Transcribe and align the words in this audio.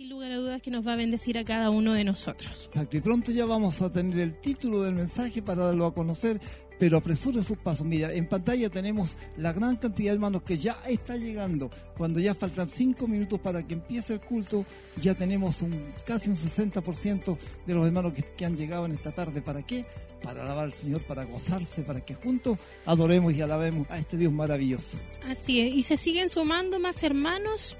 sin 0.00 0.08
lugar 0.08 0.32
a 0.32 0.36
dudas 0.36 0.62
que 0.62 0.70
nos 0.70 0.86
va 0.86 0.94
a 0.94 0.96
bendecir 0.96 1.36
a 1.36 1.44
cada 1.44 1.68
uno 1.68 1.92
de 1.92 2.04
nosotros. 2.04 2.70
Exacto, 2.72 2.96
y 2.96 3.00
pronto 3.02 3.32
ya 3.32 3.44
vamos 3.44 3.82
a 3.82 3.92
tener 3.92 4.18
el 4.18 4.40
título 4.40 4.80
del 4.80 4.94
mensaje 4.94 5.42
para 5.42 5.66
darlo 5.66 5.84
a 5.84 5.92
conocer, 5.92 6.40
pero 6.78 6.96
apresure 6.96 7.42
sus 7.42 7.58
pasos. 7.58 7.86
Mira, 7.86 8.10
en 8.10 8.26
pantalla 8.26 8.70
tenemos 8.70 9.18
la 9.36 9.52
gran 9.52 9.76
cantidad 9.76 10.12
de 10.12 10.14
hermanos 10.14 10.42
que 10.42 10.56
ya 10.56 10.78
está 10.88 11.18
llegando. 11.18 11.70
Cuando 11.98 12.18
ya 12.18 12.34
faltan 12.34 12.66
cinco 12.68 13.06
minutos 13.06 13.40
para 13.40 13.62
que 13.66 13.74
empiece 13.74 14.14
el 14.14 14.20
culto, 14.20 14.64
ya 14.96 15.14
tenemos 15.14 15.60
un 15.60 15.92
casi 16.06 16.30
un 16.30 16.36
60% 16.36 17.36
de 17.66 17.74
los 17.74 17.86
hermanos 17.86 18.14
que, 18.14 18.22
que 18.22 18.46
han 18.46 18.56
llegado 18.56 18.86
en 18.86 18.92
esta 18.92 19.12
tarde. 19.12 19.42
¿Para 19.42 19.66
qué? 19.66 19.84
Para 20.22 20.44
alabar 20.44 20.64
al 20.64 20.72
Señor, 20.72 21.02
para 21.02 21.24
gozarse, 21.24 21.82
para 21.82 22.02
que 22.02 22.14
juntos 22.14 22.56
adoremos 22.86 23.34
y 23.34 23.42
alabemos 23.42 23.86
a 23.90 23.98
este 23.98 24.16
Dios 24.16 24.32
maravilloso. 24.32 24.96
Así 25.26 25.60
es, 25.60 25.74
y 25.74 25.82
se 25.82 25.98
siguen 25.98 26.30
sumando 26.30 26.78
más 26.78 27.02
hermanos 27.02 27.76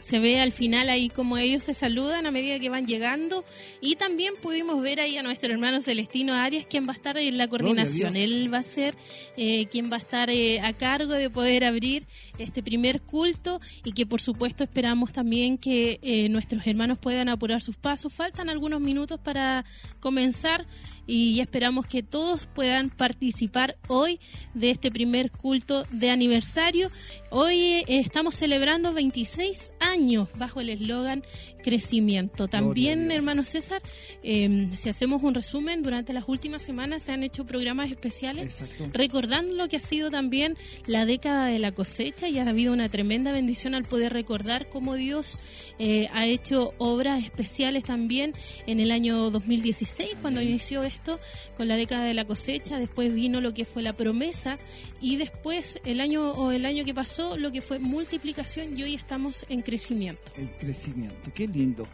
se 0.00 0.18
ve 0.18 0.40
al 0.40 0.52
final 0.52 0.88
ahí 0.88 1.08
como 1.08 1.38
ellos 1.38 1.64
se 1.64 1.74
saludan 1.74 2.26
a 2.26 2.30
medida 2.30 2.58
que 2.58 2.68
van 2.68 2.86
llegando 2.86 3.44
y 3.80 3.96
también 3.96 4.34
pudimos 4.40 4.80
ver 4.82 5.00
ahí 5.00 5.16
a 5.16 5.22
nuestro 5.22 5.52
hermano 5.52 5.80
Celestino 5.80 6.34
Arias 6.34 6.66
quien 6.68 6.86
va 6.86 6.92
a 6.92 6.96
estar 6.96 7.18
en 7.18 7.36
la 7.36 7.48
coordinación. 7.48 8.16
Él 8.16 8.52
va 8.52 8.58
a 8.58 8.62
ser 8.62 8.94
eh, 9.36 9.66
quien 9.66 9.90
va 9.90 9.96
a 9.96 10.00
estar 10.00 10.30
eh, 10.30 10.60
a 10.60 10.72
cargo 10.72 11.12
de 11.12 11.30
poder 11.30 11.64
abrir 11.64 12.06
este 12.38 12.62
primer 12.62 13.02
culto 13.02 13.60
y 13.84 13.92
que 13.92 14.06
por 14.06 14.20
supuesto 14.20 14.64
esperamos 14.64 15.12
también 15.12 15.58
que 15.58 15.98
eh, 16.02 16.28
nuestros 16.28 16.66
hermanos 16.66 16.98
puedan 16.98 17.28
apurar 17.28 17.60
sus 17.60 17.76
pasos. 17.76 18.12
Faltan 18.12 18.48
algunos 18.48 18.80
minutos 18.80 19.20
para 19.20 19.64
comenzar 20.00 20.66
y 21.08 21.40
esperamos 21.40 21.86
que 21.86 22.02
todos 22.02 22.46
puedan 22.54 22.90
participar 22.90 23.76
hoy 23.88 24.20
de 24.52 24.70
este 24.70 24.92
primer 24.92 25.30
culto 25.30 25.84
de 25.90 26.10
aniversario. 26.10 26.90
Hoy 27.30 27.58
eh, 27.58 27.84
estamos 27.88 28.36
celebrando 28.36 28.92
26 28.92 29.72
años 29.80 30.28
bajo 30.36 30.60
el 30.60 30.68
eslogan 30.68 31.24
crecimiento. 31.62 32.48
También, 32.48 33.10
hermano 33.10 33.42
César, 33.44 33.82
em, 34.22 34.74
si 34.76 34.88
hacemos 34.88 35.22
un 35.22 35.34
resumen, 35.34 35.82
durante 35.82 36.12
las 36.12 36.24
últimas 36.28 36.62
semanas 36.62 37.02
se 37.02 37.12
han 37.12 37.22
hecho 37.22 37.44
programas 37.44 37.90
especiales 37.90 38.62
recordando 38.92 39.54
lo 39.54 39.68
que 39.68 39.76
ha 39.76 39.80
sido 39.80 40.10
también 40.10 40.56
la 40.86 41.06
década 41.06 41.46
de 41.46 41.58
la 41.58 41.72
cosecha 41.72 42.28
y 42.28 42.38
ha 42.38 42.48
habido 42.48 42.72
una 42.72 42.88
tremenda 42.88 43.32
bendición 43.32 43.74
al 43.74 43.84
poder 43.84 44.12
recordar 44.12 44.68
cómo 44.68 44.94
Dios 44.94 45.40
eh, 45.78 46.08
ha 46.12 46.26
hecho 46.26 46.74
obras 46.78 47.24
especiales 47.24 47.84
también 47.84 48.34
en 48.66 48.80
el 48.80 48.90
año 48.90 49.30
2016 49.30 50.16
cuando 50.20 50.40
inició 50.40 50.82
esto 50.98 51.20
con 51.56 51.68
la 51.68 51.76
década 51.76 52.04
de 52.04 52.14
la 52.14 52.24
cosecha, 52.24 52.78
después 52.78 53.14
vino 53.14 53.40
lo 53.40 53.54
que 53.54 53.64
fue 53.64 53.82
la 53.82 53.92
promesa 53.92 54.58
y 55.00 55.16
después 55.16 55.80
el 55.84 56.00
año 56.00 56.32
o 56.32 56.50
el 56.50 56.66
año 56.66 56.84
que 56.84 56.94
pasó 56.94 57.36
lo 57.36 57.52
que 57.52 57.62
fue 57.62 57.78
multiplicación 57.78 58.76
y 58.76 58.82
hoy 58.82 58.94
estamos 58.94 59.46
en 59.48 59.62
crecimiento. 59.62 60.32
En 60.36 60.48
crecimiento, 60.58 61.30
qué 61.34 61.46
lindo, 61.46 61.86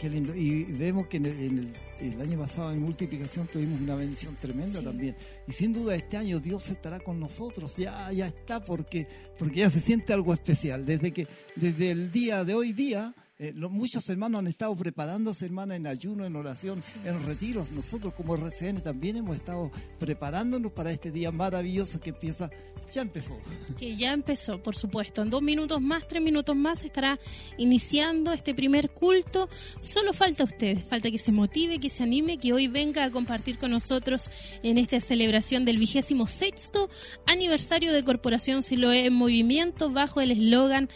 qué 0.00 0.08
lindo. 0.08 0.34
Y 0.34 0.64
vemos 0.64 1.08
que 1.08 1.16
en 1.16 1.74
el, 2.00 2.20
año 2.20 2.38
pasado 2.38 2.72
en 2.72 2.80
multiplicación 2.80 3.48
tuvimos 3.48 3.80
una 3.80 3.96
bendición 3.96 4.36
tremenda 4.40 4.80
también. 4.80 5.16
Y 5.48 5.52
sin 5.52 5.72
duda 5.72 5.96
este 5.96 6.16
año 6.16 6.38
Dios 6.38 6.70
estará 6.70 7.00
con 7.00 7.18
nosotros, 7.18 7.76
ya, 7.76 8.10
ya 8.12 8.28
está 8.28 8.64
porque, 8.64 9.08
porque 9.36 9.60
ya 9.60 9.70
se 9.70 9.80
siente 9.80 10.12
algo 10.12 10.32
especial. 10.32 10.86
Desde 10.86 11.12
que, 11.12 11.26
desde 11.56 11.90
el 11.90 12.12
día 12.12 12.44
de 12.44 12.54
hoy 12.54 12.72
día, 12.72 13.14
eh, 13.40 13.52
muchos 13.52 14.08
hermanos 14.08 14.40
han 14.40 14.48
estado 14.48 14.74
preparándose, 14.74 15.44
hermana, 15.44 15.76
en 15.76 15.86
ayuno, 15.86 16.26
en 16.26 16.34
oración, 16.34 16.82
en 17.04 17.24
retiros. 17.24 17.70
Nosotros 17.70 18.12
como 18.14 18.34
RCN 18.34 18.80
también 18.82 19.16
hemos 19.16 19.36
estado 19.36 19.70
preparándonos 20.00 20.72
para 20.72 20.90
este 20.90 21.12
día 21.12 21.30
maravilloso 21.30 22.00
que 22.00 22.10
empieza, 22.10 22.50
ya 22.92 23.02
empezó. 23.02 23.38
Que 23.78 23.94
ya 23.94 24.12
empezó, 24.12 24.60
por 24.60 24.74
supuesto. 24.74 25.22
En 25.22 25.30
dos 25.30 25.40
minutos 25.40 25.80
más, 25.80 26.08
tres 26.08 26.20
minutos 26.20 26.56
más 26.56 26.82
estará 26.82 27.20
iniciando 27.58 28.32
este 28.32 28.56
primer 28.56 28.90
culto. 28.90 29.48
Solo 29.80 30.12
falta 30.12 30.42
usted, 30.42 30.78
falta 30.88 31.08
que 31.08 31.18
se 31.18 31.30
motive, 31.30 31.78
que 31.78 31.90
se 31.90 32.02
anime, 32.02 32.38
que 32.38 32.52
hoy 32.52 32.66
venga 32.66 33.04
a 33.04 33.10
compartir 33.12 33.58
con 33.58 33.70
nosotros 33.70 34.32
en 34.64 34.78
esta 34.78 34.98
celebración 34.98 35.64
del 35.64 35.78
vigésimo 35.78 36.26
sexto 36.26 36.90
aniversario 37.24 37.92
de 37.92 38.02
Corporación 38.02 38.64
Siloé 38.64 39.06
en 39.06 39.14
Movimiento 39.14 39.90
bajo 39.92 40.20
el 40.20 40.32
eslogan 40.32 40.88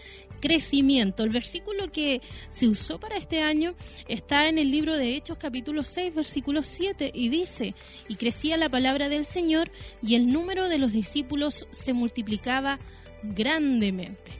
crecimiento. 0.43 1.23
El 1.23 1.31
versículo 1.31 1.91
que 1.91 2.21
se 2.51 2.67
usó 2.67 2.99
para 2.99 3.17
este 3.17 3.41
año 3.41 3.75
está 4.09 4.49
en 4.49 4.59
el 4.59 4.71
libro 4.71 4.97
de 4.97 5.15
Hechos 5.15 5.39
capítulo 5.39 5.85
6 5.85 6.15
versículo 6.15 6.65
7 6.65 7.13
y 7.15 7.29
dice, 7.29 7.75
y 8.09 8.17
crecía 8.17 8.57
la 8.57 8.69
palabra 8.69 9.09
del 9.09 9.25
Señor 9.25 9.71
y 10.03 10.17
el 10.17 10.33
número 10.33 10.69
de 10.69 10.79
los 10.79 10.93
discípulos 10.93 11.67
se 11.71 11.93
multiplicaba 11.93 12.81
grandemente. 13.23 14.33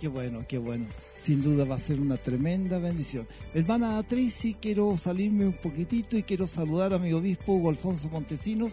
Qué 0.00 0.08
bueno, 0.08 0.44
qué 0.48 0.56
bueno. 0.58 0.86
Sin 1.18 1.42
duda 1.42 1.64
va 1.64 1.76
a 1.76 1.78
ser 1.78 2.00
una 2.00 2.16
tremenda 2.16 2.78
bendición. 2.78 3.28
Hermana 3.54 4.02
Tracy, 4.02 4.54
quiero 4.54 4.96
salirme 4.96 5.46
un 5.46 5.52
poquitito 5.52 6.16
y 6.16 6.24
quiero 6.24 6.48
saludar 6.48 6.94
a 6.94 6.98
mi 6.98 7.12
obispo 7.12 7.52
Hugo 7.52 7.68
Alfonso 7.68 8.08
Montesinos, 8.08 8.72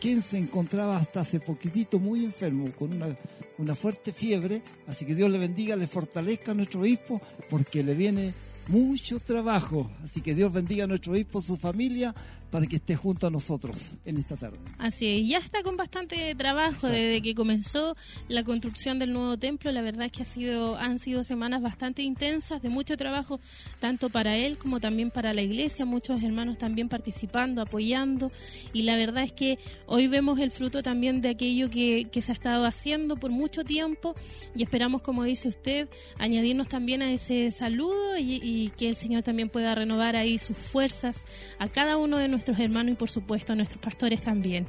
quien 0.00 0.22
se 0.22 0.38
encontraba 0.38 0.96
hasta 0.96 1.20
hace 1.20 1.40
poquitito 1.40 1.98
muy 1.98 2.24
enfermo, 2.24 2.70
con 2.72 2.92
una, 2.92 3.16
una 3.58 3.74
fuerte 3.74 4.12
fiebre. 4.12 4.62
Así 4.86 5.04
que 5.04 5.14
Dios 5.14 5.30
le 5.30 5.38
bendiga, 5.38 5.76
le 5.76 5.86
fortalezca 5.86 6.52
a 6.52 6.54
nuestro 6.54 6.80
obispo, 6.80 7.20
porque 7.50 7.82
le 7.82 7.94
viene 7.94 8.34
mucho 8.68 9.18
trabajo. 9.18 9.90
Así 10.04 10.20
que 10.20 10.34
Dios 10.34 10.52
bendiga 10.52 10.84
a 10.84 10.86
nuestro 10.86 11.12
obispo, 11.12 11.42
su 11.42 11.56
familia, 11.56 12.14
para 12.50 12.66
que 12.66 12.76
esté 12.76 12.96
junto 12.96 13.26
a 13.26 13.30
nosotros 13.30 13.92
en 14.04 14.18
esta 14.18 14.36
tarde. 14.36 14.58
Así 14.78 15.06
es, 15.06 15.28
ya 15.28 15.38
está 15.38 15.62
con 15.62 15.76
bastante 15.76 16.34
trabajo 16.34 16.88
desde 16.88 17.20
que 17.20 17.34
comenzó 17.34 17.94
la 18.28 18.42
construcción 18.42 18.98
del 18.98 19.12
nuevo 19.12 19.36
templo. 19.36 19.70
La 19.70 19.82
verdad 19.82 20.06
es 20.06 20.12
que 20.12 20.22
ha 20.22 20.26
sido, 20.26 20.76
han 20.76 20.98
sido 20.98 21.24
semanas 21.24 21.60
bastante 21.60 22.02
intensas, 22.02 22.62
de 22.62 22.70
mucho 22.70 22.96
trabajo, 22.96 23.40
tanto 23.80 24.08
para 24.08 24.36
él 24.36 24.56
como 24.56 24.80
también 24.80 25.10
para 25.10 25.34
la 25.34 25.42
iglesia, 25.42 25.84
muchos 25.84 26.22
hermanos 26.22 26.56
también 26.56 26.88
participando, 26.88 27.60
apoyando. 27.60 28.32
Y 28.72 28.82
la 28.82 28.96
verdad 28.96 29.24
es 29.24 29.32
que 29.32 29.58
hoy 29.86 30.08
vemos 30.08 30.38
el 30.38 30.50
fruto 30.50 30.82
también 30.82 31.20
de 31.20 31.28
aquello 31.28 31.68
que, 31.68 32.08
que 32.10 32.22
se 32.22 32.32
ha 32.32 32.34
estado 32.34 32.64
haciendo 32.64 33.16
por 33.16 33.30
mucho 33.30 33.62
tiempo 33.64 34.14
y 34.54 34.62
esperamos, 34.62 35.02
como 35.02 35.24
dice 35.24 35.48
usted, 35.48 35.88
añadirnos 36.18 36.68
también 36.68 37.02
a 37.02 37.12
ese 37.12 37.50
saludo 37.50 38.16
y, 38.16 38.40
y 38.42 38.70
que 38.70 38.88
el 38.88 38.96
Señor 38.96 39.22
también 39.22 39.50
pueda 39.50 39.74
renovar 39.74 40.16
ahí 40.16 40.38
sus 40.38 40.56
fuerzas 40.56 41.26
a 41.58 41.68
cada 41.68 41.98
uno 41.98 42.16
de 42.16 42.28
nosotros 42.28 42.37
nuestros 42.38 42.60
hermanos 42.60 42.92
y 42.92 42.96
por 42.96 43.10
supuesto 43.10 43.52
a 43.52 43.56
nuestros 43.56 43.82
pastores 43.82 44.22
también. 44.22 44.68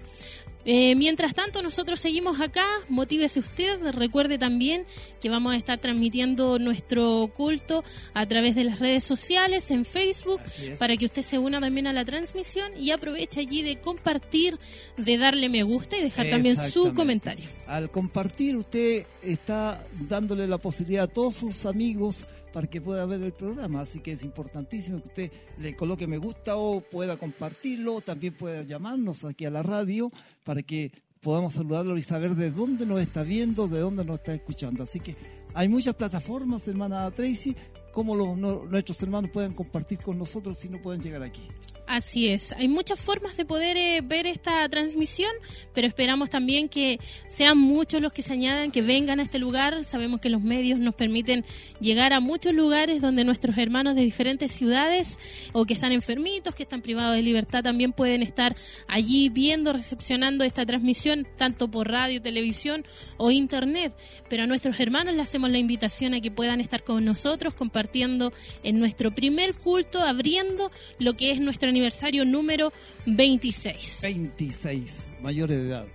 Eh, 0.66 0.94
mientras 0.96 1.34
tanto, 1.34 1.62
nosotros 1.62 2.00
seguimos 2.02 2.42
acá. 2.42 2.66
Motívese 2.90 3.40
usted. 3.40 3.80
Recuerde 3.94 4.38
también 4.38 4.86
que 5.22 5.30
vamos 5.30 5.54
a 5.54 5.56
estar 5.56 5.80
transmitiendo 5.80 6.60
nuestro 6.60 7.32
culto 7.36 7.84
a 8.14 8.26
través 8.28 8.56
de 8.56 8.66
las 8.66 8.80
redes 8.80 9.04
sociales, 9.04 9.72
en 9.72 9.86
Facebook, 9.86 10.42
para 10.78 10.98
que 10.98 11.06
usted 11.06 11.22
se 11.22 11.38
una 11.38 11.62
también 11.62 11.88
a 11.88 11.94
la 11.94 12.04
transmisión 12.04 12.76
y 12.78 12.92
aproveche 12.92 13.40
allí 13.40 13.62
de 13.62 13.80
compartir, 13.80 14.60
de 14.98 15.18
darle 15.18 15.48
me 15.48 15.64
gusta 15.64 15.98
y 15.98 16.02
dejar 16.02 16.30
también 16.30 16.58
su 16.58 16.94
comentario. 16.94 17.48
Al 17.66 17.90
compartir, 17.90 18.58
usted 18.58 19.06
está 19.24 19.86
dándole 20.08 20.46
la 20.48 20.58
posibilidad 20.58 21.06
a 21.06 21.08
todos 21.08 21.36
sus 21.36 21.66
amigos 21.66 22.28
para 22.52 22.68
que 22.68 22.82
pueda 22.82 23.06
ver 23.06 23.22
el 23.22 23.34
programa. 23.34 23.82
Así 23.82 24.00
que 24.00 24.14
es 24.14 24.24
importantísimo 24.24 25.02
que 25.02 25.08
usted 25.08 25.32
le 25.60 25.76
coloque 25.76 26.08
me 26.08 26.18
gusta 26.18 26.58
o 26.58 26.82
pueda 26.82 27.18
compartirlo, 27.18 28.02
también 28.02 28.34
pueda 28.34 28.64
llamarnos 28.64 29.24
aquí 29.26 29.46
a 29.46 29.52
la 29.52 29.64
radio 29.64 30.12
para 30.44 30.62
que 30.62 30.92
podamos 31.22 31.54
saludarlo 31.54 31.98
y 31.98 32.02
saber 32.02 32.36
de 32.36 32.52
dónde 32.52 32.86
nos 32.86 33.02
está 33.02 33.24
viendo, 33.24 33.68
de 33.68 33.80
dónde 33.80 34.06
nos 34.06 34.20
está 34.20 34.34
escuchando. 34.34 34.84
Así 34.84 35.00
que 35.00 35.16
hay 35.54 35.68
muchas 35.68 35.96
plataformas, 35.96 36.68
hermana 36.68 37.10
Tracy, 37.12 37.56
como 37.92 38.16
los, 38.16 38.38
nuestros 38.38 39.02
hermanos 39.02 39.32
pueden 39.32 39.54
compartir 39.54 40.00
con 40.00 40.18
nosotros 40.18 40.58
si 40.58 40.70
no 40.70 40.82
pueden 40.82 41.02
llegar 41.02 41.24
aquí. 41.24 41.48
Así 41.90 42.28
es, 42.28 42.52
hay 42.52 42.68
muchas 42.68 43.00
formas 43.00 43.36
de 43.36 43.46
poder 43.46 43.76
eh, 43.76 44.02
ver 44.04 44.28
esta 44.28 44.70
transmisión, 44.70 45.32
pero 45.74 45.88
esperamos 45.88 46.30
también 46.30 46.70
que 46.70 47.00
sean 47.26 47.58
muchos 47.58 48.00
los 48.00 48.14
que 48.14 48.22
se 48.22 48.32
añadan, 48.32 48.70
que 48.70 48.84
vengan 48.84 49.20
a 49.20 49.24
este 49.24 49.40
lugar. 49.40 49.84
Sabemos 49.86 50.22
que 50.22 50.30
los 50.30 50.44
medios 50.44 50.78
nos 50.78 50.94
permiten 50.94 51.44
llegar 51.80 52.14
a 52.14 52.20
muchos 52.20 52.54
lugares 52.54 53.02
donde 53.02 53.24
nuestros 53.24 53.58
hermanos 53.58 53.96
de 53.96 54.04
diferentes 54.04 54.52
ciudades 54.52 55.18
o 55.52 55.66
que 55.66 55.74
están 55.74 55.92
enfermitos, 55.92 56.54
que 56.54 56.62
están 56.62 56.84
privados 56.84 57.16
de 57.16 57.24
libertad, 57.24 57.64
también 57.64 57.92
pueden 57.92 58.22
estar 58.22 58.56
allí 58.88 59.30
viendo, 59.30 59.74
recepcionando 59.74 60.44
esta 60.44 60.68
transmisión, 60.68 61.26
tanto 61.38 61.72
por 61.72 61.90
radio, 61.90 62.22
televisión 62.22 62.86
o 63.18 63.32
internet. 63.32 63.96
Pero 64.30 64.44
a 64.44 64.46
nuestros 64.46 64.80
hermanos 64.80 65.16
les 65.16 65.24
hacemos 65.24 65.50
la 65.50 65.58
invitación 65.58 66.14
a 66.14 66.22
que 66.22 66.30
puedan 66.30 66.62
estar 66.62 66.84
con 66.84 67.04
nosotros 67.04 67.56
compartiendo 67.56 68.32
en 68.62 68.78
nuestro 68.78 69.10
primer 69.10 69.56
culto, 69.56 70.04
abriendo 70.04 70.70
lo 71.00 71.16
que 71.16 71.32
es 71.32 71.40
nuestra 71.40 71.72
aniversario 71.80 72.26
número 72.26 72.74
26. 73.06 74.00
26, 74.04 74.94
mayores 75.22 75.58
de 75.58 75.68
edad. 75.68 75.86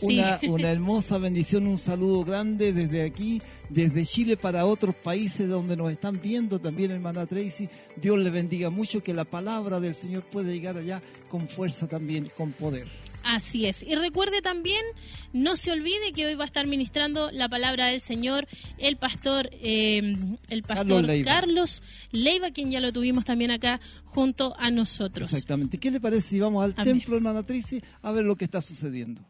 Una, 0.00 0.40
una 0.48 0.70
hermosa 0.70 1.18
bendición, 1.18 1.66
un 1.66 1.78
saludo 1.78 2.24
grande 2.24 2.72
desde 2.72 3.02
aquí, 3.02 3.42
desde 3.68 4.06
Chile 4.06 4.36
para 4.36 4.64
otros 4.64 4.94
países 4.94 5.48
donde 5.48 5.76
nos 5.76 5.92
están 5.92 6.20
viendo 6.20 6.58
también, 6.58 6.90
hermana 6.90 7.26
Tracy. 7.26 7.68
Dios 7.96 8.18
le 8.18 8.30
bendiga 8.30 8.70
mucho, 8.70 9.02
que 9.02 9.12
la 9.12 9.24
palabra 9.24 9.80
del 9.80 9.94
Señor 9.94 10.22
pueda 10.24 10.50
llegar 10.50 10.78
allá 10.78 11.02
con 11.28 11.46
fuerza 11.46 11.86
también, 11.86 12.30
con 12.34 12.52
poder. 12.52 12.86
Así 13.24 13.64
es. 13.64 13.82
Y 13.82 13.94
recuerde 13.94 14.42
también, 14.42 14.84
no 15.32 15.56
se 15.56 15.72
olvide 15.72 16.12
que 16.12 16.26
hoy 16.26 16.34
va 16.34 16.44
a 16.44 16.46
estar 16.46 16.66
ministrando 16.66 17.30
la 17.30 17.48
palabra 17.48 17.86
del 17.86 18.02
Señor 18.02 18.46
el 18.76 18.98
pastor, 18.98 19.48
eh, 19.50 20.36
el 20.48 20.62
pastor 20.62 21.06
Carlos 21.24 21.82
Leiva. 22.10 22.50
quien 22.50 22.70
ya 22.70 22.80
lo 22.80 22.92
tuvimos 22.92 23.24
también 23.24 23.50
acá 23.50 23.80
junto 24.04 24.54
a 24.58 24.70
nosotros. 24.70 25.32
Exactamente. 25.32 25.78
¿Qué 25.78 25.90
le 25.90 26.00
parece 26.00 26.28
si 26.28 26.38
vamos 26.38 26.64
al 26.64 26.74
templo, 26.74 27.16
hermana 27.16 27.42
Trici, 27.42 27.82
a 28.02 28.12
ver 28.12 28.24
lo 28.24 28.36
que 28.36 28.44
está 28.44 28.60
sucediendo? 28.60 29.22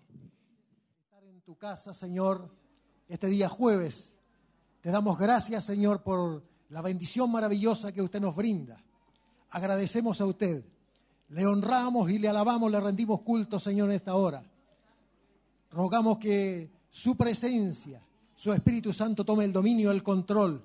Estar 1.04 1.24
en 1.24 1.40
tu 1.42 1.54
casa, 1.56 1.94
Señor, 1.94 2.52
este 3.08 3.28
día 3.28 3.48
jueves. 3.48 4.16
Te 4.80 4.90
damos 4.90 5.16
gracias, 5.16 5.64
Señor, 5.64 6.02
por 6.02 6.44
la 6.68 6.82
bendición 6.82 7.30
maravillosa 7.30 7.92
que 7.92 8.02
usted 8.02 8.20
nos 8.20 8.34
brinda. 8.34 8.82
Agradecemos 9.50 10.20
a 10.20 10.26
usted 10.26 10.64
le 11.34 11.44
honramos 11.46 12.08
y 12.12 12.20
le 12.20 12.28
alabamos, 12.28 12.70
le 12.70 12.78
rendimos 12.78 13.22
culto, 13.22 13.58
Señor, 13.58 13.88
en 13.88 13.96
esta 13.96 14.14
hora. 14.14 14.44
Rogamos 15.72 16.18
que 16.18 16.70
su 16.90 17.16
presencia, 17.16 18.00
su 18.36 18.52
Espíritu 18.52 18.92
Santo 18.92 19.24
tome 19.24 19.44
el 19.44 19.52
dominio, 19.52 19.90
el 19.90 20.04
control 20.04 20.62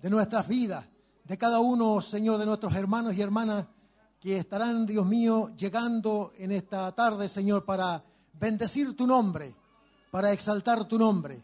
de 0.00 0.08
nuestras 0.08 0.48
vidas, 0.48 0.86
de 1.24 1.36
cada 1.36 1.60
uno, 1.60 2.00
Señor, 2.00 2.38
de 2.38 2.46
nuestros 2.46 2.74
hermanos 2.74 3.14
y 3.14 3.20
hermanas 3.20 3.66
que 4.18 4.38
estarán, 4.38 4.86
Dios 4.86 5.04
mío, 5.04 5.50
llegando 5.54 6.32
en 6.38 6.52
esta 6.52 6.90
tarde, 6.92 7.28
Señor, 7.28 7.66
para 7.66 8.02
bendecir 8.32 8.96
tu 8.96 9.06
nombre, 9.06 9.54
para 10.10 10.32
exaltar 10.32 10.88
tu 10.88 10.98
nombre. 10.98 11.42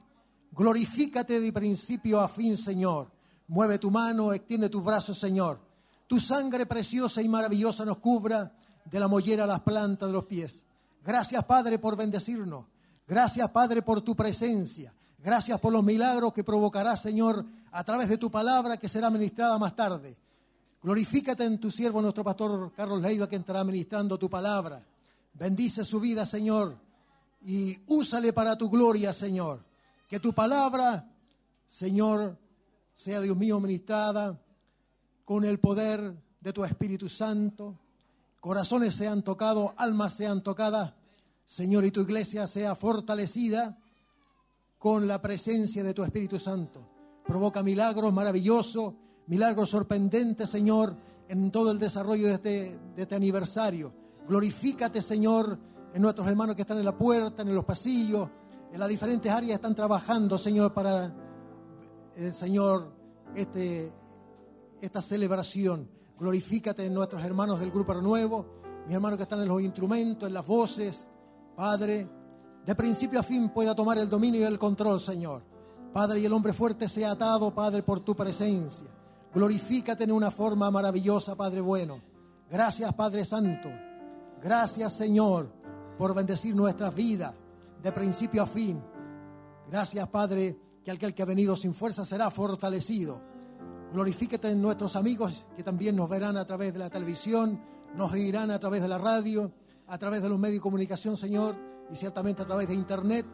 Glorifícate 0.52 1.40
de 1.40 1.52
principio 1.52 2.22
a 2.22 2.28
fin, 2.28 2.56
Señor. 2.56 3.12
Mueve 3.48 3.78
tu 3.78 3.90
mano, 3.90 4.32
extiende 4.32 4.70
tus 4.70 4.82
brazos, 4.82 5.18
Señor 5.18 5.65
tu 6.06 6.20
sangre 6.20 6.66
preciosa 6.66 7.20
y 7.22 7.28
maravillosa 7.28 7.84
nos 7.84 7.98
cubra 7.98 8.52
de 8.84 9.00
la 9.00 9.08
mollera 9.08 9.44
a 9.44 9.46
las 9.46 9.60
plantas 9.60 10.08
de 10.08 10.12
los 10.12 10.24
pies. 10.24 10.64
Gracias, 11.04 11.44
Padre, 11.44 11.78
por 11.78 11.96
bendecirnos. 11.96 12.66
Gracias, 13.06 13.48
Padre, 13.50 13.82
por 13.82 14.00
tu 14.02 14.14
presencia. 14.14 14.92
Gracias 15.18 15.58
por 15.60 15.72
los 15.72 15.82
milagros 15.82 16.32
que 16.32 16.44
provocará, 16.44 16.96
Señor, 16.96 17.44
a 17.72 17.82
través 17.84 18.08
de 18.08 18.18
tu 18.18 18.30
palabra 18.30 18.76
que 18.76 18.88
será 18.88 19.10
ministrada 19.10 19.58
más 19.58 19.74
tarde. 19.74 20.16
Glorifícate 20.82 21.44
en 21.44 21.58
tu 21.58 21.70
siervo, 21.70 22.00
nuestro 22.00 22.22
pastor 22.22 22.72
Carlos 22.72 23.02
Leiva, 23.02 23.28
que 23.28 23.36
entrará 23.36 23.64
ministrando 23.64 24.18
tu 24.18 24.30
palabra. 24.30 24.84
Bendice 25.34 25.84
su 25.84 25.98
vida, 25.98 26.24
Señor, 26.24 26.76
y 27.44 27.76
úsale 27.88 28.32
para 28.32 28.56
tu 28.56 28.70
gloria, 28.70 29.12
Señor. 29.12 29.64
Que 30.08 30.20
tu 30.20 30.32
palabra, 30.32 31.08
Señor, 31.66 32.38
sea, 32.94 33.20
Dios 33.20 33.36
mío, 33.36 33.58
ministrada 33.58 34.38
con 35.26 35.44
el 35.44 35.58
poder 35.58 36.14
de 36.40 36.52
tu 36.52 36.64
Espíritu 36.64 37.08
Santo. 37.08 37.76
Corazones 38.40 38.94
sean 38.94 39.24
tocados, 39.24 39.72
almas 39.76 40.14
sean 40.14 40.40
tocadas. 40.40 40.94
Señor, 41.44 41.84
y 41.84 41.90
tu 41.90 42.00
iglesia 42.02 42.46
sea 42.46 42.76
fortalecida 42.76 43.76
con 44.78 45.08
la 45.08 45.20
presencia 45.20 45.82
de 45.82 45.92
tu 45.92 46.04
Espíritu 46.04 46.38
Santo. 46.38 46.88
Provoca 47.26 47.64
milagros 47.64 48.12
maravillosos, 48.12 48.94
milagros 49.26 49.68
sorprendentes, 49.68 50.48
Señor, 50.48 50.96
en 51.28 51.50
todo 51.50 51.72
el 51.72 51.80
desarrollo 51.80 52.28
de 52.28 52.34
este, 52.34 52.78
de 52.94 53.02
este 53.02 53.16
aniversario. 53.16 53.92
Glorifícate, 54.28 55.02
Señor, 55.02 55.58
en 55.92 56.02
nuestros 56.02 56.28
hermanos 56.28 56.54
que 56.54 56.62
están 56.62 56.78
en 56.78 56.84
la 56.84 56.96
puerta, 56.96 57.42
en 57.42 57.52
los 57.52 57.64
pasillos, 57.64 58.28
en 58.72 58.78
las 58.78 58.88
diferentes 58.88 59.32
áreas 59.32 59.56
están 59.56 59.74
trabajando, 59.74 60.38
Señor, 60.38 60.72
para 60.72 61.12
el 62.14 62.32
Señor, 62.32 62.92
este 63.34 63.92
esta 64.80 65.00
celebración. 65.00 65.88
Glorifícate 66.18 66.84
en 66.84 66.94
nuestros 66.94 67.22
hermanos 67.24 67.60
del 67.60 67.70
Grupo 67.70 67.94
Renuevo, 67.94 68.46
mis 68.86 68.94
hermanos 68.94 69.16
que 69.16 69.24
están 69.24 69.42
en 69.42 69.48
los 69.48 69.60
instrumentos, 69.60 70.26
en 70.28 70.34
las 70.34 70.46
voces. 70.46 71.08
Padre, 71.54 72.08
de 72.64 72.74
principio 72.74 73.20
a 73.20 73.22
fin 73.22 73.50
pueda 73.50 73.74
tomar 73.74 73.98
el 73.98 74.08
dominio 74.08 74.40
y 74.40 74.44
el 74.44 74.58
control, 74.58 75.00
Señor. 75.00 75.42
Padre, 75.92 76.20
y 76.20 76.26
el 76.26 76.32
hombre 76.32 76.52
fuerte 76.52 76.88
sea 76.88 77.12
atado, 77.12 77.54
Padre, 77.54 77.82
por 77.82 78.00
tu 78.00 78.14
presencia. 78.14 78.86
Glorifícate 79.32 80.04
en 80.04 80.12
una 80.12 80.30
forma 80.30 80.70
maravillosa, 80.70 81.34
Padre 81.34 81.60
bueno. 81.60 82.00
Gracias, 82.50 82.92
Padre 82.94 83.24
Santo. 83.24 83.68
Gracias, 84.42 84.92
Señor, 84.92 85.50
por 85.98 86.14
bendecir 86.14 86.54
nuestras 86.54 86.94
vidas 86.94 87.34
de 87.82 87.92
principio 87.92 88.42
a 88.42 88.46
fin. 88.46 88.82
Gracias, 89.70 90.08
Padre, 90.08 90.58
que 90.84 90.90
aquel 90.90 91.14
que 91.14 91.22
ha 91.22 91.26
venido 91.26 91.56
sin 91.56 91.74
fuerza 91.74 92.04
será 92.04 92.30
fortalecido. 92.30 93.20
Glorifíquete 93.96 94.50
en 94.50 94.60
nuestros 94.60 94.94
amigos 94.94 95.46
que 95.56 95.62
también 95.62 95.96
nos 95.96 96.06
verán 96.06 96.36
a 96.36 96.44
través 96.44 96.74
de 96.74 96.80
la 96.80 96.90
televisión, 96.90 97.58
nos 97.94 98.12
oirán 98.12 98.50
a 98.50 98.58
través 98.58 98.82
de 98.82 98.88
la 98.88 98.98
radio, 98.98 99.50
a 99.86 99.96
través 99.96 100.20
de 100.20 100.28
los 100.28 100.38
medios 100.38 100.58
de 100.58 100.60
comunicación, 100.60 101.16
Señor, 101.16 101.56
y 101.90 101.96
ciertamente 101.96 102.42
a 102.42 102.44
través 102.44 102.68
de 102.68 102.74
Internet. 102.74 103.24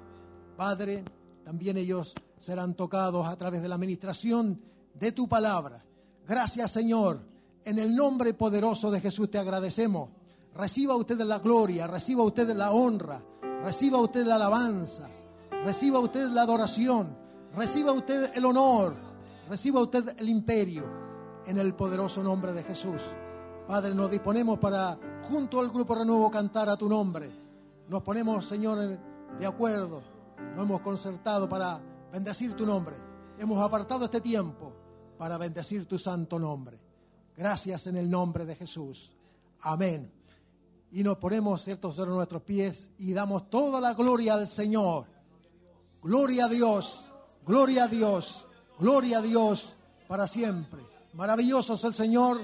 Padre, 0.56 1.02
también 1.44 1.78
ellos 1.78 2.14
serán 2.38 2.74
tocados 2.74 3.26
a 3.26 3.34
través 3.34 3.60
de 3.60 3.68
la 3.68 3.74
administración 3.74 4.62
de 4.94 5.10
tu 5.10 5.28
palabra. 5.28 5.84
Gracias, 6.28 6.70
Señor. 6.70 7.18
En 7.64 7.80
el 7.80 7.96
nombre 7.96 8.32
poderoso 8.32 8.88
de 8.92 9.00
Jesús 9.00 9.32
te 9.32 9.38
agradecemos. 9.38 10.10
Reciba 10.54 10.94
usted 10.94 11.20
la 11.22 11.40
gloria, 11.40 11.88
reciba 11.88 12.22
usted 12.22 12.48
la 12.54 12.70
honra, 12.70 13.20
reciba 13.64 13.98
usted 13.98 14.24
la 14.24 14.36
alabanza, 14.36 15.10
reciba 15.64 15.98
usted 15.98 16.28
la 16.28 16.42
adoración, 16.42 17.16
reciba 17.52 17.90
usted 17.90 18.30
el 18.36 18.44
honor 18.44 19.11
Reciba 19.48 19.80
usted 19.80 20.18
el 20.18 20.28
imperio 20.28 20.84
en 21.46 21.58
el 21.58 21.74
poderoso 21.74 22.22
nombre 22.22 22.52
de 22.52 22.62
Jesús. 22.62 23.02
Padre, 23.66 23.94
nos 23.94 24.10
disponemos 24.10 24.58
para, 24.58 24.98
junto 25.28 25.60
al 25.60 25.70
Grupo 25.70 25.94
Renuevo, 25.94 26.30
cantar 26.30 26.68
a 26.68 26.76
tu 26.76 26.88
nombre. 26.88 27.30
Nos 27.88 28.02
ponemos, 28.02 28.46
Señor, 28.46 28.98
de 29.38 29.46
acuerdo. 29.46 30.02
Nos 30.54 30.66
hemos 30.66 30.80
concertado 30.80 31.48
para 31.48 31.80
bendecir 32.12 32.54
tu 32.54 32.66
nombre. 32.66 32.96
Hemos 33.38 33.58
apartado 33.60 34.04
este 34.04 34.20
tiempo 34.20 34.72
para 35.18 35.38
bendecir 35.38 35.86
tu 35.86 35.98
santo 35.98 36.38
nombre. 36.38 36.78
Gracias 37.36 37.86
en 37.86 37.96
el 37.96 38.10
nombre 38.10 38.44
de 38.44 38.54
Jesús. 38.54 39.12
Amén. 39.60 40.12
Y 40.92 41.02
nos 41.02 41.16
ponemos, 41.16 41.62
cierto, 41.62 41.90
sobre 41.90 42.10
nuestros 42.10 42.42
pies 42.42 42.90
y 42.98 43.12
damos 43.12 43.48
toda 43.48 43.80
la 43.80 43.94
gloria 43.94 44.34
al 44.34 44.46
Señor. 44.46 45.06
Gloria 46.02 46.46
a 46.46 46.48
Dios, 46.48 47.10
gloria 47.46 47.84
a 47.84 47.88
Dios. 47.88 48.48
Gloria 48.82 49.18
a 49.18 49.22
Dios 49.22 49.74
para 50.08 50.26
siempre. 50.26 50.82
Maravilloso 51.12 51.74
es 51.74 51.84
el 51.84 51.94
Señor, 51.94 52.40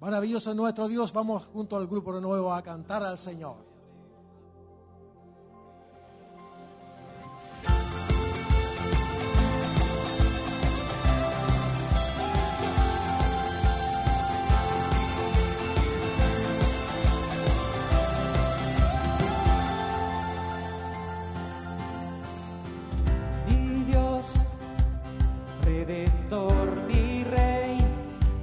maravilloso 0.00 0.50
es 0.50 0.56
nuestro 0.56 0.88
Dios. 0.88 1.12
Vamos 1.12 1.44
junto 1.52 1.76
al 1.76 1.86
grupo 1.86 2.12
de 2.12 2.20
nuevo 2.20 2.52
a 2.52 2.60
cantar 2.60 3.04
al 3.04 3.16
Señor. 3.16 3.69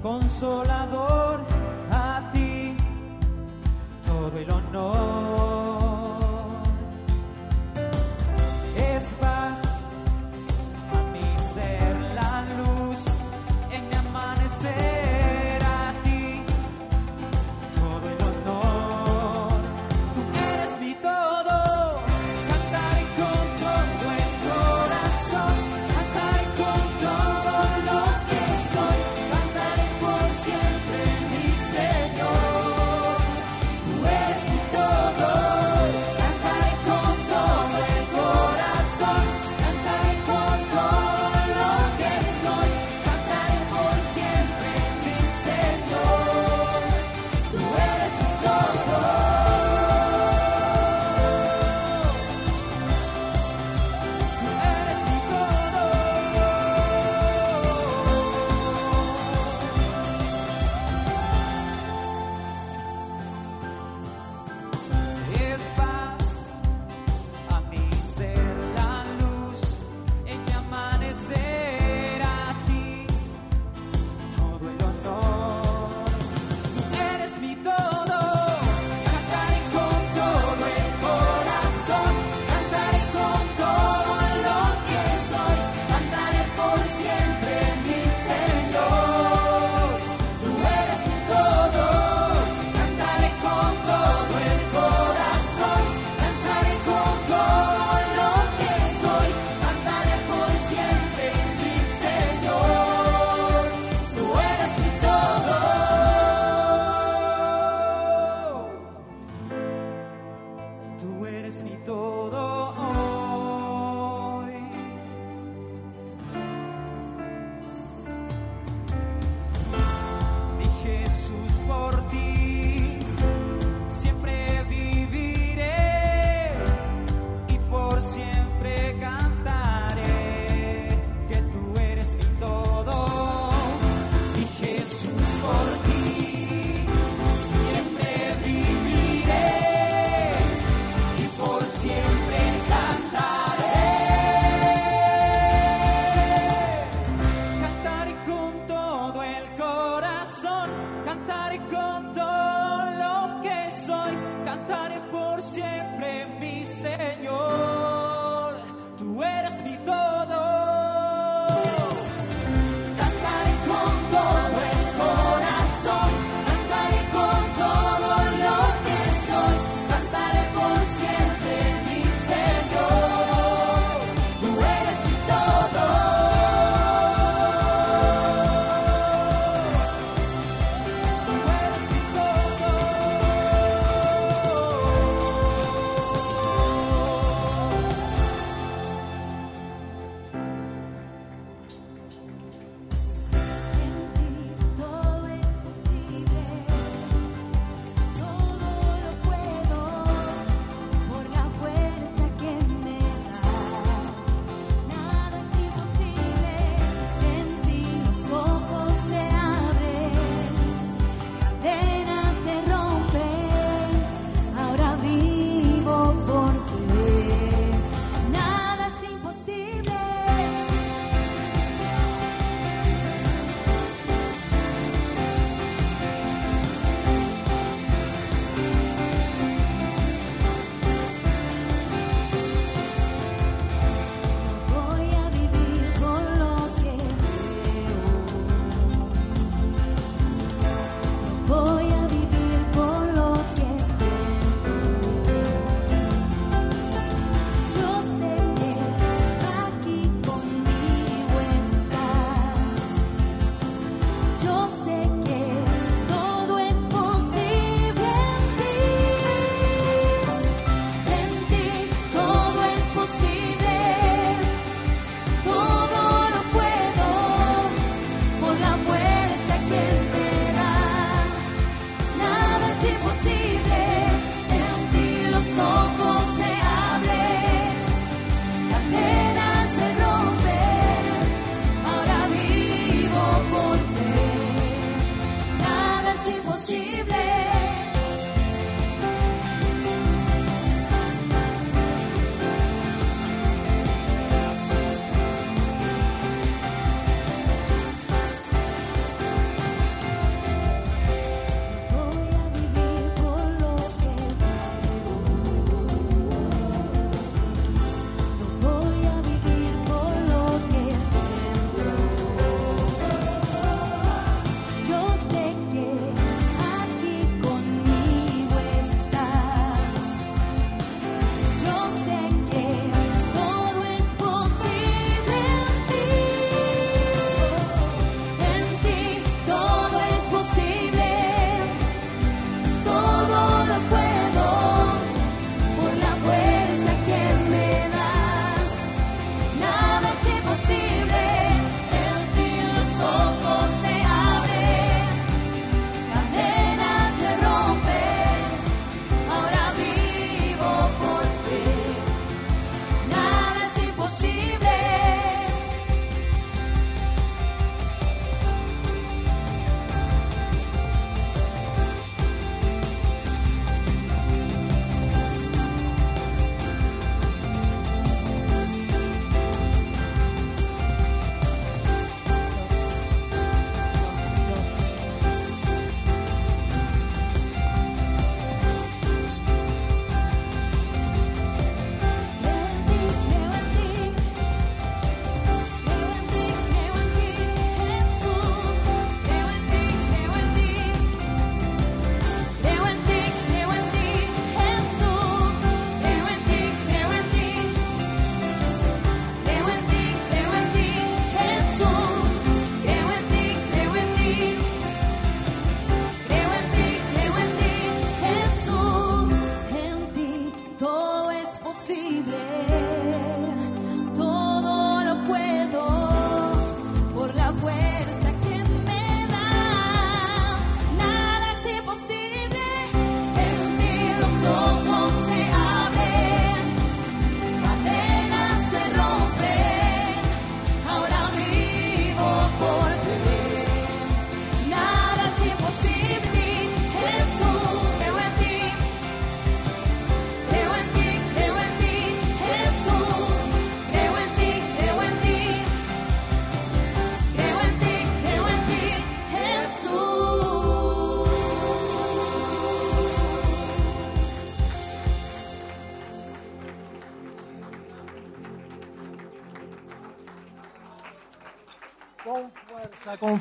Consolador, 0.02 1.40
a 1.92 2.30
ti 2.34 2.76
todo 4.06 4.38
el 4.38 4.52
honor. 4.52 5.27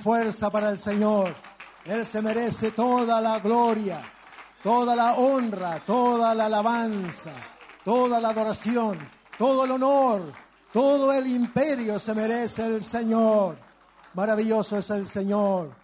Fuerza 0.06 0.50
para 0.50 0.70
el 0.70 0.78
Señor. 0.78 1.34
Él 1.84 2.06
se 2.06 2.22
merece 2.22 2.70
toda 2.70 3.20
la 3.20 3.40
gloria, 3.40 4.00
toda 4.62 4.94
la 4.94 5.14
honra, 5.14 5.84
toda 5.84 6.32
la 6.32 6.46
alabanza, 6.46 7.32
toda 7.84 8.20
la 8.20 8.28
adoración, 8.28 8.98
todo 9.36 9.64
el 9.64 9.72
honor, 9.72 10.32
todo 10.72 11.12
el 11.12 11.26
imperio 11.26 11.98
se 11.98 12.14
merece 12.14 12.64
el 12.66 12.84
Señor. 12.84 13.58
Maravilloso 14.14 14.78
es 14.78 14.88
el 14.90 15.08
Señor. 15.08 15.74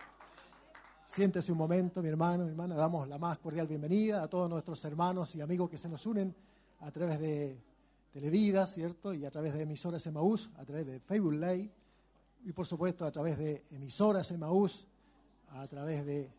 Siéntese 1.04 1.50
un 1.50 1.58
momento, 1.58 2.00
mi 2.00 2.08
hermano, 2.08 2.44
mi 2.44 2.50
hermana. 2.50 2.76
Damos 2.76 3.08
la 3.08 3.18
más 3.18 3.38
cordial 3.38 3.66
bienvenida 3.66 4.22
a 4.22 4.28
todos 4.28 4.48
nuestros 4.48 4.84
hermanos 4.84 5.34
y 5.34 5.40
amigos 5.40 5.68
que 5.68 5.78
se 5.78 5.88
nos 5.88 6.06
unen 6.06 6.32
a 6.78 6.92
través 6.92 7.18
de 7.18 7.58
Televida, 8.12 8.68
¿cierto? 8.68 9.14
Y 9.14 9.24
a 9.24 9.32
través 9.32 9.52
de 9.54 9.64
emisoras 9.64 10.06
Emaús, 10.06 10.48
a 10.58 10.64
través 10.64 10.86
de 10.86 11.00
Facebook 11.00 11.32
Live 11.32 11.81
y 12.44 12.52
por 12.52 12.66
supuesto 12.66 13.04
a 13.04 13.12
través 13.12 13.38
de 13.38 13.64
emisoras 13.70 14.30
Emaús, 14.30 14.86
a 15.50 15.66
través 15.68 16.04
de, 16.04 16.30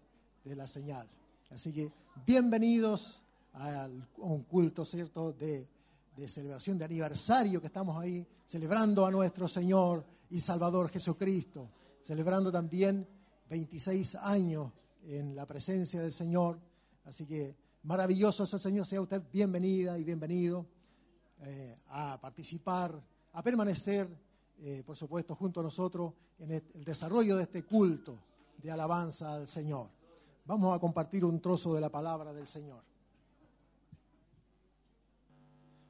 de 0.44 0.56
la 0.56 0.68
señal. 0.68 1.08
Así 1.50 1.72
que 1.72 1.92
bienvenidos 2.26 3.22
a 3.54 3.88
un 4.18 4.44
culto, 4.44 4.84
¿cierto?, 4.84 5.34
de, 5.34 5.68
de 6.16 6.28
celebración 6.28 6.78
de 6.78 6.86
aniversario 6.86 7.62
que 7.62 7.68
estamos 7.68 8.02
ahí 8.02 8.26
celebrando 8.46 9.06
a 9.06 9.12
nuestro 9.12 9.48
Señor 9.48 10.06
y 10.30 10.40
Salvador 10.40 10.90
Jesucristo, 10.90 11.70
celebrando 12.00 12.52
también 12.52 13.08
26 13.50 14.16
años 14.16 14.72
en 15.06 15.36
la 15.36 15.46
presencia 15.46 16.02
del 16.02 16.12
Señor. 16.12 16.60
Así 17.06 17.26
que 17.26 17.56
maravilloso 17.84 18.44
es 18.44 18.54
el 18.54 18.60
Señor, 18.60 18.86
sea 18.86 19.02
usted 19.02 19.22
bienvenida 19.32 19.98
y 19.98 20.04
bienvenido 20.04 20.66
eh, 21.42 21.78
a 21.90 22.20
participar, 22.20 23.00
a 23.32 23.44
permanecer, 23.44 24.08
eh, 24.60 24.84
por 24.86 24.96
supuesto, 24.96 25.36
junto 25.36 25.60
a 25.60 25.64
nosotros 25.64 26.14
en 26.40 26.52
el, 26.52 26.64
desarrollo 26.86 27.38
de 27.38 27.44
este 27.44 27.64
culto 27.64 28.18
de 28.58 28.72
alabanza 28.72 29.34
al 29.34 29.48
Señor. 29.48 29.90
Vamos 30.46 30.76
a 30.76 30.80
compartir 30.80 31.26
un 31.26 31.42
trozo 31.42 31.74
de 31.74 31.82
la 31.82 31.90
palabra 31.90 32.34
del 32.34 32.48
Señor. 32.48 32.84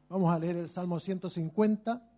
Vamos 0.09 0.33
a 0.33 0.39
leer 0.39 0.57
el 0.57 0.69
Salmo 0.69 0.99
150. 0.99 2.09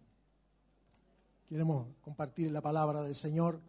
Queremos 1.47 1.87
compartir 2.01 2.51
la 2.51 2.61
palabra 2.61 3.01
del 3.01 3.15
Señor. 3.15 3.59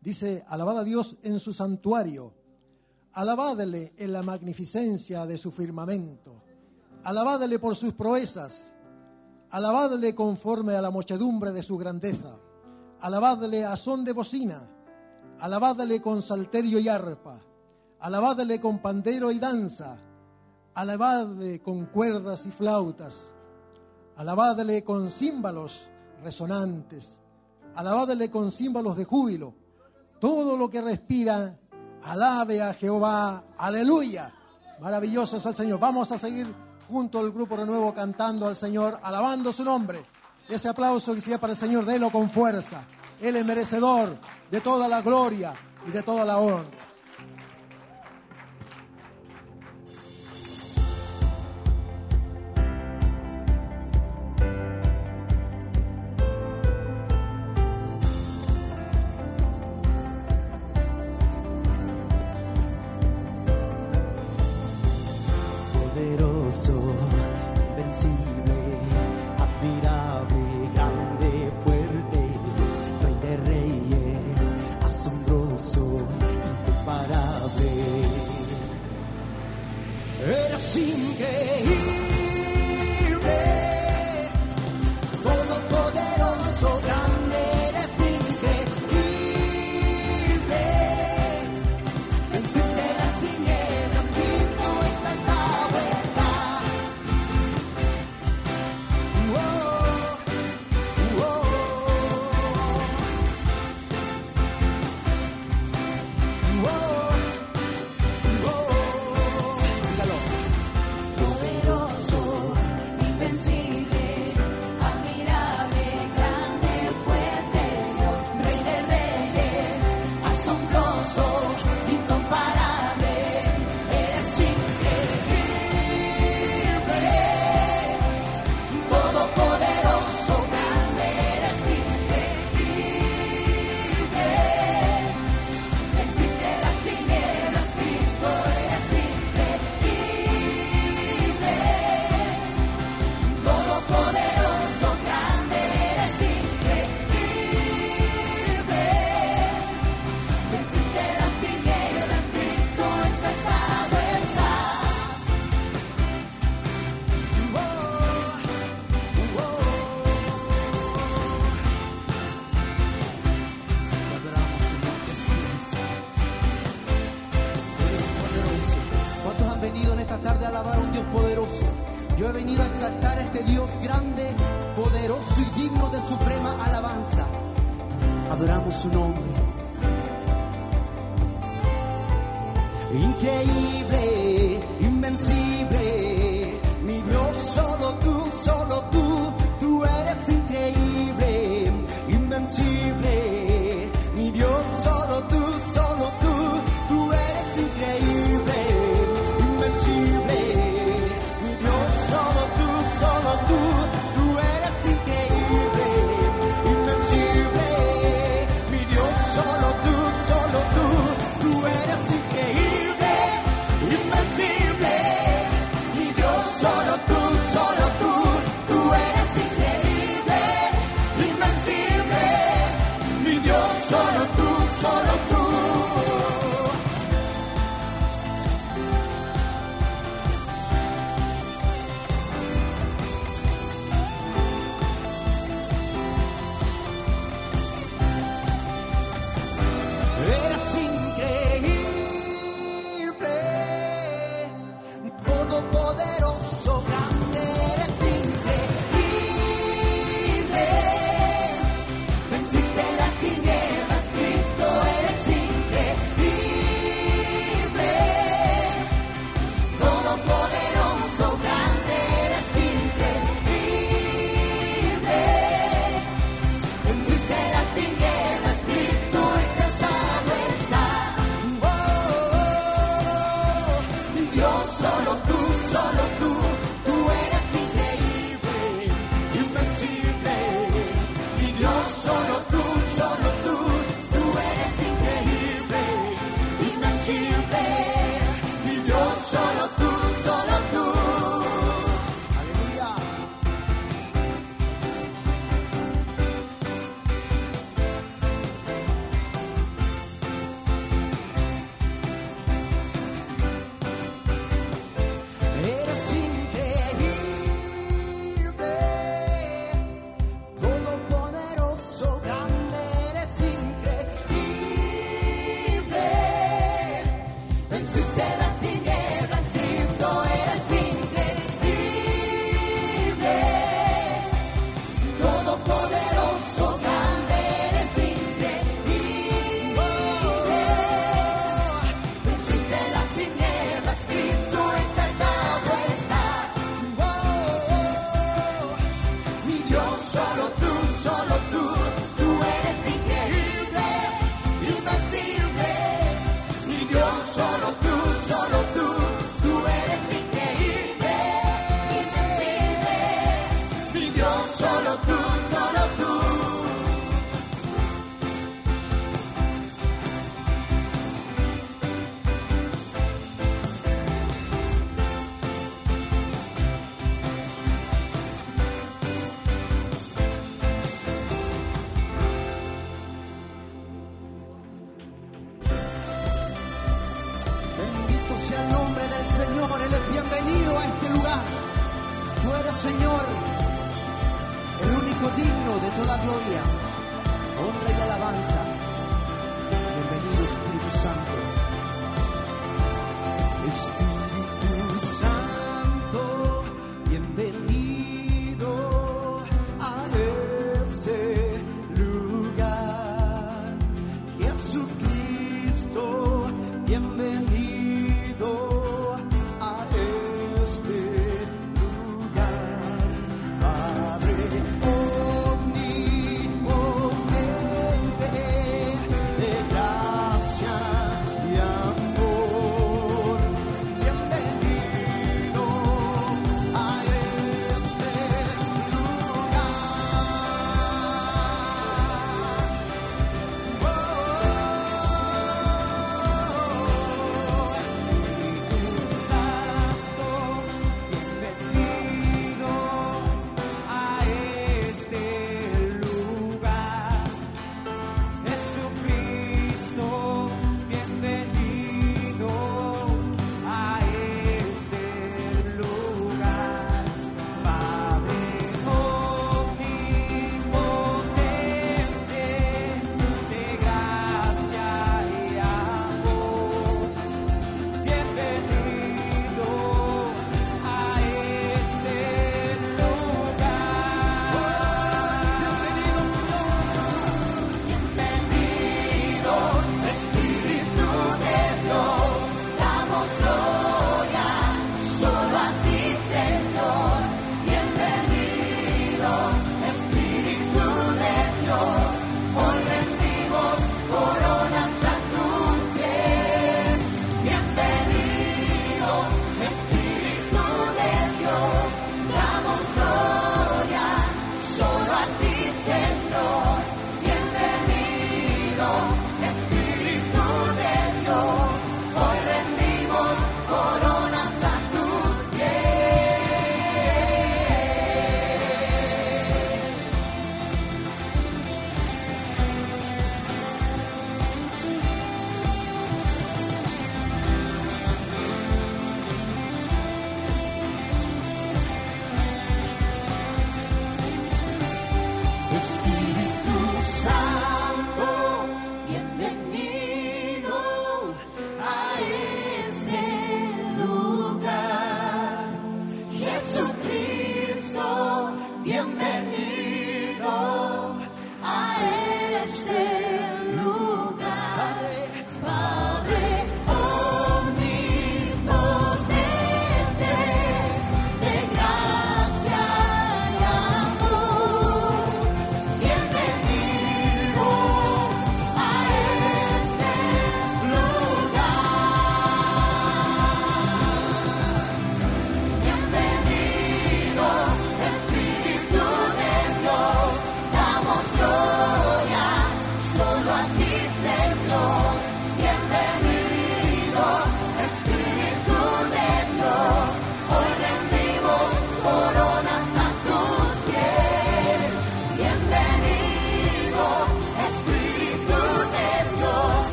Dice, 0.00 0.44
alabad 0.48 0.78
a 0.78 0.84
Dios 0.84 1.16
en 1.22 1.38
su 1.38 1.52
santuario, 1.52 2.32
alabadle 3.12 3.92
en 3.96 4.12
la 4.12 4.22
magnificencia 4.22 5.26
de 5.26 5.38
su 5.38 5.50
firmamento, 5.52 6.42
alabadle 7.04 7.58
por 7.58 7.76
sus 7.76 7.92
proezas, 7.94 8.71
alabadle 9.52 10.14
conforme 10.14 10.74
a 10.74 10.80
la 10.80 10.90
muchedumbre 10.90 11.52
de 11.52 11.62
su 11.62 11.76
grandeza, 11.76 12.38
alabadle 13.00 13.64
a 13.64 13.76
son 13.76 14.02
de 14.02 14.12
bocina, 14.12 14.62
alabadle 15.40 16.00
con 16.00 16.22
salterio 16.22 16.78
y 16.78 16.88
arpa, 16.88 17.38
alabadle 18.00 18.58
con 18.60 18.78
pandero 18.78 19.30
y 19.30 19.38
danza, 19.38 19.98
alabadle 20.74 21.60
con 21.60 21.84
cuerdas 21.86 22.46
y 22.46 22.50
flautas, 22.50 23.26
alabadle 24.16 24.82
con 24.82 25.10
címbalos 25.10 25.86
resonantes, 26.24 27.20
alabadle 27.74 28.30
con 28.30 28.50
címbalos 28.50 28.96
de 28.96 29.04
júbilo. 29.04 29.54
Todo 30.18 30.56
lo 30.56 30.70
que 30.70 30.80
respira, 30.80 31.58
alabe 32.04 32.62
a 32.62 32.72
Jehová, 32.72 33.44
aleluya. 33.58 34.32
Maravilloso 34.80 35.36
es 35.36 35.44
el 35.44 35.54
Señor. 35.54 35.78
Vamos 35.78 36.10
a 36.10 36.16
seguir 36.16 36.46
junto 36.88 37.18
al 37.18 37.32
grupo 37.32 37.56
de 37.56 37.66
nuevo 37.66 37.94
cantando 37.94 38.46
al 38.46 38.56
Señor, 38.56 38.98
alabando 39.02 39.52
su 39.52 39.64
nombre. 39.64 40.04
Ese 40.48 40.68
aplauso 40.68 41.14
que 41.14 41.20
sea 41.20 41.40
para 41.40 41.52
el 41.52 41.58
Señor, 41.58 41.84
délo 41.84 42.10
con 42.10 42.28
fuerza. 42.28 42.84
Él 43.20 43.36
es 43.36 43.44
merecedor 43.44 44.16
de 44.50 44.60
toda 44.60 44.88
la 44.88 45.00
gloria 45.00 45.54
y 45.86 45.90
de 45.90 46.02
toda 46.02 46.24
la 46.24 46.38
honra. 46.38 46.91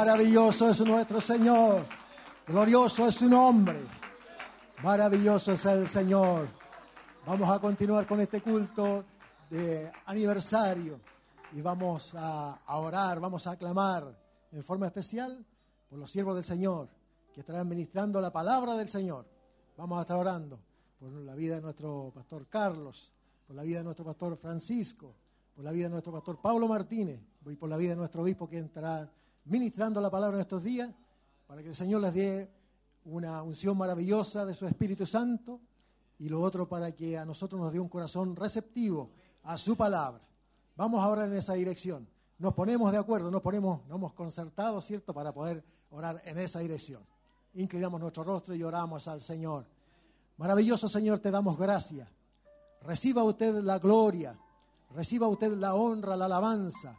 Maravilloso 0.00 0.70
es 0.70 0.80
nuestro 0.80 1.20
Señor. 1.20 1.84
Glorioso 2.46 3.06
es 3.06 3.16
su 3.16 3.28
nombre. 3.28 3.78
Maravilloso 4.82 5.52
es 5.52 5.66
el 5.66 5.86
Señor. 5.86 6.48
Vamos 7.26 7.50
a 7.50 7.60
continuar 7.60 8.06
con 8.06 8.18
este 8.18 8.40
culto 8.40 9.04
de 9.50 9.92
aniversario 10.06 10.98
y 11.52 11.60
vamos 11.60 12.14
a, 12.16 12.58
orar, 12.78 13.20
vamos 13.20 13.46
a 13.46 13.50
aclamar 13.50 14.18
en 14.52 14.64
forma 14.64 14.86
especial 14.86 15.44
por 15.90 15.98
los 15.98 16.10
siervos 16.10 16.34
del 16.34 16.44
Señor 16.44 16.88
que 17.34 17.40
estarán 17.40 17.68
ministrando 17.68 18.22
la 18.22 18.32
palabra 18.32 18.76
del 18.76 18.88
Señor. 18.88 19.26
Vamos 19.76 19.98
a 19.98 20.00
estar 20.00 20.16
orando 20.16 20.58
por 20.98 21.12
la 21.12 21.34
vida 21.34 21.56
de 21.56 21.60
nuestro 21.60 22.10
pastor 22.14 22.46
Carlos, 22.48 23.12
por 23.46 23.54
la 23.54 23.64
vida 23.64 23.80
de 23.80 23.84
nuestro 23.84 24.06
pastor 24.06 24.38
Francisco, 24.38 25.14
por 25.54 25.62
la 25.62 25.72
vida 25.72 25.88
de 25.88 25.90
nuestro 25.90 26.10
pastor 26.10 26.40
Pablo 26.40 26.66
Martínez 26.66 27.20
y 27.44 27.56
por 27.56 27.68
la 27.68 27.76
vida 27.76 27.90
de 27.90 27.96
nuestro 27.96 28.22
obispo 28.22 28.48
que 28.48 28.60
estará 28.60 29.06
ministrando 29.50 30.00
la 30.00 30.10
palabra 30.10 30.36
en 30.36 30.42
estos 30.42 30.62
días, 30.62 30.90
para 31.46 31.60
que 31.60 31.68
el 31.68 31.74
Señor 31.74 32.00
les 32.00 32.14
dé 32.14 32.50
una 33.04 33.42
unción 33.42 33.76
maravillosa 33.76 34.46
de 34.46 34.54
su 34.54 34.64
Espíritu 34.64 35.04
Santo 35.04 35.60
y 36.20 36.28
lo 36.28 36.40
otro 36.40 36.68
para 36.68 36.92
que 36.92 37.18
a 37.18 37.24
nosotros 37.24 37.60
nos 37.60 37.72
dé 37.72 37.80
un 37.80 37.88
corazón 37.88 38.36
receptivo 38.36 39.10
a 39.42 39.58
su 39.58 39.76
palabra. 39.76 40.22
Vamos 40.76 41.02
a 41.02 41.08
orar 41.08 41.28
en 41.28 41.36
esa 41.36 41.54
dirección. 41.54 42.06
Nos 42.38 42.54
ponemos 42.54 42.92
de 42.92 42.98
acuerdo, 42.98 43.28
nos 43.30 43.42
ponemos, 43.42 43.84
nos 43.88 43.96
hemos 43.96 44.12
concertado, 44.12 44.80
¿cierto?, 44.80 45.12
para 45.12 45.32
poder 45.32 45.64
orar 45.90 46.22
en 46.24 46.38
esa 46.38 46.60
dirección. 46.60 47.02
Inclinamos 47.54 48.00
nuestro 48.00 48.22
rostro 48.22 48.54
y 48.54 48.62
oramos 48.62 49.08
al 49.08 49.20
Señor. 49.20 49.66
Maravilloso 50.36 50.88
Señor, 50.88 51.18
te 51.18 51.32
damos 51.32 51.58
gracias. 51.58 52.08
Reciba 52.82 53.24
usted 53.24 53.56
la 53.64 53.80
gloria, 53.80 54.38
reciba 54.94 55.26
usted 55.26 55.54
la 55.54 55.74
honra, 55.74 56.16
la 56.16 56.26
alabanza. 56.26 56.96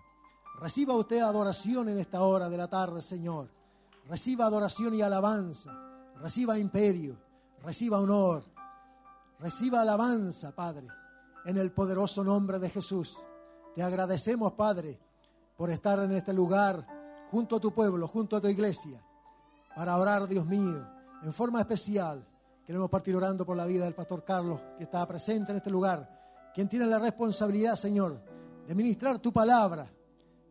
Reciba 0.62 0.94
usted 0.94 1.22
adoración 1.22 1.90
en 1.90 1.98
esta 1.98 2.22
hora 2.22 2.48
de 2.48 2.56
la 2.56 2.68
tarde, 2.68 3.02
Señor. 3.02 3.48
Reciba 4.08 4.46
adoración 4.46 4.94
y 4.94 5.02
alabanza. 5.02 5.72
Reciba 6.22 6.60
imperio, 6.60 7.18
reciba 7.64 8.00
honor. 8.00 8.44
Reciba 9.40 9.82
alabanza, 9.82 10.52
Padre, 10.52 10.88
en 11.46 11.58
el 11.58 11.72
poderoso 11.72 12.24
nombre 12.24 12.60
de 12.60 12.70
Jesús. 12.70 13.18
Te 13.74 13.82
agradecemos, 13.82 14.54
Padre, 14.54 15.00
por 15.58 15.72
estar 15.72 15.98
en 15.98 16.12
este 16.12 16.32
lugar 16.32 16.86
junto 17.32 17.56
a 17.56 17.60
tu 17.60 17.74
pueblo, 17.74 18.08
junto 18.08 18.36
a 18.36 18.42
tu 18.42 18.48
iglesia, 18.48 19.02
para 19.76 19.98
orar, 19.98 20.28
Dios 20.28 20.46
mío, 20.46 20.86
en 21.24 21.34
forma 21.34 21.60
especial. 21.60 22.24
Queremos 22.68 22.92
partir 22.92 23.16
orando 23.16 23.44
por 23.44 23.58
la 23.58 23.66
vida 23.66 23.86
del 23.86 23.96
pastor 23.96 24.24
Carlos, 24.24 24.60
que 24.78 24.84
está 24.84 25.08
presente 25.08 25.54
en 25.54 25.58
este 25.58 25.72
lugar, 25.72 26.52
quien 26.54 26.70
tiene 26.70 26.86
la 26.86 27.00
responsabilidad, 27.00 27.76
Señor, 27.76 28.22
de 28.68 28.76
ministrar 28.76 29.18
tu 29.18 29.34
palabra. 29.34 29.92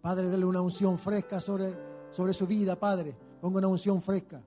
Padre, 0.00 0.28
dele 0.28 0.44
una 0.44 0.62
unción 0.62 0.98
fresca 0.98 1.40
sobre, 1.40 1.74
sobre 2.10 2.32
su 2.32 2.46
vida, 2.46 2.76
Padre. 2.76 3.14
Ponga 3.40 3.58
una 3.58 3.68
unción 3.68 4.00
fresca. 4.00 4.40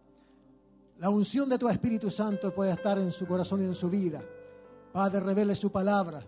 La 1.00 1.10
unción 1.10 1.50
de 1.50 1.58
tu 1.58 1.68
Espíritu 1.70 2.10
Santo 2.10 2.54
puede 2.54 2.72
estar 2.72 2.98
en 2.98 3.12
su 3.12 3.26
corazón 3.26 3.62
y 3.62 3.66
en 3.66 3.76
su 3.76 3.90
vida. 3.90 4.22
Padre, 4.92 5.20
revele 5.20 5.56
su 5.56 5.72
palabra 5.72 6.22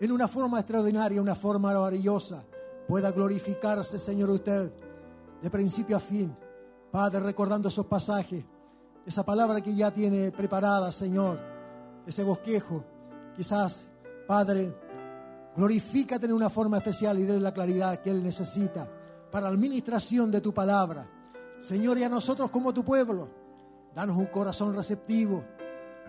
en 0.00 0.10
una 0.10 0.26
forma 0.26 0.58
extraordinaria, 0.58 1.22
una 1.22 1.34
forma 1.34 1.72
maravillosa. 1.72 2.42
Pueda 2.88 3.12
glorificarse, 3.12 3.98
Señor, 3.98 4.30
usted, 4.30 4.72
de 5.40 5.50
principio 5.50 5.96
a 5.96 6.00
fin. 6.00 6.36
Padre, 6.90 7.20
recordando 7.20 7.68
esos 7.68 7.86
pasajes, 7.86 8.44
esa 9.06 9.24
palabra 9.24 9.60
que 9.60 9.74
ya 9.74 9.92
tiene 9.92 10.30
preparada, 10.30 10.90
Señor, 10.92 11.38
ese 12.06 12.22
bosquejo. 12.22 12.84
Quizás, 13.36 13.88
Padre, 14.26 14.74
glorifícate 15.56 16.26
en 16.26 16.32
una 16.32 16.50
forma 16.50 16.78
especial 16.78 17.18
y 17.18 17.24
dé 17.24 17.38
la 17.40 17.52
claridad 17.52 17.96
que 17.98 18.10
Él 18.10 18.22
necesita 18.22 18.88
para 19.30 19.48
la 19.48 19.54
administración 19.54 20.30
de 20.30 20.40
tu 20.40 20.52
palabra. 20.52 21.08
Señor, 21.58 21.98
y 21.98 22.04
a 22.04 22.08
nosotros 22.08 22.50
como 22.50 22.72
tu 22.74 22.84
pueblo, 22.84 23.28
danos 23.94 24.16
un 24.16 24.26
corazón 24.26 24.74
receptivo, 24.74 25.44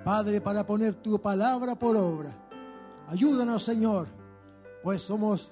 Padre, 0.04 0.42
para 0.42 0.66
poner 0.66 0.96
tu 0.96 1.20
palabra 1.22 1.76
por 1.76 1.96
obra. 1.96 2.32
Ayúdanos, 3.08 3.64
Señor, 3.64 4.08
pues 4.82 5.02
somos, 5.02 5.52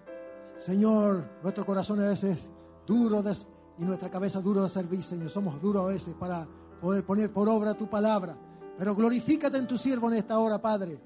Señor, 0.56 1.24
nuestro 1.44 1.66
corazón 1.66 2.00
a 2.02 2.08
veces 2.08 2.50
duro 2.86 3.22
de- 3.22 3.36
y 3.78 3.84
nuestra 3.84 4.10
cabeza 4.10 4.42
duro 4.42 4.64
de 4.64 4.70
servir, 4.70 5.04
Señor. 5.04 5.30
Somos 5.30 5.62
duros 5.62 5.84
a 5.84 5.88
veces 5.88 6.14
para 6.16 6.48
poder 6.82 7.06
poner 7.06 7.32
por 7.32 7.48
obra 7.48 7.74
tu 7.74 7.90
palabra. 7.90 8.36
Pero 8.78 8.96
glorifícate 8.96 9.58
en 9.58 9.68
tu 9.68 9.78
siervo 9.78 10.10
en 10.10 10.18
esta 10.18 10.40
hora, 10.40 10.62
Padre, 10.62 11.00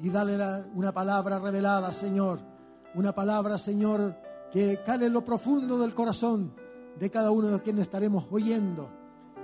y 0.00 0.10
dale 0.10 0.64
una 0.74 0.92
palabra 0.92 1.38
revelada, 1.38 1.92
Señor. 1.92 2.40
Una 2.94 3.14
palabra, 3.14 3.58
Señor, 3.58 4.16
que 4.52 4.80
cale 4.84 5.06
en 5.06 5.12
lo 5.12 5.24
profundo 5.24 5.78
del 5.78 5.94
corazón 5.94 6.54
de 6.98 7.10
cada 7.10 7.30
uno 7.30 7.48
de 7.48 7.62
quienes 7.62 7.82
estaremos 7.82 8.26
oyendo. 8.30 8.90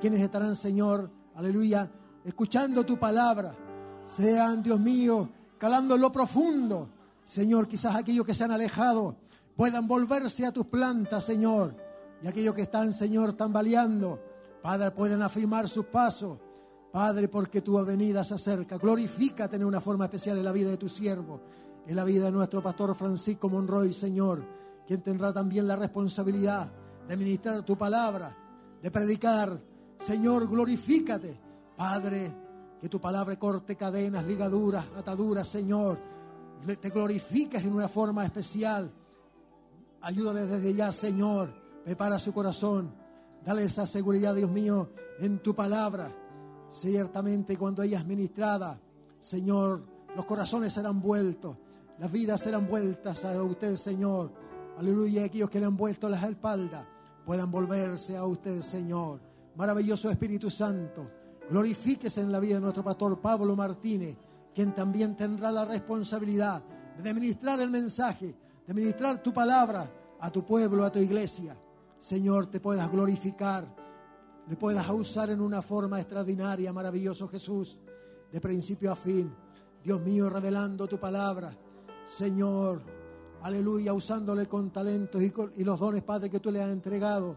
Quienes 0.00 0.20
estarán, 0.20 0.56
Señor, 0.56 1.10
aleluya, 1.34 1.90
escuchando 2.24 2.84
tu 2.84 2.98
palabra. 2.98 3.54
Sean, 4.06 4.62
Dios 4.62 4.78
mío, 4.78 5.28
calando 5.58 5.94
en 5.94 6.00
lo 6.00 6.12
profundo. 6.12 6.88
Señor, 7.24 7.68
quizás 7.68 7.94
aquellos 7.94 8.26
que 8.26 8.34
se 8.34 8.44
han 8.44 8.50
alejado 8.50 9.16
puedan 9.56 9.86
volverse 9.86 10.46
a 10.46 10.52
tus 10.52 10.66
plantas, 10.66 11.24
Señor. 11.24 11.76
Y 12.22 12.26
aquellos 12.26 12.54
que 12.54 12.62
están, 12.62 12.92
Señor, 12.92 13.34
tambaleando, 13.34 14.20
Padre, 14.62 14.90
pueden 14.90 15.22
afirmar 15.22 15.68
sus 15.68 15.86
pasos. 15.86 16.38
Padre, 16.94 17.26
porque 17.26 17.60
tu 17.60 17.84
venida 17.84 18.22
se 18.22 18.34
acerca. 18.34 18.78
Glorifícate 18.78 19.56
en 19.56 19.64
una 19.64 19.80
forma 19.80 20.04
especial 20.04 20.38
en 20.38 20.44
la 20.44 20.52
vida 20.52 20.70
de 20.70 20.76
tu 20.76 20.88
siervo, 20.88 21.40
en 21.84 21.96
la 21.96 22.04
vida 22.04 22.26
de 22.26 22.30
nuestro 22.30 22.62
pastor 22.62 22.94
Francisco 22.94 23.48
Monroy, 23.48 23.92
Señor, 23.92 24.44
quien 24.86 25.02
tendrá 25.02 25.32
también 25.32 25.66
la 25.66 25.74
responsabilidad 25.74 26.70
de 27.08 27.16
ministrar 27.16 27.64
tu 27.64 27.76
palabra, 27.76 28.36
de 28.80 28.92
predicar. 28.92 29.60
Señor, 29.98 30.46
glorifícate. 30.48 31.36
Padre, 31.76 32.32
que 32.80 32.88
tu 32.88 33.00
palabra 33.00 33.36
corte 33.40 33.74
cadenas, 33.74 34.24
ligaduras, 34.24 34.86
ataduras, 34.96 35.48
Señor. 35.48 35.98
Te 36.80 36.90
glorificas 36.90 37.64
en 37.64 37.72
una 37.72 37.88
forma 37.88 38.24
especial. 38.24 38.88
Ayúdale 40.00 40.46
desde 40.46 40.72
ya, 40.72 40.92
Señor. 40.92 41.52
Prepara 41.84 42.20
su 42.20 42.32
corazón. 42.32 42.94
Dale 43.44 43.64
esa 43.64 43.84
seguridad, 43.84 44.32
Dios 44.32 44.48
mío, 44.48 44.90
en 45.18 45.40
tu 45.40 45.56
palabra. 45.56 46.20
Ciertamente 46.74 47.56
cuando 47.56 47.84
ella 47.84 48.00
es 48.00 48.04
ministrada, 48.04 48.80
Señor, 49.20 49.84
los 50.16 50.24
corazones 50.24 50.72
serán 50.72 51.00
vueltos, 51.00 51.56
las 52.00 52.10
vidas 52.10 52.40
serán 52.40 52.66
vueltas 52.66 53.24
a 53.24 53.40
usted, 53.40 53.76
Señor. 53.76 54.32
Aleluya, 54.76 55.24
aquellos 55.24 55.48
que 55.48 55.60
le 55.60 55.66
han 55.66 55.76
vuelto 55.76 56.08
las 56.08 56.24
espaldas 56.24 56.84
puedan 57.24 57.48
volverse 57.48 58.16
a 58.16 58.24
usted, 58.24 58.60
Señor. 58.60 59.20
Maravilloso 59.54 60.10
Espíritu 60.10 60.50
Santo, 60.50 61.08
glorifíquese 61.48 62.22
en 62.22 62.32
la 62.32 62.40
vida 62.40 62.56
de 62.56 62.62
nuestro 62.62 62.82
pastor 62.82 63.20
Pablo 63.20 63.54
Martínez, 63.54 64.16
quien 64.52 64.74
también 64.74 65.16
tendrá 65.16 65.52
la 65.52 65.64
responsabilidad 65.64 66.60
de 67.00 67.14
ministrar 67.14 67.60
el 67.60 67.70
mensaje, 67.70 68.34
de 68.66 68.74
ministrar 68.74 69.22
tu 69.22 69.32
palabra 69.32 69.88
a 70.18 70.28
tu 70.28 70.44
pueblo, 70.44 70.84
a 70.84 70.90
tu 70.90 70.98
iglesia. 70.98 71.56
Señor, 72.00 72.46
te 72.46 72.58
puedas 72.58 72.90
glorificar, 72.90 73.64
le 74.48 74.56
puedas 74.56 74.88
usar 74.90 75.30
en 75.30 75.40
una 75.40 75.62
forma 75.62 76.00
extraordinaria, 76.00 76.72
maravilloso 76.72 77.28
Jesús, 77.28 77.78
de 78.30 78.40
principio 78.40 78.92
a 78.92 78.96
fin. 78.96 79.32
Dios 79.82 80.00
mío, 80.00 80.28
revelando 80.28 80.86
tu 80.86 80.98
palabra. 80.98 81.56
Señor, 82.06 82.82
aleluya, 83.42 83.92
usándole 83.92 84.46
con 84.46 84.70
talentos 84.70 85.22
y, 85.22 85.30
con- 85.30 85.52
los 85.56 85.80
dones, 85.80 86.02
Padre, 86.02 86.28
que 86.30 86.40
tú 86.40 86.50
le 86.50 86.62
has 86.62 86.70
entregado, 86.70 87.36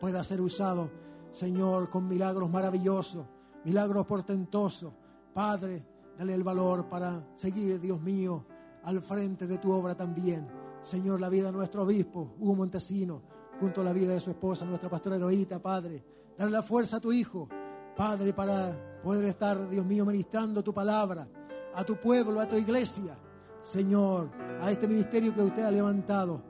pueda 0.00 0.22
ser 0.24 0.40
usado, 0.40 0.90
Señor, 1.30 1.88
con 1.88 2.06
milagros 2.08 2.50
maravillosos, 2.50 3.24
milagros 3.64 4.06
portentosos. 4.06 4.92
Padre, 5.32 5.86
dale 6.18 6.34
el 6.34 6.42
valor 6.42 6.88
para 6.88 7.26
seguir, 7.34 7.80
Dios 7.80 8.00
mío, 8.00 8.44
al 8.84 9.00
frente 9.00 9.46
de 9.46 9.58
tu 9.58 9.72
obra 9.72 9.94
también. 9.94 10.46
Señor, 10.82 11.20
la 11.20 11.28
vida 11.30 11.46
de 11.46 11.52
nuestro 11.52 11.84
obispo, 11.84 12.34
Hugo 12.40 12.56
Montesino, 12.56 13.22
junto 13.62 13.80
a 13.80 13.84
la 13.84 13.92
vida 13.92 14.12
de 14.12 14.18
su 14.18 14.30
esposa, 14.30 14.64
nuestra 14.64 14.90
pastora 14.90 15.14
Eloíta, 15.14 15.62
Padre. 15.62 16.02
Dale 16.36 16.50
la 16.50 16.64
fuerza 16.64 16.96
a 16.96 17.00
tu 17.00 17.12
hijo, 17.12 17.48
Padre, 17.96 18.32
para 18.32 19.00
poder 19.04 19.24
estar, 19.26 19.68
Dios 19.68 19.86
mío, 19.86 20.04
ministrando 20.04 20.64
tu 20.64 20.74
palabra 20.74 21.28
a 21.72 21.84
tu 21.84 21.94
pueblo, 21.94 22.40
a 22.40 22.48
tu 22.48 22.56
iglesia. 22.56 23.16
Señor, 23.60 24.30
a 24.60 24.68
este 24.68 24.88
ministerio 24.88 25.32
que 25.32 25.42
usted 25.42 25.62
ha 25.62 25.70
levantado, 25.70 26.42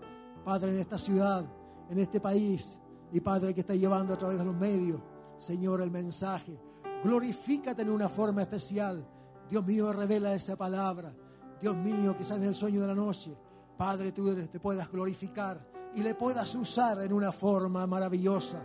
Padre, 0.43 0.71
en 0.71 0.79
esta 0.79 0.97
ciudad, 0.97 1.45
en 1.91 1.99
este 1.99 2.19
país, 2.19 2.79
y 3.13 3.21
Padre, 3.21 3.53
que 3.53 3.61
está 3.61 3.75
llevando 3.75 4.15
a 4.15 4.17
través 4.17 4.39
de 4.39 4.47
los 4.47 4.57
medios, 4.57 4.99
Señor, 5.37 5.83
el 5.83 5.91
mensaje. 5.91 6.59
Glorifícate 7.05 7.83
en 7.83 7.91
una 7.91 8.09
forma 8.09 8.41
especial. 8.41 9.07
Dios 9.51 9.67
mío, 9.67 9.93
revela 9.93 10.33
esa 10.33 10.57
palabra. 10.57 11.15
Dios 11.61 11.77
mío, 11.77 12.17
quizás 12.17 12.39
en 12.39 12.45
el 12.45 12.55
sueño 12.55 12.81
de 12.81 12.87
la 12.87 12.95
noche, 12.95 13.37
Padre, 13.77 14.13
tú 14.13 14.35
te 14.35 14.59
puedas 14.59 14.91
glorificar 14.91 15.72
y 15.95 16.03
le 16.03 16.15
puedas 16.15 16.55
usar 16.55 17.03
en 17.03 17.13
una 17.13 17.33
forma 17.33 17.87
maravillosa, 17.87 18.59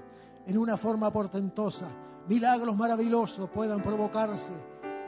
en 0.46 0.58
una 0.58 0.78
forma 0.78 1.12
portentosa. 1.12 1.88
Milagros 2.28 2.76
maravillosos 2.76 3.50
puedan 3.50 3.82
provocarse, 3.82 4.54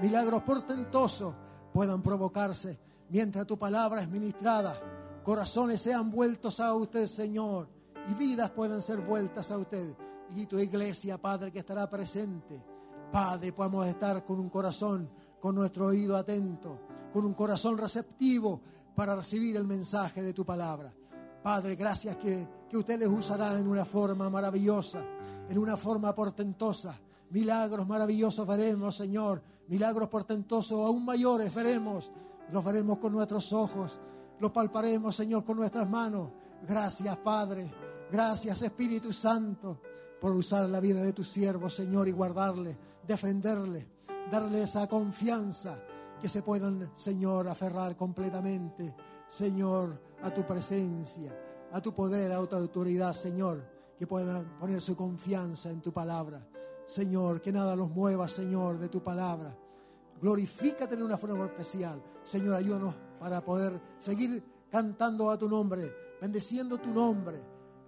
milagros 0.01 0.43
portentosos 0.43 1.33
puedan 1.73 2.01
provocarse 2.01 2.79
mientras 3.09 3.45
tu 3.45 3.57
palabra 3.57 4.01
es 4.01 4.09
ministrada. 4.09 4.79
Corazones 5.23 5.81
sean 5.81 6.09
vueltos 6.09 6.59
a 6.59 6.73
usted, 6.73 7.05
Señor, 7.07 7.67
y 8.07 8.13
vidas 8.13 8.49
puedan 8.51 8.81
ser 8.81 8.99
vueltas 8.99 9.51
a 9.51 9.57
usted. 9.57 9.93
Y 10.35 10.45
tu 10.45 10.59
iglesia, 10.59 11.17
Padre, 11.17 11.51
que 11.51 11.59
estará 11.59 11.89
presente. 11.89 12.61
Padre, 13.11 13.51
podamos 13.51 13.87
estar 13.87 14.23
con 14.23 14.39
un 14.39 14.49
corazón, 14.49 15.09
con 15.39 15.55
nuestro 15.55 15.87
oído 15.87 16.15
atento, 16.15 16.79
con 17.11 17.25
un 17.25 17.33
corazón 17.33 17.77
receptivo 17.77 18.61
para 18.95 19.15
recibir 19.15 19.55
el 19.55 19.65
mensaje 19.65 20.21
de 20.21 20.33
tu 20.33 20.45
palabra. 20.45 20.93
Padre, 21.41 21.75
gracias 21.75 22.17
que, 22.17 22.47
que 22.69 22.77
usted 22.77 22.99
les 22.99 23.07
usará 23.07 23.57
en 23.57 23.67
una 23.67 23.85
forma 23.85 24.29
maravillosa, 24.29 25.03
en 25.49 25.57
una 25.57 25.77
forma 25.77 26.13
portentosa. 26.13 26.99
Milagros 27.29 27.87
maravillosos 27.87 28.45
veremos, 28.47 28.95
Señor. 28.95 29.41
Milagros 29.67 30.09
portentosos 30.09 30.85
aún 30.85 31.05
mayores 31.05 31.53
veremos. 31.53 32.11
Los 32.51 32.63
veremos 32.63 32.97
con 32.97 33.13
nuestros 33.13 33.53
ojos. 33.53 33.99
Los 34.39 34.51
palparemos, 34.51 35.15
Señor, 35.15 35.45
con 35.45 35.57
nuestras 35.57 35.87
manos. 35.89 36.31
Gracias, 36.67 37.15
Padre. 37.17 37.71
Gracias, 38.11 38.61
Espíritu 38.61 39.13
Santo, 39.13 39.79
por 40.19 40.31
usar 40.31 40.67
la 40.67 40.79
vida 40.79 41.01
de 41.01 41.13
tu 41.13 41.23
siervo, 41.23 41.69
Señor, 41.69 42.07
y 42.07 42.11
guardarle, 42.11 42.77
defenderle, 43.07 43.87
darle 44.31 44.63
esa 44.63 44.87
confianza 44.87 45.77
que 46.19 46.27
se 46.27 46.41
puedan, 46.41 46.91
Señor, 46.95 47.47
aferrar 47.47 47.95
completamente, 47.95 48.93
Señor, 49.27 50.01
a 50.21 50.33
tu 50.33 50.45
presencia, 50.45 51.37
a 51.71 51.81
tu 51.81 51.93
poder, 51.93 52.31
a 52.31 52.45
tu 52.45 52.55
autoridad, 52.55 53.13
Señor, 53.13 53.63
que 53.97 54.07
puedan 54.07 54.57
poner 54.57 54.81
su 54.81 54.95
confianza 54.95 55.69
en 55.69 55.81
tu 55.81 55.91
palabra. 55.91 56.45
Señor, 56.85 57.41
que 57.41 57.51
nada 57.51 57.75
los 57.75 57.89
mueva, 57.89 58.27
Señor, 58.27 58.79
de 58.79 58.89
tu 58.89 59.03
palabra. 59.03 59.55
Glorifícate 60.21 60.95
en 60.95 61.03
una 61.03 61.17
forma 61.17 61.45
especial. 61.45 62.01
Señor, 62.23 62.55
ayúdanos 62.55 62.95
para 63.19 63.43
poder 63.43 63.79
seguir 63.99 64.43
cantando 64.69 65.29
a 65.29 65.37
tu 65.37 65.47
nombre, 65.47 65.93
bendeciendo 66.19 66.77
tu 66.77 66.89
nombre. 66.89 67.41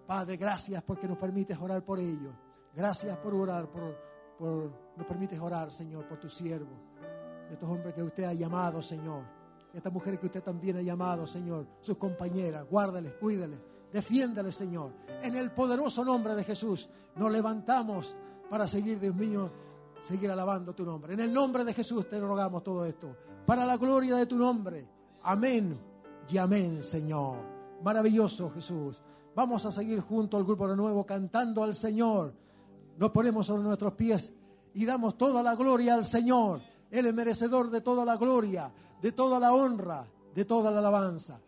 Padre, 0.05 0.37
gracias 0.37 0.81
porque 0.83 1.07
nos 1.07 1.17
permites 1.17 1.57
orar 1.59 1.83
por 1.83 1.99
ellos. 1.99 2.33
Gracias 2.73 3.17
por 3.17 3.33
orar, 3.33 3.69
por, 3.69 3.97
por 4.37 4.71
nos 4.95 5.07
permites 5.07 5.39
orar, 5.39 5.71
Señor, 5.71 6.07
por 6.07 6.19
tu 6.19 6.29
siervo. 6.29 6.90
Estos 7.51 7.69
hombres 7.69 7.93
que 7.93 8.01
usted 8.01 8.23
ha 8.23 8.33
llamado, 8.33 8.81
Señor. 8.81 9.23
Estas 9.73 9.91
mujeres 9.91 10.19
que 10.19 10.27
usted 10.27 10.41
también 10.41 10.77
ha 10.77 10.81
llamado, 10.81 11.27
Señor. 11.27 11.67
Sus 11.81 11.97
compañeras, 11.97 12.65
guárdales, 12.69 13.13
cuídales, 13.13 13.59
defiéndales, 13.91 14.55
Señor. 14.55 14.93
En 15.21 15.35
el 15.35 15.51
poderoso 15.51 16.05
nombre 16.05 16.33
de 16.33 16.45
Jesús 16.45 16.89
nos 17.15 17.29
levantamos 17.29 18.15
para 18.49 18.67
seguir, 18.67 18.99
Dios 18.99 19.13
mío, 19.15 19.51
seguir 20.01 20.31
alabando 20.31 20.73
tu 20.73 20.85
nombre. 20.85 21.13
En 21.13 21.19
el 21.19 21.33
nombre 21.33 21.65
de 21.65 21.73
Jesús 21.73 22.07
te 22.07 22.19
rogamos 22.21 22.63
todo 22.63 22.85
esto. 22.85 23.15
Para 23.45 23.65
la 23.65 23.75
gloria 23.75 24.15
de 24.15 24.25
tu 24.25 24.37
nombre. 24.37 24.87
Amén 25.23 25.77
y 26.29 26.37
amén, 26.37 26.81
Señor. 26.83 27.37
Maravilloso 27.83 28.49
Jesús. 28.51 29.01
Vamos 29.35 29.65
a 29.65 29.71
seguir 29.73 29.99
junto 29.99 30.37
al 30.37 30.45
grupo 30.45 30.69
de 30.69 30.75
nuevo 30.77 31.05
cantando 31.05 31.63
al 31.63 31.73
Señor. 31.73 32.33
Nos 32.97 33.11
ponemos 33.11 33.45
sobre 33.45 33.63
nuestros 33.63 33.93
pies 33.93 34.33
y 34.73 34.85
damos 34.85 35.17
toda 35.17 35.43
la 35.43 35.55
gloria 35.55 35.95
al 35.95 36.05
Señor. 36.05 36.70
Él 36.91 37.05
es 37.05 37.13
merecedor 37.13 37.71
de 37.71 37.81
toda 37.81 38.05
la 38.05 38.17
gloria, 38.17 38.71
de 39.01 39.11
toda 39.13 39.39
la 39.39 39.53
honra, 39.53 40.05
de 40.35 40.45
toda 40.45 40.69
la 40.69 40.79
alabanza. 40.79 41.39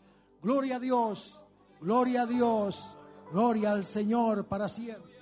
Gloria 0.41 0.77
a 0.77 0.79
Dios, 0.79 1.39
gloria 1.81 2.23
a 2.23 2.25
Dios, 2.25 2.95
gloria 3.31 3.73
al 3.73 3.85
Señor 3.85 4.45
para 4.45 4.67
siempre. 4.67 5.12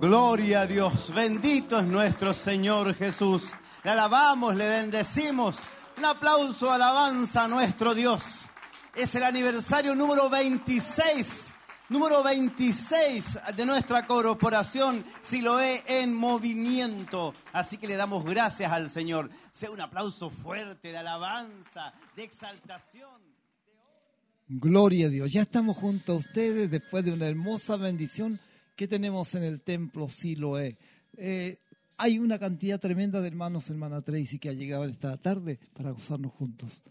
Gloria 0.00 0.60
a 0.60 0.66
Dios. 0.66 1.10
Bendito 1.14 1.78
es 1.78 1.86
nuestro 1.86 2.34
Señor 2.34 2.94
Jesús. 2.94 3.50
Le 3.82 3.90
alabamos, 3.90 4.54
le 4.54 4.68
bendecimos. 4.68 5.56
Un 5.96 6.04
aplauso, 6.04 6.70
alabanza 6.70 7.44
a 7.44 7.48
nuestro 7.48 7.94
Dios. 7.94 8.22
Es 8.94 9.14
el 9.14 9.22
aniversario 9.22 9.94
número 9.94 10.28
26, 10.28 11.48
número 11.88 12.22
26 12.22 13.38
de 13.56 13.64
nuestra 13.64 14.06
corporación 14.06 15.02
Siloé 15.22 15.82
en 15.86 16.14
movimiento. 16.14 17.34
Así 17.54 17.78
que 17.78 17.88
le 17.88 17.96
damos 17.96 18.22
gracias 18.22 18.70
al 18.70 18.90
Señor. 18.90 19.30
Sea 19.50 19.70
un 19.70 19.80
aplauso 19.80 20.28
fuerte 20.28 20.88
de 20.92 20.98
alabanza, 20.98 21.94
de 22.14 22.22
exaltación. 22.22 23.22
Gloria 24.46 25.06
a 25.06 25.10
Dios. 25.10 25.32
Ya 25.32 25.40
estamos 25.40 25.78
junto 25.78 26.12
a 26.12 26.16
ustedes 26.16 26.70
después 26.70 27.02
de 27.02 27.12
una 27.12 27.26
hermosa 27.26 27.76
bendición 27.76 28.38
que 28.76 28.86
tenemos 28.86 29.34
en 29.34 29.42
el 29.42 29.60
templo 29.60 30.08
Siloé. 30.08 30.76
Eh, 31.16 31.58
hay 31.96 32.18
una 32.18 32.38
cantidad 32.38 32.78
tremenda 32.78 33.20
de 33.20 33.28
hermanos, 33.28 33.70
hermana 33.70 34.02
Tracy, 34.02 34.38
que 34.38 34.50
ha 34.50 34.52
llegado 34.52 34.84
esta 34.84 35.16
tarde 35.16 35.58
para 35.72 35.90
gozarnos 35.90 36.32
juntos. 36.32 36.82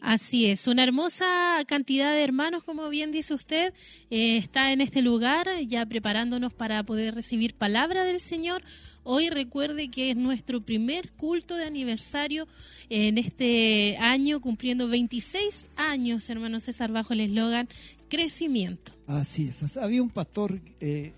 Así 0.00 0.46
es, 0.46 0.66
una 0.66 0.84
hermosa 0.84 1.62
cantidad 1.66 2.12
de 2.12 2.22
hermanos, 2.22 2.62
como 2.62 2.90
bien 2.90 3.10
dice 3.10 3.32
usted, 3.32 3.72
eh, 4.10 4.36
está 4.36 4.70
en 4.72 4.82
este 4.82 5.00
lugar 5.00 5.48
ya 5.66 5.86
preparándonos 5.86 6.52
para 6.52 6.82
poder 6.82 7.14
recibir 7.14 7.54
palabra 7.54 8.04
del 8.04 8.20
Señor. 8.20 8.62
Hoy 9.02 9.30
recuerde 9.30 9.88
que 9.88 10.10
es 10.10 10.16
nuestro 10.16 10.60
primer 10.60 11.10
culto 11.12 11.56
de 11.56 11.64
aniversario 11.64 12.46
en 12.90 13.16
este 13.16 13.96
año, 13.98 14.40
cumpliendo 14.42 14.88
26 14.88 15.68
años, 15.76 16.28
hermano 16.28 16.60
César, 16.60 16.92
bajo 16.92 17.14
el 17.14 17.20
eslogan 17.20 17.68
Crecimiento. 18.10 18.92
Así 19.06 19.48
es. 19.48 19.76
Había 19.78 20.02
un 20.02 20.10
pastor 20.10 20.60
eh, 20.80 21.12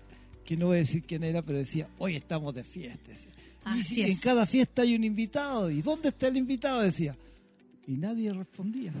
que 0.47 0.55
no 0.57 0.67
voy 0.67 0.77
a 0.77 0.79
decir 0.79 1.03
quién 1.03 1.23
era, 1.25 1.41
pero 1.41 1.57
decía, 1.57 1.89
hoy 1.99 2.15
estamos 2.15 2.55
de 2.55 2.63
fiesta. 2.63 3.11
decía. 3.11 3.31
Y 3.75 3.81
Así 3.81 4.01
en 4.01 4.11
es. 4.13 4.21
cada 4.21 4.45
fiesta 4.45 4.81
hay 4.83 4.95
un 4.95 5.03
invitado. 5.03 5.69
¿Y 5.69 5.81
dónde 5.81 6.07
está 6.09 6.29
el 6.29 6.37
invitado? 6.37 6.81
Decía. 6.81 7.17
Y 7.85 7.91
nadie 7.97 8.31
respondía. 8.33 8.93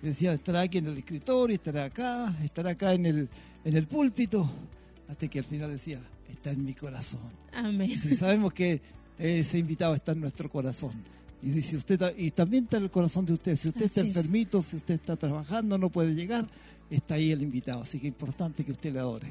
Decía, 0.00 0.32
estará 0.32 0.62
aquí 0.62 0.78
en 0.78 0.86
el 0.86 0.96
escritorio, 0.96 1.54
estará 1.56 1.84
acá, 1.84 2.34
estará 2.42 2.70
acá 2.70 2.94
en 2.94 3.04
el, 3.04 3.28
en 3.62 3.76
el 3.76 3.86
púlpito. 3.86 4.50
Hasta 5.06 5.28
que 5.28 5.40
al 5.40 5.44
final 5.44 5.70
decía, 5.70 6.00
está 6.32 6.50
en 6.50 6.64
mi 6.64 6.72
corazón. 6.72 7.20
Amén. 7.52 8.00
Sabemos 8.18 8.54
que 8.54 8.80
ese 9.18 9.58
invitado 9.58 9.94
está 9.94 10.12
en 10.12 10.20
nuestro 10.22 10.48
corazón. 10.48 10.92
Y 11.42 11.50
dice 11.50 11.76
usted 11.76 12.14
y 12.16 12.30
también 12.30 12.64
está 12.64 12.78
en 12.78 12.84
el 12.84 12.90
corazón 12.90 13.26
de 13.26 13.34
usted. 13.34 13.56
Si 13.56 13.68
usted 13.68 13.84
está 13.86 14.00
Así 14.00 14.10
es. 14.10 14.16
enfermito, 14.16 14.62
si 14.62 14.76
usted 14.76 14.94
está 14.94 15.16
trabajando, 15.16 15.76
no 15.76 15.90
puede 15.90 16.14
llegar, 16.14 16.46
está 16.90 17.14
ahí 17.16 17.32
el 17.32 17.42
invitado. 17.42 17.82
Así 17.82 17.98
que 17.98 18.08
es 18.08 18.12
importante 18.14 18.64
que 18.64 18.72
usted 18.72 18.92
le 18.94 18.98
adore. 19.00 19.28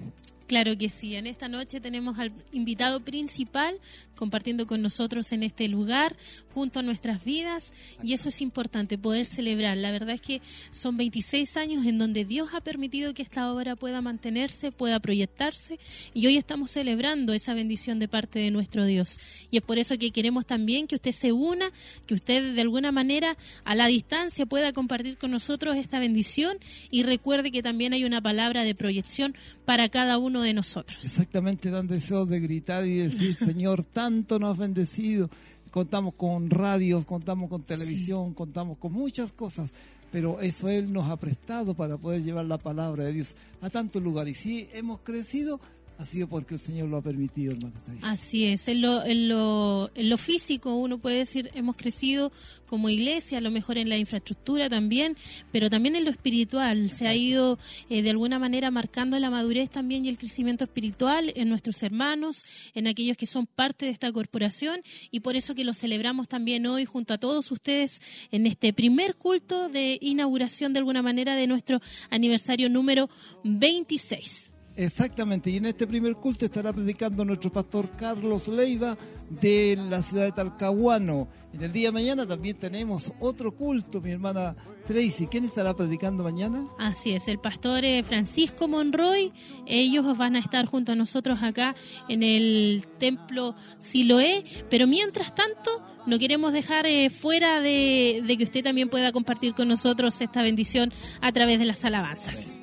Claro 0.50 0.76
que 0.76 0.90
sí. 0.90 1.14
En 1.14 1.28
esta 1.28 1.48
noche 1.48 1.80
tenemos 1.80 2.18
al 2.18 2.32
invitado 2.52 3.02
principal 3.02 3.80
compartiendo 4.20 4.68
con 4.68 4.82
nosotros 4.82 5.32
en 5.32 5.44
este 5.44 5.70
lugar, 5.70 6.18
junto 6.54 6.80
a 6.80 6.84
nuestras 6.84 7.24
vidas, 7.24 7.72
y 8.04 8.12
eso 8.14 8.28
es 8.28 8.42
importante, 8.42 8.98
poder 8.98 9.26
celebrar. 9.26 9.78
La 9.78 9.92
verdad 9.92 10.16
es 10.16 10.20
que 10.20 10.42
son 10.72 10.98
26 10.98 11.56
años 11.56 11.86
en 11.86 11.98
donde 11.98 12.26
Dios 12.26 12.50
ha 12.54 12.60
permitido 12.60 13.14
que 13.14 13.22
esta 13.22 13.50
obra 13.50 13.78
pueda 13.78 14.02
mantenerse, 14.02 14.74
pueda 14.74 15.00
proyectarse, 15.00 15.80
y 16.14 16.28
hoy 16.28 16.36
estamos 16.36 16.72
celebrando 16.72 17.32
esa 17.32 17.54
bendición 17.54 17.98
de 17.98 18.10
parte 18.10 18.40
de 18.40 18.52
nuestro 18.52 18.86
Dios. 18.86 19.20
Y 19.52 19.58
es 19.58 19.64
por 19.64 19.80
eso 19.80 19.98
que 19.98 20.12
queremos 20.12 20.46
también 20.46 20.88
que 20.88 20.96
usted 20.96 21.14
se 21.14 21.32
una, 21.32 21.72
que 22.06 22.14
usted 22.14 22.56
de 22.56 22.62
alguna 22.62 22.92
manera 22.92 23.38
a 23.64 23.74
la 23.74 23.88
distancia 23.88 24.46
pueda 24.46 24.74
compartir 24.74 25.18
con 25.18 25.32
nosotros 25.32 25.78
esta 25.78 25.98
bendición 25.98 26.58
y 26.92 27.04
recuerde 27.04 27.52
que 27.52 27.64
también 27.64 27.94
hay 27.94 28.04
una 28.04 28.22
palabra 28.22 28.66
de 28.66 28.76
proyección 28.76 29.34
para 29.64 29.88
cada 29.88 30.18
uno 30.18 30.39
de 30.42 30.54
nosotros. 30.54 31.00
Exactamente, 31.04 31.70
dan 31.70 31.88
deseos 31.88 32.28
de 32.30 32.40
gritar 32.40 32.86
y 32.86 32.98
decir, 32.98 33.36
Señor, 33.40 33.84
tanto 33.84 34.40
nos 34.40 34.54
has 34.54 34.58
bendecido. 34.58 35.30
Contamos 35.72 36.16
con 36.16 36.50
radios, 36.50 37.06
contamos 37.06 37.50
con 37.50 37.64
televisión, 37.64 38.34
contamos 38.34 38.78
con 38.78 38.92
muchas 38.92 39.32
cosas, 39.32 39.70
pero 40.12 40.42
eso 40.42 40.68
Él 40.68 40.92
nos 40.92 41.10
ha 41.10 41.18
prestado 41.18 41.76
para 41.76 41.98
poder 41.98 42.24
llevar 42.24 42.46
la 42.46 42.58
palabra 42.58 43.04
de 43.04 43.14
Dios 43.14 43.36
a 43.62 43.70
tantos 43.70 44.02
lugares. 44.02 44.40
Y 44.40 44.42
si 44.42 44.70
hemos 44.74 45.02
crecido, 45.02 45.60
ha 46.00 46.06
sido 46.06 46.30
porque 46.30 46.54
el 46.54 46.62
Señor 46.62 46.88
lo 46.88 46.96
ha 46.96 47.02
permitido, 47.02 47.52
hermano. 47.52 47.76
Así 48.04 48.46
es, 48.46 48.70
en 48.70 48.80
lo, 48.80 49.04
en, 49.04 49.28
lo, 49.28 49.92
en 49.96 50.10
lo 50.10 50.18
físico 50.18 50.74
uno 50.76 50.98
puede 50.98 51.18
decir 51.18 51.52
hemos 51.56 51.76
crecido 51.76 52.32
como 52.68 52.88
iglesia, 52.88 53.40
a 53.40 53.42
lo 53.42 53.52
mejor 53.52 53.78
en 53.78 53.90
la 53.90 53.98
infraestructura 53.98 54.70
también, 54.70 55.18
pero 55.52 55.70
también 55.70 55.98
en 55.98 56.06
lo 56.06 56.12
espiritual. 56.12 56.90
Se 56.90 57.06
ha 57.06 57.16
ido 57.16 57.60
eh, 57.90 58.02
de 58.02 58.12
alguna 58.12 58.40
manera 58.40 58.72
marcando 58.72 59.20
la 59.20 59.30
madurez 59.30 59.70
también 59.70 60.06
y 60.06 60.10
el 60.10 60.18
crecimiento 60.18 60.64
espiritual 60.64 61.34
en 61.36 61.50
nuestros 61.50 61.84
hermanos, 61.84 62.46
en 62.74 62.88
aquellos 62.88 63.18
que 63.18 63.26
son 63.26 63.46
parte 63.46 63.86
de 63.86 63.92
esta 63.92 64.10
corporación 64.14 64.82
y 65.12 65.20
por 65.20 65.36
eso 65.36 65.54
que 65.54 65.66
lo 65.66 65.74
celebramos 65.74 66.30
también 66.30 66.66
hoy 66.66 66.86
junto 66.86 67.14
a 67.14 67.18
todos 67.18 67.52
ustedes 67.52 68.02
en 68.32 68.48
este 68.48 68.72
primer 68.72 69.16
culto 69.16 69.68
de 69.68 69.98
inauguración 70.00 70.72
de 70.72 70.80
alguna 70.80 71.02
manera 71.02 71.36
de 71.36 71.46
nuestro 71.46 71.82
aniversario 72.10 72.70
número 72.70 73.10
26. 73.44 74.49
Exactamente, 74.80 75.50
y 75.50 75.58
en 75.58 75.66
este 75.66 75.86
primer 75.86 76.16
culto 76.16 76.46
estará 76.46 76.72
predicando 76.72 77.26
nuestro 77.26 77.52
pastor 77.52 77.90
Carlos 77.98 78.48
Leiva 78.48 78.98
de 79.30 79.78
la 79.78 80.02
ciudad 80.02 80.24
de 80.24 80.32
Talcahuano. 80.32 81.28
En 81.52 81.64
el 81.64 81.74
día 81.74 81.90
de 81.90 81.92
mañana 81.92 82.26
también 82.26 82.56
tenemos 82.58 83.12
otro 83.20 83.54
culto, 83.54 84.00
mi 84.00 84.12
hermana 84.12 84.56
Tracy. 84.88 85.28
¿Quién 85.28 85.44
estará 85.44 85.76
predicando 85.76 86.24
mañana? 86.24 86.66
Así 86.80 87.12
es, 87.12 87.28
el 87.28 87.40
pastor 87.40 87.84
eh, 87.84 88.04
Francisco 88.04 88.70
Monroy, 88.70 89.34
ellos 89.66 90.18
van 90.18 90.38
a 90.38 90.40
estar 90.40 90.66
junto 90.66 90.94
a 90.94 90.96
nosotros 90.96 91.40
acá 91.44 91.76
en 92.08 92.24
el 92.24 92.88
templo 93.00 93.56
Siloé, 93.80 94.46
pero 94.70 94.88
mientras 94.88 95.36
tanto 95.36 95.84
no 96.08 96.18
queremos 96.20 96.54
dejar 96.54 96.86
eh, 96.86 97.10
fuera 97.10 97.60
de, 97.60 98.24
de 98.26 98.38
que 98.38 98.46
usted 98.46 98.64
también 98.64 98.88
pueda 98.88 99.12
compartir 99.12 99.56
con 99.56 99.68
nosotros 99.68 100.22
esta 100.22 100.42
bendición 100.42 100.94
a 101.20 101.34
través 101.34 101.60
de 101.60 101.66
las 101.66 101.84
alabanzas. 101.84 102.59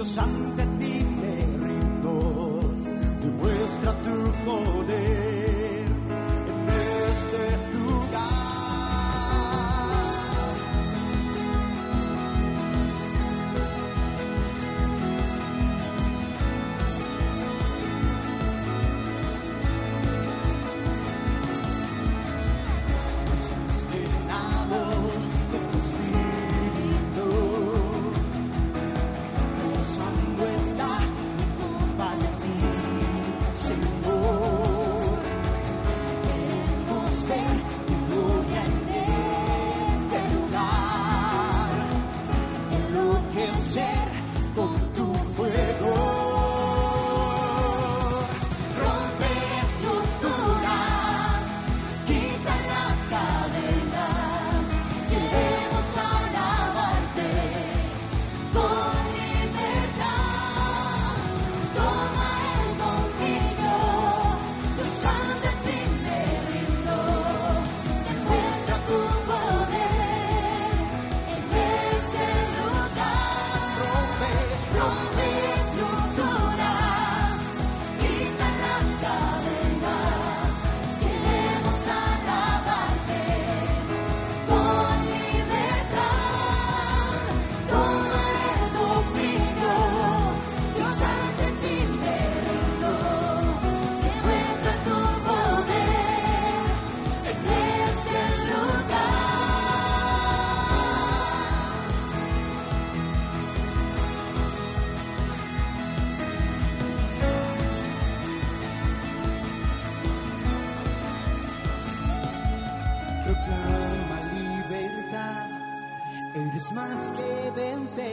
Dios 0.00 0.16
ante 0.16 0.66
ti 0.78 1.04
me 1.04 1.34
rindo, 1.62 2.60
demuestra 3.20 3.92
tu 4.02 4.29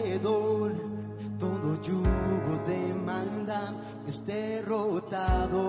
vencedor, 0.08 0.72
todo 1.40 1.82
yugo 1.82 2.54
de 2.66 2.94
maldad 3.06 3.74
es 4.08 4.26
derrotado. 4.26 5.62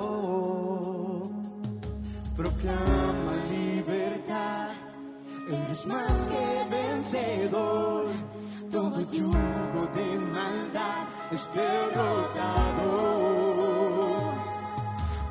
Proclama 2.36 3.34
libertad, 3.51 4.70
eres 5.51 5.86
más 5.86 6.28
que 6.28 6.66
vencedor, 6.70 8.07
todo 8.70 9.01
yugo 9.11 9.89
de 9.95 10.18
maldad 10.18 11.09
es 11.32 11.49
derrotado. 11.53 12.91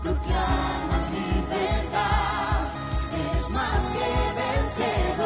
Proclama 0.04 0.98
libertad, 1.18 2.60
eres 3.14 3.50
más 3.52 3.82
que 3.96 4.10
vencedor, 4.42 5.17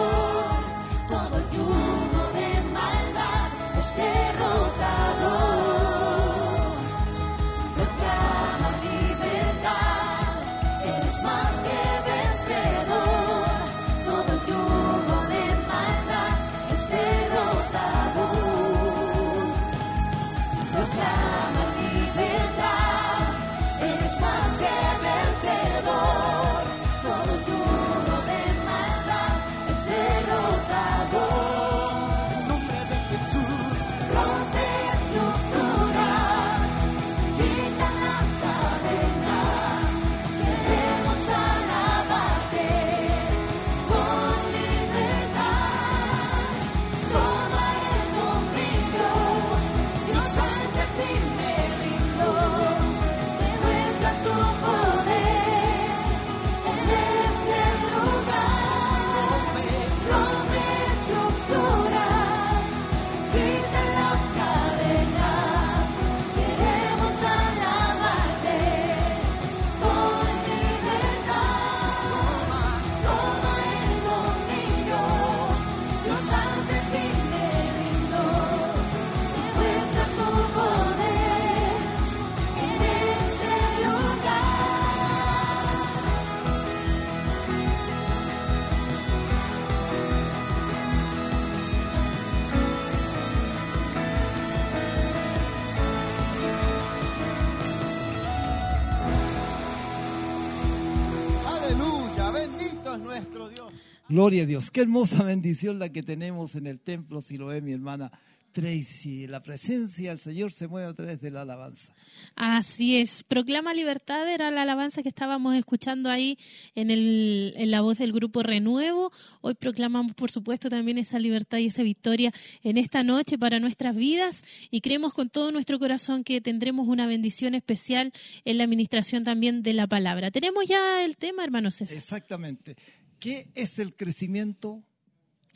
Gloria 104.11 104.43
a 104.43 104.45
Dios. 104.45 104.71
Qué 104.71 104.81
hermosa 104.81 105.23
bendición 105.23 105.79
la 105.79 105.87
que 105.87 106.03
tenemos 106.03 106.55
en 106.55 106.67
el 106.67 106.81
templo, 106.81 107.21
si 107.21 107.37
lo 107.37 107.45
ve 107.45 107.61
mi 107.61 107.71
hermana 107.71 108.11
Tracy. 108.51 109.25
La 109.25 109.41
presencia 109.41 110.09
del 110.09 110.19
Señor 110.19 110.51
se 110.51 110.67
mueve 110.67 110.89
a 110.89 110.93
través 110.93 111.21
de 111.21 111.31
la 111.31 111.43
alabanza. 111.43 111.93
Así 112.35 112.97
es, 112.97 113.23
proclama 113.23 113.73
libertad 113.73 114.29
era 114.29 114.51
la 114.51 114.63
alabanza 114.63 115.01
que 115.01 115.07
estábamos 115.07 115.55
escuchando 115.55 116.09
ahí 116.09 116.37
en, 116.75 116.91
el, 116.91 117.53
en 117.55 117.71
la 117.71 117.79
voz 117.79 117.99
del 117.99 118.11
grupo 118.11 118.43
Renuevo. 118.43 119.13
Hoy 119.39 119.53
proclamamos, 119.55 120.13
por 120.13 120.29
supuesto, 120.29 120.67
también 120.67 120.97
esa 120.97 121.17
libertad 121.17 121.59
y 121.59 121.67
esa 121.67 121.81
victoria 121.81 122.33
en 122.63 122.77
esta 122.77 123.03
noche 123.03 123.37
para 123.37 123.61
nuestras 123.61 123.95
vidas 123.95 124.43
y 124.71 124.81
creemos 124.81 125.13
con 125.13 125.29
todo 125.29 125.53
nuestro 125.53 125.79
corazón 125.79 126.25
que 126.25 126.41
tendremos 126.41 126.89
una 126.89 127.07
bendición 127.07 127.55
especial 127.55 128.11
en 128.43 128.57
la 128.57 128.65
administración 128.65 129.23
también 129.23 129.63
de 129.63 129.71
la 129.71 129.87
palabra. 129.87 130.31
Tenemos 130.31 130.67
ya 130.67 131.05
el 131.05 131.15
tema, 131.15 131.45
hermano 131.45 131.71
César, 131.71 131.97
Exactamente. 131.97 132.75
¿Qué 133.21 133.51
es 133.53 133.77
el 133.77 133.95
crecimiento 133.95 134.83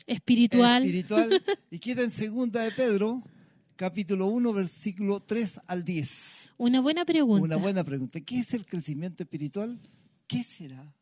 espiritual. 0.06 0.84
espiritual? 0.84 1.42
Y 1.72 1.80
queda 1.80 2.04
en 2.04 2.12
segunda 2.12 2.62
de 2.62 2.70
Pedro, 2.70 3.24
capítulo 3.74 4.28
1, 4.28 4.52
versículo 4.52 5.18
3 5.18 5.60
al 5.66 5.84
10. 5.84 6.08
Una 6.58 6.80
buena 6.80 7.04
pregunta. 7.04 7.42
Una 7.42 7.56
buena 7.56 7.82
pregunta. 7.82 8.20
¿Qué 8.20 8.38
es 8.38 8.54
el 8.54 8.66
crecimiento 8.66 9.24
espiritual? 9.24 9.80
¿Qué 10.28 10.44
será? 10.44 10.94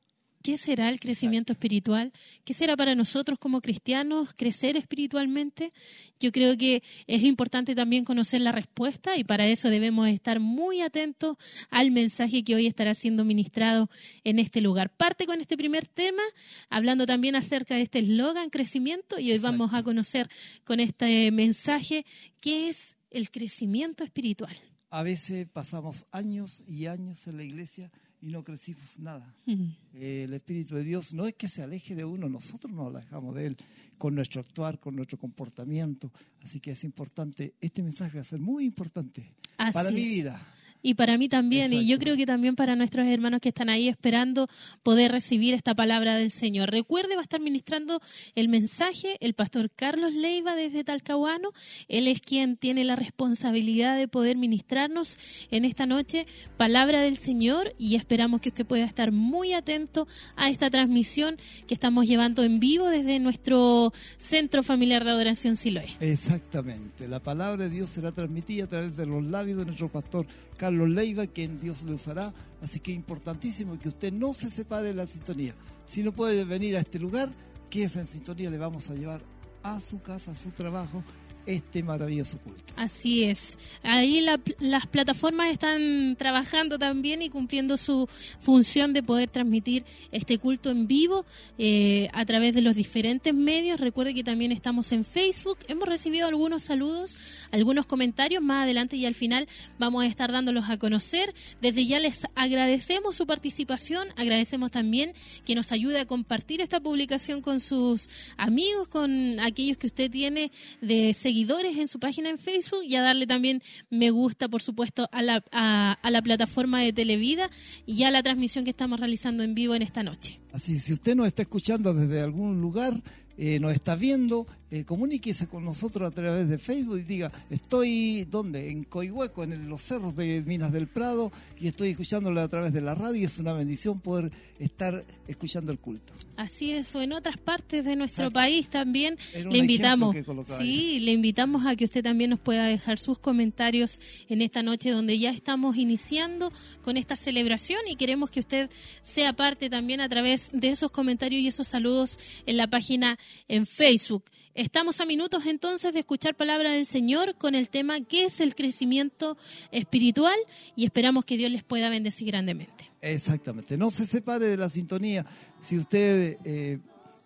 ¿Qué 0.44 0.58
será 0.58 0.90
el 0.90 1.00
crecimiento 1.00 1.54
espiritual? 1.54 2.12
¿Qué 2.44 2.52
será 2.52 2.76
para 2.76 2.94
nosotros 2.94 3.38
como 3.38 3.62
cristianos 3.62 4.34
crecer 4.36 4.76
espiritualmente? 4.76 5.72
Yo 6.20 6.32
creo 6.32 6.54
que 6.58 6.82
es 7.06 7.22
importante 7.22 7.74
también 7.74 8.04
conocer 8.04 8.42
la 8.42 8.52
respuesta 8.52 9.16
y 9.16 9.24
para 9.24 9.46
eso 9.46 9.70
debemos 9.70 10.06
estar 10.06 10.40
muy 10.40 10.82
atentos 10.82 11.38
al 11.70 11.92
mensaje 11.92 12.44
que 12.44 12.54
hoy 12.54 12.66
estará 12.66 12.92
siendo 12.92 13.24
ministrado 13.24 13.88
en 14.22 14.38
este 14.38 14.60
lugar. 14.60 14.90
Parte 14.90 15.24
con 15.24 15.40
este 15.40 15.56
primer 15.56 15.88
tema, 15.88 16.22
hablando 16.68 17.06
también 17.06 17.36
acerca 17.36 17.76
de 17.76 17.80
este 17.80 18.00
eslogan 18.00 18.50
crecimiento 18.50 19.18
y 19.18 19.32
hoy 19.32 19.38
vamos 19.38 19.72
a 19.72 19.82
conocer 19.82 20.28
con 20.64 20.78
este 20.78 21.30
mensaje 21.30 22.04
qué 22.40 22.68
es 22.68 22.96
el 23.08 23.30
crecimiento 23.30 24.04
espiritual. 24.04 24.54
A 24.90 25.02
veces 25.02 25.48
pasamos 25.50 26.04
años 26.10 26.62
y 26.66 26.84
años 26.84 27.26
en 27.28 27.38
la 27.38 27.44
iglesia 27.44 27.90
y 28.24 28.30
no 28.30 28.42
crecimos 28.42 28.98
nada. 28.98 29.34
Eh, 29.46 30.24
el 30.24 30.32
Espíritu 30.32 30.76
de 30.76 30.82
Dios 30.82 31.12
no 31.12 31.26
es 31.26 31.34
que 31.34 31.46
se 31.46 31.62
aleje 31.62 31.94
de 31.94 32.04
uno, 32.06 32.28
nosotros 32.28 32.72
nos 32.72 32.94
alejamos 32.94 33.34
de 33.34 33.48
Él 33.48 33.56
con 33.98 34.14
nuestro 34.14 34.40
actuar, 34.40 34.80
con 34.80 34.96
nuestro 34.96 35.18
comportamiento. 35.18 36.10
Así 36.42 36.58
que 36.58 36.70
es 36.70 36.84
importante, 36.84 37.54
este 37.60 37.82
mensaje 37.82 38.16
va 38.16 38.22
a 38.22 38.24
ser 38.24 38.40
muy 38.40 38.64
importante 38.64 39.30
Así 39.58 39.72
para 39.72 39.90
mi 39.90 40.04
vida. 40.04 40.40
Y 40.86 40.94
para 40.94 41.16
mí 41.16 41.30
también, 41.30 41.72
y 41.72 41.86
yo 41.86 41.98
creo 41.98 42.14
que 42.14 42.26
también 42.26 42.56
para 42.56 42.76
nuestros 42.76 43.06
hermanos 43.06 43.40
que 43.40 43.48
están 43.48 43.70
ahí 43.70 43.88
esperando 43.88 44.48
poder 44.82 45.12
recibir 45.12 45.54
esta 45.54 45.74
palabra 45.74 46.16
del 46.16 46.30
Señor. 46.30 46.70
Recuerde, 46.70 47.14
va 47.14 47.22
a 47.22 47.22
estar 47.22 47.40
ministrando 47.40 48.02
el 48.34 48.50
mensaje 48.50 49.16
el 49.20 49.32
pastor 49.32 49.70
Carlos 49.70 50.12
Leiva 50.12 50.54
desde 50.54 50.84
Talcahuano. 50.84 51.52
Él 51.88 52.06
es 52.06 52.20
quien 52.20 52.58
tiene 52.58 52.84
la 52.84 52.96
responsabilidad 52.96 53.96
de 53.96 54.08
poder 54.08 54.36
ministrarnos 54.36 55.18
en 55.50 55.64
esta 55.64 55.86
noche 55.86 56.26
palabra 56.58 57.00
del 57.00 57.16
Señor 57.16 57.74
y 57.78 57.94
esperamos 57.94 58.42
que 58.42 58.50
usted 58.50 58.66
pueda 58.66 58.84
estar 58.84 59.10
muy 59.10 59.54
atento 59.54 60.06
a 60.36 60.50
esta 60.50 60.68
transmisión 60.68 61.38
que 61.66 61.72
estamos 61.72 62.06
llevando 62.06 62.42
en 62.42 62.60
vivo 62.60 62.88
desde 62.88 63.20
nuestro 63.20 63.90
Centro 64.18 64.62
Familiar 64.62 65.02
de 65.02 65.12
Adoración 65.12 65.56
Siloé. 65.56 65.96
Exactamente. 66.00 67.08
La 67.08 67.20
palabra 67.20 67.64
de 67.64 67.70
Dios 67.70 67.88
será 67.88 68.12
transmitida 68.12 68.64
a 68.64 68.68
través 68.68 68.94
de 68.98 69.06
los 69.06 69.24
labios 69.24 69.56
de 69.56 69.64
nuestro 69.64 69.88
pastor 69.88 70.26
Carlos 70.64 70.88
Leiva, 70.88 71.26
quien 71.26 71.60
Dios 71.60 71.82
le 71.82 71.92
usará. 71.92 72.32
Así 72.62 72.80
que 72.80 72.90
importantísimo 72.90 73.78
que 73.78 73.88
usted 73.88 74.10
no 74.10 74.32
se 74.32 74.48
separe 74.48 74.88
de 74.88 74.94
la 74.94 75.04
sintonía. 75.04 75.54
Si 75.84 76.02
no 76.02 76.12
puede 76.12 76.42
venir 76.46 76.74
a 76.78 76.80
este 76.80 76.98
lugar, 76.98 77.28
que 77.68 77.84
esa 77.84 78.00
en 78.00 78.06
sintonía 78.06 78.48
le 78.48 78.56
vamos 78.56 78.88
a 78.88 78.94
llevar 78.94 79.20
a 79.62 79.78
su 79.80 80.00
casa, 80.00 80.30
a 80.30 80.34
su 80.34 80.52
trabajo, 80.52 81.04
este 81.46 81.82
maravilloso 81.82 82.38
culto. 82.38 82.62
Así 82.76 83.24
es. 83.24 83.58
Ahí 83.82 84.20
la- 84.20 84.40
las 84.60 84.86
plataformas 84.86 85.50
están 85.50 86.16
trabajando 86.18 86.78
también 86.78 87.22
y 87.22 87.28
cumpliendo 87.30 87.76
su 87.76 88.08
función 88.40 88.92
de 88.92 89.02
poder 89.02 89.28
transmitir 89.28 89.84
este 90.12 90.38
culto 90.38 90.70
en 90.70 90.86
vivo 90.86 91.24
eh, 91.58 92.08
a 92.12 92.24
través 92.24 92.54
de 92.54 92.62
los 92.62 92.74
diferentes 92.74 93.32
medios. 93.34 93.80
Recuerde 93.80 94.14
que 94.14 94.24
también 94.24 94.52
estamos 94.52 94.90
en 94.92 95.04
Facebook. 95.04 95.58
Hemos 95.68 95.88
recibido 95.88 96.26
algunos 96.26 96.62
saludos, 96.64 97.18
algunos 97.50 97.86
comentarios. 97.86 98.42
Más 98.42 98.64
adelante 98.64 98.96
y 98.96 99.06
al 99.06 99.14
final 99.14 99.48
vamos 99.78 100.02
a 100.02 100.06
estar 100.06 100.32
dándolos 100.32 100.64
a 100.68 100.78
conocer. 100.78 101.34
Desde 101.60 101.86
ya 101.86 101.98
les 102.00 102.22
agradecemos 102.34 103.16
su 103.16 103.26
participación. 103.26 104.08
Agradecemos 104.16 104.70
también 104.70 105.12
que 105.44 105.54
nos 105.54 105.72
ayude 105.72 106.00
a 106.00 106.06
compartir 106.06 106.60
esta 106.60 106.80
publicación 106.80 107.40
con 107.42 107.60
sus 107.60 108.08
amigos, 108.36 108.88
con 108.88 109.40
aquellos 109.40 109.76
que 109.76 109.86
usted 109.86 110.10
tiene 110.10 110.50
de 110.80 111.12
seguidores 111.34 111.76
en 111.78 111.88
su 111.88 111.98
página 111.98 112.30
en 112.30 112.38
Facebook 112.38 112.84
y 112.84 112.94
a 112.94 113.02
darle 113.02 113.26
también 113.26 113.60
me 113.90 114.10
gusta, 114.10 114.48
por 114.48 114.62
supuesto, 114.62 115.08
a 115.10 115.20
la, 115.20 115.42
a, 115.50 115.98
a 116.00 116.10
la 116.12 116.22
plataforma 116.22 116.80
de 116.80 116.92
Televida 116.92 117.50
y 117.86 118.04
a 118.04 118.12
la 118.12 118.22
transmisión 118.22 118.64
que 118.64 118.70
estamos 118.70 119.00
realizando 119.00 119.42
en 119.42 119.52
vivo 119.56 119.74
en 119.74 119.82
esta 119.82 120.04
noche. 120.04 120.38
Así, 120.52 120.78
si 120.78 120.92
usted 120.92 121.16
nos 121.16 121.26
está 121.26 121.42
escuchando 121.42 121.92
desde 121.92 122.20
algún 122.20 122.60
lugar, 122.60 123.02
eh, 123.36 123.58
nos 123.58 123.74
está 123.74 123.96
viendo, 123.96 124.46
eh, 124.74 124.84
comuníquese 124.84 125.46
con 125.46 125.64
nosotros 125.64 126.10
a 126.10 126.10
través 126.10 126.48
de 126.48 126.58
Facebook 126.58 126.98
y 126.98 127.02
diga, 127.02 127.30
estoy, 127.48 128.26
¿dónde? 128.28 128.70
En 128.70 128.82
Coihueco, 128.82 129.44
en 129.44 129.68
los 129.68 129.82
cerros 129.82 130.16
de 130.16 130.42
Minas 130.44 130.72
del 130.72 130.88
Prado, 130.88 131.30
y 131.60 131.68
estoy 131.68 131.90
escuchándolo 131.90 132.40
a 132.40 132.48
través 132.48 132.72
de 132.72 132.80
la 132.80 132.96
radio 132.96 133.20
y 133.20 133.24
es 133.24 133.38
una 133.38 133.52
bendición 133.52 134.00
poder 134.00 134.32
estar 134.58 135.04
escuchando 135.28 135.70
el 135.70 135.78
culto. 135.78 136.12
Así 136.36 136.72
es, 136.72 136.92
o 136.96 137.02
en 137.02 137.12
otras 137.12 137.36
partes 137.36 137.84
de 137.84 137.94
nuestro 137.94 138.24
Exacto. 138.24 138.40
país 138.40 138.68
también 138.68 139.16
le 139.32 139.58
invitamos. 139.58 140.16
Sí, 140.58 140.98
le 140.98 141.12
invitamos 141.12 141.64
a 141.66 141.76
que 141.76 141.84
usted 141.84 142.02
también 142.02 142.30
nos 142.30 142.40
pueda 142.40 142.64
dejar 142.64 142.98
sus 142.98 143.20
comentarios 143.20 144.00
en 144.28 144.42
esta 144.42 144.64
noche 144.64 144.90
donde 144.90 145.20
ya 145.20 145.30
estamos 145.30 145.76
iniciando 145.76 146.52
con 146.82 146.96
esta 146.96 147.14
celebración 147.14 147.78
y 147.88 147.94
queremos 147.94 148.28
que 148.28 148.40
usted 148.40 148.70
sea 149.02 149.34
parte 149.34 149.70
también 149.70 150.00
a 150.00 150.08
través 150.08 150.50
de 150.52 150.70
esos 150.70 150.90
comentarios 150.90 151.42
y 151.42 151.46
esos 151.46 151.68
saludos 151.68 152.18
en 152.46 152.56
la 152.56 152.66
página 152.66 153.20
en 153.46 153.66
Facebook. 153.66 154.24
Estamos 154.64 154.98
a 155.02 155.04
minutos 155.04 155.44
entonces 155.44 155.92
de 155.92 156.00
escuchar 156.00 156.36
palabra 156.36 156.72
del 156.72 156.86
Señor 156.86 157.36
con 157.36 157.54
el 157.54 157.68
tema 157.68 158.00
¿qué 158.00 158.24
es 158.24 158.40
el 158.40 158.54
crecimiento 158.54 159.36
espiritual? 159.70 160.38
Y 160.74 160.86
esperamos 160.86 161.26
que 161.26 161.36
Dios 161.36 161.52
les 161.52 161.62
pueda 161.62 161.90
bendecir 161.90 162.28
grandemente. 162.28 162.90
Exactamente, 163.02 163.76
no 163.76 163.90
se 163.90 164.06
separe 164.06 164.46
de 164.46 164.56
la 164.56 164.70
sintonía. 164.70 165.26
Si 165.60 165.76
usted 165.76 166.38
eh, 166.44 166.78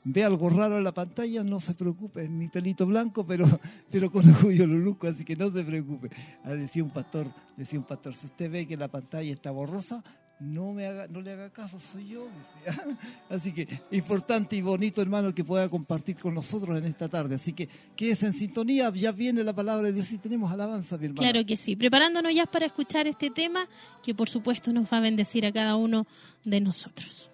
ve 0.03 0.24
algo 0.24 0.51
raro 0.51 0.78
en 0.78 0.84
la 0.84 0.93
pantalla, 0.93 1.45
no 1.45 1.61
se 1.61 1.74
preocupe, 1.74 2.24
es 2.24 2.28
mi 2.28 2.49
pelito 2.49 2.86
blanco, 2.86 3.24
pero, 3.24 3.47
pero 3.89 4.11
con 4.11 4.28
orgullo 4.28 4.66
lo 4.66 4.76
luzco, 4.76 5.07
así 5.07 5.24
que 5.24 5.36
no 5.36 5.49
se 5.53 5.62
preocupe. 5.62 6.11
Ah, 6.43 6.55
decía 6.55 6.82
un 6.82 6.91
pastor, 6.91 7.28
decía 7.57 7.78
un 7.78 7.86
pastor, 7.86 8.16
si 8.16 8.26
usted 8.26 8.51
ve 8.51 8.66
que 8.66 8.76
la 8.76 8.89
pantalla 8.89 9.32
está 9.32 9.53
borrosa, 9.53 10.03
no 10.41 10.72
me 10.72 10.86
haga, 10.86 11.09
no 11.09 11.20
le 11.20 11.32
haga 11.32 11.51
caso, 11.51 11.78
soy 11.80 12.09
yo. 12.09 12.28
Así 13.28 13.53
que 13.53 13.80
importante 13.91 14.57
y 14.57 14.62
bonito, 14.62 15.03
hermano, 15.03 15.34
que 15.34 15.45
pueda 15.45 15.68
compartir 15.68 16.16
con 16.16 16.34
nosotros 16.34 16.78
en 16.78 16.84
esta 16.84 17.09
tarde. 17.09 17.34
Así 17.34 17.53
que 17.53 17.68
quédese 17.97 18.26
en 18.26 18.32
sintonía, 18.32 18.91
ya 18.95 19.12
viene 19.12 19.43
la 19.43 19.53
palabra 19.53 19.86
de 19.89 19.93
Dios 19.93 20.11
y 20.12 20.18
tenemos 20.18 20.51
alabanza, 20.53 20.97
mi 20.97 21.07
hermano. 21.07 21.20
Claro 21.20 21.45
que 21.45 21.57
sí, 21.57 21.76
preparándonos 21.76 22.34
ya 22.34 22.47
para 22.47 22.66
escuchar 22.66 23.07
este 23.07 23.30
tema 23.30 23.68
que 24.03 24.14
por 24.14 24.28
supuesto 24.28 24.72
nos 24.72 24.93
va 24.93 24.99
a 24.99 25.01
bendecir 25.01 25.45
a 25.45 25.53
cada 25.53 25.76
uno 25.76 26.07
de 26.45 26.61
nosotros. 26.61 27.30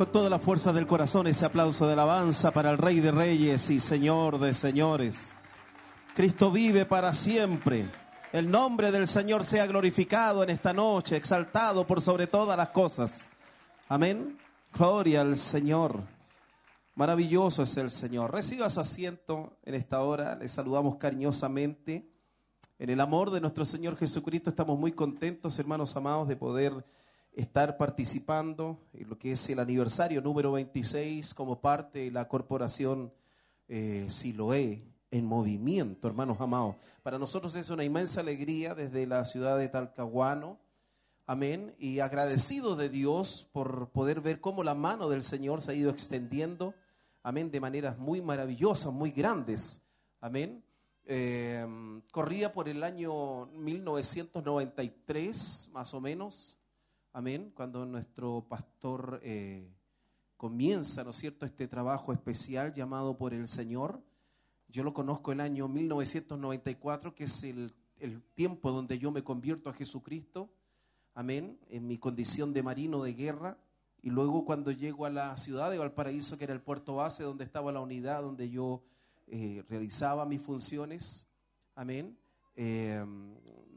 Con 0.00 0.10
toda 0.10 0.30
la 0.30 0.38
fuerza 0.38 0.72
del 0.72 0.86
corazón 0.86 1.26
ese 1.26 1.44
aplauso 1.44 1.86
de 1.86 1.92
alabanza 1.92 2.52
para 2.52 2.70
el 2.70 2.78
Rey 2.78 3.00
de 3.00 3.10
Reyes 3.10 3.68
y 3.68 3.80
Señor 3.80 4.38
de 4.38 4.54
Señores. 4.54 5.34
Cristo 6.14 6.50
vive 6.50 6.86
para 6.86 7.12
siempre. 7.12 7.84
El 8.32 8.50
nombre 8.50 8.92
del 8.92 9.06
Señor 9.06 9.44
sea 9.44 9.66
glorificado 9.66 10.42
en 10.42 10.48
esta 10.48 10.72
noche, 10.72 11.18
exaltado 11.18 11.86
por 11.86 12.00
sobre 12.00 12.26
todas 12.26 12.56
las 12.56 12.70
cosas. 12.70 13.28
Amén. 13.90 14.38
Gloria 14.72 15.20
al 15.20 15.36
Señor. 15.36 16.00
Maravilloso 16.94 17.64
es 17.64 17.76
el 17.76 17.90
Señor. 17.90 18.32
Reciba 18.32 18.70
su 18.70 18.80
asiento 18.80 19.58
en 19.64 19.74
esta 19.74 20.00
hora. 20.00 20.34
Le 20.34 20.48
saludamos 20.48 20.96
cariñosamente. 20.96 22.10
En 22.78 22.88
el 22.88 23.02
amor 23.02 23.30
de 23.30 23.42
nuestro 23.42 23.66
Señor 23.66 23.98
Jesucristo 23.98 24.48
estamos 24.48 24.78
muy 24.78 24.92
contentos, 24.92 25.58
hermanos 25.58 25.94
amados, 25.94 26.26
de 26.26 26.36
poder 26.36 26.86
estar 27.40 27.76
participando 27.78 28.78
en 28.92 29.08
lo 29.08 29.18
que 29.18 29.32
es 29.32 29.48
el 29.48 29.58
aniversario 29.58 30.20
número 30.20 30.52
26 30.52 31.32
como 31.32 31.58
parte 31.60 32.00
de 32.00 32.10
la 32.10 32.28
corporación 32.28 33.14
eh, 33.66 34.04
Siloé 34.10 34.84
en 35.10 35.24
movimiento, 35.24 36.06
hermanos 36.06 36.38
amados. 36.40 36.76
Para 37.02 37.18
nosotros 37.18 37.56
es 37.56 37.70
una 37.70 37.82
inmensa 37.82 38.20
alegría 38.20 38.74
desde 38.74 39.06
la 39.06 39.24
ciudad 39.24 39.56
de 39.56 39.70
Talcahuano, 39.70 40.58
amén, 41.26 41.74
y 41.78 42.00
agradecido 42.00 42.76
de 42.76 42.90
Dios 42.90 43.48
por 43.52 43.88
poder 43.88 44.20
ver 44.20 44.42
cómo 44.42 44.62
la 44.62 44.74
mano 44.74 45.08
del 45.08 45.22
Señor 45.22 45.62
se 45.62 45.72
ha 45.72 45.74
ido 45.74 45.90
extendiendo, 45.90 46.74
amén, 47.22 47.50
de 47.50 47.60
maneras 47.60 47.96
muy 47.98 48.20
maravillosas, 48.20 48.92
muy 48.92 49.12
grandes, 49.12 49.80
amén. 50.20 50.62
Eh, 51.06 51.66
corría 52.12 52.52
por 52.52 52.68
el 52.68 52.84
año 52.84 53.46
1993, 53.46 55.70
más 55.72 55.94
o 55.94 56.02
menos, 56.02 56.59
Amén. 57.12 57.50
Cuando 57.56 57.84
nuestro 57.84 58.46
pastor 58.48 59.20
eh, 59.24 59.68
comienza, 60.36 61.02
¿no 61.02 61.10
es 61.10 61.16
cierto?, 61.16 61.44
este 61.44 61.66
trabajo 61.66 62.12
especial 62.12 62.72
llamado 62.72 63.18
por 63.18 63.34
el 63.34 63.48
Señor. 63.48 64.00
Yo 64.68 64.84
lo 64.84 64.94
conozco 64.94 65.32
el 65.32 65.40
año 65.40 65.66
1994, 65.66 67.12
que 67.16 67.24
es 67.24 67.42
el, 67.42 67.74
el 67.98 68.22
tiempo 68.34 68.70
donde 68.70 68.96
yo 69.00 69.10
me 69.10 69.24
convierto 69.24 69.68
a 69.68 69.72
Jesucristo. 69.72 70.50
Amén. 71.12 71.58
En 71.68 71.88
mi 71.88 71.98
condición 71.98 72.52
de 72.52 72.62
marino 72.62 73.02
de 73.02 73.14
guerra. 73.14 73.58
Y 74.02 74.10
luego 74.10 74.44
cuando 74.44 74.70
llego 74.70 75.04
a 75.04 75.10
la 75.10 75.36
ciudad 75.36 75.68
de 75.72 75.78
Valparaíso, 75.78 76.38
que 76.38 76.44
era 76.44 76.54
el 76.54 76.62
puerto 76.62 76.94
base 76.94 77.24
donde 77.24 77.42
estaba 77.42 77.72
la 77.72 77.80
unidad, 77.80 78.22
donde 78.22 78.48
yo 78.48 78.84
eh, 79.26 79.64
realizaba 79.68 80.24
mis 80.26 80.40
funciones. 80.40 81.26
Amén. 81.74 82.16
Eh, 82.54 83.04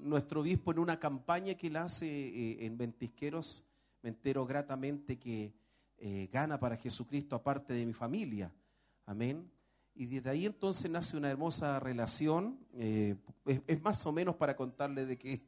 nuestro 0.03 0.41
obispo 0.41 0.71
en 0.71 0.79
una 0.79 0.99
campaña 0.99 1.55
que 1.55 1.67
él 1.67 1.77
hace 1.77 2.05
eh, 2.05 2.65
en 2.65 2.77
Ventisqueros, 2.77 3.63
me 4.01 4.09
entero 4.09 4.45
gratamente 4.45 5.17
que 5.17 5.53
eh, 5.97 6.29
gana 6.31 6.59
para 6.59 6.75
Jesucristo 6.75 7.35
aparte 7.35 7.73
de 7.73 7.85
mi 7.85 7.93
familia. 7.93 8.51
Amén. 9.05 9.49
Y 9.95 10.07
desde 10.07 10.29
ahí 10.29 10.45
entonces 10.45 10.89
nace 10.91 11.15
una 11.15 11.29
hermosa 11.29 11.79
relación. 11.79 12.59
Eh, 12.73 13.15
es, 13.45 13.61
es, 13.67 13.81
más 13.81 14.05
o 14.05 14.11
menos 14.11 14.35
para 14.35 14.55
contarle 14.55 15.05
de 15.05 15.17
que, 15.17 15.41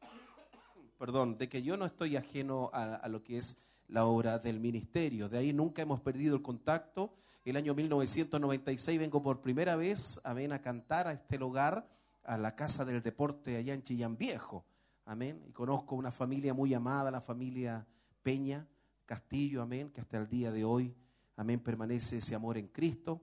perdón, 0.98 1.36
de 1.38 1.48
que 1.48 1.62
yo 1.62 1.76
no 1.76 1.86
estoy 1.86 2.16
ajeno 2.16 2.70
a, 2.72 2.94
a 2.94 3.08
lo 3.08 3.22
que 3.22 3.38
es 3.38 3.58
la 3.88 4.06
obra 4.06 4.38
del 4.38 4.60
ministerio. 4.60 5.28
De 5.28 5.38
ahí 5.38 5.52
nunca 5.52 5.82
hemos 5.82 6.00
perdido 6.00 6.36
el 6.36 6.42
contacto. 6.42 7.14
El 7.44 7.56
año 7.56 7.74
1996 7.74 8.98
vengo 8.98 9.22
por 9.22 9.40
primera 9.40 9.74
vez, 9.74 10.20
amén, 10.22 10.52
a 10.52 10.60
cantar 10.60 11.08
a 11.08 11.12
este 11.12 11.38
lugar 11.38 11.88
a 12.24 12.36
la 12.38 12.54
Casa 12.54 12.84
del 12.84 13.02
Deporte 13.02 13.56
allá 13.56 13.74
en 13.74 13.82
Chillán 13.82 14.16
Viejo. 14.16 14.64
Amén. 15.04 15.42
Y 15.48 15.52
conozco 15.52 15.96
una 15.96 16.10
familia 16.10 16.54
muy 16.54 16.74
amada, 16.74 17.10
la 17.10 17.20
familia 17.20 17.86
Peña 18.22 18.66
Castillo, 19.10 19.62
amén, 19.62 19.90
que 19.90 20.00
hasta 20.00 20.18
el 20.18 20.28
día 20.28 20.52
de 20.52 20.64
hoy, 20.64 20.94
amén, 21.34 21.58
permanece 21.58 22.18
ese 22.18 22.36
amor 22.36 22.56
en 22.56 22.68
Cristo 22.68 23.20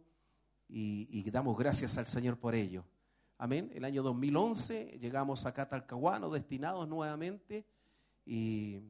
y, 0.67 1.23
damos 1.31 1.57
gracias 1.57 1.97
al 1.97 2.07
Señor 2.07 2.37
por 2.37 2.55
ello. 2.55 2.83
Amén. 3.37 3.71
El 3.73 3.85
año 3.85 4.03
2011 4.03 4.97
llegamos 4.99 5.45
acá 5.45 5.61
a 5.61 5.69
Talcahuano, 5.69 6.29
destinados 6.29 6.89
nuevamente 6.89 7.65
y 8.25 8.81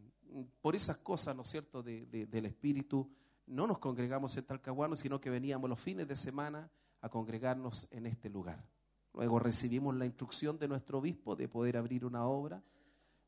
por 0.62 0.76
esas 0.76 0.98
cosas, 0.98 1.36
¿no 1.36 1.44
es 1.44 1.50
cierto?, 1.50 1.84
de, 1.84 2.06
del 2.06 2.46
Espíritu, 2.48 3.12
no 3.46 3.68
nos 3.68 3.78
congregamos 3.78 4.36
en 4.38 4.46
Talcahuano, 4.46 4.96
sino 4.96 5.22
que 5.22 5.30
veníamos 5.30 5.70
los 5.70 5.80
fines 5.80 6.08
de 6.08 6.16
semana 6.16 6.70
a 7.02 7.10
congregarnos 7.10 7.88
en 7.92 8.08
este 8.08 8.28
lugar. 8.30 8.66
Luego 9.18 9.40
recibimos 9.40 9.96
la 9.96 10.06
instrucción 10.06 10.60
de 10.60 10.68
nuestro 10.68 11.00
obispo 11.00 11.36
de 11.36 11.48
poder 11.48 11.76
abrir 11.76 12.06
una 12.06 12.28
obra 12.28 12.62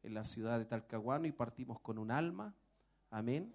en 0.03 0.13
la 0.13 0.23
ciudad 0.23 0.59
de 0.59 0.65
Talcahuano 0.65 1.25
y 1.25 1.31
partimos 1.31 1.79
con 1.79 1.97
un 1.97 2.11
alma. 2.11 2.53
Amén. 3.09 3.51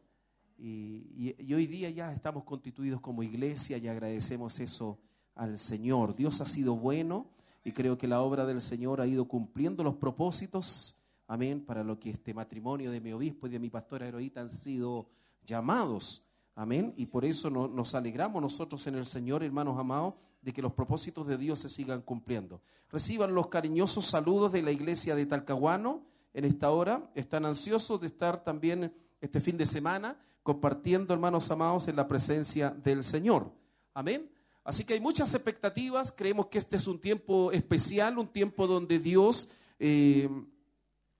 Y, 0.58 1.36
y, 1.38 1.54
hoy 1.54 1.68
día 1.68 1.90
ya 1.90 2.12
estamos 2.12 2.42
constituidos 2.42 3.00
como 3.00 3.22
iglesia 3.22 3.78
y 3.78 3.86
agradecemos 3.86 4.58
eso 4.58 4.98
al 5.36 5.60
Señor. 5.60 6.16
Dios 6.16 6.40
ha 6.40 6.46
sido 6.46 6.74
bueno 6.74 7.28
y 7.62 7.70
creo 7.70 7.96
que 7.96 8.08
la 8.08 8.20
obra 8.20 8.44
del 8.44 8.60
Señor 8.62 9.00
ha 9.00 9.06
ido 9.06 9.28
cumpliendo 9.28 9.84
los 9.84 9.94
propósitos. 9.94 10.96
Amén. 11.28 11.64
Para 11.64 11.84
lo 11.84 12.00
que 12.00 12.10
este 12.10 12.34
matrimonio 12.34 12.90
de 12.90 13.00
mi 13.00 13.12
obispo 13.12 13.46
y 13.46 13.50
de 13.50 13.60
mi 13.60 13.70
pastora 13.70 14.08
heroíta 14.08 14.40
han 14.40 14.48
sido 14.48 15.06
llamados. 15.44 16.20
Amén. 16.56 16.94
Y 16.96 17.06
por 17.06 17.24
eso 17.24 17.48
no, 17.48 17.68
nos 17.68 17.94
alegramos 17.94 18.42
nosotros 18.42 18.84
en 18.88 18.96
el 18.96 19.06
Señor, 19.06 19.44
hermanos 19.44 19.78
amados, 19.78 20.14
de 20.44 20.52
que 20.52 20.62
los 20.62 20.74
propósitos 20.74 21.26
de 21.26 21.38
Dios 21.38 21.58
se 21.58 21.70
sigan 21.70 22.02
cumpliendo. 22.02 22.60
Reciban 22.90 23.34
los 23.34 23.48
cariñosos 23.48 24.04
saludos 24.04 24.52
de 24.52 24.62
la 24.62 24.70
iglesia 24.70 25.16
de 25.16 25.24
Talcahuano 25.24 26.02
en 26.34 26.44
esta 26.44 26.70
hora. 26.70 27.10
Están 27.14 27.46
ansiosos 27.46 28.00
de 28.00 28.08
estar 28.08 28.44
también 28.44 28.94
este 29.22 29.40
fin 29.40 29.56
de 29.56 29.64
semana 29.64 30.18
compartiendo, 30.42 31.14
hermanos 31.14 31.50
amados, 31.50 31.88
en 31.88 31.96
la 31.96 32.06
presencia 32.06 32.70
del 32.70 33.02
Señor. 33.02 33.50
Amén. 33.94 34.30
Así 34.62 34.84
que 34.84 34.92
hay 34.92 35.00
muchas 35.00 35.32
expectativas. 35.32 36.12
Creemos 36.12 36.46
que 36.46 36.58
este 36.58 36.76
es 36.76 36.86
un 36.86 37.00
tiempo 37.00 37.50
especial, 37.50 38.18
un 38.18 38.28
tiempo 38.28 38.66
donde 38.66 38.98
Dios 38.98 39.48
eh, 39.78 40.28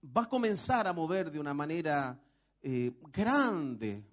va 0.05 0.25
a 0.25 0.29
comenzar 0.29 0.87
a 0.87 0.93
mover 0.93 1.31
de 1.31 1.41
una 1.41 1.55
manera 1.55 2.21
eh, 2.63 2.93
grande 3.11 4.05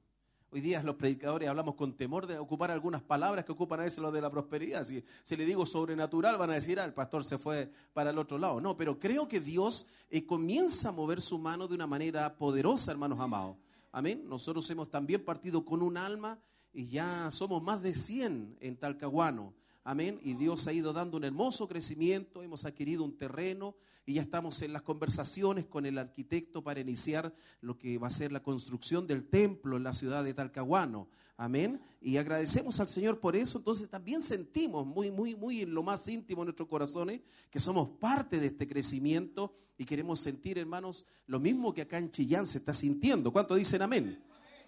Hoy 0.54 0.60
día 0.60 0.84
los 0.84 0.98
predicadores 0.98 1.48
hablamos 1.48 1.76
con 1.76 1.96
temor 1.96 2.28
de 2.28 2.38
ocupar 2.38 2.72
algunas 2.72 3.02
palabras 3.02 3.46
que 3.46 3.54
ocupan 3.54 3.80
a 3.80 3.84
veces 3.84 4.00
los 4.00 4.12
de 4.12 4.20
la 4.20 4.30
prosperidad. 4.30 4.84
Si, 4.84 5.02
si 5.24 5.38
le 5.38 5.46
digo 5.46 5.66
sobrenatural, 5.66 6.38
van 6.38 6.50
a 6.50 6.56
decir, 6.56 6.78
ah, 6.78 6.84
el 6.84 6.94
pastor 6.94 7.24
se 7.24 7.38
fue 7.38 7.72
para 7.94 8.10
el 8.10 8.18
otro 8.18 8.38
lado. 8.38 8.60
No, 8.60 8.76
pero 8.76 9.00
creo 9.00 9.30
que 9.30 9.40
Dios 9.40 9.88
eh, 10.10 10.26
comienza 10.26 10.90
a 10.90 10.92
mover 10.92 11.22
su 11.22 11.40
mano 11.40 11.70
de 11.70 11.76
una 11.76 11.88
manera 11.88 12.36
poderosa, 12.36 12.92
hermanos 12.92 13.18
amados. 13.22 13.56
Amén. 13.94 14.24
Nosotros 14.28 14.70
hemos 14.70 14.90
también 14.90 15.24
partido 15.24 15.64
con 15.64 15.82
un 15.82 15.96
alma 15.96 16.38
y 16.74 16.90
ya 16.90 17.32
somos 17.32 17.64
más 17.64 17.82
de 17.82 17.96
100 17.96 18.58
en 18.60 18.76
Talcahuano. 18.76 19.54
Amén. 19.86 20.20
Y 20.22 20.34
Dios 20.34 20.68
ha 20.68 20.74
ido 20.74 20.92
dando 20.92 21.16
un 21.16 21.24
hermoso 21.24 21.66
crecimiento. 21.66 22.44
Hemos 22.44 22.66
adquirido 22.66 23.06
un 23.06 23.18
terreno 23.18 23.74
y 24.06 24.16
ya 24.16 24.22
estamos 24.22 24.62
en 24.62 24.74
las 24.74 24.82
conversaciones 24.82 25.66
con 25.66 25.86
el 25.86 25.98
arquitecto 25.98 26.64
para 26.64 26.80
iniciar 26.80 27.34
lo 27.62 27.78
que 27.78 27.98
va 27.98 28.08
a 28.08 28.12
ser 28.12 28.32
la 28.32 28.42
construcción 28.42 29.08
del 29.08 29.28
templo 29.28 29.78
en 29.78 29.84
la 29.84 29.94
ciudad 29.94 30.24
de 30.24 30.34
Talcahuano. 30.34 31.08
Amén. 31.38 31.82
Y 32.00 32.18
agradecemos 32.18 32.80
al 32.80 32.90
Señor 32.90 33.20
por 33.20 33.36
eso. 33.36 33.58
Entonces 33.58 33.90
también 33.90 34.22
sentimos 34.22 34.86
muy, 34.86 35.10
muy, 35.12 35.36
muy 35.36 35.62
en 35.62 35.74
lo 35.74 35.84
más 35.84 36.08
íntimo 36.08 36.42
de 36.42 36.46
nuestros 36.46 36.70
corazones 36.70 37.22
que 37.50 37.60
somos 37.60 37.90
parte 38.00 38.40
de 38.40 38.48
este 38.48 38.68
crecimiento 38.68 39.56
y 39.78 39.86
queremos 39.86 40.20
sentir, 40.20 40.60
hermanos, 40.60 41.06
lo 41.26 41.40
mismo 41.40 41.74
que 41.74 41.82
acá 41.82 41.98
en 41.98 42.12
Chillán 42.12 42.46
se 42.46 42.60
está 42.60 42.74
sintiendo. 42.74 43.32
¿Cuánto 43.32 43.56
dicen 43.56 43.82
amén? 43.82 44.24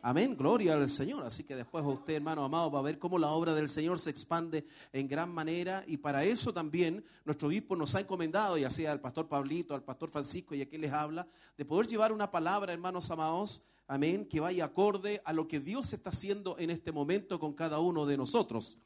Amén, 0.05 0.35
gloria 0.35 0.73
al 0.73 0.89
Señor. 0.89 1.23
Así 1.23 1.45
que 1.45 1.55
después 1.55 1.85
usted, 1.85 2.15
hermano 2.15 2.43
amado, 2.43 2.69
va 2.69 2.79
a 2.79 2.81
ver 2.81 2.99
cómo 2.99 3.17
la 3.17 3.29
obra 3.29 3.53
del 3.53 3.69
Señor 3.69 4.01
se 4.01 4.09
expande 4.09 4.65
en 4.91 5.07
gran 5.07 5.33
manera. 5.33 5.85
Y 5.87 5.95
para 5.95 6.25
eso 6.25 6.53
también 6.53 7.05
nuestro 7.23 7.47
obispo 7.47 7.73
nos 7.77 7.95
ha 7.95 8.01
encomendado, 8.01 8.57
ya 8.57 8.69
sea 8.69 8.91
al 8.91 8.99
pastor 8.99 9.29
Pablito, 9.29 9.73
al 9.73 9.81
pastor 9.81 10.09
Francisco 10.09 10.55
y 10.55 10.61
a 10.61 10.67
quien 10.67 10.81
les 10.81 10.91
habla, 10.91 11.25
de 11.57 11.63
poder 11.63 11.87
llevar 11.87 12.11
una 12.11 12.29
palabra, 12.29 12.73
hermanos 12.73 13.09
amados, 13.11 13.63
amén, 13.87 14.25
que 14.25 14.41
vaya 14.41 14.65
acorde 14.65 15.21
a 15.23 15.31
lo 15.31 15.47
que 15.47 15.61
Dios 15.61 15.93
está 15.93 16.09
haciendo 16.09 16.57
en 16.59 16.69
este 16.69 16.91
momento 16.91 17.39
con 17.39 17.53
cada 17.53 17.79
uno 17.79 18.05
de 18.05 18.17
nosotros. 18.17 18.79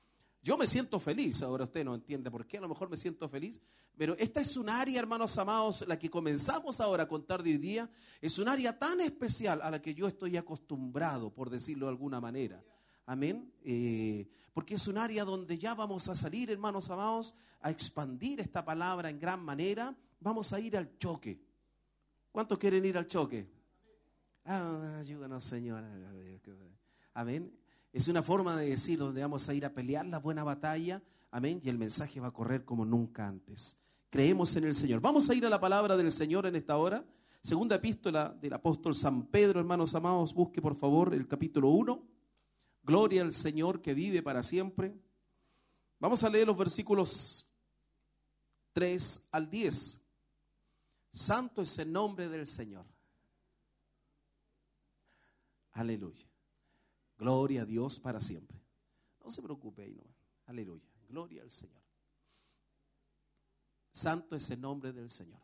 Yo 0.48 0.58
me 0.58 0.66
siento 0.66 0.98
feliz, 0.98 1.42
ahora 1.42 1.66
usted 1.66 1.84
no 1.84 1.94
entiende 1.94 2.32
por 2.32 2.48
qué, 2.48 2.58
a 2.58 2.62
lo 2.62 2.70
mejor 2.70 2.90
me 2.90 2.96
siento 2.96 3.28
feliz, 3.28 3.60
pero 3.98 4.16
esta 4.18 4.40
es 4.40 4.56
un 4.56 4.70
área, 4.70 4.98
hermanos 4.98 5.38
amados, 5.38 5.84
la 5.86 6.00
que 6.00 6.10
comenzamos 6.10 6.80
ahora 6.80 7.04
a 7.04 7.08
contar 7.10 7.44
de 7.44 7.50
hoy 7.50 7.58
día, 7.58 7.92
es 8.22 8.40
un 8.40 8.48
área 8.48 8.80
tan 8.80 9.02
especial 9.02 9.62
a 9.62 9.70
la 9.70 9.82
que 9.82 9.94
yo 9.94 10.08
estoy 10.08 10.38
acostumbrado, 10.38 11.34
por 11.34 11.50
decirlo 11.50 11.88
de 11.88 11.90
alguna 11.90 12.22
manera. 12.22 12.64
Amén. 13.08 13.52
Eh, 13.62 14.26
porque 14.54 14.76
es 14.76 14.88
un 14.88 14.98
área 14.98 15.26
donde 15.26 15.58
ya 15.58 15.76
vamos 15.76 16.08
a 16.08 16.16
salir, 16.16 16.50
hermanos 16.50 16.90
amados, 16.90 17.36
a 17.60 17.70
expandir 17.70 18.40
esta 18.40 18.64
palabra 18.64 19.10
en 19.10 19.20
gran 19.20 19.44
manera. 19.44 19.94
Vamos 20.22 20.54
a 20.54 20.62
ir 20.62 20.78
al 20.78 20.98
choque. 20.98 21.42
¿Cuántos 22.32 22.58
quieren 22.58 22.86
ir 22.86 22.98
al 22.98 23.06
choque? 23.06 23.52
Ah, 24.46 24.96
ayúdanos, 24.98 25.44
Señor. 25.44 25.84
Amén. 27.14 27.67
Es 27.98 28.08
una 28.08 28.22
forma 28.22 28.56
de 28.56 28.70
decir 28.70 29.00
donde 29.00 29.22
vamos 29.22 29.50
a 29.50 29.56
ir 29.56 29.66
a 29.66 29.74
pelear 29.74 30.06
la 30.06 30.20
buena 30.20 30.44
batalla. 30.44 31.02
Amén. 31.32 31.60
Y 31.64 31.70
el 31.70 31.80
mensaje 31.80 32.20
va 32.20 32.28
a 32.28 32.32
correr 32.32 32.64
como 32.64 32.86
nunca 32.86 33.28
antes. 33.28 33.80
Creemos 34.12 34.56
en 34.56 34.66
el 34.66 34.76
Señor. 34.76 35.02
Vamos 35.02 35.28
a 35.32 35.34
ir 35.34 35.44
a 35.48 35.50
la 35.50 35.60
palabra 35.60 35.98
del 35.98 36.12
Señor 36.12 36.46
en 36.46 36.56
esta 36.56 36.78
hora. 36.78 37.04
Segunda 37.42 37.78
epístola 37.78 38.38
del 38.40 38.54
apóstol 38.54 38.94
San 38.94 39.26
Pedro, 39.26 39.60
hermanos 39.60 39.96
amados. 39.96 40.32
Busque 40.32 40.62
por 40.62 40.76
favor 40.76 41.12
el 41.16 41.28
capítulo 41.28 41.70
1. 41.70 42.08
Gloria 42.84 43.24
al 43.24 43.34
Señor 43.34 43.82
que 43.82 43.96
vive 43.96 44.22
para 44.22 44.44
siempre. 44.44 44.96
Vamos 45.98 46.24
a 46.24 46.30
leer 46.30 46.46
los 46.46 46.56
versículos 46.56 47.50
3 48.74 49.28
al 49.32 49.50
10. 49.50 50.02
Santo 51.14 51.64
es 51.64 51.80
el 51.80 51.92
nombre 51.92 52.30
del 52.30 52.46
Señor. 52.46 52.86
Aleluya. 55.72 56.28
Gloria 57.18 57.64
a 57.64 57.66
Dios 57.66 58.00
para 58.00 58.22
siempre. 58.22 58.62
No 59.24 59.30
se 59.30 59.42
preocupe 59.42 59.82
ahí 59.84 59.94
nomás. 59.94 60.16
Aleluya. 60.46 60.86
Gloria 61.08 61.42
al 61.42 61.52
Señor. 61.52 61.82
Santo 63.92 64.36
es 64.36 64.50
el 64.52 64.62
nombre 64.62 64.94
del 64.94 65.10
Señor. 65.10 65.42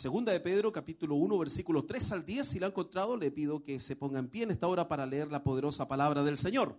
Segunda 0.00 0.32
de 0.32 0.40
Pedro, 0.40 0.72
capítulo 0.72 1.16
1, 1.16 1.38
versículos 1.38 1.86
3 1.86 2.12
al 2.12 2.24
10. 2.24 2.46
Si 2.48 2.58
la 2.58 2.64
ha 2.64 2.70
encontrado, 2.70 3.18
le 3.18 3.30
pido 3.30 3.62
que 3.62 3.78
se 3.78 3.96
ponga 3.96 4.18
en 4.18 4.28
pie 4.28 4.44
en 4.44 4.50
esta 4.50 4.66
hora 4.66 4.88
para 4.88 5.04
leer 5.04 5.30
la 5.30 5.42
poderosa 5.42 5.86
palabra 5.86 6.24
del 6.24 6.38
Señor. 6.38 6.74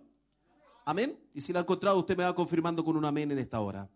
Amén. 0.84 1.16
Y 1.32 1.40
si 1.40 1.52
la 1.52 1.60
ha 1.60 1.62
encontrado, 1.62 2.00
usted 2.00 2.16
me 2.16 2.24
va 2.24 2.34
confirmando 2.34 2.84
con 2.84 2.96
un 2.96 3.04
amén 3.04 3.30
en 3.30 3.38
esta 3.38 3.60
hora. 3.60 3.88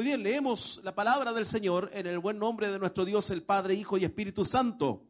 Muy 0.00 0.06
bien, 0.06 0.22
leemos 0.22 0.80
la 0.82 0.94
palabra 0.94 1.34
del 1.34 1.44
Señor 1.44 1.90
en 1.92 2.06
el 2.06 2.18
buen 2.20 2.38
nombre 2.38 2.70
de 2.70 2.78
nuestro 2.78 3.04
Dios, 3.04 3.28
el 3.28 3.42
Padre, 3.42 3.74
Hijo 3.74 3.98
y 3.98 4.04
Espíritu 4.06 4.46
Santo. 4.46 5.04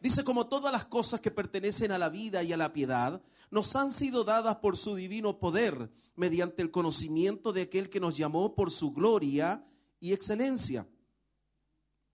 Dice, 0.00 0.24
como 0.24 0.46
todas 0.46 0.72
las 0.72 0.86
cosas 0.86 1.20
que 1.20 1.30
pertenecen 1.30 1.92
a 1.92 1.98
la 1.98 2.08
vida 2.08 2.42
y 2.42 2.50
a 2.50 2.56
la 2.56 2.72
piedad, 2.72 3.20
nos 3.50 3.76
han 3.76 3.92
sido 3.92 4.24
dadas 4.24 4.56
por 4.56 4.78
su 4.78 4.94
divino 4.94 5.38
poder, 5.38 5.90
mediante 6.16 6.62
el 6.62 6.70
conocimiento 6.70 7.52
de 7.52 7.60
aquel 7.60 7.90
que 7.90 8.00
nos 8.00 8.16
llamó 8.16 8.54
por 8.54 8.70
su 8.70 8.94
gloria 8.94 9.62
y 10.00 10.14
excelencia, 10.14 10.88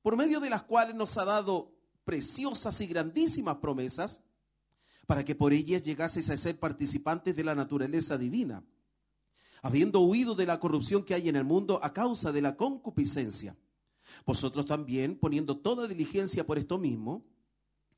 por 0.02 0.16
medio 0.16 0.40
de 0.40 0.50
las 0.50 0.64
cuales 0.64 0.96
nos 0.96 1.16
ha 1.16 1.24
dado 1.24 1.76
preciosas 2.02 2.80
y 2.80 2.88
grandísimas 2.88 3.58
promesas, 3.58 4.20
para 5.06 5.24
que 5.24 5.36
por 5.36 5.52
ellas 5.52 5.82
llegaseis 5.82 6.28
a 6.28 6.36
ser 6.36 6.58
participantes 6.58 7.36
de 7.36 7.44
la 7.44 7.54
naturaleza 7.54 8.18
divina, 8.18 8.64
habiendo 9.62 10.00
huido 10.00 10.34
de 10.34 10.46
la 10.46 10.60
corrupción 10.60 11.04
que 11.04 11.14
hay 11.14 11.28
en 11.28 11.36
el 11.36 11.44
mundo 11.44 11.80
a 11.82 11.92
causa 11.92 12.32
de 12.32 12.42
la 12.42 12.56
concupiscencia. 12.56 13.56
Vosotros 14.26 14.66
también, 14.66 15.16
poniendo 15.16 15.58
toda 15.58 15.86
diligencia 15.86 16.46
por 16.46 16.58
esto 16.58 16.78
mismo, 16.78 17.24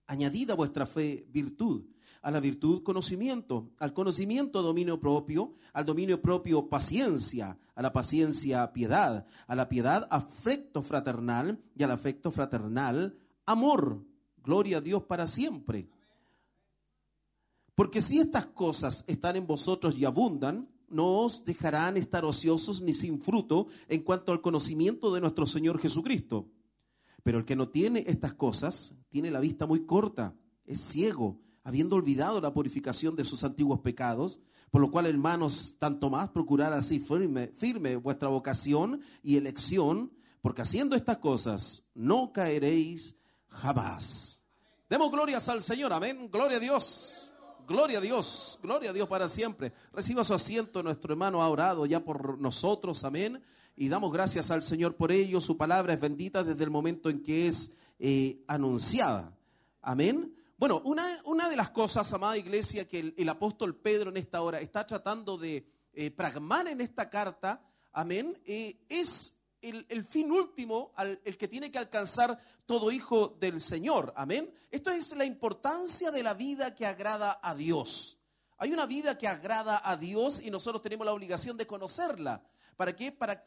añadid 0.06 0.50
a 0.50 0.54
vuestra 0.54 0.86
fe 0.86 1.26
virtud, 1.30 1.84
a 2.20 2.30
la 2.30 2.40
virtud 2.40 2.82
conocimiento, 2.82 3.70
al 3.78 3.92
conocimiento 3.92 4.62
dominio 4.62 5.00
propio, 5.00 5.54
al 5.72 5.84
dominio 5.84 6.20
propio 6.20 6.68
paciencia, 6.68 7.58
a 7.74 7.82
la 7.82 7.92
paciencia 7.92 8.72
piedad, 8.72 9.26
a 9.46 9.54
la 9.54 9.68
piedad 9.68 10.06
afecto 10.10 10.82
fraternal 10.82 11.60
y 11.74 11.82
al 11.82 11.90
afecto 11.90 12.30
fraternal 12.30 13.16
amor. 13.46 14.04
Gloria 14.42 14.78
a 14.78 14.80
Dios 14.80 15.04
para 15.04 15.26
siempre. 15.26 15.88
Porque 17.74 18.02
si 18.02 18.18
estas 18.18 18.46
cosas 18.46 19.04
están 19.06 19.36
en 19.36 19.46
vosotros 19.46 19.96
y 19.96 20.04
abundan, 20.04 20.68
no 20.92 21.20
os 21.20 21.44
dejarán 21.44 21.96
estar 21.96 22.24
ociosos 22.24 22.80
ni 22.80 22.94
sin 22.94 23.20
fruto 23.20 23.66
en 23.88 24.02
cuanto 24.02 24.32
al 24.32 24.40
conocimiento 24.40 25.12
de 25.12 25.20
nuestro 25.20 25.46
Señor 25.46 25.78
Jesucristo. 25.80 26.48
Pero 27.22 27.38
el 27.38 27.44
que 27.44 27.56
no 27.56 27.68
tiene 27.68 28.04
estas 28.06 28.34
cosas 28.34 28.94
tiene 29.08 29.30
la 29.30 29.40
vista 29.40 29.66
muy 29.66 29.86
corta, 29.86 30.34
es 30.64 30.80
ciego, 30.80 31.40
habiendo 31.64 31.96
olvidado 31.96 32.40
la 32.40 32.52
purificación 32.52 33.16
de 33.16 33.24
sus 33.24 33.44
antiguos 33.44 33.80
pecados, 33.80 34.40
por 34.70 34.80
lo 34.80 34.90
cual, 34.90 35.06
hermanos, 35.06 35.76
tanto 35.78 36.08
más 36.08 36.30
procurar 36.30 36.72
así 36.72 36.98
firme, 36.98 37.96
vuestra 37.96 38.28
vocación 38.28 39.02
y 39.22 39.36
elección, 39.36 40.12
porque 40.40 40.62
haciendo 40.62 40.96
estas 40.96 41.18
cosas 41.18 41.84
no 41.94 42.32
caeréis 42.32 43.16
jamás. 43.48 44.42
Demos 44.88 45.10
glorias 45.10 45.48
al 45.48 45.62
Señor, 45.62 45.92
amén. 45.92 46.28
Gloria 46.30 46.56
a 46.56 46.60
Dios. 46.60 47.31
Gloria 47.66 47.98
a 47.98 48.00
Dios, 48.00 48.58
gloria 48.62 48.90
a 48.90 48.92
Dios 48.92 49.08
para 49.08 49.28
siempre. 49.28 49.72
Reciba 49.92 50.24
su 50.24 50.34
asiento, 50.34 50.82
nuestro 50.82 51.12
hermano 51.12 51.42
ha 51.42 51.48
orado 51.48 51.86
ya 51.86 52.00
por 52.04 52.38
nosotros, 52.38 53.04
amén. 53.04 53.42
Y 53.76 53.88
damos 53.88 54.12
gracias 54.12 54.50
al 54.50 54.62
Señor 54.62 54.96
por 54.96 55.12
ello. 55.12 55.40
Su 55.40 55.56
palabra 55.56 55.92
es 55.92 56.00
bendita 56.00 56.42
desde 56.42 56.64
el 56.64 56.70
momento 56.70 57.08
en 57.08 57.22
que 57.22 57.48
es 57.48 57.72
eh, 57.98 58.42
anunciada. 58.48 59.36
Amén. 59.80 60.34
Bueno, 60.58 60.82
una, 60.84 61.20
una, 61.24 61.48
de 61.48 61.56
las 61.56 61.70
cosas, 61.70 62.12
amada 62.12 62.36
iglesia, 62.36 62.88
que 62.88 63.14
el, 63.16 63.28
apóstol 63.28 63.76
Pedro 63.76 64.10
en 64.10 64.16
esta 64.16 64.42
hora 64.42 64.60
está 64.60 64.86
tratando 64.86 65.38
de 65.38 65.66
eh, 65.92 66.10
pragmar 66.10 66.68
en 66.68 66.80
esta 66.80 67.10
carta, 67.10 67.60
amén, 67.92 68.38
eh, 68.44 68.76
es 68.88 69.36
el, 69.62 70.04
fin 70.04 70.30
último, 70.30 70.92
al, 70.96 71.20
el 71.24 71.38
que 71.38 71.48
tiene 71.48 71.70
que 71.70 71.78
alcanzar 71.78 72.38
todo 72.66 72.90
hijo 72.90 73.36
del 73.40 73.60
Señor. 73.60 74.12
Amén. 74.16 74.52
Esto 74.70 74.90
es 74.90 75.14
la 75.16 75.24
importancia 75.24 76.10
de 76.10 76.22
la 76.22 76.34
vida 76.34 76.74
que 76.74 76.84
agrada 76.84 77.38
a 77.42 77.54
Dios. 77.54 78.18
Hay 78.58 78.72
una 78.72 78.86
vida 78.86 79.16
que 79.16 79.26
agrada 79.26 79.80
a 79.84 79.96
Dios 79.96 80.40
y 80.40 80.50
nosotros 80.50 80.82
tenemos 80.82 81.04
la 81.04 81.12
obligación 81.12 81.56
de 81.56 81.66
conocerla. 81.66 82.42
¿Para 82.76 82.94
qué? 82.94 83.12
Para 83.12 83.44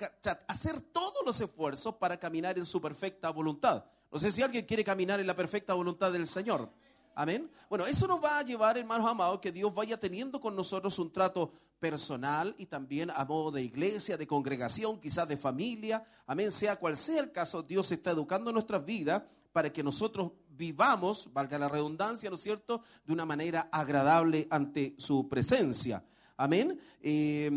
hacer 0.48 0.80
todos 0.80 1.26
los 1.26 1.40
esfuerzos 1.40 1.96
para 1.96 2.20
caminar 2.20 2.58
en 2.58 2.66
su 2.66 2.82
perfecta 2.82 3.30
voluntad. 3.30 3.86
No 4.12 4.20
sé 4.20 4.32
si 4.32 4.42
alguien 4.42 4.66
quiere 4.66 4.84
caminar 4.84 5.20
en 5.20 5.28
la 5.28 5.36
perfecta 5.36 5.74
voluntad 5.74 6.12
del 6.12 6.28
Señor. 6.28 6.70
Amén. 7.16 7.50
Bueno, 7.70 7.88
eso 7.88 8.08
nos 8.08 8.22
va 8.22 8.40
a 8.40 8.44
llevar, 8.44 8.78
hermanos 8.78 9.08
amados, 9.08 9.40
que 9.40 9.52
Dios 9.52 9.74
vaya 9.74 9.98
teniendo 9.98 10.40
con 10.42 10.54
nosotros 10.54 11.00
un 11.00 11.14
trato 11.14 11.54
personal 11.80 12.54
y 12.58 12.66
también 12.66 13.10
a 13.10 13.24
modo 13.24 13.52
de 13.52 13.62
iglesia, 13.62 14.18
de 14.18 14.28
congregación, 14.28 15.00
quizás 15.00 15.26
de 15.28 15.38
familia. 15.38 16.06
Amén. 16.28 16.52
Sea 16.52 16.76
cual 16.76 16.98
sea 16.98 17.22
el 17.22 17.32
caso, 17.32 17.64
Dios 17.64 17.90
está 17.92 18.12
educando 18.12 18.52
nuestras 18.52 18.84
vidas 18.84 19.24
para 19.54 19.72
que 19.72 19.82
nosotros 19.82 20.34
vivamos, 20.50 21.30
valga 21.32 21.58
la 21.58 21.70
redundancia, 21.70 22.30
¿no 22.30 22.36
es 22.36 22.42
cierto?, 22.42 22.82
de 23.06 23.14
una 23.14 23.26
manera 23.26 23.70
agradable 23.72 24.48
ante 24.50 24.96
su 24.98 25.30
presencia. 25.30 26.04
Amén. 26.36 26.78
Eh, 27.02 27.50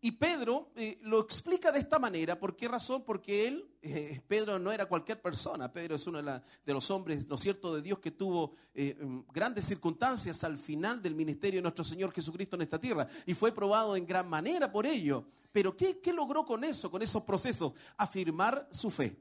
y 0.00 0.12
Pedro 0.12 0.70
eh, 0.76 0.98
lo 1.02 1.20
explica 1.20 1.72
de 1.72 1.78
esta 1.78 1.98
manera. 1.98 2.38
¿Por 2.38 2.54
qué 2.54 2.68
razón? 2.68 3.02
Porque 3.04 3.48
él, 3.48 3.66
eh, 3.82 4.20
Pedro 4.28 4.58
no 4.58 4.70
era 4.70 4.86
cualquier 4.86 5.20
persona. 5.20 5.72
Pedro 5.72 5.96
es 5.96 6.06
uno 6.06 6.18
de, 6.18 6.24
la, 6.24 6.42
de, 6.64 6.72
los 6.72 6.90
hombres, 6.90 7.26
¿no 7.26 7.36
es 7.36 7.40
cierto?, 7.40 7.74
de 7.74 7.82
Dios 7.82 7.98
que 7.98 8.10
tuvo 8.10 8.54
eh, 8.74 8.96
grandes 9.32 9.64
circunstancias 9.64 10.44
al 10.44 10.58
final 10.58 11.02
del 11.02 11.14
ministerio 11.14 11.58
de 11.58 11.62
nuestro 11.62 11.84
Señor 11.84 12.12
Jesucristo 12.12 12.56
en 12.56 12.62
esta 12.62 12.78
tierra. 12.78 13.08
Y 13.24 13.34
fue 13.34 13.52
probado 13.52 13.96
en 13.96 14.06
gran 14.06 14.28
manera 14.28 14.70
por 14.70 14.86
ello. 14.86 15.24
Pero 15.50 15.76
¿qué, 15.76 15.98
qué 15.98 16.12
logró 16.12 16.44
con 16.44 16.62
eso, 16.64 16.90
con 16.90 17.00
esos 17.00 17.22
procesos? 17.22 17.72
Afirmar 17.96 18.68
su 18.70 18.90
fe. 18.90 19.16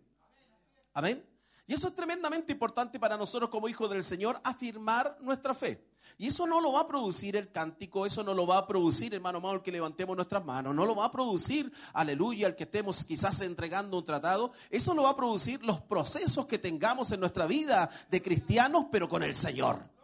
Amén. 0.94 1.35
Y 1.68 1.74
eso 1.74 1.88
es 1.88 1.96
tremendamente 1.96 2.52
importante 2.52 3.00
para 3.00 3.18
nosotros 3.18 3.50
como 3.50 3.68
hijos 3.68 3.90
del 3.90 4.04
Señor, 4.04 4.40
afirmar 4.44 5.18
nuestra 5.22 5.54
fe. 5.54 5.84
Y 6.18 6.28
eso 6.28 6.46
no 6.46 6.62
lo 6.62 6.72
va 6.74 6.82
a 6.82 6.88
producir 6.88 7.36
el 7.36 7.52
cántico, 7.52 8.06
eso 8.06 8.24
no 8.24 8.34
lo 8.34 8.46
va 8.46 8.60
a 8.60 8.68
producir, 8.68 9.14
hermano 9.14 9.40
amado, 9.40 9.56
el 9.56 9.62
que 9.62 9.72
levantemos 9.72 10.16
nuestras 10.16 10.46
manos, 10.46 10.76
no 10.76 10.86
lo 10.86 10.96
va 10.96 11.06
a 11.06 11.12
producir, 11.12 11.72
aleluya, 11.94 12.48
el 12.48 12.56
que 12.56 12.64
estemos 12.64 13.04
quizás 13.04 13.42
entregando 13.42 13.98
un 13.98 14.06
tratado, 14.06 14.52
eso 14.70 14.94
lo 14.94 15.04
va 15.04 15.10
a 15.10 15.16
producir 15.16 15.64
los 15.64 15.82
procesos 15.82 16.46
que 16.46 16.60
tengamos 16.60 17.12
en 17.12 17.20
nuestra 17.20 17.48
vida 17.48 17.90
de 18.10 18.22
cristianos, 18.22 18.86
pero 18.92 19.10
con 19.10 19.24
el 19.24 19.34
Señor. 19.34 19.95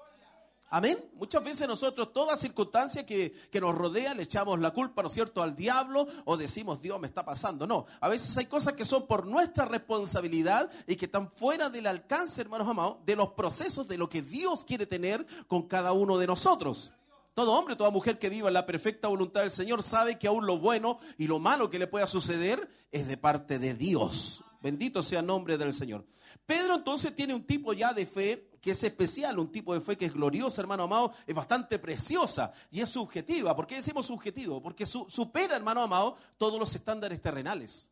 Amén. 0.73 1.03
Muchas 1.15 1.43
veces 1.43 1.67
nosotros, 1.67 2.13
toda 2.13 2.37
circunstancia 2.37 3.05
que, 3.05 3.33
que, 3.51 3.59
nos 3.59 3.75
rodea, 3.75 4.13
le 4.13 4.23
echamos 4.23 4.57
la 4.57 4.71
culpa, 4.71 5.01
¿no 5.01 5.09
es 5.09 5.13
cierto?, 5.13 5.43
al 5.43 5.53
diablo 5.53 6.07
o 6.23 6.37
decimos, 6.37 6.81
Dios 6.81 6.97
me 6.97 7.07
está 7.07 7.25
pasando. 7.25 7.67
No, 7.67 7.85
a 7.99 8.07
veces 8.07 8.37
hay 8.37 8.45
cosas 8.45 8.73
que 8.73 8.85
son 8.85 9.05
por 9.05 9.27
nuestra 9.27 9.65
responsabilidad 9.65 10.71
y 10.87 10.95
que 10.95 11.05
están 11.05 11.29
fuera 11.29 11.69
del 11.69 11.87
alcance, 11.87 12.39
hermanos 12.39 12.69
amados, 12.69 12.99
de 13.05 13.17
los 13.17 13.33
procesos 13.33 13.85
de 13.85 13.97
lo 13.97 14.07
que 14.07 14.21
Dios 14.21 14.63
quiere 14.63 14.85
tener 14.85 15.25
con 15.47 15.67
cada 15.67 15.91
uno 15.91 16.17
de 16.17 16.27
nosotros. 16.27 16.93
Todo 17.33 17.51
hombre, 17.51 17.75
toda 17.75 17.89
mujer 17.89 18.17
que 18.17 18.29
viva 18.29 18.47
en 18.47 18.53
la 18.53 18.65
perfecta 18.65 19.09
voluntad 19.09 19.41
del 19.41 19.51
Señor 19.51 19.83
sabe 19.83 20.17
que 20.17 20.27
aún 20.27 20.45
lo 20.45 20.57
bueno 20.57 20.99
y 21.17 21.27
lo 21.27 21.39
malo 21.39 21.69
que 21.69 21.79
le 21.79 21.87
pueda 21.87 22.07
suceder 22.07 22.69
es 22.93 23.09
de 23.09 23.17
parte 23.17 23.59
de 23.59 23.73
Dios. 23.73 24.41
Bendito 24.61 25.03
sea 25.03 25.19
el 25.19 25.25
nombre 25.25 25.57
del 25.57 25.73
Señor. 25.73 26.05
Pedro 26.45 26.75
entonces 26.75 27.13
tiene 27.13 27.33
un 27.33 27.43
tipo 27.43 27.73
ya 27.73 27.93
de 27.93 28.05
fe 28.05 28.50
que 28.61 28.71
es 28.71 28.83
especial, 28.83 29.39
un 29.39 29.51
tipo 29.51 29.73
de 29.73 29.81
fe 29.81 29.97
que 29.97 30.05
es 30.05 30.13
gloriosa, 30.13 30.61
hermano 30.61 30.83
amado, 30.83 31.13
es 31.25 31.33
bastante 31.33 31.79
preciosa 31.79 32.53
y 32.69 32.79
es 32.79 32.89
subjetiva. 32.89 33.55
¿Por 33.55 33.65
qué 33.65 33.75
decimos 33.75 34.05
subjetivo? 34.05 34.61
Porque 34.61 34.85
su, 34.85 35.09
supera, 35.09 35.55
hermano 35.55 35.81
amado, 35.81 36.15
todos 36.37 36.59
los 36.59 36.73
estándares 36.75 37.19
terrenales. 37.19 37.89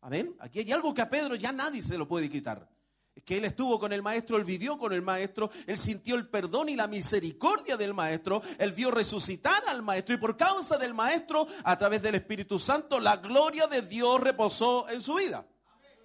Amén. 0.00 0.34
Aquí 0.38 0.60
hay 0.60 0.70
algo 0.70 0.94
que 0.94 1.02
a 1.02 1.10
Pedro 1.10 1.34
ya 1.34 1.50
nadie 1.50 1.82
se 1.82 1.98
lo 1.98 2.06
puede 2.06 2.30
quitar. 2.30 2.68
Es 3.16 3.24
que 3.24 3.38
él 3.38 3.44
estuvo 3.44 3.80
con 3.80 3.92
el 3.92 4.00
maestro, 4.00 4.36
él 4.36 4.44
vivió 4.44 4.78
con 4.78 4.92
el 4.92 5.02
maestro, 5.02 5.50
él 5.66 5.76
sintió 5.76 6.14
el 6.14 6.28
perdón 6.28 6.68
y 6.68 6.76
la 6.76 6.86
misericordia 6.86 7.76
del 7.76 7.92
maestro, 7.92 8.40
él 8.58 8.70
vio 8.70 8.92
resucitar 8.92 9.64
al 9.66 9.82
maestro 9.82 10.14
y 10.14 10.18
por 10.18 10.36
causa 10.36 10.78
del 10.78 10.94
maestro, 10.94 11.48
a 11.64 11.76
través 11.76 12.00
del 12.00 12.14
Espíritu 12.14 12.60
Santo, 12.60 13.00
la 13.00 13.16
gloria 13.16 13.66
de 13.66 13.82
Dios 13.82 14.20
reposó 14.20 14.88
en 14.88 15.02
su 15.02 15.14
vida. 15.14 15.44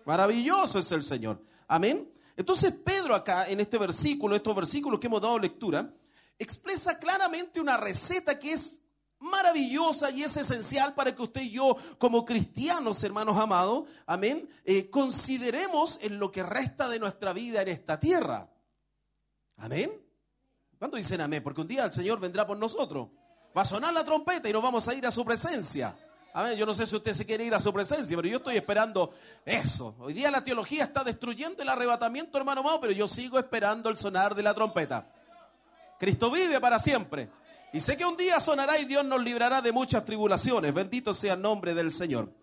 Maravilloso 0.06 0.80
es 0.80 0.92
el 0.92 1.04
Señor. 1.04 1.40
Amén. 1.68 2.13
Entonces 2.36 2.74
Pedro 2.74 3.16
acá, 3.16 3.48
en 3.48 3.60
este 3.60 3.78
versículo, 3.78 4.36
estos 4.36 4.56
versículos 4.56 5.00
que 5.00 5.08
hemos 5.08 5.22
dado 5.22 5.38
lectura, 5.38 5.94
expresa 6.38 6.98
claramente 6.98 7.62
una 7.62 7.78
receta 7.78 8.38
que 8.40 8.54
es 8.54 8.80
maravillosa 9.20 10.12
y 10.12 10.24
es 10.24 10.36
esencial 10.36 10.94
para 10.94 11.16
que 11.16 11.22
usted 11.22 11.42
y 11.42 11.52
yo, 11.52 11.78
como 11.98 12.26
cristianos, 12.26 13.04
hermanos 13.04 13.38
amados, 13.38 13.88
amén, 14.06 14.50
eh, 14.66 14.90
consideremos 14.90 16.00
en 16.02 16.20
lo 16.20 16.30
que 16.30 16.44
resta 16.44 16.90
de 16.90 17.00
nuestra 17.00 17.32
vida 17.32 17.62
en 17.62 17.70
esta 17.70 18.00
tierra. 18.00 18.50
Amén. 19.58 19.92
¿Cuándo 20.78 20.98
dicen 20.98 21.22
amén? 21.22 21.42
Porque 21.42 21.62
un 21.62 21.68
día 21.68 21.86
el 21.86 21.94
Señor 21.94 22.20
vendrá 22.20 22.46
por 22.46 22.58
nosotros. 22.58 23.10
Va 23.56 23.62
a 23.62 23.66
sonar 23.66 23.94
la 23.94 24.04
trompeta 24.04 24.50
y 24.50 24.54
nos 24.54 24.62
vamos 24.62 24.88
a 24.88 24.94
ir 24.94 25.06
a 25.06 25.12
su 25.12 25.24
presencia. 25.24 25.96
Amén. 26.36 26.58
Yo 26.58 26.66
no 26.66 26.74
sé 26.74 26.88
si 26.88 26.96
usted 26.96 27.14
se 27.14 27.28
quiere 27.28 27.46
ir 27.46 27.54
a 27.54 27.60
su 27.60 27.72
presencia, 27.72 28.18
pero 28.18 28.28
yo 28.28 28.38
estoy 28.38 28.56
esperando 28.56 29.14
eso. 29.46 29.96
Hoy 30.00 30.14
día 30.14 30.32
la 30.32 30.44
teología 30.44 30.84
está 30.84 31.04
destruyendo 31.04 31.62
el 31.62 31.70
arrebatamiento, 31.70 32.40
hermano 32.40 32.62
amado, 32.62 32.82
pero 32.82 32.92
yo 32.92 33.08
sigo 33.08 33.38
esperando 33.38 33.88
el 33.88 33.98
sonar 33.98 34.34
de 34.34 34.42
la 34.42 34.52
trompeta. 34.56 35.08
Cristo 36.00 36.32
vive 36.32 36.60
para 36.60 36.80
siempre. 36.80 37.30
Y 37.72 37.80
sé 37.80 37.96
que 37.96 38.04
un 38.04 38.18
día 38.18 38.40
sonará 38.40 38.80
y 38.80 38.86
Dios 38.86 39.06
nos 39.06 39.22
librará 39.24 39.62
de 39.62 39.72
muchas 39.72 40.04
tribulaciones. 40.06 40.74
Bendito 40.74 41.14
sea 41.14 41.36
el 41.36 41.42
nombre 41.42 41.76
del 41.76 41.92
Señor. 41.92 42.34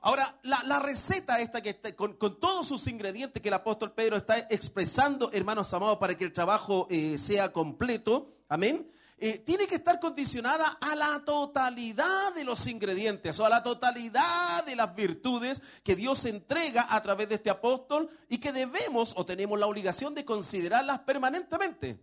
Ahora, 0.00 0.36
la, 0.42 0.80
receta 0.80 1.40
esta 1.40 1.60
que 1.60 1.70
está, 1.70 1.94
con, 1.94 2.14
con 2.14 2.40
todos 2.40 2.66
sus 2.66 2.88
ingredientes 2.88 3.40
que 3.40 3.48
el 3.48 3.54
apóstol 3.54 3.92
Pedro 3.92 4.16
está 4.16 4.38
expresando, 4.50 5.30
hermanos 5.32 5.72
amados, 5.74 5.98
para 5.98 6.16
que 6.16 6.24
el 6.24 6.32
trabajo 6.32 6.88
eh, 6.90 7.18
sea 7.18 7.52
completo, 7.52 8.32
amén, 8.48 8.88
eh, 9.20 9.38
tiene 9.38 9.66
que 9.66 9.74
estar 9.74 9.98
condicionada 9.98 10.78
a 10.80 10.94
la 10.94 11.24
totalidad 11.24 12.32
de 12.34 12.44
los 12.44 12.66
ingredientes 12.68 13.40
o 13.40 13.46
a 13.46 13.48
la 13.48 13.62
totalidad 13.62 14.64
de 14.64 14.76
las 14.76 14.94
virtudes 14.94 15.60
que 15.82 15.96
Dios 15.96 16.24
entrega 16.24 16.86
a 16.88 17.02
través 17.02 17.28
de 17.28 17.34
este 17.34 17.50
apóstol 17.50 18.08
y 18.28 18.38
que 18.38 18.52
debemos 18.52 19.14
o 19.16 19.26
tenemos 19.26 19.58
la 19.58 19.66
obligación 19.66 20.14
de 20.14 20.24
considerarlas 20.24 21.00
permanentemente. 21.00 21.98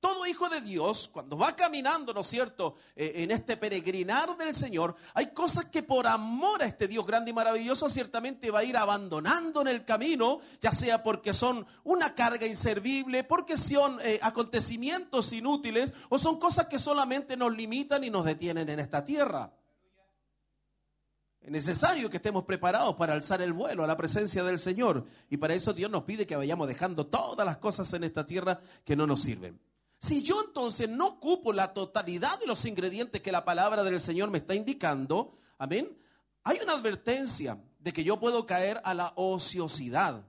Todo 0.00 0.26
hijo 0.26 0.48
de 0.48 0.62
Dios, 0.62 1.10
cuando 1.12 1.36
va 1.36 1.54
caminando, 1.54 2.14
¿no 2.14 2.20
es 2.20 2.26
cierto?, 2.26 2.76
eh, 2.96 3.12
en 3.16 3.30
este 3.30 3.58
peregrinar 3.58 4.34
del 4.38 4.54
Señor, 4.54 4.96
hay 5.12 5.26
cosas 5.34 5.66
que 5.66 5.82
por 5.82 6.06
amor 6.06 6.62
a 6.62 6.66
este 6.66 6.88
Dios 6.88 7.06
grande 7.06 7.32
y 7.32 7.34
maravilloso 7.34 7.90
ciertamente 7.90 8.50
va 8.50 8.60
a 8.60 8.64
ir 8.64 8.78
abandonando 8.78 9.60
en 9.60 9.68
el 9.68 9.84
camino, 9.84 10.40
ya 10.58 10.72
sea 10.72 11.02
porque 11.02 11.34
son 11.34 11.66
una 11.84 12.14
carga 12.14 12.46
inservible, 12.46 13.24
porque 13.24 13.58
son 13.58 13.98
eh, 14.00 14.18
acontecimientos 14.22 15.34
inútiles 15.34 15.92
o 16.08 16.18
son 16.18 16.38
cosas 16.38 16.66
que 16.66 16.78
solamente 16.78 17.36
nos 17.36 17.54
limitan 17.54 18.02
y 18.02 18.08
nos 18.08 18.24
detienen 18.24 18.70
en 18.70 18.80
esta 18.80 19.04
tierra. 19.04 19.52
Es 21.42 21.50
necesario 21.50 22.08
que 22.08 22.16
estemos 22.16 22.44
preparados 22.44 22.94
para 22.96 23.12
alzar 23.12 23.42
el 23.42 23.52
vuelo 23.52 23.84
a 23.84 23.86
la 23.86 23.98
presencia 23.98 24.44
del 24.44 24.58
Señor. 24.58 25.04
Y 25.28 25.36
para 25.36 25.52
eso 25.54 25.74
Dios 25.74 25.90
nos 25.90 26.04
pide 26.04 26.26
que 26.26 26.36
vayamos 26.36 26.68
dejando 26.68 27.06
todas 27.06 27.44
las 27.44 27.58
cosas 27.58 27.92
en 27.92 28.04
esta 28.04 28.24
tierra 28.24 28.60
que 28.84 28.96
no 28.96 29.06
nos 29.06 29.20
sirven. 29.20 29.60
Si 30.00 30.22
yo 30.22 30.42
entonces 30.46 30.88
no 30.88 31.06
ocupo 31.08 31.52
la 31.52 31.74
totalidad 31.74 32.40
de 32.40 32.46
los 32.46 32.64
ingredientes 32.64 33.20
que 33.20 33.32
la 33.32 33.44
palabra 33.44 33.84
del 33.84 34.00
Señor 34.00 34.30
me 34.30 34.38
está 34.38 34.54
indicando, 34.54 35.36
amén, 35.58 35.94
hay 36.42 36.58
una 36.62 36.72
advertencia 36.72 37.62
de 37.78 37.92
que 37.92 38.02
yo 38.02 38.18
puedo 38.18 38.46
caer 38.46 38.80
a 38.84 38.94
la 38.94 39.12
ociosidad 39.16 40.26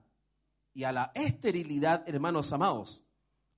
y 0.73 0.83
a 0.83 0.91
la 0.91 1.11
esterilidad, 1.15 2.03
hermanos 2.05 2.51
amados. 2.51 3.03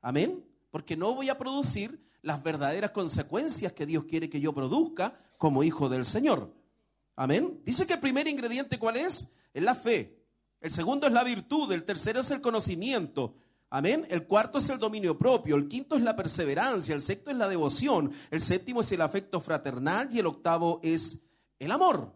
Amén, 0.01 0.45
porque 0.69 0.95
no 0.95 1.15
voy 1.15 1.29
a 1.29 1.37
producir 1.37 1.99
las 2.21 2.43
verdaderas 2.43 2.91
consecuencias 2.91 3.73
que 3.73 3.87
Dios 3.87 4.03
quiere 4.03 4.29
que 4.29 4.39
yo 4.39 4.53
produzca 4.53 5.19
como 5.39 5.63
hijo 5.63 5.89
del 5.89 6.05
Señor. 6.05 6.53
Amén. 7.15 7.61
Dice 7.65 7.87
que 7.87 7.93
el 7.93 7.99
primer 7.99 8.27
ingrediente, 8.27 8.77
¿cuál 8.77 8.97
es? 8.97 9.31
Es 9.53 9.63
la 9.63 9.75
fe. 9.75 10.23
El 10.61 10.71
segundo 10.71 11.07
es 11.07 11.13
la 11.13 11.23
virtud. 11.23 11.71
El 11.71 11.83
tercero 11.83 12.21
es 12.21 12.31
el 12.31 12.41
conocimiento. 12.41 13.35
Amén. 13.75 14.05
El 14.11 14.27
cuarto 14.27 14.59
es 14.59 14.69
el 14.69 14.77
dominio 14.77 15.17
propio. 15.17 15.55
El 15.55 15.67
quinto 15.67 15.95
es 15.95 16.03
la 16.03 16.15
perseverancia. 16.15 16.93
El 16.93 17.01
sexto 17.01 17.31
es 17.31 17.37
la 17.37 17.47
devoción. 17.47 18.11
El 18.29 18.39
séptimo 18.39 18.81
es 18.81 18.91
el 18.91 19.01
afecto 19.01 19.41
fraternal. 19.41 20.09
Y 20.11 20.19
el 20.19 20.27
octavo 20.27 20.79
es 20.83 21.19
el 21.57 21.71
amor. 21.71 22.13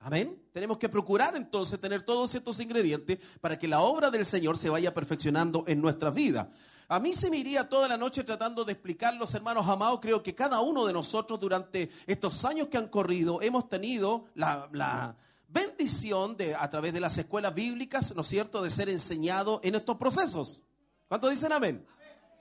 Amén. 0.00 0.38
Tenemos 0.52 0.76
que 0.76 0.90
procurar 0.90 1.34
entonces 1.36 1.80
tener 1.80 2.02
todos 2.02 2.34
estos 2.34 2.60
ingredientes 2.60 3.18
para 3.40 3.58
que 3.58 3.66
la 3.66 3.80
obra 3.80 4.10
del 4.10 4.26
Señor 4.26 4.58
se 4.58 4.68
vaya 4.68 4.92
perfeccionando 4.92 5.64
en 5.66 5.80
nuestra 5.80 6.10
vida. 6.10 6.50
A 6.86 7.00
mí 7.00 7.14
se 7.14 7.30
me 7.30 7.38
iría 7.38 7.66
toda 7.66 7.88
la 7.88 7.96
noche 7.96 8.22
tratando 8.22 8.62
de 8.62 8.72
explicar, 8.72 9.14
los 9.16 9.34
hermanos 9.34 9.66
amados, 9.66 10.00
creo 10.02 10.22
que 10.22 10.34
cada 10.34 10.60
uno 10.60 10.84
de 10.84 10.92
nosotros 10.92 11.40
durante 11.40 11.90
estos 12.06 12.44
años 12.44 12.68
que 12.68 12.76
han 12.76 12.88
corrido 12.88 13.40
hemos 13.40 13.70
tenido 13.70 14.26
la, 14.34 14.68
la 14.70 15.16
bendición 15.56 16.36
de, 16.36 16.54
a 16.54 16.68
través 16.68 16.92
de 16.92 17.00
las 17.00 17.16
escuelas 17.18 17.54
bíblicas, 17.54 18.14
¿no 18.14 18.22
es 18.22 18.28
cierto?, 18.28 18.62
de 18.62 18.70
ser 18.70 18.88
enseñado 18.88 19.60
en 19.64 19.74
estos 19.74 19.96
procesos. 19.96 20.62
¿Cuántos 21.08 21.30
dicen 21.30 21.52
amén? 21.52 21.84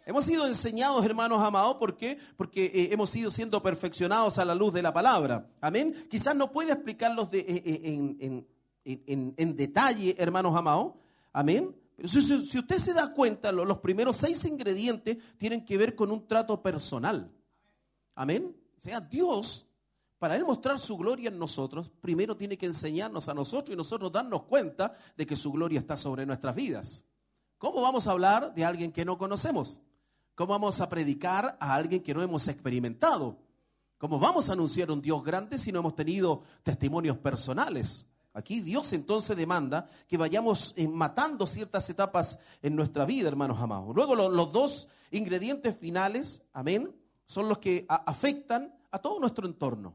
Hemos 0.07 0.25
sido 0.25 0.45
enseñados, 0.45 1.03
hermanos 1.03 1.41
amados, 1.41 1.77
¿por 1.77 1.97
qué? 1.97 2.19
Porque 2.37 2.65
eh, 2.65 2.89
hemos 2.91 3.15
ido 3.15 3.31
siendo 3.31 3.63
perfeccionados 3.63 4.37
a 4.37 4.45
la 4.45 4.53
luz 4.53 4.71
de 4.73 4.83
la 4.83 4.93
palabra. 4.93 5.47
Amén. 5.61 5.95
Quizás 6.11 6.35
no 6.35 6.51
puede 6.51 6.71
explicarlos 6.73 7.29
eh, 7.33 7.43
eh, 7.47 8.45
en, 9.37 9.55
detalle, 9.55 10.15
hermanos 10.19 10.55
amados. 10.55 10.93
Amén. 11.33 11.75
Pero 11.95 12.07
si, 12.07 12.21
si- 12.45 12.59
usted 12.59 12.77
se 12.77 12.93
da 12.93 13.11
cuenta, 13.13 13.51
lo- 13.51 13.65
los 13.65 13.79
primeros 13.79 14.15
seis 14.17 14.45
ingredientes 14.45 15.17
tienen 15.37 15.65
que 15.65 15.75
ver 15.77 15.95
con 15.95 16.11
un 16.11 16.27
trato 16.27 16.61
personal. 16.61 17.31
Amén. 18.13 18.55
O 18.77 18.81
sea, 18.81 18.99
Dios, 18.99 19.64
para 20.25 20.37
Él 20.37 20.43
mostrar 20.43 20.79
su 20.79 20.97
gloria 20.97 21.27
en 21.29 21.37
nosotros, 21.37 21.87
primero 22.01 22.35
tiene 22.35 22.57
que 22.57 22.65
enseñarnos 22.65 23.29
a 23.29 23.35
nosotros 23.35 23.71
y 23.71 23.77
nosotros 23.77 24.11
darnos 24.11 24.41
cuenta 24.45 24.91
de 25.15 25.23
que 25.23 25.35
su 25.35 25.51
gloria 25.51 25.77
está 25.77 25.97
sobre 25.97 26.25
nuestras 26.25 26.55
vidas. 26.55 27.05
¿Cómo 27.59 27.79
vamos 27.79 28.07
a 28.07 28.11
hablar 28.13 28.51
de 28.55 28.65
alguien 28.65 28.91
que 28.91 29.05
no 29.05 29.19
conocemos? 29.19 29.81
¿Cómo 30.33 30.53
vamos 30.53 30.81
a 30.81 30.89
predicar 30.89 31.55
a 31.59 31.75
alguien 31.75 32.01
que 32.01 32.15
no 32.15 32.23
hemos 32.23 32.47
experimentado? 32.47 33.37
¿Cómo 33.99 34.17
vamos 34.17 34.49
a 34.49 34.53
anunciar 34.53 34.89
un 34.89 34.99
Dios 34.99 35.23
grande 35.23 35.59
si 35.59 35.71
no 35.71 35.77
hemos 35.81 35.93
tenido 35.93 36.41
testimonios 36.63 37.19
personales? 37.19 38.07
Aquí 38.33 38.61
Dios 38.61 38.93
entonces 38.93 39.37
demanda 39.37 39.87
que 40.07 40.17
vayamos 40.17 40.73
eh, 40.75 40.87
matando 40.87 41.45
ciertas 41.45 41.87
etapas 41.91 42.39
en 42.63 42.75
nuestra 42.75 43.05
vida, 43.05 43.27
hermanos 43.27 43.59
amados. 43.59 43.95
Luego 43.95 44.15
lo- 44.15 44.29
los 44.29 44.51
dos 44.51 44.87
ingredientes 45.11 45.77
finales, 45.77 46.41
amén, 46.51 46.95
son 47.27 47.47
los 47.47 47.59
que 47.59 47.85
afectan 47.87 48.73
a 48.89 48.97
todo 48.97 49.19
nuestro 49.19 49.45
entorno, 49.45 49.93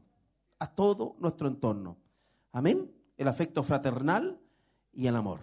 a 0.61 0.67
todo 0.67 1.15
nuestro 1.17 1.47
entorno. 1.47 1.97
Amén, 2.51 2.93
el 3.17 3.27
afecto 3.27 3.63
fraternal 3.63 4.39
y 4.93 5.07
el 5.07 5.15
amor. 5.15 5.41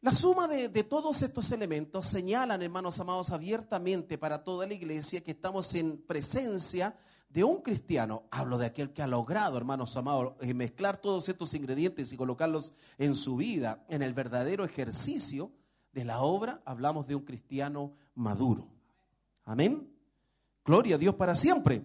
La 0.00 0.12
suma 0.12 0.48
de, 0.48 0.70
todos 0.84 1.20
estos 1.20 1.52
elementos 1.52 2.06
señalan, 2.06 2.62
hermanos 2.62 2.98
amados, 3.00 3.30
abiertamente 3.30 4.16
para 4.16 4.42
toda 4.42 4.66
la 4.66 4.72
iglesia 4.72 5.22
que 5.22 5.32
estamos 5.32 5.74
en 5.74 5.98
presencia 5.98 6.96
de 7.28 7.44
un 7.44 7.60
cristiano. 7.60 8.22
Hablo 8.30 8.56
de 8.56 8.64
aquel 8.64 8.94
que 8.94 9.02
ha 9.02 9.06
logrado, 9.06 9.58
hermanos 9.58 9.94
amados, 9.98 10.32
eh, 10.40 10.54
mezclar 10.54 10.96
todos 10.96 11.28
estos 11.28 11.52
ingredientes 11.52 12.14
y 12.14 12.16
colocarlos 12.16 12.72
en 12.96 13.14
su 13.14 13.36
vida, 13.36 13.84
en 13.90 14.00
el 14.00 14.14
verdadero 14.14 14.64
ejercicio 14.64 15.52
de 15.92 16.06
la 16.06 16.22
obra. 16.22 16.62
Hablamos 16.64 17.06
de 17.06 17.14
un 17.14 17.24
cristiano 17.24 17.92
maduro. 18.14 18.68
Amén. 19.44 19.86
Gloria 20.64 20.94
a 20.94 20.98
Dios 20.98 21.14
para 21.16 21.34
siempre. 21.34 21.84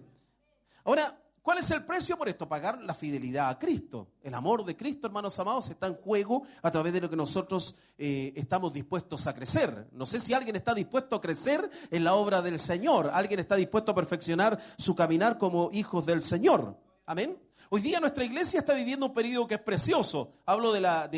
Ahora, 0.84 1.19
¿cuál 1.42 1.58
es 1.58 1.70
el 1.70 1.84
precio 1.84 2.16
por 2.16 2.28
esto? 2.28 2.48
Pagar 2.48 2.82
la 2.82 2.94
fidelidad 2.94 3.50
a 3.50 3.58
Cristo. 3.58 4.08
El 4.22 4.34
amor 4.34 4.64
de 4.64 4.76
Cristo, 4.76 5.06
hermanos 5.06 5.38
amados, 5.38 5.68
está 5.68 5.86
en 5.86 5.94
juego 5.94 6.44
a 6.62 6.70
través 6.70 6.92
de 6.92 7.00
lo 7.00 7.10
que 7.10 7.16
nosotros 7.16 7.74
eh, 7.98 8.32
estamos 8.36 8.72
dispuestos 8.72 9.26
a 9.26 9.34
crecer. 9.34 9.88
No 9.92 10.06
sé 10.06 10.20
si 10.20 10.32
alguien 10.32 10.56
está 10.56 10.74
dispuesto 10.74 11.16
a 11.16 11.20
crecer 11.20 11.70
en 11.90 12.04
la 12.04 12.14
obra 12.14 12.42
del 12.42 12.58
Señor. 12.58 13.10
Alguien 13.12 13.40
está 13.40 13.56
dispuesto 13.56 13.92
a 13.92 13.94
perfeccionar 13.94 14.58
su 14.78 14.94
caminar 14.94 15.38
como 15.38 15.70
hijos 15.72 16.06
del 16.06 16.22
Señor. 16.22 16.76
Amén. 17.06 17.49
Hoy 17.72 17.82
día 17.82 18.00
nuestra 18.00 18.24
iglesia 18.24 18.58
está 18.58 18.74
viviendo 18.74 19.06
un 19.06 19.14
periodo 19.14 19.46
que 19.46 19.54
es 19.54 19.60
precioso. 19.60 20.32
Hablo 20.44 20.72
de, 20.72 20.80
la, 20.80 21.08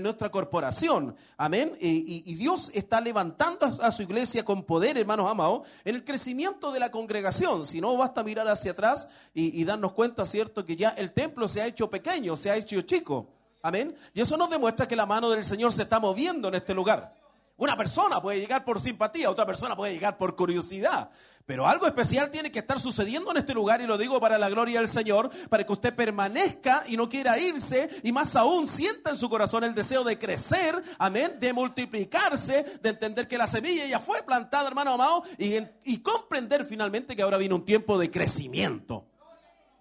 nuestra 0.00 0.28
corporación. 0.28 1.14
Amén. 1.36 1.76
Y, 1.78 2.34
Dios 2.34 2.72
está 2.74 3.00
levantando 3.00 3.64
a, 3.64 3.86
a 3.86 3.92
su 3.92 4.02
iglesia 4.02 4.44
con 4.44 4.64
poder, 4.64 4.98
hermanos 4.98 5.30
amados, 5.30 5.68
en 5.84 5.94
el 5.94 6.04
crecimiento 6.04 6.72
de 6.72 6.80
la 6.80 6.90
congregación. 6.90 7.64
Si 7.64 7.80
no, 7.80 7.96
basta 7.96 8.24
mirar 8.24 8.48
hacia 8.48 8.72
atrás 8.72 9.08
y, 9.32 9.60
y 9.60 9.64
darnos 9.64 9.92
cuenta, 9.92 10.24
¿cierto?, 10.24 10.66
que 10.66 10.74
ya 10.74 10.88
el 10.88 11.12
templo 11.12 11.46
se 11.46 11.62
ha 11.62 11.68
hecho 11.68 11.88
pequeño, 11.88 12.34
se 12.34 12.50
ha 12.50 12.56
hecho 12.56 12.80
chico. 12.80 13.28
Amén. 13.62 13.94
Y 14.14 14.20
eso 14.20 14.36
nos 14.36 14.50
demuestra 14.50 14.88
que 14.88 14.96
la 14.96 15.06
mano 15.06 15.30
del 15.30 15.44
Señor 15.44 15.72
se 15.72 15.82
está 15.82 16.00
moviendo 16.00 16.48
en 16.48 16.56
este 16.56 16.74
lugar. 16.74 17.14
Una 17.56 17.76
persona 17.76 18.20
puede 18.20 18.40
llegar 18.40 18.64
por 18.64 18.80
simpatía, 18.80 19.30
otra 19.30 19.44
persona 19.46 19.76
puede 19.76 19.92
llegar 19.92 20.16
por 20.16 20.34
curiosidad. 20.34 21.10
Pero 21.48 21.66
algo 21.66 21.86
especial 21.86 22.30
tiene 22.30 22.52
que 22.52 22.58
estar 22.58 22.78
sucediendo 22.78 23.30
en 23.30 23.38
este 23.38 23.54
lugar 23.54 23.80
y 23.80 23.86
lo 23.86 23.96
digo 23.96 24.20
para 24.20 24.36
la 24.36 24.50
gloria 24.50 24.80
del 24.80 24.88
Señor, 24.88 25.30
para 25.48 25.64
que 25.64 25.72
usted 25.72 25.94
permanezca 25.94 26.84
y 26.86 26.94
no 26.94 27.08
quiera 27.08 27.38
irse 27.38 27.88
y 28.02 28.12
más 28.12 28.36
aún 28.36 28.68
sienta 28.68 29.12
en 29.12 29.16
su 29.16 29.30
corazón 29.30 29.64
el 29.64 29.74
deseo 29.74 30.04
de 30.04 30.18
crecer, 30.18 30.82
amén, 30.98 31.40
de 31.40 31.54
multiplicarse, 31.54 32.64
de 32.82 32.90
entender 32.90 33.26
que 33.26 33.38
la 33.38 33.46
semilla 33.46 33.86
ya 33.86 33.98
fue 33.98 34.22
plantada, 34.24 34.68
hermano 34.68 34.92
amado, 34.92 35.22
y, 35.38 35.96
comprender 36.00 36.66
finalmente 36.66 37.16
que 37.16 37.22
ahora 37.22 37.38
viene 37.38 37.54
un 37.54 37.64
tiempo 37.64 37.96
de 37.96 38.10
crecimiento. 38.10 39.06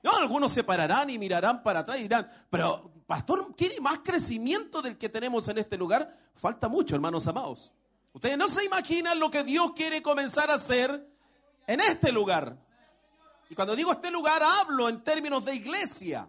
No, 0.03 0.15
algunos 0.15 0.53
se 0.53 0.63
pararán 0.63 1.09
y 1.09 1.19
mirarán 1.19 1.63
para 1.63 1.81
atrás 1.81 1.97
y 1.99 2.03
dirán, 2.03 2.31
pero 2.49 2.93
pastor, 3.05 3.53
¿quiere 3.57 3.81
más 3.81 3.99
crecimiento 3.99 4.81
del 4.81 4.97
que 4.97 5.09
tenemos 5.09 5.49
en 5.49 5.57
este 5.57 5.75
lugar? 5.75 6.17
Falta 6.33 6.69
mucho, 6.69 6.95
hermanos 6.95 7.27
amados. 7.27 7.73
Ustedes 8.13 8.37
no 8.37 8.47
se 8.47 8.63
imaginan 8.63 9.19
lo 9.19 9.29
que 9.29 9.43
Dios 9.43 9.73
quiere 9.75 10.01
comenzar 10.01 10.49
a 10.49 10.53
hacer 10.53 11.16
en 11.67 11.81
este 11.81 12.11
lugar. 12.11 12.57
Y 13.49 13.55
cuando 13.55 13.75
digo 13.75 13.91
este 13.91 14.09
lugar, 14.09 14.41
hablo 14.43 14.89
en 14.89 15.03
términos 15.03 15.45
de 15.45 15.55
iglesia. 15.55 16.27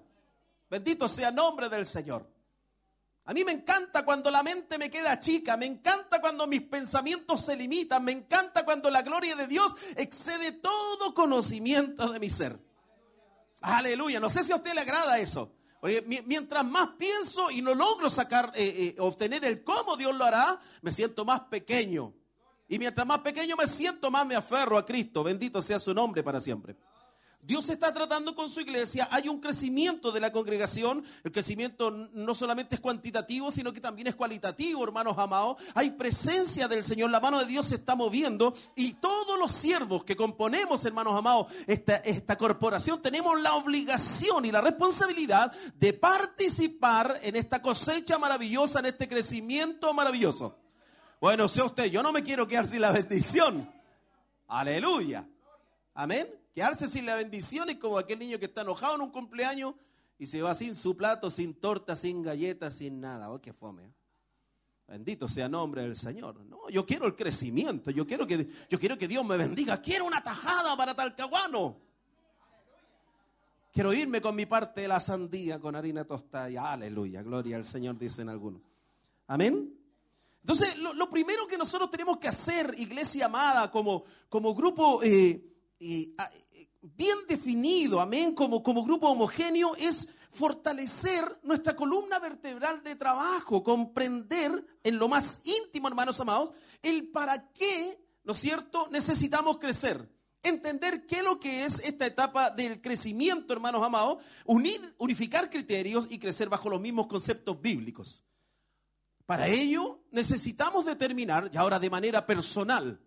Bendito 0.69 1.09
sea 1.09 1.31
el 1.31 1.35
nombre 1.35 1.69
del 1.69 1.87
Señor. 1.87 2.31
A 3.25 3.33
mí 3.35 3.45
me 3.45 3.53
encanta 3.53 4.05
cuando 4.05 4.31
la 4.31 4.43
mente 4.43 4.79
me 4.79 4.89
queda 4.91 5.19
chica, 5.21 5.57
me 5.57 5.67
encanta 5.67 6.21
cuando 6.21 6.47
mis 6.47 6.63
pensamientos 6.63 7.45
se 7.45 7.57
limitan, 7.57 8.03
me 8.03 8.13
encanta 8.13 8.65
cuando 8.65 8.91
la 8.91 9.03
gloria 9.03 9.37
de 9.37 9.47
Dios 9.47 9.75
excede 9.97 10.53
todo 10.53 11.13
conocimiento 11.13 12.11
de 12.11 12.21
mi 12.21 12.31
ser. 12.31 12.59
Aleluya, 13.61 14.19
no 14.21 14.31
sé 14.31 14.45
si 14.45 14.53
a 14.53 14.57
usted 14.57 14.73
le 14.73 14.81
agrada 14.81 15.19
eso. 15.19 15.53
Oye, 15.81 16.01
mi- 16.03 16.23
mientras 16.23 16.65
más 16.65 16.91
pienso 16.99 17.51
y 17.51 17.61
no 17.61 17.75
logro 17.75 18.09
sacar, 18.09 18.51
eh, 18.55 18.95
eh, 18.97 19.01
obtener 19.01 19.45
el 19.45 19.63
cómo 19.63 19.97
Dios 19.97 20.15
lo 20.15 20.25
hará, 20.25 20.59
me 20.81 20.91
siento 20.91 21.25
más 21.25 21.41
pequeño. 21.43 22.15
Y 22.69 22.79
mientras 22.79 23.07
más 23.07 23.21
pequeño 23.21 23.57
me 23.57 23.67
siento, 23.67 24.11
más 24.11 24.27
me 24.27 24.37
aferro 24.37 24.77
a 24.77 24.85
Cristo. 24.85 25.25
Bendito 25.25 25.63
sea 25.63 25.79
su 25.79 25.95
nombre 25.95 26.23
para 26.23 26.41
siempre. 26.41 26.77
Dios 27.41 27.69
está 27.71 27.95
tratando 27.95 28.35
con 28.35 28.51
su 28.51 28.61
iglesia, 28.61 29.09
hay 29.11 29.29
un 29.29 29.41
crecimiento 29.41 30.13
de 30.13 30.21
la 30.21 30.33
congregación, 30.33 31.03
el 31.23 31.33
crecimiento 31.33 31.91
no 31.91 32.35
solamente 32.35 32.75
es 32.75 32.81
cuantitativo, 32.81 33.51
sino 33.51 33.73
que 33.73 33.81
también 33.81 34.09
es 34.09 34.17
cualitativo, 34.17 34.85
hermanos 34.85 35.17
amados. 35.17 35.57
Hay 35.75 35.93
presencia 35.93 36.69
del 36.69 36.85
Señor, 36.85 37.11
la 37.11 37.21
mano 37.21 37.39
de 37.39 37.47
Dios 37.47 37.67
se 37.67 37.77
está 37.77 37.95
moviendo 37.95 38.55
y 38.75 38.95
todos 38.95 39.39
los 39.39 39.53
siervos 39.53 40.05
que 40.05 40.17
componemos, 40.17 40.85
hermanos 40.85 41.17
amados, 41.17 41.51
esta, 41.67 41.97
esta 41.97 42.37
corporación, 42.37 43.01
tenemos 43.01 43.41
la 43.41 43.55
obligación 43.55 44.45
y 44.45 44.51
la 44.51 44.61
responsabilidad 44.61 45.51
de 45.75 45.95
participar 45.95 47.19
en 47.23 47.37
esta 47.37 47.63
cosecha 47.63 48.19
maravillosa, 48.19 48.81
en 48.81 48.87
este 48.87 49.09
crecimiento 49.09 49.95
maravilloso. 49.95 50.68
Bueno, 51.21 51.49
sea 51.49 51.65
usted, 51.65 51.87
yo 51.87 52.03
no 52.03 52.13
me 52.13 52.23
quiero 52.23 52.47
quedar 52.47 52.67
sin 52.67 52.81
la 52.81 52.93
bendición. 52.93 53.71
Aleluya. 54.47 55.29
Amén. 55.95 56.29
Quedarse 56.55 56.87
sin 56.89 57.07
la 57.07 57.17
bendición 57.17 57.69
es 57.71 57.77
como 57.77 57.99
aquel 57.99 58.19
niño 58.19 58.39
que 58.39 58.47
está 58.47 58.63
enojado 58.63 58.95
en 58.95 59.03
un 59.03 59.11
cumpleaños 59.11 59.75
y 60.19 60.27
se 60.27 60.43
va 60.43 60.55
sin 60.55 60.75
su 60.75 60.97
plato, 60.97 61.31
sin 61.31 61.55
torta, 61.55 61.97
sin 61.97 62.23
galletas, 62.23 62.75
sin 62.75 63.01
nada. 63.01 63.31
Oh, 63.31 63.41
qué 63.41 63.53
fome. 63.53 63.85
¿eh? 63.85 63.93
Bendito 64.89 65.29
sea 65.29 65.47
el 65.47 65.53
nombre 65.53 65.83
del 65.83 65.97
Señor. 65.97 66.41
No, 66.47 66.69
yo 66.71 66.87
quiero 66.87 67.07
el 67.07 67.15
crecimiento. 67.15 67.91
Yo 67.91 68.07
quiero 68.07 68.27
que, 68.27 68.49
yo 68.69 68.79
quiero 68.79 68.97
que 68.97 69.07
Dios 69.07 69.25
me 69.25 69.37
bendiga. 69.37 69.81
Quiero 69.83 70.07
una 70.07 70.23
tajada 70.23 70.77
para 70.77 70.95
Talcahuano. 70.95 71.77
Quiero 73.73 73.93
irme 73.93 74.21
con 74.21 74.35
mi 74.35 74.47
parte 74.47 74.81
de 74.81 74.89
la 74.89 74.99
sandía 74.99 75.61
con 75.61 75.77
harina 75.77 76.05
tostada. 76.05 76.73
Aleluya, 76.73 77.23
gloria 77.23 77.57
al 77.57 77.65
Señor, 77.65 77.99
dicen 77.99 78.29
algunos. 78.29 78.63
Amén. 79.27 79.79
Entonces, 80.41 80.79
lo, 80.79 80.95
lo 80.95 81.11
primero 81.11 81.47
que 81.47 81.59
nosotros 81.59 81.91
tenemos 81.91 82.19
que 82.19 82.29
hacer, 82.29 82.75
iglesia 82.79 83.27
amada, 83.27 83.71
como, 83.71 84.05
como 84.29 84.55
grupo 84.55 85.03
eh, 85.03 85.45
eh, 85.79 86.15
eh, 86.53 86.69
bien 86.81 87.19
definido, 87.29 88.01
amén, 88.01 88.35
como, 88.35 88.63
como 88.63 88.85
grupo 88.85 89.09
homogéneo, 89.09 89.77
es 89.77 90.09
fortalecer 90.31 91.39
nuestra 91.43 91.75
columna 91.75 92.19
vertebral 92.19 92.83
de 92.83 92.97
trabajo, 92.97 93.63
comprender 93.63 94.65
en 94.83 94.99
lo 94.99 95.09
más 95.09 95.43
íntimo, 95.45 95.89
hermanos 95.89 96.21
amados, 96.21 96.53
el 96.83 97.11
para 97.11 97.51
qué, 97.53 98.01
¿no 98.25 98.33
es 98.33 98.39
cierto?, 98.39 98.89
necesitamos 98.91 99.59
crecer. 99.59 100.09
Entender 100.43 101.05
qué 101.07 101.17
es 101.17 101.25
lo 101.25 101.41
que 101.41 101.65
es 101.65 101.81
esta 101.81 102.07
etapa 102.07 102.51
del 102.51 102.81
crecimiento, 102.81 103.53
hermanos 103.53 103.83
amados, 103.83 104.23
unir, 104.45 104.95
unificar 104.99 105.51
criterios 105.51 106.07
y 106.11 106.19
crecer 106.19 106.49
bajo 106.49 106.71
los 106.71 106.81
mismos 106.81 107.09
conceptos 107.09 107.61
bíblicos. 107.61 108.25
Para 109.29 109.47
ello 109.47 110.05
necesitamos 110.11 110.87
determinar, 110.87 111.51
y 111.53 111.59
ahora 111.59 111.79
de 111.79 111.91
manera 111.91 112.25
personal, 112.25 112.99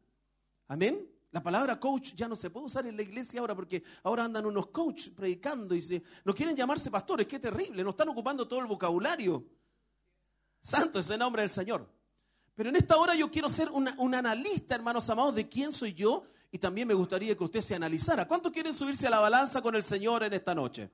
amén. 0.68 1.10
La 1.32 1.42
palabra 1.42 1.80
coach 1.80 2.14
ya 2.14 2.28
no 2.28 2.36
se 2.36 2.52
puede 2.52 2.68
usar 2.68 2.86
en 2.86 2.96
la 2.96 3.02
iglesia 3.02 3.40
ahora 3.40 3.56
porque 3.56 3.82
ahora 4.04 4.26
andan 4.26 4.46
unos 4.46 4.68
coach 4.68 5.10
predicando 5.16 5.74
y 5.74 5.82
se, 5.82 6.04
no 6.24 6.36
quieren 6.36 6.56
llamarse 6.56 6.92
pastores, 6.92 7.26
qué 7.26 7.40
terrible, 7.40 7.84
no 7.84 7.90
están 7.90 8.10
ocupando 8.10 8.48
todo 8.48 8.60
el 8.60 8.68
vocabulario. 8.68 9.44
Santo 10.62 11.00
es 11.00 11.10
el 11.10 11.18
nombre 11.18 11.42
del 11.42 11.50
Señor. 11.50 11.90
Pero 12.54 12.70
en 12.70 12.76
esta 12.76 12.98
hora 12.98 13.16
yo 13.16 13.32
quiero 13.32 13.50
ser 13.50 13.72
un 13.72 14.14
analista, 14.14 14.76
hermanos 14.76 15.10
amados, 15.10 15.34
de 15.34 15.50
quién 15.50 15.72
soy 15.72 15.96
yo 15.96 16.26
y 16.52 16.60
también 16.60 16.88
me 16.88 16.94
gustaría 16.94 17.36
que 17.36 17.44
usted 17.44 17.62
se 17.62 17.74
analizara. 17.74 18.28
¿Cuántos 18.28 18.52
quieren 18.52 18.76
subirse 18.76 19.08
a 19.08 19.10
la 19.10 19.22
balanza 19.22 19.60
con 19.60 19.74
el 19.74 19.82
Señor 19.82 20.22
en 20.22 20.34
esta 20.34 20.54
noche? 20.54 20.92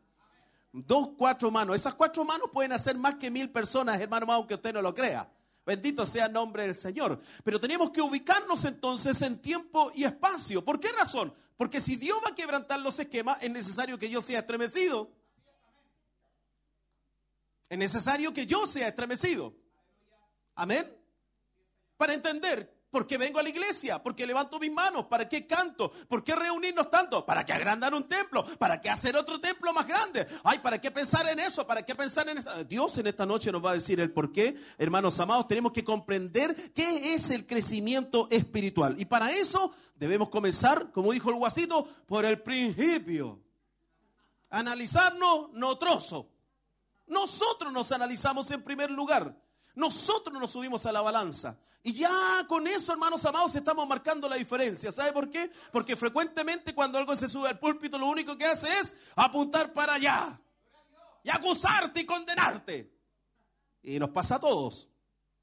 Dos, 0.72 1.10
cuatro 1.18 1.49
manos. 1.49 1.76
Esas 1.76 1.94
cuatro 1.94 2.23
manos 2.23 2.49
pueden 2.52 2.72
hacer 2.72 2.98
más 2.98 3.15
que 3.15 3.31
mil 3.31 3.49
personas, 3.52 3.99
hermano 3.99 4.31
aunque 4.31 4.56
usted 4.56 4.73
no 4.73 4.81
lo 4.81 4.94
crea. 4.94 5.31
Bendito 5.65 6.06
sea 6.06 6.27
el 6.27 6.34
nombre 6.34 6.64
del 6.64 6.76
Señor. 6.76 7.19
Pero 7.44 7.60
tenemos 7.60 7.91
que 7.91 8.02
ubicarnos 8.02 8.64
entonces 8.64 9.22
en 9.22 9.41
tiempo 9.41 9.91
y 9.94 10.06
espacio. 10.06 10.64
¿Por 10.64 10.80
qué 10.80 10.91
razón? 10.94 11.34
Porque 11.57 11.81
si 11.81 11.95
Dios 11.95 12.19
va 12.26 12.30
a 12.30 12.35
quebrantar 12.35 12.80
los 12.80 12.98
esquemas, 12.99 13.41
es 13.41 13.52
necesario 13.52 13.98
que 13.98 14.10
yo 14.10 14.22
sea 14.22 14.39
estremecido. 14.39 15.11
Es 17.68 17.77
necesario 17.77 18.34
que 18.34 18.45
yo 18.45 18.65
sea 18.65 18.88
estremecido. 18.88 19.53
Amén. 20.56 20.95
Para 21.98 22.14
entender 22.14 22.77
por 22.90 23.06
qué 23.06 23.18
vengo 23.18 23.40
a 23.40 23.44
la 23.44 23.50
iglesia, 23.50 24.02
por 24.02 24.16
qué 24.16 24.26
levanto 24.26 24.60
mis 24.60 24.72
manos, 24.72 25.06
para 25.06 25.28
qué 25.28 25.46
canto, 25.46 25.92
por 26.08 26.24
qué 26.24 26.36
reunirnos 26.36 26.90
tanto, 26.90 27.26
para 27.26 27.46
qué 27.46 27.54
agrandar 27.54 27.94
un 27.94 28.08
templo, 28.08 28.46
para 28.58 28.80
qué 28.80 28.90
hacer 28.90 29.16
otro 29.16 29.40
templo 29.40 29.74
más 29.74 29.86
grande. 29.86 30.26
Ay, 30.44 30.60
para 30.60 30.80
qué 30.80 30.90
pensar 30.92 31.28
en 31.28 31.40
eso, 31.40 31.68
para 31.68 31.84
qué 31.84 31.96
pensar 31.96 32.30
en 32.30 32.40
esta... 32.40 32.64
Dios 32.64 32.98
en 32.98 33.08
esta 33.08 33.26
noche 33.26 33.52
nos 33.52 33.64
va 33.64 33.72
a 33.72 33.74
decir 33.74 34.00
el 34.00 34.12
por 34.12 34.32
qué. 34.32 34.56
Hermanos 34.78 35.20
amados, 35.20 35.48
tenemos 35.48 35.72
que 35.74 35.84
comprender 35.84 36.74
qué 36.74 37.14
es 37.14 37.30
el 37.32 37.46
crecimiento 37.46 38.28
espiritual. 38.32 38.96
Y 39.00 39.06
para 39.06 39.32
eso 39.32 39.74
debemos 39.96 40.30
comenzar, 40.30 40.92
como 40.92 41.12
dijo 41.12 41.30
el 41.30 41.36
guasito, 41.36 41.88
por 42.06 42.26
el 42.26 42.42
principio. 42.42 43.42
Analizarnos, 44.50 45.52
no 45.52 45.78
trozo. 45.78 46.30
Nosotros 47.08 47.72
nos 47.72 47.92
analizamos 47.92 48.50
en 48.52 48.64
primer 48.64 48.92
lugar. 48.92 49.36
Nosotros 49.78 50.40
nos 50.40 50.49
subimos 50.49 50.84
a 50.88 50.91
la 50.91 51.02
balanza. 51.02 51.56
Y 51.84 51.94
ya 51.94 52.44
con 52.48 52.66
eso, 52.66 52.91
hermanos 52.94 53.24
amados, 53.26 53.56
estamos 53.56 53.88
marcando 53.88 54.28
la 54.28 54.36
diferencia. 54.36 54.91
¿Sabe 54.91 55.14
por 55.14 55.30
qué? 55.30 55.52
Porque 55.72 55.95
frecuentemente 55.95 56.74
cuando 56.74 56.98
algo 56.98 57.16
se 57.16 57.30
sube 57.30 57.48
al 57.48 57.60
púlpito, 57.60 57.99
lo 57.99 58.08
único 58.08 58.36
que 58.36 58.45
hace 58.45 58.68
es 58.80 58.95
apuntar 59.16 59.72
para 59.74 59.94
allá. 59.94 60.41
Y 61.24 61.30
acusarte 61.30 62.02
y 62.02 62.06
condenarte. 62.08 62.91
Y 63.84 63.99
nos 63.99 64.10
pasa 64.10 64.38
a 64.38 64.40
todos. 64.40 64.90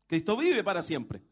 Cristo 0.05 0.37
vive 0.37 0.65
para 0.65 0.83
siempre. 0.83 1.23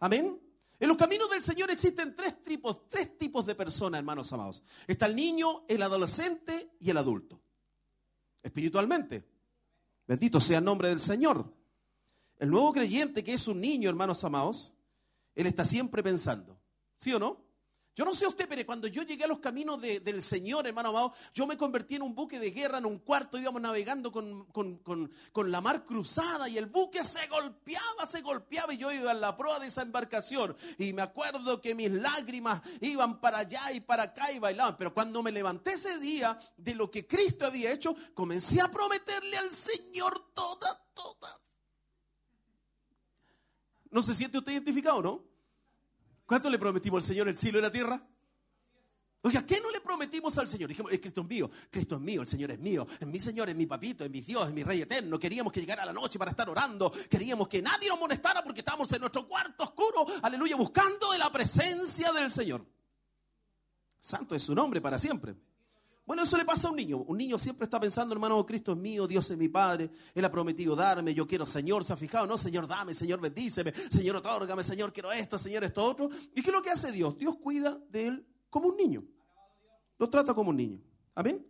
Amén. 0.00 0.36
En 0.80 0.88
los 0.88 0.96
caminos 0.96 1.30
del 1.30 1.42
Señor 1.42 1.70
existen 1.70 2.16
tres 2.16 2.42
tipos, 2.42 2.88
tres 2.88 3.16
tipos 3.16 3.46
de 3.46 3.54
personas, 3.54 4.00
hermanos 4.00 4.32
amados. 4.32 4.60
Está 4.88 5.06
el 5.06 5.14
niño, 5.14 5.66
el 5.68 5.82
adolescente 5.82 6.72
y 6.80 6.90
el 6.90 6.96
adulto. 6.96 7.40
Espiritualmente. 8.42 9.24
Bendito 10.04 10.40
sea 10.40 10.58
el 10.58 10.64
nombre 10.64 10.88
del 10.88 10.98
Señor. 10.98 11.59
El 12.40 12.50
nuevo 12.50 12.72
creyente 12.72 13.22
que 13.22 13.34
es 13.34 13.46
un 13.46 13.60
niño, 13.60 13.88
hermanos 13.88 14.24
amados, 14.24 14.72
él 15.34 15.46
está 15.46 15.64
siempre 15.64 16.02
pensando. 16.02 16.58
¿Sí 16.96 17.12
o 17.14 17.18
no? 17.18 17.48
Yo 17.94 18.04
no 18.06 18.14
sé 18.14 18.26
usted, 18.26 18.48
pero 18.48 18.64
cuando 18.64 18.86
yo 18.86 19.02
llegué 19.02 19.24
a 19.24 19.26
los 19.26 19.40
caminos 19.40 19.78
de- 19.80 20.00
del 20.00 20.22
Señor, 20.22 20.66
hermano 20.66 20.88
amado, 20.88 21.12
yo 21.34 21.46
me 21.46 21.58
convertí 21.58 21.96
en 21.96 22.02
un 22.02 22.14
buque 22.14 22.38
de 22.40 22.50
guerra, 22.50 22.78
en 22.78 22.86
un 22.86 23.00
cuarto, 23.00 23.36
íbamos 23.36 23.60
navegando 23.60 24.10
con, 24.10 24.46
con- 24.46 24.78
con- 24.78 25.12
con 25.32 25.50
la 25.50 25.60
mar 25.60 25.84
cruzada 25.84 26.48
y 26.48 26.56
el 26.56 26.64
buque 26.66 27.04
se 27.04 27.26
golpeaba, 27.26 28.06
se 28.06 28.22
golpeaba 28.22 28.72
y 28.72 28.78
yo 28.78 28.90
iba 28.90 29.12
en 29.12 29.20
la 29.20 29.36
proa 29.36 29.58
de 29.58 29.66
esa 29.66 29.82
embarcación. 29.82 30.56
Y 30.78 30.94
me 30.94 31.02
acuerdo 31.02 31.60
que 31.60 31.74
mis 31.74 31.90
lágrimas 31.90 32.62
iban 32.80 33.20
para 33.20 33.38
allá 33.38 33.70
y 33.72 33.80
para 33.80 34.04
acá 34.04 34.32
y 34.32 34.38
bailaban. 34.38 34.78
Pero 34.78 34.94
cuando 34.94 35.22
me 35.22 35.32
levanté 35.32 35.72
ese 35.72 35.98
día 35.98 36.38
de 36.56 36.74
lo 36.74 36.90
que 36.90 37.06
Cristo 37.06 37.44
había 37.44 37.70
hecho, 37.72 37.94
comencé 38.14 38.62
a 38.62 38.70
prometerle 38.70 39.36
al 39.36 39.50
Señor 39.50 40.32
toda, 40.32 40.80
toda. 40.94 41.38
¿No 43.90 44.02
se 44.02 44.14
siente 44.14 44.38
usted 44.38 44.52
identificado, 44.52 45.02
no? 45.02 45.24
¿Cuánto 46.26 46.48
le 46.48 46.58
prometimos 46.58 47.02
al 47.02 47.08
Señor 47.08 47.28
el 47.28 47.36
cielo 47.36 47.58
y 47.58 47.62
la 47.62 47.72
tierra? 47.72 48.00
Oiga, 49.22 49.44
¿qué 49.44 49.60
no 49.60 49.70
le 49.70 49.80
prometimos 49.80 50.38
al 50.38 50.48
Señor? 50.48 50.68
Dijimos, 50.70 50.92
"Eh, 50.92 51.00
Cristo 51.00 51.20
es 51.20 51.26
mío, 51.26 51.50
Cristo 51.70 51.96
es 51.96 52.00
mío, 52.00 52.22
el 52.22 52.28
Señor 52.28 52.52
es 52.52 52.58
mío, 52.58 52.86
es 52.98 53.06
mi 53.06 53.20
Señor, 53.20 53.50
es 53.50 53.56
mi 53.56 53.66
papito, 53.66 54.04
es 54.04 54.10
mi 54.10 54.22
Dios, 54.22 54.48
es 54.48 54.54
mi 54.54 54.62
Rey 54.62 54.80
eterno. 54.80 55.18
Queríamos 55.18 55.52
que 55.52 55.60
llegara 55.60 55.84
la 55.84 55.92
noche 55.92 56.18
para 56.18 56.30
estar 56.30 56.48
orando, 56.48 56.90
queríamos 57.10 57.46
que 57.48 57.60
nadie 57.60 57.88
nos 57.88 57.98
molestara 57.98 58.42
porque 58.42 58.60
estábamos 58.60 58.90
en 58.92 59.00
nuestro 59.00 59.28
cuarto 59.28 59.64
oscuro, 59.64 60.06
aleluya, 60.22 60.56
buscando 60.56 61.12
de 61.12 61.18
la 61.18 61.30
presencia 61.30 62.12
del 62.12 62.30
Señor. 62.30 62.64
Santo 63.98 64.34
es 64.34 64.42
su 64.42 64.54
nombre 64.54 64.80
para 64.80 64.98
siempre. 64.98 65.34
Bueno, 66.10 66.24
eso 66.24 66.36
le 66.36 66.44
pasa 66.44 66.66
a 66.66 66.72
un 66.72 66.76
niño. 66.76 66.96
Un 67.06 67.18
niño 67.18 67.38
siempre 67.38 67.66
está 67.66 67.78
pensando, 67.78 68.12
hermano, 68.12 68.44
Cristo 68.44 68.72
es 68.72 68.78
mío, 68.78 69.06
Dios 69.06 69.30
es 69.30 69.38
mi 69.38 69.48
Padre, 69.48 69.88
Él 70.12 70.24
ha 70.24 70.28
prometido 70.28 70.74
darme, 70.74 71.14
yo 71.14 71.24
quiero, 71.24 71.46
Señor, 71.46 71.84
¿se 71.84 71.92
ha 71.92 71.96
fijado? 71.96 72.26
No, 72.26 72.36
Señor, 72.36 72.66
dame, 72.66 72.94
Señor, 72.94 73.20
bendíceme, 73.20 73.72
Señor, 73.72 74.16
otórgame, 74.16 74.64
Señor, 74.64 74.92
quiero 74.92 75.12
esto, 75.12 75.38
Señor, 75.38 75.62
esto, 75.62 75.84
otro. 75.84 76.08
¿Y 76.34 76.42
qué 76.42 76.50
es 76.50 76.52
lo 76.52 76.62
que 76.62 76.70
hace 76.70 76.90
Dios? 76.90 77.16
Dios 77.16 77.36
cuida 77.36 77.78
de 77.90 78.08
Él 78.08 78.26
como 78.48 78.70
un 78.70 78.76
niño. 78.76 79.04
Lo 79.98 80.10
trata 80.10 80.34
como 80.34 80.50
un 80.50 80.56
niño. 80.56 80.80
Amén. 81.14 81.46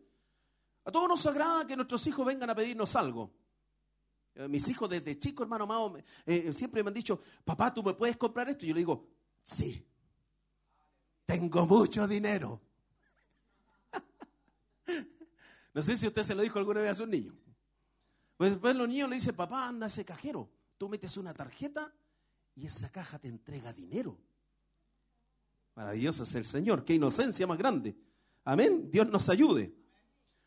A 0.85 0.91
todos 0.93 1.09
nos 1.09 1.25
agrada 1.25 1.67
que 1.67 1.75
nuestros 1.75 2.07
hijos 2.07 2.27
vengan 2.27 2.51
a 2.51 2.55
pedirnos 2.55 2.95
algo. 2.97 3.33
Eh, 4.35 4.47
Mis 4.47 4.69
hijos 4.69 4.91
desde 4.91 5.19
chicos, 5.19 5.45
hermano 5.45 5.65
amado, 5.65 5.89
me- 5.89 6.05
eh, 6.27 6.53
siempre 6.53 6.83
me 6.83 6.89
han 6.89 6.95
dicho, 6.95 7.19
papá, 7.47 7.73
¿tú 7.73 7.83
me 7.83 7.95
puedes 7.95 8.19
comprar 8.19 8.47
esto? 8.51 8.67
Y 8.67 8.69
yo 8.69 8.75
le 8.75 8.81
digo, 8.81 9.09
sí, 9.43 9.83
tengo 11.25 11.65
mucho 11.65 12.07
dinero. 12.07 12.61
No 15.73 15.85
sé 15.85 15.97
si 15.97 16.05
usted 16.05 16.25
se 16.25 16.35
lo 16.35 16.43
dijo 16.43 16.59
alguna 16.59 16.81
vez 16.81 16.91
a 16.91 16.95
sus 16.97 17.07
niños. 17.07 17.33
Pues 18.37 18.51
después 18.51 18.75
los 18.75 18.89
niños 18.89 19.09
le 19.09 19.17
dicen, 19.17 19.37
papá, 19.37 19.69
anda 19.69 19.87
a 19.87 19.89
ese 19.89 20.05
cajero. 20.05 20.51
Tú 20.77 20.89
metes 20.89 21.17
una 21.17 21.33
tarjeta 21.33 21.95
y 22.57 22.67
esa 22.67 22.91
caja 22.91 23.19
te 23.21 23.29
entrega 23.29 23.73
dinero. 23.73 24.19
Maravilloso 25.77 26.25
es 26.25 26.35
el 26.35 26.45
Señor. 26.45 26.85
Qué 26.85 26.95
inocencia 26.95 27.47
más 27.47 27.57
grande. 27.57 27.97
Amén. 28.45 28.91
Dios 28.91 29.09
nos 29.09 29.29
ayude. 29.29 29.73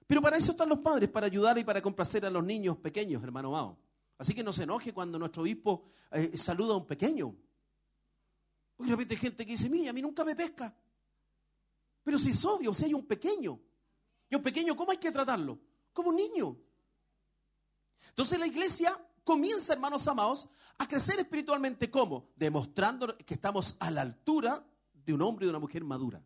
Pero 0.05 0.21
para 0.21 0.37
eso 0.37 0.51
están 0.51 0.69
los 0.69 0.79
padres, 0.79 1.09
para 1.09 1.27
ayudar 1.27 1.57
y 1.57 1.63
para 1.63 1.81
complacer 1.81 2.25
a 2.25 2.29
los 2.29 2.43
niños 2.43 2.77
pequeños, 2.77 3.23
hermano 3.23 3.51
Mao. 3.51 3.79
Así 4.17 4.33
que 4.33 4.43
no 4.43 4.51
se 4.51 4.63
enoje 4.63 4.93
cuando 4.93 5.17
nuestro 5.17 5.43
obispo 5.43 5.85
eh, 6.11 6.37
saluda 6.37 6.73
a 6.73 6.77
un 6.77 6.85
pequeño. 6.85 7.35
Porque 8.75 8.91
de 8.91 8.95
repente 8.95 9.13
hay 9.15 9.19
gente 9.19 9.45
que 9.45 9.51
dice, 9.53 9.69
mira, 9.69 9.91
a 9.91 9.93
mí 9.93 10.01
nunca 10.01 10.23
me 10.23 10.35
pesca. 10.35 10.75
Pero 12.03 12.19
si 12.19 12.31
es 12.31 12.45
obvio, 12.45 12.73
si 12.73 12.85
hay 12.85 12.93
un 12.93 13.05
pequeño. 13.05 13.59
Y 14.33 14.35
un 14.35 14.41
pequeño, 14.41 14.75
¿cómo 14.75 14.89
hay 14.89 14.97
que 14.97 15.11
tratarlo? 15.11 15.59
Como 15.93 16.09
un 16.09 16.15
niño. 16.15 16.57
Entonces 18.09 18.39
la 18.39 18.47
iglesia 18.47 18.99
comienza, 19.23 19.73
hermanos 19.73 20.07
amados, 20.07 20.49
a 20.79 20.87
crecer 20.87 21.19
espiritualmente. 21.19 21.91
¿Cómo? 21.91 22.31
Demostrando 22.35 23.15
que 23.15 23.35
estamos 23.35 23.75
a 23.79 23.91
la 23.91 24.01
altura 24.01 24.65
de 24.91 25.13
un 25.13 25.21
hombre 25.21 25.45
y 25.45 25.47
de 25.47 25.49
una 25.51 25.59
mujer 25.59 25.83
madura. 25.83 26.19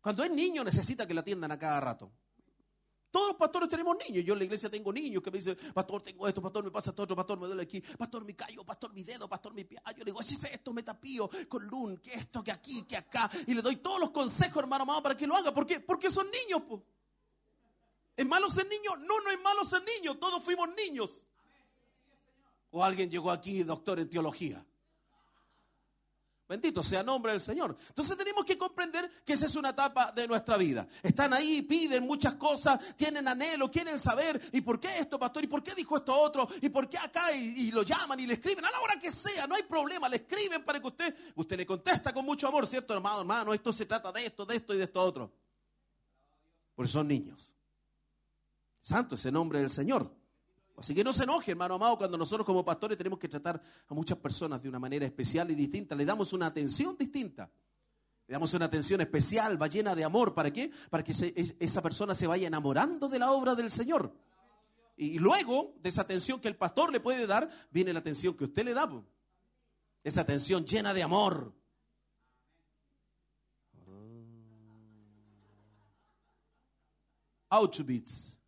Cuando 0.00 0.24
es 0.24 0.30
niño 0.30 0.64
necesita 0.64 1.06
que 1.06 1.12
la 1.12 1.20
atiendan 1.20 1.52
a 1.52 1.58
cada 1.58 1.78
rato. 1.78 2.10
Todos 3.12 3.28
los 3.28 3.36
pastores 3.36 3.68
tenemos 3.68 3.94
niños. 3.98 4.24
Yo 4.24 4.32
en 4.32 4.38
la 4.38 4.44
iglesia 4.46 4.70
tengo 4.70 4.90
niños 4.90 5.22
que 5.22 5.30
me 5.30 5.36
dicen, 5.36 5.54
pastor, 5.74 6.00
tengo 6.00 6.26
esto, 6.26 6.40
pastor, 6.40 6.64
me 6.64 6.70
pasa 6.70 6.90
esto 6.90 7.02
otro, 7.02 7.14
pastor, 7.14 7.38
me 7.38 7.46
duele 7.46 7.62
aquí, 7.62 7.78
pastor, 7.80 8.24
mi 8.24 8.32
callo, 8.32 8.64
pastor, 8.64 8.90
mi 8.94 9.04
dedo, 9.04 9.28
pastor, 9.28 9.52
mi 9.52 9.64
pie. 9.64 9.78
Ah, 9.84 9.92
yo 9.92 9.98
le 9.98 10.06
digo, 10.06 10.18
así 10.18 10.32
es 10.32 10.44
esto, 10.44 10.72
me 10.72 10.82
tapío 10.82 11.28
con 11.46 11.66
lun, 11.66 11.98
que 11.98 12.14
esto, 12.14 12.42
que 12.42 12.50
aquí, 12.50 12.84
que 12.84 12.96
acá. 12.96 13.30
Y 13.46 13.52
le 13.52 13.60
doy 13.60 13.76
todos 13.76 14.00
los 14.00 14.10
consejos, 14.10 14.62
hermano 14.62 14.84
amado, 14.84 15.02
para 15.02 15.14
que 15.14 15.26
lo 15.26 15.36
haga. 15.36 15.52
¿Por 15.52 15.66
qué? 15.66 15.78
Porque 15.78 16.10
son 16.10 16.26
niños, 16.30 16.62
po. 16.62 16.82
¿Es 18.16 18.26
malo 18.26 18.48
ser 18.48 18.66
niño? 18.66 18.96
No, 18.96 19.20
no 19.20 19.30
es 19.30 19.40
malo 19.42 19.62
ser 19.62 19.82
niño. 19.84 20.16
Todos 20.16 20.42
fuimos 20.42 20.70
niños. 20.74 21.26
O 22.70 22.82
alguien 22.82 23.10
llegó 23.10 23.30
aquí, 23.30 23.62
doctor 23.62 24.00
en 24.00 24.08
teología. 24.08 24.64
Bendito 26.52 26.82
sea 26.82 27.02
nombre 27.02 27.32
del 27.32 27.40
Señor. 27.40 27.74
Entonces 27.88 28.14
tenemos 28.14 28.44
que 28.44 28.58
comprender 28.58 29.10
que 29.24 29.32
esa 29.32 29.46
es 29.46 29.56
una 29.56 29.70
etapa 29.70 30.12
de 30.12 30.28
nuestra 30.28 30.58
vida. 30.58 30.86
Están 31.02 31.32
ahí, 31.32 31.62
piden 31.62 32.06
muchas 32.06 32.34
cosas, 32.34 32.94
tienen 32.94 33.26
anhelo, 33.26 33.70
quieren 33.70 33.98
saber, 33.98 34.38
¿y 34.52 34.60
por 34.60 34.78
qué 34.78 34.98
esto, 34.98 35.18
pastor? 35.18 35.44
¿Y 35.44 35.46
por 35.46 35.62
qué 35.62 35.74
dijo 35.74 35.96
esto 35.96 36.14
otro? 36.14 36.46
¿Y 36.60 36.68
por 36.68 36.90
qué 36.90 36.98
acá? 36.98 37.32
Y, 37.32 37.68
y 37.68 37.70
lo 37.70 37.82
llaman 37.84 38.20
y 38.20 38.26
le 38.26 38.34
escriben 38.34 38.66
a 38.66 38.70
la 38.70 38.82
hora 38.82 38.98
que 38.98 39.10
sea, 39.10 39.46
no 39.46 39.54
hay 39.54 39.62
problema, 39.62 40.10
le 40.10 40.16
escriben 40.16 40.62
para 40.62 40.78
que 40.78 40.88
usted, 40.88 41.16
usted 41.36 41.56
le 41.56 41.64
contesta 41.64 42.12
con 42.12 42.26
mucho 42.26 42.46
amor, 42.46 42.66
¿cierto, 42.66 42.92
hermano? 42.92 43.20
Hermano, 43.20 43.54
esto 43.54 43.72
se 43.72 43.86
trata 43.86 44.12
de 44.12 44.26
esto, 44.26 44.44
de 44.44 44.56
esto 44.56 44.74
y 44.74 44.76
de 44.76 44.84
esto 44.84 45.00
otro. 45.00 45.32
Porque 46.74 46.92
son 46.92 47.08
niños. 47.08 47.54
Santo 48.82 49.14
es 49.14 49.24
el 49.24 49.32
nombre 49.32 49.60
del 49.60 49.70
Señor. 49.70 50.14
Así 50.76 50.94
que 50.94 51.04
no 51.04 51.12
se 51.12 51.24
enoje, 51.24 51.52
hermano 51.52 51.74
amado, 51.74 51.98
cuando 51.98 52.16
nosotros 52.16 52.46
como 52.46 52.64
pastores 52.64 52.96
tenemos 52.96 53.18
que 53.18 53.28
tratar 53.28 53.60
a 53.86 53.94
muchas 53.94 54.18
personas 54.18 54.62
de 54.62 54.68
una 54.68 54.78
manera 54.78 55.04
especial 55.04 55.50
y 55.50 55.54
distinta. 55.54 55.94
Le 55.94 56.04
damos 56.04 56.32
una 56.32 56.46
atención 56.46 56.96
distinta. 56.98 57.50
Le 58.26 58.32
damos 58.32 58.54
una 58.54 58.66
atención 58.66 59.00
especial, 59.00 59.60
va 59.60 59.66
llena 59.66 59.94
de 59.94 60.04
amor. 60.04 60.34
¿Para 60.34 60.52
qué? 60.52 60.70
Para 60.90 61.04
que 61.04 61.12
esa 61.60 61.82
persona 61.82 62.14
se 62.14 62.26
vaya 62.26 62.46
enamorando 62.46 63.08
de 63.08 63.18
la 63.18 63.32
obra 63.32 63.54
del 63.54 63.70
Señor. 63.70 64.14
Y 64.96 65.18
luego 65.18 65.74
de 65.80 65.88
esa 65.88 66.02
atención 66.02 66.40
que 66.40 66.48
el 66.48 66.56
pastor 66.56 66.92
le 66.92 67.00
puede 67.00 67.26
dar, 67.26 67.50
viene 67.70 67.92
la 67.92 68.00
atención 68.00 68.34
que 68.34 68.44
usted 68.44 68.64
le 68.64 68.74
da. 68.74 68.90
Esa 70.04 70.22
atención 70.22 70.64
llena 70.64 70.94
de 70.94 71.02
amor. 71.02 71.54
Auschwitz. 77.48 78.38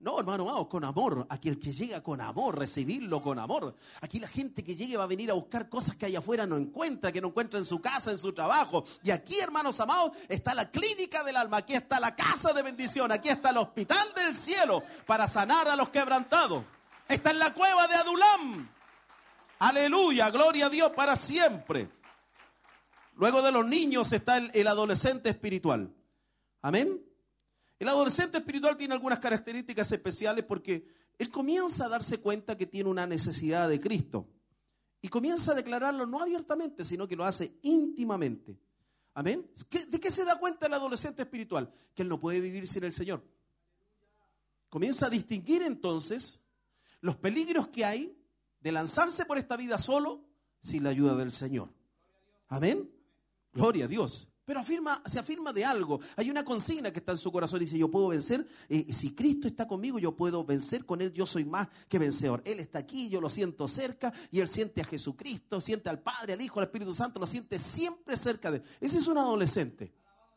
No, 0.00 0.20
hermano, 0.20 0.44
vamos, 0.44 0.68
con 0.68 0.84
amor. 0.84 1.26
Aquí 1.28 1.48
el 1.48 1.58
que 1.58 1.72
llega 1.72 2.00
con 2.02 2.20
amor, 2.20 2.56
recibirlo 2.56 3.20
con 3.20 3.36
amor. 3.38 3.74
Aquí 4.00 4.20
la 4.20 4.28
gente 4.28 4.62
que 4.62 4.76
llegue 4.76 4.96
va 4.96 5.04
a 5.04 5.08
venir 5.08 5.28
a 5.30 5.34
buscar 5.34 5.68
cosas 5.68 5.96
que 5.96 6.06
allá 6.06 6.20
afuera 6.20 6.46
no 6.46 6.56
encuentra, 6.56 7.10
que 7.10 7.20
no 7.20 7.28
encuentra 7.28 7.58
en 7.58 7.66
su 7.66 7.80
casa, 7.80 8.12
en 8.12 8.18
su 8.18 8.32
trabajo. 8.32 8.84
Y 9.02 9.10
aquí, 9.10 9.40
hermanos 9.40 9.80
amados, 9.80 10.12
está 10.28 10.54
la 10.54 10.70
clínica 10.70 11.24
del 11.24 11.36
alma, 11.36 11.58
aquí 11.58 11.74
está 11.74 11.98
la 11.98 12.14
casa 12.14 12.52
de 12.52 12.62
bendición, 12.62 13.10
aquí 13.10 13.28
está 13.28 13.50
el 13.50 13.56
hospital 13.56 14.12
del 14.14 14.36
cielo 14.36 14.84
para 15.04 15.26
sanar 15.26 15.66
a 15.66 15.74
los 15.74 15.88
quebrantados. 15.88 16.62
Está 17.08 17.32
en 17.32 17.40
la 17.40 17.52
cueva 17.52 17.88
de 17.88 17.94
Adulam. 17.96 18.68
Aleluya, 19.58 20.30
gloria 20.30 20.66
a 20.66 20.70
Dios 20.70 20.92
para 20.92 21.16
siempre. 21.16 21.88
Luego 23.16 23.42
de 23.42 23.50
los 23.50 23.66
niños 23.66 24.12
está 24.12 24.36
el 24.36 24.66
adolescente 24.68 25.30
espiritual. 25.30 25.92
Amén. 26.62 27.07
El 27.78 27.88
adolescente 27.88 28.38
espiritual 28.38 28.76
tiene 28.76 28.94
algunas 28.94 29.18
características 29.20 29.90
especiales 29.92 30.44
porque 30.44 30.84
él 31.18 31.30
comienza 31.30 31.86
a 31.86 31.88
darse 31.88 32.18
cuenta 32.18 32.56
que 32.56 32.66
tiene 32.66 32.90
una 32.90 33.06
necesidad 33.06 33.68
de 33.68 33.80
Cristo. 33.80 34.26
Y 35.00 35.08
comienza 35.08 35.52
a 35.52 35.54
declararlo 35.54 36.06
no 36.06 36.20
abiertamente, 36.20 36.84
sino 36.84 37.06
que 37.06 37.14
lo 37.14 37.24
hace 37.24 37.52
íntimamente. 37.62 38.58
Amén. 39.14 39.48
¿Qué- 39.68 39.86
¿De 39.86 40.00
qué 40.00 40.10
se 40.10 40.24
da 40.24 40.38
cuenta 40.38 40.66
el 40.66 40.74
adolescente 40.74 41.22
espiritual? 41.22 41.72
Que 41.94 42.02
él 42.02 42.08
no 42.08 42.18
puede 42.18 42.40
vivir 42.40 42.66
sin 42.66 42.82
el 42.84 42.92
Señor. 42.92 43.22
Comienza 44.68 45.06
a 45.06 45.10
distinguir 45.10 45.62
entonces 45.62 46.40
los 47.00 47.16
peligros 47.16 47.68
que 47.68 47.84
hay 47.84 48.16
de 48.60 48.72
lanzarse 48.72 49.24
por 49.24 49.38
esta 49.38 49.56
vida 49.56 49.78
solo 49.78 50.24
sin 50.62 50.82
la 50.82 50.90
ayuda 50.90 51.16
del 51.16 51.30
Señor. 51.32 51.72
Amén. 52.48 52.90
Gloria 53.52 53.84
a 53.86 53.88
Dios. 53.88 54.28
Pero 54.48 54.60
afirma, 54.60 55.02
se 55.04 55.18
afirma 55.18 55.52
de 55.52 55.62
algo. 55.62 56.00
Hay 56.16 56.30
una 56.30 56.42
consigna 56.42 56.90
que 56.90 57.00
está 57.00 57.12
en 57.12 57.18
su 57.18 57.30
corazón. 57.30 57.60
Dice, 57.60 57.76
yo 57.76 57.90
puedo 57.90 58.08
vencer. 58.08 58.48
eh, 58.70 58.90
si 58.94 59.14
Cristo 59.14 59.46
está 59.46 59.68
conmigo, 59.68 59.98
yo 59.98 60.16
puedo 60.16 60.42
vencer 60.42 60.86
con 60.86 61.02
Él. 61.02 61.12
Yo 61.12 61.26
soy 61.26 61.44
más 61.44 61.68
que 61.86 61.98
vencedor. 61.98 62.40
Él 62.46 62.58
está 62.58 62.78
aquí, 62.78 63.10
yo 63.10 63.20
lo 63.20 63.28
siento 63.28 63.68
cerca. 63.68 64.10
Y 64.30 64.40
Él 64.40 64.48
siente 64.48 64.80
a 64.80 64.84
Jesucristo, 64.84 65.60
siente 65.60 65.90
al 65.90 66.00
Padre, 66.00 66.32
al 66.32 66.40
Hijo, 66.40 66.60
al 66.60 66.64
Espíritu 66.64 66.94
Santo. 66.94 67.20
Lo 67.20 67.26
siente 67.26 67.58
siempre 67.58 68.16
cerca 68.16 68.50
de 68.50 68.56
Él. 68.56 68.62
Ese 68.80 68.96
es 68.96 69.06
un 69.06 69.18
adolescente. 69.18 69.92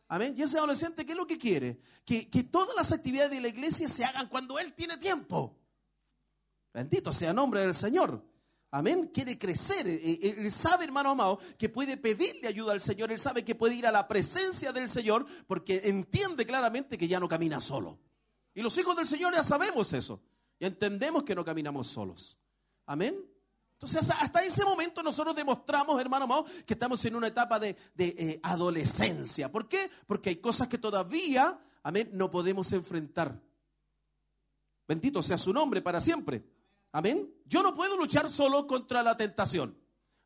Amén. 0.10 0.36
Y 0.38 0.42
ese 0.42 0.58
adolescente, 0.58 1.06
¿qué 1.06 1.14
es 1.14 1.18
lo 1.18 1.26
que 1.26 1.38
quiere? 1.38 1.80
Que, 2.04 2.30
que 2.30 2.44
todas 2.44 2.76
las 2.76 2.92
actividades 2.92 3.32
de 3.32 3.40
la 3.40 3.48
iglesia 3.48 3.88
se 3.88 4.04
hagan 4.04 4.28
cuando 4.28 4.60
Él 4.60 4.74
tiene 4.74 4.98
tiempo. 4.98 5.58
Bendito 6.74 7.14
sea 7.14 7.30
el 7.30 7.38
nombre 7.38 7.62
del 7.62 7.74
Señor. 7.74 8.22
Amén. 8.72 9.12
Quiere 9.14 9.38
crecer. 9.38 9.86
Eh, 9.88 10.00
eh, 10.04 10.36
Él 10.38 10.52
sabe, 10.52 10.86
hermano 10.86 11.10
amado, 11.10 11.40
que 11.58 11.68
puede 11.68 11.98
pedirle 11.98 12.48
ayuda 12.48 12.72
al 12.72 12.80
Señor. 12.82 13.12
Él 13.12 13.20
sabe 13.20 13.44
que 13.44 13.54
puede 13.54 13.76
ir 13.76 13.86
a 13.86 13.92
la 13.92 14.08
presencia 14.08 14.72
del 14.72 14.88
Señor 14.88 15.26
porque 15.46 15.82
entiende 15.86 16.46
claramente 16.46 16.98
que 16.98 17.08
ya 17.08 17.20
no 17.20 17.28
camina 17.28 17.60
solo. 17.60 18.00
Y 18.54 18.62
los 18.62 18.78
hijos 18.78 18.96
del 18.96 19.06
Señor 19.06 19.34
ya 19.34 19.44
sabemos 19.44 19.92
eso. 19.94 20.22
Ya 20.60 20.68
entendemos 20.68 21.24
que 21.24 21.36
no 21.36 21.44
caminamos 21.44 21.88
solos. 21.88 22.40
Amén. 22.86 23.16
Entonces, 23.74 24.10
hasta- 24.12 24.44
ese 24.44 24.64
momento 24.64 25.02
nosotros 25.02 25.36
demostramos, 25.36 26.00
hermano 26.00 26.26
amado, 26.26 26.46
que 26.66 26.74
estamos 26.76 27.04
en 27.06 27.16
una 27.16 27.28
etapa 27.28 27.60
de, 27.60 27.76
de, 27.96 28.16
eh, 28.18 28.40
adolescencia. 28.44 29.52
¿Por 29.52 29.68
qué? 29.68 29.90
Porque 30.06 30.30
hay 30.30 30.36
cosas 30.38 30.68
que 30.68 30.78
todavía, 30.78 31.60
amén, 31.84 32.10
no 32.14 32.30
podemos 32.30 32.72
enfrentar. 32.74 33.42
Bendito 34.88 35.24
sea 35.24 35.38
su 35.38 35.52
nombre 35.52 35.82
para 35.82 36.00
siempre. 36.00 36.44
Amén. 36.92 37.34
Yo 37.46 37.64
no 37.64 37.74
puedo 37.74 37.98
luchar 37.98 38.30
solo 38.30 38.68
contra 38.68 39.02
la 39.04 39.16
tentación. 39.16 39.78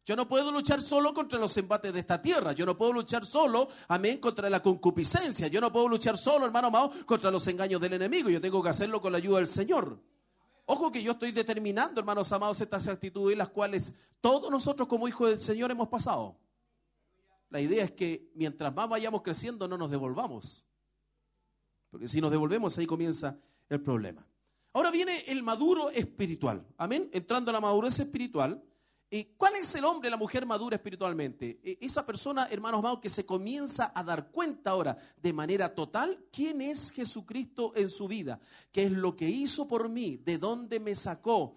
Yo 0.06 0.16
no 0.16 0.28
puedo 0.28 0.52
luchar 0.52 0.82
solo 0.82 1.14
contra 1.16 1.40
los 1.40 1.58
embates 1.58 1.92
de 1.92 2.00
esta 2.00 2.22
tierra. 2.22 2.52
Yo 2.54 2.66
no 2.66 2.78
puedo 2.78 2.94
luchar 2.94 3.26
solo, 3.26 3.70
amén, 3.88 4.20
contra 4.20 4.50
la 4.52 4.62
concupiscencia. 4.62 5.48
Yo 5.48 5.60
no 5.60 5.72
puedo 5.72 5.88
luchar 5.88 6.16
solo, 6.16 6.46
hermano 6.46 6.68
amado, 6.68 6.92
contra 7.08 7.32
los 7.32 7.48
engaños 7.48 7.82
del 7.82 7.94
enemigo. 7.94 8.30
Yo 8.30 8.40
tengo 8.40 8.62
que 8.62 8.70
hacerlo 8.70 9.02
con 9.02 9.12
la 9.12 9.18
ayuda 9.18 9.38
del 9.38 9.48
Señor. 9.48 10.00
Ojo 10.68 10.92
que 10.92 11.02
yo 11.02 11.14
estoy 11.14 11.32
determinando, 11.32 12.00
hermanos 12.00 12.32
amados, 12.32 12.62
estas 12.62 12.88
actitudes 12.88 13.36
las 13.36 13.50
cuales 13.50 13.96
todos 14.22 14.52
nosotros 14.52 14.88
como 14.88 15.08
hijos 15.08 15.30
del 15.30 15.42
Señor 15.42 15.72
hemos 15.72 15.88
pasado. 15.88 16.38
La 17.50 17.60
idea 17.62 17.84
es 17.84 17.92
que 17.92 18.30
mientras 18.36 18.74
más 18.74 18.88
vayamos 18.88 19.24
creciendo 19.24 19.68
no 19.68 19.78
nos 19.78 19.90
devolvamos. 19.90 20.66
Porque 21.90 22.08
si 22.08 22.22
nos 22.22 22.30
devolvemos 22.30 22.78
ahí 22.78 22.86
comienza 22.86 23.38
el 23.70 23.82
problema. 23.82 24.26
Ahora 24.76 24.92
viene 24.92 25.24
el 25.28 25.42
maduro 25.42 25.90
espiritual. 25.90 26.68
Amén. 26.78 27.10
Entrando 27.14 27.50
a 27.50 27.54
la 27.54 27.62
madurez 27.62 27.98
espiritual. 27.98 28.62
eh, 29.10 29.34
¿Cuál 29.38 29.56
es 29.56 29.74
el 29.76 29.86
hombre, 29.86 30.10
la 30.10 30.18
mujer 30.18 30.46
madura 30.46 30.76
espiritualmente? 30.76 31.62
Eh, 31.64 31.78
esa 31.80 32.06
persona, 32.06 32.50
hermanos 32.52 32.80
amados, 32.80 33.00
que 33.00 33.10
se 33.10 33.26
comienza 33.26 33.94
a 33.96 34.04
dar 34.04 34.32
cuenta 34.32 34.72
ahora 34.72 34.98
de 35.16 35.32
manera 35.32 35.74
total 35.74 36.26
quién 36.30 36.60
es 36.60 36.92
Jesucristo 36.92 37.72
en 37.78 37.90
su 37.90 38.10
vida, 38.10 38.38
qué 38.74 38.84
es 38.84 38.92
lo 38.92 39.16
que 39.16 39.30
hizo 39.30 39.66
por 39.66 39.88
mí, 39.88 40.18
de 40.18 40.38
dónde 40.38 40.82
me 40.82 40.94
sacó, 40.94 41.56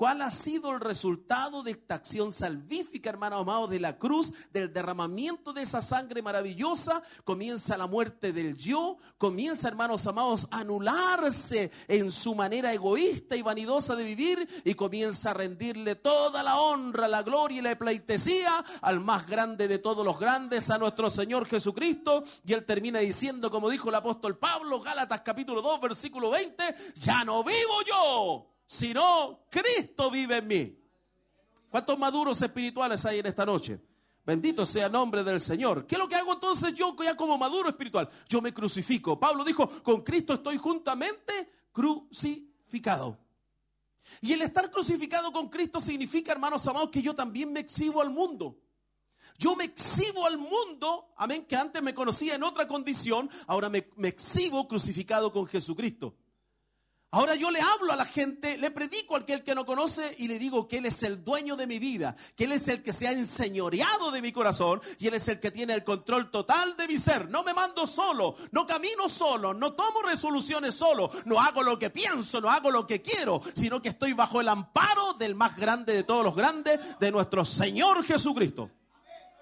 ¿Cuál 0.00 0.22
ha 0.22 0.30
sido 0.30 0.72
el 0.72 0.80
resultado 0.80 1.62
de 1.62 1.72
esta 1.72 1.96
acción 1.96 2.32
salvífica, 2.32 3.10
hermanos 3.10 3.42
amados, 3.42 3.68
de 3.68 3.78
la 3.78 3.98
cruz, 3.98 4.32
del 4.50 4.72
derramamiento 4.72 5.52
de 5.52 5.60
esa 5.60 5.82
sangre 5.82 6.22
maravillosa? 6.22 7.02
Comienza 7.22 7.76
la 7.76 7.86
muerte 7.86 8.32
del 8.32 8.56
yo, 8.56 8.96
comienza, 9.18 9.68
hermanos 9.68 10.06
amados, 10.06 10.48
a 10.50 10.60
anularse 10.60 11.70
en 11.86 12.10
su 12.10 12.34
manera 12.34 12.72
egoísta 12.72 13.36
y 13.36 13.42
vanidosa 13.42 13.94
de 13.94 14.04
vivir 14.04 14.48
y 14.64 14.72
comienza 14.72 15.32
a 15.32 15.34
rendirle 15.34 15.96
toda 15.96 16.42
la 16.42 16.58
honra, 16.58 17.06
la 17.06 17.22
gloria 17.22 17.58
y 17.58 17.60
la 17.60 17.76
pleitesía 17.76 18.64
al 18.80 19.00
más 19.00 19.26
grande 19.26 19.68
de 19.68 19.80
todos 19.80 20.02
los 20.02 20.18
grandes, 20.18 20.70
a 20.70 20.78
nuestro 20.78 21.10
Señor 21.10 21.44
Jesucristo. 21.44 22.24
Y 22.46 22.54
él 22.54 22.64
termina 22.64 23.00
diciendo, 23.00 23.50
como 23.50 23.68
dijo 23.68 23.90
el 23.90 23.96
apóstol 23.96 24.38
Pablo, 24.38 24.80
Gálatas 24.80 25.20
capítulo 25.20 25.60
2, 25.60 25.78
versículo 25.78 26.30
20, 26.30 26.74
ya 26.94 27.22
no 27.22 27.44
vivo 27.44 27.82
yo 27.86 28.50
sino 28.70 29.46
Cristo 29.50 30.12
vive 30.12 30.36
en 30.36 30.46
mí. 30.46 30.78
¿Cuántos 31.68 31.98
maduros 31.98 32.40
espirituales 32.40 33.04
hay 33.04 33.18
en 33.18 33.26
esta 33.26 33.44
noche? 33.44 33.80
Bendito 34.24 34.64
sea 34.64 34.86
el 34.86 34.92
nombre 34.92 35.24
del 35.24 35.40
Señor. 35.40 35.88
¿Qué 35.88 35.96
es 35.96 35.98
lo 35.98 36.08
que 36.08 36.14
hago 36.14 36.34
entonces 36.34 36.72
yo 36.72 36.94
ya 37.02 37.16
como 37.16 37.36
maduro 37.36 37.68
espiritual? 37.68 38.08
Yo 38.28 38.40
me 38.40 38.54
crucifico. 38.54 39.18
Pablo 39.18 39.42
dijo, 39.42 39.68
con 39.82 40.02
Cristo 40.02 40.34
estoy 40.34 40.56
juntamente 40.56 41.50
crucificado. 41.72 43.18
Y 44.20 44.34
el 44.34 44.42
estar 44.42 44.70
crucificado 44.70 45.32
con 45.32 45.48
Cristo 45.48 45.80
significa, 45.80 46.30
hermanos 46.30 46.64
amados, 46.68 46.90
que 46.90 47.02
yo 47.02 47.12
también 47.12 47.52
me 47.52 47.58
exhibo 47.58 48.00
al 48.00 48.10
mundo. 48.10 48.56
Yo 49.36 49.56
me 49.56 49.64
exhibo 49.64 50.24
al 50.24 50.38
mundo, 50.38 51.12
amén, 51.16 51.44
que 51.44 51.56
antes 51.56 51.82
me 51.82 51.92
conocía 51.92 52.36
en 52.36 52.44
otra 52.44 52.68
condición, 52.68 53.28
ahora 53.48 53.68
me, 53.68 53.88
me 53.96 54.06
exhibo 54.06 54.68
crucificado 54.68 55.32
con 55.32 55.44
Jesucristo. 55.48 56.14
Ahora 57.12 57.34
yo 57.34 57.50
le 57.50 57.60
hablo 57.60 57.92
a 57.92 57.96
la 57.96 58.04
gente, 58.04 58.56
le 58.56 58.70
predico 58.70 59.16
a 59.16 59.18
aquel 59.18 59.42
que 59.42 59.56
no 59.56 59.66
conoce 59.66 60.14
y 60.18 60.28
le 60.28 60.38
digo 60.38 60.68
que 60.68 60.78
Él 60.78 60.86
es 60.86 61.02
el 61.02 61.24
dueño 61.24 61.56
de 61.56 61.66
mi 61.66 61.80
vida, 61.80 62.14
que 62.36 62.44
Él 62.44 62.52
es 62.52 62.68
el 62.68 62.84
que 62.84 62.92
se 62.92 63.08
ha 63.08 63.12
enseñoreado 63.12 64.12
de 64.12 64.22
mi 64.22 64.30
corazón 64.30 64.80
y 64.96 65.08
Él 65.08 65.14
es 65.14 65.26
el 65.26 65.40
que 65.40 65.50
tiene 65.50 65.74
el 65.74 65.82
control 65.82 66.30
total 66.30 66.76
de 66.76 66.86
mi 66.86 66.98
ser. 66.98 67.28
No 67.28 67.42
me 67.42 67.52
mando 67.52 67.84
solo, 67.84 68.36
no 68.52 68.64
camino 68.64 69.08
solo, 69.08 69.52
no 69.52 69.72
tomo 69.72 70.02
resoluciones 70.02 70.76
solo, 70.76 71.10
no 71.24 71.40
hago 71.40 71.64
lo 71.64 71.76
que 71.80 71.90
pienso, 71.90 72.40
no 72.40 72.48
hago 72.48 72.70
lo 72.70 72.86
que 72.86 73.02
quiero, 73.02 73.42
sino 73.54 73.82
que 73.82 73.88
estoy 73.88 74.12
bajo 74.12 74.40
el 74.40 74.48
amparo 74.48 75.14
del 75.14 75.34
más 75.34 75.56
grande 75.56 75.92
de 75.92 76.04
todos 76.04 76.22
los 76.22 76.36
grandes, 76.36 76.78
de 77.00 77.10
nuestro 77.10 77.44
Señor 77.44 78.04
Jesucristo. 78.04 78.70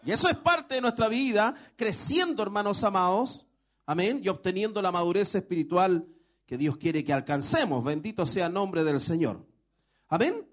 Y 0.06 0.12
eso 0.12 0.30
es 0.30 0.38
parte 0.38 0.76
de 0.76 0.80
nuestra 0.80 1.08
vida, 1.08 1.54
creciendo, 1.76 2.42
hermanos 2.42 2.82
amados, 2.82 3.46
amén, 3.84 4.22
y 4.24 4.28
obteniendo 4.30 4.80
la 4.80 4.90
madurez 4.90 5.34
espiritual 5.34 6.06
que 6.48 6.56
Dios 6.56 6.78
quiere 6.78 7.04
que 7.04 7.12
alcancemos. 7.12 7.84
Bendito 7.84 8.24
sea 8.24 8.46
el 8.46 8.54
nombre 8.54 8.82
del 8.82 9.02
Señor. 9.02 9.44
Amén. 10.08 10.48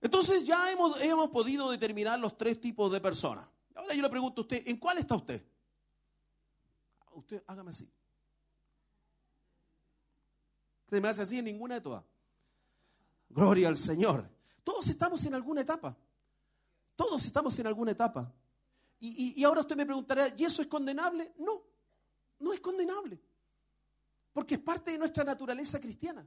Entonces 0.00 0.42
ya 0.42 0.68
hemos, 0.72 1.00
hemos 1.00 1.30
podido 1.30 1.70
determinar 1.70 2.18
los 2.18 2.36
tres 2.36 2.60
tipos 2.60 2.90
de 2.90 3.00
personas. 3.00 3.46
Ahora 3.76 3.94
yo 3.94 4.02
le 4.02 4.10
pregunto 4.10 4.40
a 4.40 4.42
usted, 4.42 4.64
¿en 4.66 4.78
cuál 4.78 4.98
está 4.98 5.14
usted? 5.14 5.40
Usted, 7.12 7.40
hágame 7.46 7.70
así. 7.70 7.88
Se 10.90 11.00
me 11.00 11.06
hace 11.08 11.22
así 11.22 11.38
en 11.38 11.44
ninguna 11.44 11.76
de 11.76 11.80
todas. 11.82 12.02
Gloria 13.30 13.68
al 13.68 13.76
Señor. 13.76 14.28
Todos 14.64 14.88
estamos 14.88 15.24
en 15.24 15.34
alguna 15.34 15.60
etapa. 15.60 15.96
Todos 16.96 17.24
estamos 17.24 17.56
en 17.60 17.68
alguna 17.68 17.92
etapa. 17.92 18.30
Y, 18.98 19.08
y- 19.08 19.40
y 19.40 19.44
ahora 19.44 19.60
usted 19.60 19.76
me 19.76 19.86
preguntará, 19.86 20.34
¿y 20.36 20.44
eso 20.44 20.62
es 20.62 20.68
condenable? 20.68 21.32
No, 21.38 21.62
no 22.40 22.52
es 22.52 22.60
condenable. 22.60 23.20
Porque 24.32 24.54
es 24.54 24.60
parte 24.60 24.92
de 24.92 24.98
nuestra 24.98 25.24
naturaleza 25.24 25.80
cristiana. 25.80 26.26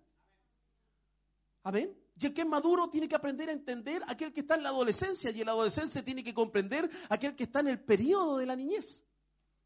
Amén. 1.64 1.98
Y 2.18 2.26
el 2.26 2.34
que 2.34 2.42
es 2.42 2.48
maduro 2.48 2.90
tiene 2.90 3.10
que 3.10 3.16
aprender 3.16 3.50
a 3.50 3.52
entender 3.52 4.02
aquel 4.08 4.32
que 4.32 4.42
está 4.42 4.56
en 4.56 4.64
la 4.64 4.70
adolescencia 4.70 5.32
y 5.32 5.42
en 5.42 5.48
la 5.48 5.52
adolescencia 5.52 6.04
tiene 6.04 6.24
que 6.24 6.34
comprender 6.34 6.90
aquel 7.10 7.36
que 7.36 7.44
está 7.44 7.60
en 7.60 7.68
el 7.68 7.80
periodo 7.80 8.38
de 8.38 8.46
la 8.46 8.56
niñez. 8.56 9.04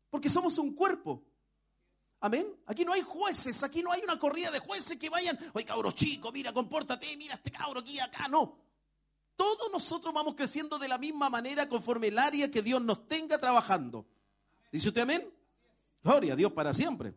Porque 0.09 0.29
somos 0.29 0.57
un 0.57 0.73
cuerpo. 0.73 1.23
Amén. 2.21 2.47
Aquí 2.65 2.83
no 2.83 2.93
hay 2.93 3.01
jueces, 3.01 3.63
aquí 3.63 3.83
no 3.83 3.91
hay 3.91 4.01
una 4.01 4.17
corrida 4.17 4.51
de 4.51 4.59
jueces 4.59 4.97
que 4.97 5.09
vayan, 5.09 5.37
oye 5.53 5.65
cabro 5.65 5.91
chico, 5.91 6.31
mira, 6.31 6.51
compórtate, 6.51 7.15
mira 7.15 7.35
este 7.35 7.51
cabro 7.51 7.79
aquí, 7.79 7.99
acá, 7.99 8.27
no. 8.27 8.57
Todos 9.35 9.71
nosotros 9.71 10.13
vamos 10.13 10.35
creciendo 10.35 10.77
de 10.79 10.89
la 10.89 10.97
misma 10.97 11.29
manera 11.29 11.69
conforme 11.69 12.07
el 12.07 12.17
área 12.17 12.51
que 12.51 12.61
Dios 12.61 12.81
nos 12.81 13.07
tenga 13.07 13.37
trabajando. 13.37 14.05
¿Dice 14.71 14.89
usted 14.89 15.01
amén? 15.01 15.33
Gloria 16.03 16.33
a 16.33 16.35
Dios 16.35 16.51
para 16.51 16.73
siempre. 16.73 17.13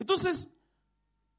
Entonces, 0.00 0.50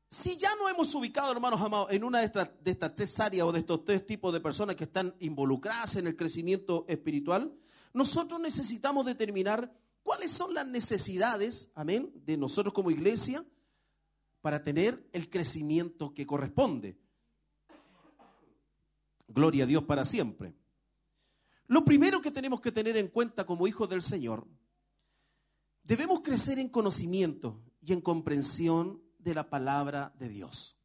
si 0.07 0.37
ya 0.37 0.55
no 0.55 0.69
hemos 0.69 0.93
ubicado, 0.93 1.31
hermanos 1.31 1.59
amados, 1.59 1.91
en 1.91 2.03
una 2.03 2.19
de 2.19 2.25
estas, 2.25 2.49
de 2.63 2.71
estas 2.71 2.95
tres 2.95 3.19
áreas 3.19 3.47
o 3.47 3.51
de 3.51 3.59
estos 3.59 3.83
tres 3.83 4.05
tipos 4.05 4.31
de 4.31 4.39
personas 4.39 4.75
que 4.75 4.83
están 4.83 5.15
involucradas 5.19 5.95
en 5.95 6.05
el 6.05 6.15
crecimiento 6.15 6.85
espiritual, 6.87 7.53
nosotros 7.91 8.39
necesitamos 8.39 9.05
determinar 9.05 9.73
cuáles 10.03 10.31
son 10.31 10.53
las 10.53 10.67
necesidades, 10.67 11.71
amén, 11.73 12.13
de 12.23 12.37
nosotros 12.37 12.73
como 12.73 12.91
iglesia 12.91 13.43
para 14.41 14.63
tener 14.63 15.09
el 15.11 15.29
crecimiento 15.29 16.13
que 16.13 16.27
corresponde. 16.27 16.99
Gloria 19.27 19.63
a 19.63 19.67
Dios 19.67 19.83
para 19.85 20.05
siempre. 20.05 20.53
Lo 21.65 21.83
primero 21.83 22.21
que 22.21 22.31
tenemos 22.31 22.61
que 22.61 22.71
tener 22.71 22.95
en 22.95 23.07
cuenta 23.07 23.45
como 23.45 23.65
hijos 23.65 23.89
del 23.89 24.03
Señor, 24.03 24.45
debemos 25.83 26.21
crecer 26.21 26.59
en 26.59 26.69
conocimiento 26.69 27.59
y 27.81 27.93
en 27.93 28.01
comprensión 28.01 29.01
de 29.17 29.33
la 29.33 29.49
palabra 29.49 30.13
de 30.17 30.29
Dios. 30.29 30.77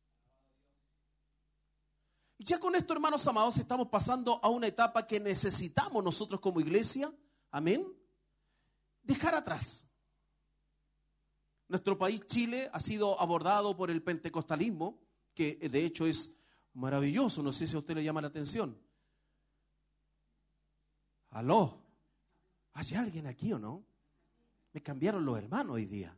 Y 2.39 2.45
ya 2.45 2.59
con 2.59 2.75
esto, 2.75 2.93
hermanos 2.93 3.27
amados, 3.27 3.57
estamos 3.57 3.89
pasando 3.89 4.41
a 4.43 4.49
una 4.49 4.67
etapa 4.67 5.07
que 5.07 5.21
necesitamos 5.21 6.03
nosotros 6.05 6.41
como 6.41 6.61
iglesia, 6.61 7.13
amén, 7.51 7.87
dejar 9.03 9.35
atrás. 9.35 9.89
Nuestro 11.69 11.99
país, 11.99 12.21
Chile, 12.27 12.71
ha 12.73 12.81
sido 12.81 13.21
abordado 13.21 13.77
por 13.77 13.91
el 13.91 14.03
pentecostalismo, 14.03 15.01
que 15.35 15.59
eh, 15.61 15.69
de 15.69 15.85
hecho 15.85 16.07
es 16.07 16.35
maravilloso, 16.75 17.43
no 17.43 17.53
sé 17.53 17.67
si 17.67 17.75
a 17.75 17.79
usted 17.79 17.95
le 17.95 18.05
llama 18.05 18.21
la 18.21 18.29
atención. 18.29 18.79
Aló, 21.31 21.83
¿hay 22.73 22.95
alguien 22.95 23.27
aquí 23.27 23.53
o 23.53 23.59
no? 23.59 23.85
Me 24.73 24.83
cambiaron 24.83 25.25
los 25.25 25.39
hermanos 25.39 25.75
hoy 25.75 25.87
día. 25.87 26.17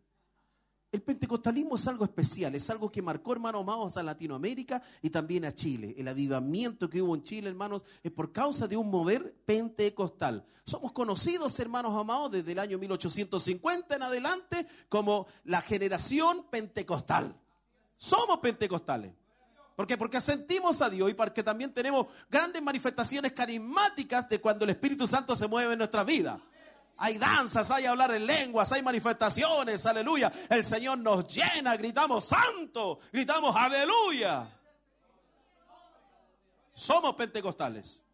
El 0.91 1.03
pentecostalismo 1.03 1.77
es 1.77 1.87
algo 1.87 2.05
especial, 2.05 2.55
es 2.55 2.71
algo 2.71 2.91
que 2.91 3.03
marcó, 3.03 3.33
hermanos 3.33 3.61
amados, 3.61 3.99
a 3.99 4.03
Latinoamérica 4.03 4.83
y 5.03 5.11
también 5.11 5.45
a 5.45 5.53
Chile. 5.53 5.95
El 5.99 6.09
avivamiento 6.09 6.89
que 6.89 7.03
hubo 7.03 7.15
en 7.15 7.23
Chile, 7.23 7.51
hermanos, 7.51 7.83
es 8.03 8.11
por 8.11 8.33
causa 8.33 8.67
de 8.67 8.77
un 8.77 8.89
mover 8.89 9.35
pentecostal. 9.45 10.47
Somos 10.65 10.93
conocidos, 10.93 11.61
hermanos 11.61 11.95
amados, 11.95 12.31
desde 12.31 12.53
el 12.53 12.59
año 12.59 12.79
1850 12.79 13.97
en 13.97 14.03
adelante 14.03 14.67
como 14.89 15.27
la 15.45 15.61
generación 15.61 16.47
pentecostal. 16.51 17.37
Somos 17.99 18.39
pentecostales. 18.39 19.13
¿Por 19.77 19.87
qué? 19.87 19.99
Porque 19.99 20.23
sentimos 20.23 20.81
a 20.81 20.89
Dios 20.89 21.11
y 21.11 21.15
porque 21.15 21.43
también 21.43 21.73
tenemos 21.73 22.07
grandes 22.31 22.63
manifestaciones 22.63 23.33
carismáticas 23.33 24.27
de 24.29 24.41
cuando 24.41 24.65
el 24.65 24.71
Espíritu 24.71 25.07
Santo 25.07 25.37
se 25.37 25.47
mueve 25.47 25.75
en 25.75 25.79
nuestra 25.79 26.03
vida. 26.03 26.41
Hay 27.01 27.17
danzas, 27.17 27.71
hay 27.71 27.87
hablar 27.87 28.11
en 28.11 28.27
lenguas, 28.27 28.73
hay 28.73 28.83
manifestaciones, 28.83 29.87
aleluya. 29.87 30.33
El 30.51 30.65
Señor 30.65 30.99
nos 30.99 31.29
llena, 31.29 31.77
gritamos 31.77 32.25
santo, 32.25 32.99
gritamos 33.13 33.55
aleluya. 33.55 34.49
Somos 36.75 37.15
pentecostales. 37.15 38.05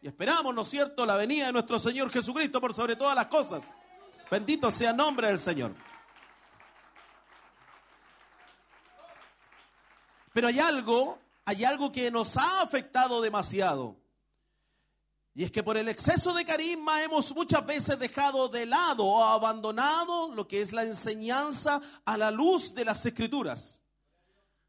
Y 0.00 0.06
esperamos, 0.06 0.54
¿no 0.54 0.62
es 0.62 0.68
cierto?, 0.68 1.04
la 1.04 1.16
venida 1.16 1.46
de 1.46 1.52
nuestro 1.52 1.80
Señor 1.80 2.10
Jesucristo 2.12 2.60
por 2.60 2.72
sobre 2.72 2.94
todas 2.94 3.16
las 3.16 3.26
cosas. 3.26 3.62
Bendito 4.30 4.70
sea 4.70 4.90
el 4.90 4.96
nombre 4.96 5.26
del 5.26 5.38
Señor. 5.38 5.74
Pero 10.32 10.46
hay 10.46 10.60
algo, 10.60 11.18
hay 11.44 11.64
algo 11.64 11.90
que 11.90 12.08
nos 12.12 12.36
ha 12.36 12.62
afectado 12.62 13.20
demasiado. 13.20 13.96
Y 15.38 15.44
es 15.44 15.52
que 15.52 15.62
por 15.62 15.76
el 15.76 15.88
exceso 15.88 16.32
de 16.32 16.44
carisma 16.44 17.00
hemos 17.00 17.32
muchas 17.32 17.64
veces 17.64 17.96
dejado 17.96 18.48
de 18.48 18.66
lado 18.66 19.04
o 19.04 19.22
abandonado 19.22 20.34
lo 20.34 20.48
que 20.48 20.60
es 20.60 20.72
la 20.72 20.82
enseñanza 20.82 21.80
a 22.04 22.18
la 22.18 22.32
luz 22.32 22.74
de 22.74 22.84
las 22.84 23.06
escrituras, 23.06 23.80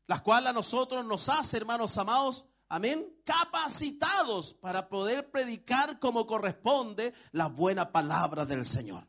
las 0.06 0.22
cuales 0.22 0.52
a 0.52 0.54
nosotros 0.54 1.04
nos 1.04 1.28
hace, 1.28 1.58
hermanos 1.58 1.98
amados, 1.98 2.46
amén, 2.68 3.04
capacitados 3.26 4.54
para 4.54 4.88
poder 4.88 5.32
predicar 5.32 5.98
como 5.98 6.28
corresponde 6.28 7.16
la 7.32 7.48
buena 7.48 7.92
palabra 7.92 8.46
del 8.46 8.64
Señor. 8.64 9.08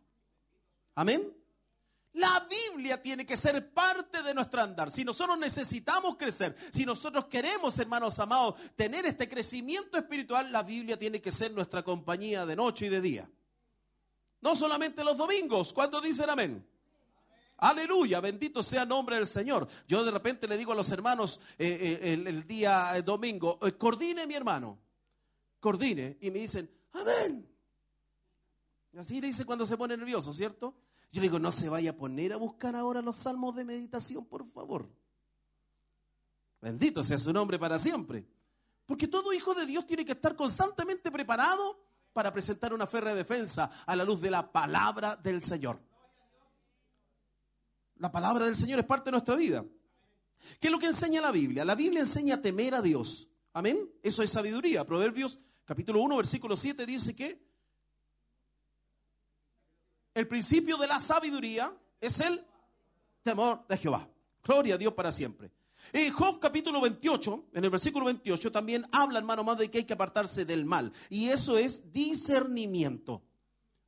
Amén. 0.94 1.39
La 2.14 2.48
Biblia 2.50 3.00
tiene 3.00 3.24
que 3.24 3.36
ser 3.36 3.72
parte 3.72 4.22
de 4.22 4.34
nuestro 4.34 4.60
andar. 4.60 4.90
Si 4.90 5.04
nosotros 5.04 5.38
necesitamos 5.38 6.16
crecer, 6.16 6.56
si 6.72 6.84
nosotros 6.84 7.26
queremos, 7.26 7.78
hermanos 7.78 8.18
amados, 8.18 8.56
tener 8.74 9.06
este 9.06 9.28
crecimiento 9.28 9.96
espiritual, 9.96 10.50
la 10.50 10.64
Biblia 10.64 10.98
tiene 10.98 11.20
que 11.20 11.30
ser 11.30 11.52
nuestra 11.52 11.84
compañía 11.84 12.44
de 12.44 12.56
noche 12.56 12.86
y 12.86 12.88
de 12.88 13.00
día. 13.00 13.30
No 14.40 14.56
solamente 14.56 15.04
los 15.04 15.16
domingos, 15.16 15.72
cuando 15.72 16.00
dicen 16.00 16.30
amén. 16.30 16.66
Aleluya, 17.58 18.20
bendito 18.20 18.62
sea 18.62 18.82
el 18.82 18.88
nombre 18.88 19.16
del 19.16 19.26
Señor. 19.26 19.68
Yo 19.86 20.02
de 20.02 20.10
repente 20.10 20.48
le 20.48 20.56
digo 20.56 20.72
a 20.72 20.74
los 20.74 20.90
hermanos 20.90 21.40
eh, 21.58 22.00
eh, 22.02 22.12
el, 22.14 22.46
día 22.46 22.96
eh, 22.96 23.02
domingo, 23.02 23.58
eh, 23.62 23.72
coordine 23.72 24.26
mi 24.26 24.34
hermano, 24.34 24.78
coordine. 25.60 26.16
Y 26.22 26.30
me 26.30 26.38
dicen, 26.38 26.70
amén. 26.92 27.46
Así 28.96 29.20
le 29.20 29.28
dice 29.28 29.44
cuando 29.44 29.66
se 29.66 29.76
pone 29.76 29.94
nervioso, 29.96 30.32
¿cierto? 30.32 30.74
Yo 31.12 31.20
le 31.20 31.26
digo, 31.26 31.38
no 31.38 31.50
se 31.50 31.68
vaya 31.68 31.90
a 31.90 31.96
poner 31.96 32.32
a 32.32 32.36
buscar 32.36 32.76
ahora 32.76 33.02
los 33.02 33.16
salmos 33.16 33.56
de 33.56 33.64
meditación, 33.64 34.24
por 34.24 34.48
favor. 34.50 34.88
Bendito 36.60 37.02
sea 37.02 37.18
su 37.18 37.32
nombre 37.32 37.58
para 37.58 37.78
siempre. 37.78 38.24
Porque 38.86 39.08
todo 39.08 39.32
hijo 39.32 39.54
de 39.54 39.66
Dios 39.66 39.86
tiene 39.86 40.04
que 40.04 40.12
estar 40.12 40.36
constantemente 40.36 41.10
preparado 41.10 41.80
para 42.12 42.32
presentar 42.32 42.74
una 42.74 42.86
férrea 42.86 43.14
defensa 43.14 43.70
a 43.86 43.96
la 43.96 44.04
luz 44.04 44.20
de 44.20 44.30
la 44.30 44.50
palabra 44.50 45.16
del 45.16 45.42
Señor. 45.42 45.80
La 47.96 48.10
palabra 48.10 48.46
del 48.46 48.56
Señor 48.56 48.78
es 48.78 48.86
parte 48.86 49.06
de 49.06 49.12
nuestra 49.12 49.36
vida. 49.36 49.64
¿Qué 50.58 50.68
es 50.68 50.72
lo 50.72 50.78
que 50.78 50.86
enseña 50.86 51.20
la 51.20 51.30
Biblia? 51.30 51.64
La 51.64 51.74
Biblia 51.74 52.00
enseña 52.00 52.36
a 52.36 52.40
temer 52.40 52.74
a 52.74 52.82
Dios. 52.82 53.28
Amén. 53.52 53.90
Eso 54.02 54.22
es 54.22 54.30
sabiduría. 54.30 54.86
Proverbios 54.86 55.38
capítulo 55.64 56.00
1, 56.00 56.16
versículo 56.16 56.56
7 56.56 56.86
dice 56.86 57.14
que 57.14 57.49
el 60.14 60.26
principio 60.26 60.76
de 60.76 60.86
la 60.86 61.00
sabiduría 61.00 61.72
es 62.00 62.20
el 62.20 62.44
temor 63.22 63.66
de 63.68 63.76
Jehová. 63.76 64.08
Gloria 64.42 64.74
a 64.74 64.78
Dios 64.78 64.94
para 64.94 65.12
siempre. 65.12 65.50
En 65.92 66.12
Job 66.12 66.38
capítulo 66.38 66.80
28, 66.80 67.46
en 67.54 67.64
el 67.64 67.70
versículo 67.70 68.06
28, 68.06 68.52
también 68.52 68.86
habla, 68.92 69.18
hermano 69.18 69.42
amado, 69.42 69.58
de 69.58 69.70
que 69.70 69.78
hay 69.78 69.84
que 69.84 69.94
apartarse 69.94 70.44
del 70.44 70.64
mal. 70.64 70.92
Y 71.08 71.28
eso 71.28 71.58
es 71.58 71.92
discernimiento. 71.92 73.22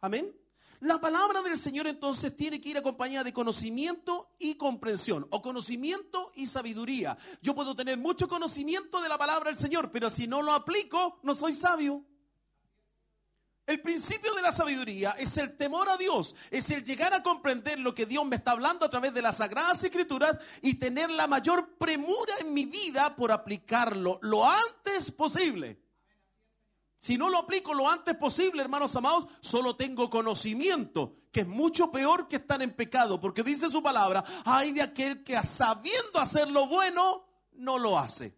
Amén. 0.00 0.34
La 0.80 1.00
palabra 1.00 1.42
del 1.42 1.56
Señor 1.56 1.86
entonces 1.86 2.34
tiene 2.34 2.60
que 2.60 2.70
ir 2.70 2.78
acompañada 2.78 3.22
de 3.22 3.32
conocimiento 3.32 4.34
y 4.40 4.56
comprensión, 4.56 5.28
o 5.30 5.40
conocimiento 5.40 6.32
y 6.34 6.48
sabiduría. 6.48 7.16
Yo 7.40 7.54
puedo 7.54 7.76
tener 7.76 7.98
mucho 7.98 8.26
conocimiento 8.26 9.00
de 9.00 9.08
la 9.08 9.16
palabra 9.16 9.50
del 9.50 9.58
Señor, 9.58 9.92
pero 9.92 10.10
si 10.10 10.26
no 10.26 10.42
lo 10.42 10.52
aplico, 10.52 11.20
no 11.22 11.36
soy 11.36 11.54
sabio. 11.54 12.04
El 13.72 13.80
principio 13.80 14.34
de 14.34 14.42
la 14.42 14.52
sabiduría 14.52 15.12
es 15.12 15.38
el 15.38 15.56
temor 15.56 15.88
a 15.88 15.96
Dios, 15.96 16.36
es 16.50 16.68
el 16.68 16.84
llegar 16.84 17.14
a 17.14 17.22
comprender 17.22 17.78
lo 17.78 17.94
que 17.94 18.04
Dios 18.04 18.22
me 18.26 18.36
está 18.36 18.50
hablando 18.50 18.84
a 18.84 18.90
través 18.90 19.14
de 19.14 19.22
las 19.22 19.38
sagradas 19.38 19.82
escrituras 19.82 20.36
y 20.60 20.74
tener 20.74 21.10
la 21.10 21.26
mayor 21.26 21.78
premura 21.78 22.34
en 22.40 22.52
mi 22.52 22.66
vida 22.66 23.16
por 23.16 23.32
aplicarlo 23.32 24.18
lo 24.20 24.46
antes 24.46 25.10
posible. 25.10 25.80
Si 27.00 27.16
no 27.16 27.30
lo 27.30 27.38
aplico 27.38 27.72
lo 27.72 27.88
antes 27.88 28.14
posible, 28.14 28.60
hermanos 28.60 28.94
amados, 28.94 29.26
solo 29.40 29.74
tengo 29.74 30.10
conocimiento, 30.10 31.16
que 31.32 31.40
es 31.40 31.48
mucho 31.48 31.90
peor 31.90 32.28
que 32.28 32.36
estar 32.36 32.60
en 32.60 32.74
pecado, 32.74 33.18
porque 33.18 33.42
dice 33.42 33.70
su 33.70 33.82
palabra, 33.82 34.22
hay 34.44 34.72
de 34.72 34.82
aquel 34.82 35.24
que 35.24 35.42
sabiendo 35.44 36.20
hacer 36.20 36.50
lo 36.50 36.66
bueno, 36.66 37.24
no 37.52 37.78
lo 37.78 37.98
hace. 37.98 38.36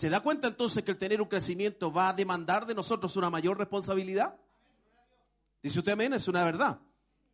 ¿Se 0.00 0.08
da 0.08 0.22
cuenta 0.22 0.48
entonces 0.48 0.82
que 0.82 0.92
el 0.92 0.96
tener 0.96 1.20
un 1.20 1.28
crecimiento 1.28 1.92
va 1.92 2.08
a 2.08 2.14
demandar 2.14 2.64
de 2.64 2.74
nosotros 2.74 3.16
una 3.16 3.28
mayor 3.28 3.58
responsabilidad? 3.58 4.34
Dice 5.62 5.78
usted 5.78 5.92
amén, 5.92 6.14
es 6.14 6.26
una 6.26 6.42
verdad. 6.42 6.78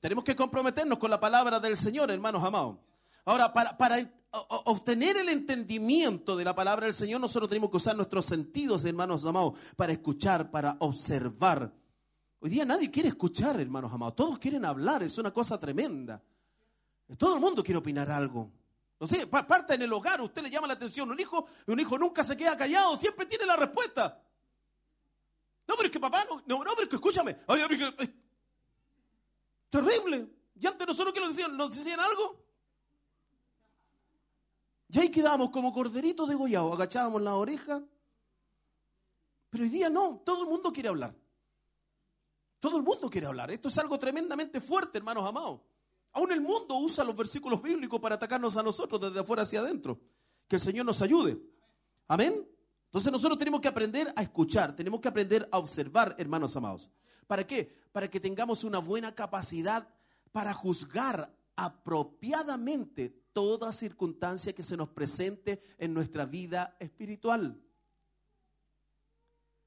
Tenemos 0.00 0.24
que 0.24 0.34
comprometernos 0.34 0.98
con 0.98 1.08
la 1.08 1.20
palabra 1.20 1.60
del 1.60 1.76
Señor, 1.76 2.10
hermanos 2.10 2.42
amados. 2.42 2.78
Ahora, 3.24 3.52
para, 3.52 3.78
para 3.78 3.98
obtener 4.64 5.16
el 5.16 5.28
entendimiento 5.28 6.36
de 6.36 6.44
la 6.44 6.56
palabra 6.56 6.86
del 6.86 6.94
Señor, 6.94 7.20
nosotros 7.20 7.48
tenemos 7.48 7.70
que 7.70 7.76
usar 7.76 7.94
nuestros 7.94 8.26
sentidos, 8.26 8.84
hermanos 8.84 9.24
amados, 9.24 9.56
para 9.76 9.92
escuchar, 9.92 10.50
para 10.50 10.76
observar. 10.80 11.72
Hoy 12.40 12.50
día 12.50 12.64
nadie 12.64 12.90
quiere 12.90 13.10
escuchar, 13.10 13.60
hermanos 13.60 13.92
amados. 13.92 14.16
Todos 14.16 14.40
quieren 14.40 14.64
hablar, 14.64 15.04
es 15.04 15.16
una 15.18 15.32
cosa 15.32 15.56
tremenda. 15.56 16.20
Todo 17.16 17.36
el 17.36 17.40
mundo 17.40 17.62
quiere 17.62 17.78
opinar 17.78 18.10
algo. 18.10 18.50
No 18.98 19.06
sé, 19.06 19.26
pa- 19.26 19.46
parte 19.46 19.74
en 19.74 19.82
el 19.82 19.92
hogar, 19.92 20.20
usted 20.20 20.42
le 20.42 20.50
llama 20.50 20.66
la 20.66 20.74
atención. 20.74 21.10
Un 21.10 21.20
hijo, 21.20 21.46
un 21.66 21.78
hijo 21.80 21.98
nunca 21.98 22.24
se 22.24 22.36
queda 22.36 22.56
callado, 22.56 22.96
siempre 22.96 23.26
tiene 23.26 23.44
la 23.46 23.56
respuesta. 23.56 24.22
No, 25.68 25.74
pero 25.76 25.86
es 25.86 25.92
que 25.92 26.00
papá, 26.00 26.24
no, 26.46 26.60
pero 26.60 26.82
es 26.82 26.88
que 26.88 26.96
escúchame. 26.96 27.36
Terrible. 29.68 30.28
Y 30.58 30.66
antes 30.66 30.86
nosotros 30.86 31.12
que 31.12 31.20
nos 31.20 31.30
decían, 31.30 31.56
nos 31.56 31.76
decían 31.76 32.00
algo. 32.00 32.44
Y 34.88 34.98
ahí 35.00 35.10
quedábamos 35.10 35.50
como 35.50 35.72
corderitos 35.72 36.28
degollados, 36.28 36.72
agachábamos 36.74 37.20
la 37.20 37.34
oreja. 37.34 37.82
Pero 39.50 39.64
hoy 39.64 39.70
día 39.70 39.90
no, 39.90 40.22
todo 40.24 40.42
el 40.44 40.48
mundo 40.48 40.72
quiere 40.72 40.88
hablar. 40.88 41.14
Todo 42.60 42.78
el 42.78 42.82
mundo 42.82 43.10
quiere 43.10 43.26
hablar. 43.26 43.50
Esto 43.50 43.68
es 43.68 43.76
algo 43.78 43.98
tremendamente 43.98 44.60
fuerte, 44.60 44.98
hermanos 44.98 45.28
amados. 45.28 45.60
Aún 46.16 46.32
el 46.32 46.40
mundo 46.40 46.78
usa 46.78 47.04
los 47.04 47.14
versículos 47.14 47.60
bíblicos 47.60 48.00
para 48.00 48.14
atacarnos 48.14 48.56
a 48.56 48.62
nosotros 48.62 48.98
desde 48.98 49.20
afuera 49.20 49.42
hacia 49.42 49.60
adentro. 49.60 50.00
Que 50.48 50.56
el 50.56 50.62
Señor 50.62 50.86
nos 50.86 51.02
ayude. 51.02 51.38
Amén. 52.08 52.42
Entonces 52.86 53.12
nosotros 53.12 53.36
tenemos 53.36 53.60
que 53.60 53.68
aprender 53.68 54.10
a 54.16 54.22
escuchar, 54.22 54.74
tenemos 54.74 55.02
que 55.02 55.08
aprender 55.08 55.46
a 55.52 55.58
observar, 55.58 56.14
hermanos 56.16 56.56
amados. 56.56 56.88
¿Para 57.26 57.46
qué? 57.46 57.70
Para 57.92 58.08
que 58.08 58.18
tengamos 58.18 58.64
una 58.64 58.78
buena 58.78 59.14
capacidad 59.14 59.86
para 60.32 60.54
juzgar 60.54 61.36
apropiadamente 61.54 63.10
toda 63.34 63.70
circunstancia 63.70 64.54
que 64.54 64.62
se 64.62 64.74
nos 64.74 64.88
presente 64.88 65.60
en 65.76 65.92
nuestra 65.92 66.24
vida 66.24 66.78
espiritual. 66.80 67.60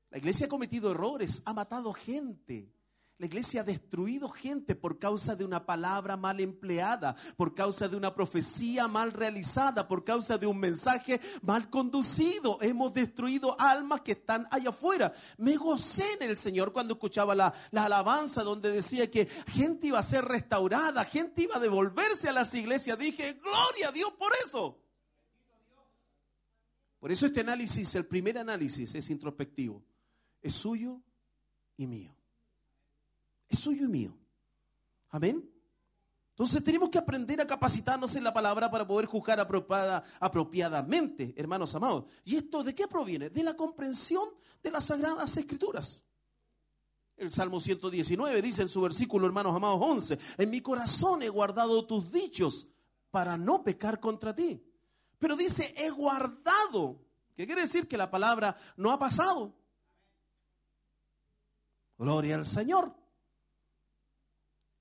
La 0.09 0.17
iglesia 0.17 0.47
ha 0.47 0.49
cometido 0.49 0.89
errores, 0.89 1.43
ha 1.45 1.53
matado 1.53 1.93
gente. 1.93 2.73
La 3.19 3.25
iglesia 3.25 3.59
ha 3.59 3.63
destruido 3.65 4.29
gente 4.29 4.75
por 4.75 4.97
causa 4.97 5.35
de 5.35 5.43
una 5.43 5.65
palabra 5.65 6.15
mal 6.15 6.39
empleada, 6.39 7.17
por 7.35 7.53
causa 7.53 7.89
de 7.89 7.97
una 7.97 8.15
profecía 8.15 8.87
mal 8.87 9.11
realizada, 9.11 9.85
por 9.89 10.05
causa 10.05 10.37
de 10.37 10.47
un 10.47 10.57
mensaje 10.57 11.19
mal 11.41 11.69
conducido. 11.69 12.57
Hemos 12.61 12.93
destruido 12.93 13.59
almas 13.59 13.99
que 14.01 14.13
están 14.13 14.47
allá 14.49 14.69
afuera. 14.69 15.11
Me 15.37 15.57
gocé 15.57 16.13
en 16.13 16.29
el 16.29 16.37
Señor 16.37 16.71
cuando 16.71 16.93
escuchaba 16.93 17.35
la, 17.35 17.53
la 17.71 17.85
alabanza 17.85 18.41
donde 18.41 18.71
decía 18.71 19.11
que 19.11 19.25
gente 19.25 19.87
iba 19.87 19.99
a 19.99 20.03
ser 20.03 20.23
restaurada, 20.23 21.03
gente 21.03 21.43
iba 21.43 21.57
a 21.57 21.59
devolverse 21.59 22.29
a 22.29 22.31
las 22.31 22.55
iglesias. 22.55 22.97
Dije, 22.97 23.33
gloria 23.33 23.89
a 23.89 23.91
Dios 23.91 24.13
por 24.13 24.31
eso. 24.45 24.79
Por 27.01 27.11
eso 27.11 27.25
este 27.25 27.41
análisis, 27.41 27.93
el 27.95 28.05
primer 28.05 28.37
análisis 28.37 28.95
es 28.95 29.09
introspectivo. 29.09 29.83
Es 30.41 30.53
suyo 30.53 31.01
y 31.75 31.85
mío. 31.85 32.18
Es 33.49 33.59
suyo 33.59 33.85
y 33.85 33.87
mío. 33.87 34.17
Amén. 35.09 35.49
Entonces 36.29 36.63
tenemos 36.63 36.89
que 36.89 36.97
aprender 36.97 37.41
a 37.41 37.47
capacitarnos 37.47 38.15
en 38.15 38.23
la 38.23 38.33
palabra 38.33 38.71
para 38.71 38.87
poder 38.87 39.07
juzgar 39.07 39.39
apropiada- 39.39 40.03
apropiadamente, 40.19 41.33
hermanos 41.35 41.75
amados. 41.75 42.05
¿Y 42.23 42.37
esto 42.37 42.63
de 42.63 42.73
qué 42.73 42.87
proviene? 42.87 43.29
De 43.29 43.43
la 43.43 43.55
comprensión 43.55 44.29
de 44.63 44.71
las 44.71 44.85
sagradas 44.85 45.35
escrituras. 45.35 46.01
El 47.17 47.29
Salmo 47.29 47.59
119 47.59 48.41
dice 48.41 48.61
en 48.61 48.69
su 48.69 48.79
versículo, 48.81 49.27
hermanos 49.27 49.53
amados 49.53 49.79
11, 49.81 50.17
en 50.37 50.49
mi 50.49 50.61
corazón 50.61 51.21
he 51.23 51.27
guardado 51.27 51.85
tus 51.85 52.09
dichos 52.09 52.69
para 53.11 53.37
no 53.37 53.61
pecar 53.61 53.99
contra 53.99 54.33
ti. 54.33 54.63
Pero 55.17 55.35
dice, 55.35 55.73
he 55.75 55.89
guardado. 55.89 57.01
¿Qué 57.35 57.45
quiere 57.45 57.61
decir? 57.63 57.85
Que 57.89 57.97
la 57.97 58.09
palabra 58.09 58.55
no 58.77 58.91
ha 58.93 58.99
pasado. 58.99 59.53
Gloria 61.97 62.35
al 62.35 62.45
Señor. 62.45 62.95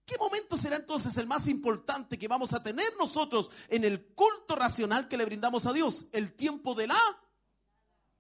¿Qué 0.09 0.16
momento 0.16 0.56
será 0.56 0.76
entonces 0.76 1.14
el 1.18 1.26
más 1.26 1.47
importante 1.48 2.18
que 2.18 2.26
vamos 2.26 2.55
a 2.55 2.62
tener 2.62 2.97
nosotros 2.97 3.51
en 3.68 3.85
el 3.85 4.06
culto 4.14 4.56
racional 4.56 5.06
que 5.06 5.18
le 5.18 5.26
brindamos 5.26 5.66
a 5.66 5.72
Dios? 5.74 6.06
El 6.12 6.32
tiempo 6.32 6.74
de 6.74 6.86
la... 6.86 6.98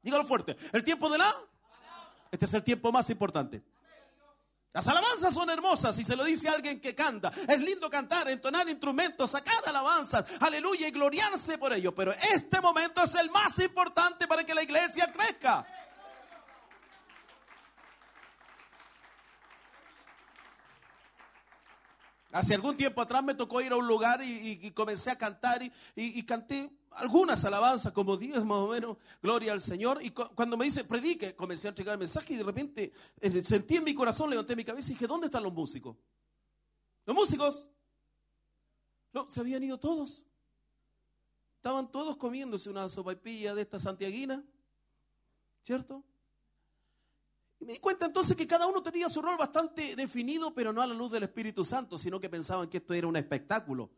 Dígalo 0.02 0.26
fuerte. 0.26 0.54
El 0.74 0.84
tiempo 0.84 1.08
de 1.08 1.16
la... 1.16 1.34
Este 2.30 2.44
es 2.44 2.52
el 2.52 2.62
tiempo 2.62 2.92
más 2.92 3.08
importante. 3.08 3.64
Las 4.74 4.86
alabanzas 4.86 5.32
son 5.32 5.48
hermosas 5.48 5.98
y 5.98 6.04
se 6.04 6.14
lo 6.14 6.24
dice 6.24 6.50
alguien 6.50 6.78
que 6.78 6.94
canta. 6.94 7.32
Es 7.48 7.58
lindo 7.58 7.88
cantar, 7.88 8.28
entonar 8.28 8.68
instrumentos, 8.68 9.30
sacar 9.30 9.66
alabanzas, 9.66 10.26
aleluya 10.40 10.88
y 10.88 10.90
gloriarse 10.90 11.56
por 11.56 11.72
ello. 11.72 11.94
Pero 11.94 12.12
este 12.12 12.60
momento 12.60 13.02
es 13.02 13.14
el 13.14 13.30
más 13.30 13.58
importante 13.60 14.28
para 14.28 14.44
que 14.44 14.54
la 14.54 14.62
iglesia 14.62 15.10
crezca. 15.10 15.64
Hace 22.32 22.54
algún 22.54 22.76
tiempo 22.76 23.00
atrás 23.00 23.24
me 23.24 23.34
tocó 23.34 23.60
ir 23.62 23.72
a 23.72 23.76
un 23.76 23.86
lugar 23.86 24.20
y, 24.22 24.70
comencé 24.72 25.10
a 25.10 25.16
cantar 25.16 25.62
y, 25.96 26.22
canté 26.24 26.70
algunas 26.90 27.42
alabanzas, 27.44 27.92
como 27.92 28.16
10 28.16 28.44
más 28.44 28.58
o 28.58 28.68
menos, 28.68 28.96
gloria 29.22 29.52
al 29.52 29.60
Señor. 29.60 30.02
Y 30.02 30.10
cu- 30.10 30.28
cuando 30.34 30.56
me 30.56 30.66
dice 30.66 30.84
predique, 30.84 31.34
comencé 31.34 31.68
a 31.68 31.70
entregar 31.70 31.94
el 31.94 32.00
mensaje 32.00 32.34
y 32.34 32.36
de 32.36 32.42
repente 32.42 32.92
eh, 33.20 33.42
sentí 33.44 33.76
en 33.76 33.84
mi 33.84 33.94
corazón, 33.94 34.28
levanté 34.28 34.54
mi 34.56 34.64
cabeza 34.64 34.90
y 34.90 34.94
dije, 34.94 35.06
¿dónde 35.06 35.26
están 35.26 35.42
los 35.42 35.52
músicos? 35.52 35.96
Los 37.06 37.16
músicos. 37.16 37.68
No, 39.12 39.30
se 39.30 39.40
habían 39.40 39.62
ido 39.62 39.78
todos. 39.78 40.24
Estaban 41.56 41.90
todos 41.90 42.16
comiéndose 42.16 42.68
una 42.68 42.88
sopaipilla 42.88 43.54
de 43.54 43.62
esta 43.62 43.78
santiaguina, 43.78 44.44
¿cierto? 45.62 46.04
Y 47.60 47.64
me 47.64 47.72
di 47.72 47.78
cuenta 47.80 48.06
entonces 48.06 48.36
que 48.36 48.46
cada 48.46 48.66
uno 48.66 48.82
tenía 48.82 49.08
su 49.08 49.20
rol 49.20 49.36
bastante 49.36 49.96
definido, 49.96 50.54
pero 50.54 50.72
no 50.72 50.80
a 50.80 50.86
la 50.86 50.94
luz 50.94 51.10
del 51.10 51.24
Espíritu 51.24 51.64
Santo, 51.64 51.98
sino 51.98 52.20
que 52.20 52.30
pensaban 52.30 52.68
que 52.68 52.76
esto 52.76 52.94
era 52.94 53.06
un 53.06 53.16
espectáculo. 53.16 53.90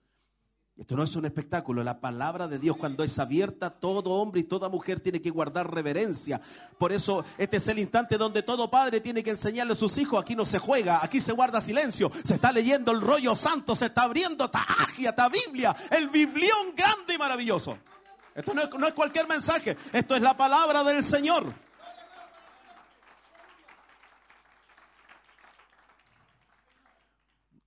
Esto 0.81 0.97
no 0.97 1.03
es 1.03 1.15
un 1.15 1.27
espectáculo, 1.27 1.85
la 1.85 2.01
palabra 2.01 2.49
de 2.49 2.59
Dios 2.59 2.75
cuando 2.79 3.05
es 3.05 3.19
abierta, 3.19 3.69
todo 3.69 4.13
hombre 4.13 4.41
y 4.41 4.45
toda 4.45 4.71
mujer 4.71 4.99
tiene 4.99 5.21
que 5.21 5.29
guardar 5.29 5.71
reverencia. 5.71 6.41
Por 6.79 6.91
eso 6.91 7.23
este 7.37 7.59
es 7.59 7.69
el 7.69 7.81
instante 7.81 8.17
donde 8.17 8.43
todo 8.43 8.71
padre 8.71 9.03
tiene 9.03 9.23
que 9.23 9.29
enseñarle 9.29 9.75
a 9.75 9.77
sus 9.77 9.99
hijos, 9.99 10.19
aquí 10.19 10.35
no 10.35 10.47
se 10.47 10.59
juega, 10.59 11.05
aquí 11.05 11.21
se 11.21 11.33
guarda 11.33 11.61
silencio, 11.61 12.11
se 12.25 12.37
está 12.37 12.51
leyendo 12.51 12.93
el 12.93 13.03
rollo 13.03 13.37
santo, 13.37 13.77
se 13.77 13.87
está 13.87 14.05
abriendo 14.05 14.47
esta 14.47 14.63
agia, 14.63 15.11
esta 15.11 15.29
Biblia, 15.29 15.77
el 15.91 16.09
biblión 16.09 16.75
grande 16.75 17.13
y 17.13 17.19
maravilloso. 17.19 17.77
Esto 18.35 18.55
no 18.55 18.63
es, 18.63 18.71
no 18.71 18.87
es 18.87 18.95
cualquier 18.95 19.29
mensaje, 19.29 19.77
esto 19.93 20.17
es 20.17 20.23
la 20.23 20.35
palabra 20.35 20.83
del 20.83 21.03
Señor. 21.03 21.53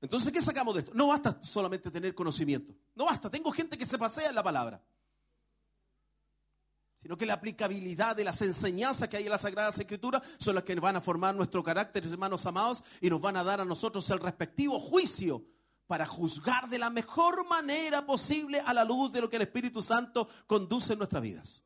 Entonces, 0.03 0.33
¿qué 0.33 0.41
sacamos 0.41 0.75
de 0.75 0.81
esto? 0.81 0.91
No 0.93 1.07
basta 1.07 1.41
solamente 1.41 1.89
tener 1.89 2.13
conocimiento. 2.13 2.73
No 2.93 3.05
basta, 3.05 3.29
tengo 3.29 3.49
gente 3.53 3.77
que 3.77 3.85
se 3.85 3.97
pasea 3.97 4.27
en 4.27 4.35
la 4.35 4.43
palabra. 4.43 4.83
Sino 6.97 7.15
que 7.15 7.25
la 7.25 7.35
aplicabilidad 7.35 8.13
de 8.13 8.25
las 8.25 8.41
enseñanzas 8.41 9.07
que 9.07 9.15
hay 9.15 9.23
en 9.23 9.29
las 9.29 9.43
Sagradas 9.43 9.79
Escrituras 9.79 10.21
son 10.39 10.55
las 10.55 10.65
que 10.65 10.75
van 10.75 10.97
a 10.97 11.01
formar 11.01 11.33
nuestro 11.33 11.63
carácter, 11.63 12.05
hermanos 12.05 12.45
amados, 12.45 12.83
y 12.99 13.09
nos 13.09 13.21
van 13.21 13.37
a 13.37 13.45
dar 13.45 13.61
a 13.61 13.65
nosotros 13.65 14.09
el 14.09 14.19
respectivo 14.19 14.77
juicio 14.77 15.45
para 15.87 16.05
juzgar 16.05 16.67
de 16.67 16.79
la 16.79 16.89
mejor 16.89 17.47
manera 17.47 18.05
posible 18.05 18.59
a 18.59 18.73
la 18.73 18.83
luz 18.83 19.13
de 19.13 19.21
lo 19.21 19.29
que 19.29 19.37
el 19.37 19.43
Espíritu 19.43 19.81
Santo 19.81 20.27
conduce 20.47 20.91
en 20.91 20.99
nuestras 20.99 21.23
vidas. 21.23 21.63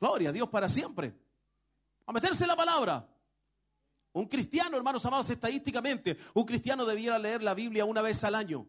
Gloria 0.00 0.30
a 0.30 0.32
Dios 0.32 0.48
para 0.48 0.68
siempre. 0.68 1.16
A 2.04 2.12
meterse 2.12 2.42
en 2.42 2.48
la 2.48 2.56
palabra. 2.56 3.08
Un 4.12 4.26
cristiano, 4.26 4.76
hermanos 4.76 5.04
amados, 5.06 5.28
estadísticamente, 5.30 6.16
un 6.34 6.44
cristiano 6.44 6.84
debiera 6.84 7.18
leer 7.18 7.42
la 7.42 7.54
Biblia 7.54 7.84
una 7.84 8.02
vez 8.02 8.24
al 8.24 8.34
año. 8.34 8.68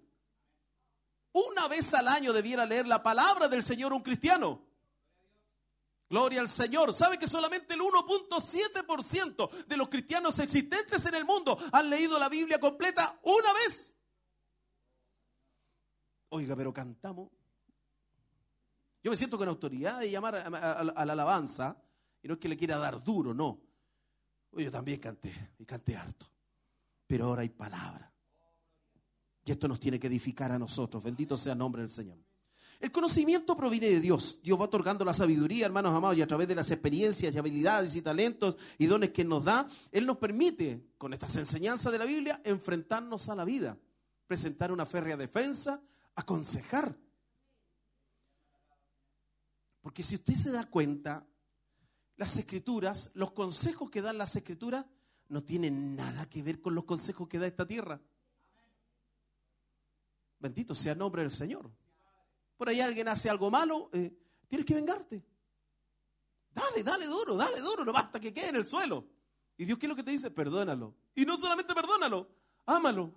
Una 1.31 1.67
vez 1.67 1.93
al 1.93 2.07
año 2.07 2.33
debiera 2.33 2.65
leer 2.65 2.87
la 2.87 3.01
palabra 3.03 3.47
del 3.47 3.63
Señor 3.63 3.93
un 3.93 4.01
cristiano. 4.01 4.67
Gloria 6.09 6.39
al 6.41 6.49
Señor. 6.49 6.93
¿Sabe 6.93 7.19
que 7.19 7.27
solamente 7.27 7.75
el 7.75 7.81
1.7% 7.81 9.65
de 9.67 9.77
los 9.77 9.89
cristianos 9.89 10.39
existentes 10.39 11.05
en 11.05 11.13
el 11.13 11.23
mundo 11.23 11.57
han 11.71 11.89
leído 11.89 12.17
la 12.17 12.29
Biblia 12.29 12.59
completa 12.59 13.19
una 13.23 13.53
vez? 13.53 13.95
Oiga, 16.29 16.55
pero 16.55 16.73
cantamos. 16.73 17.29
Yo 19.03 19.11
me 19.11 19.17
siento 19.17 19.37
con 19.37 19.47
autoridad 19.47 19.99
de 19.99 20.11
llamar 20.11 20.35
a, 20.35 21.05
la 21.05 21.13
alabanza, 21.13 21.81
y 22.21 22.27
no 22.27 22.33
es 22.33 22.39
que 22.39 22.49
le 22.49 22.57
quiera 22.57 22.77
dar 22.77 23.01
duro, 23.01 23.33
no. 23.33 23.61
Yo 24.51 24.71
también 24.71 24.99
canté, 24.99 25.53
y 25.57 25.65
canté 25.65 25.95
harto. 25.95 26.25
Pero 27.07 27.25
ahora 27.25 27.41
hay 27.41 27.49
palabra. 27.49 28.13
Y 29.45 29.51
esto 29.51 29.67
nos 29.67 29.79
tiene 29.79 29.99
que 29.99 30.07
edificar 30.07 30.51
a 30.51 30.59
nosotros. 30.59 31.03
Bendito 31.03 31.37
sea 31.37 31.53
el 31.53 31.59
nombre 31.59 31.81
del 31.81 31.89
Señor. 31.89 32.17
El 32.79 32.91
conocimiento 32.91 33.57
proviene 33.57 33.89
de 33.89 33.99
Dios. 33.99 34.39
Dios 34.41 34.59
va 34.59 34.65
otorgando 34.65 35.03
la 35.03 35.13
sabiduría, 35.13 35.65
hermanos 35.65 35.93
amados, 35.93 36.17
y 36.17 36.21
a 36.21 36.27
través 36.27 36.47
de 36.47 36.55
las 36.55 36.71
experiencias 36.71 37.33
y 37.33 37.37
habilidades 37.37 37.95
y 37.95 38.01
talentos 38.01 38.57
y 38.77 38.85
dones 38.85 39.09
que 39.09 39.25
nos 39.25 39.43
da, 39.43 39.67
Él 39.91 40.05
nos 40.05 40.17
permite, 40.17 40.93
con 40.97 41.13
estas 41.13 41.35
enseñanzas 41.35 41.91
de 41.91 41.97
la 41.97 42.05
Biblia, 42.05 42.41
enfrentarnos 42.45 43.27
a 43.27 43.35
la 43.35 43.43
vida, 43.43 43.77
presentar 44.27 44.71
una 44.71 44.85
férrea 44.85 45.17
defensa, 45.17 45.81
aconsejar. 46.15 46.97
Porque 49.81 50.03
si 50.03 50.15
usted 50.15 50.35
se 50.35 50.51
da 50.51 50.63
cuenta, 50.63 51.27
las 52.19 52.35
escrituras, 52.35 53.11
los 53.13 53.31
consejos 53.31 53.89
que 53.89 54.01
dan 54.01 54.17
las 54.17 54.35
escrituras, 54.35 54.85
no 55.29 55.41
tienen 55.41 55.95
nada 55.95 56.29
que 56.29 56.43
ver 56.43 56.59
con 56.59 56.75
los 56.75 56.83
consejos 56.83 57.29
que 57.29 57.39
da 57.39 57.47
esta 57.47 57.65
tierra. 57.65 58.01
Bendito 60.37 60.75
sea 60.75 60.91
el 60.91 60.97
nombre 60.97 61.21
del 61.21 61.31
Señor. 61.31 61.71
Por 62.57 62.67
ahí 62.67 62.81
alguien 62.81 63.07
hace 63.07 63.29
algo 63.29 63.49
malo, 63.49 63.89
eh, 63.93 64.13
tienes 64.49 64.65
que 64.65 64.75
vengarte. 64.75 65.23
Dale, 66.53 66.83
dale 66.83 67.05
duro, 67.05 67.37
dale 67.37 67.61
duro, 67.61 67.85
no 67.85 67.93
basta 67.93 68.19
que 68.19 68.33
quede 68.33 68.49
en 68.49 68.57
el 68.57 68.65
suelo. 68.65 69.07
Y 69.55 69.63
Dios, 69.63 69.79
¿qué 69.79 69.85
es 69.85 69.89
lo 69.89 69.95
que 69.95 70.03
te 70.03 70.11
dice? 70.11 70.29
Perdónalo. 70.29 70.93
Y 71.15 71.23
no 71.23 71.37
solamente 71.37 71.73
perdónalo, 71.73 72.29
ámalo. 72.65 73.13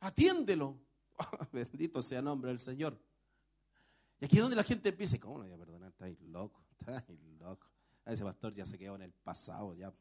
Atiéndelo. 0.00 0.74
Bendito 1.52 2.00
sea 2.00 2.20
el 2.20 2.24
nombre 2.24 2.48
del 2.48 2.60
Señor. 2.60 2.98
Y 4.20 4.24
aquí 4.24 4.36
es 4.36 4.42
donde 4.42 4.56
la 4.56 4.64
gente 4.64 4.88
empieza, 4.88 5.18
¿cómo 5.20 5.36
no 5.36 5.44
voy 5.44 5.52
a? 5.52 5.58
Está 5.98 6.04
ahí 6.04 6.16
loco, 6.28 6.62
está 6.78 7.04
ahí 7.08 7.36
loco. 7.40 7.66
A 8.04 8.12
ese 8.12 8.22
pastor 8.22 8.52
ya 8.52 8.64
se 8.64 8.78
quedó 8.78 8.94
en 8.94 9.02
el 9.02 9.12
pasado, 9.12 9.74
ya. 9.74 9.92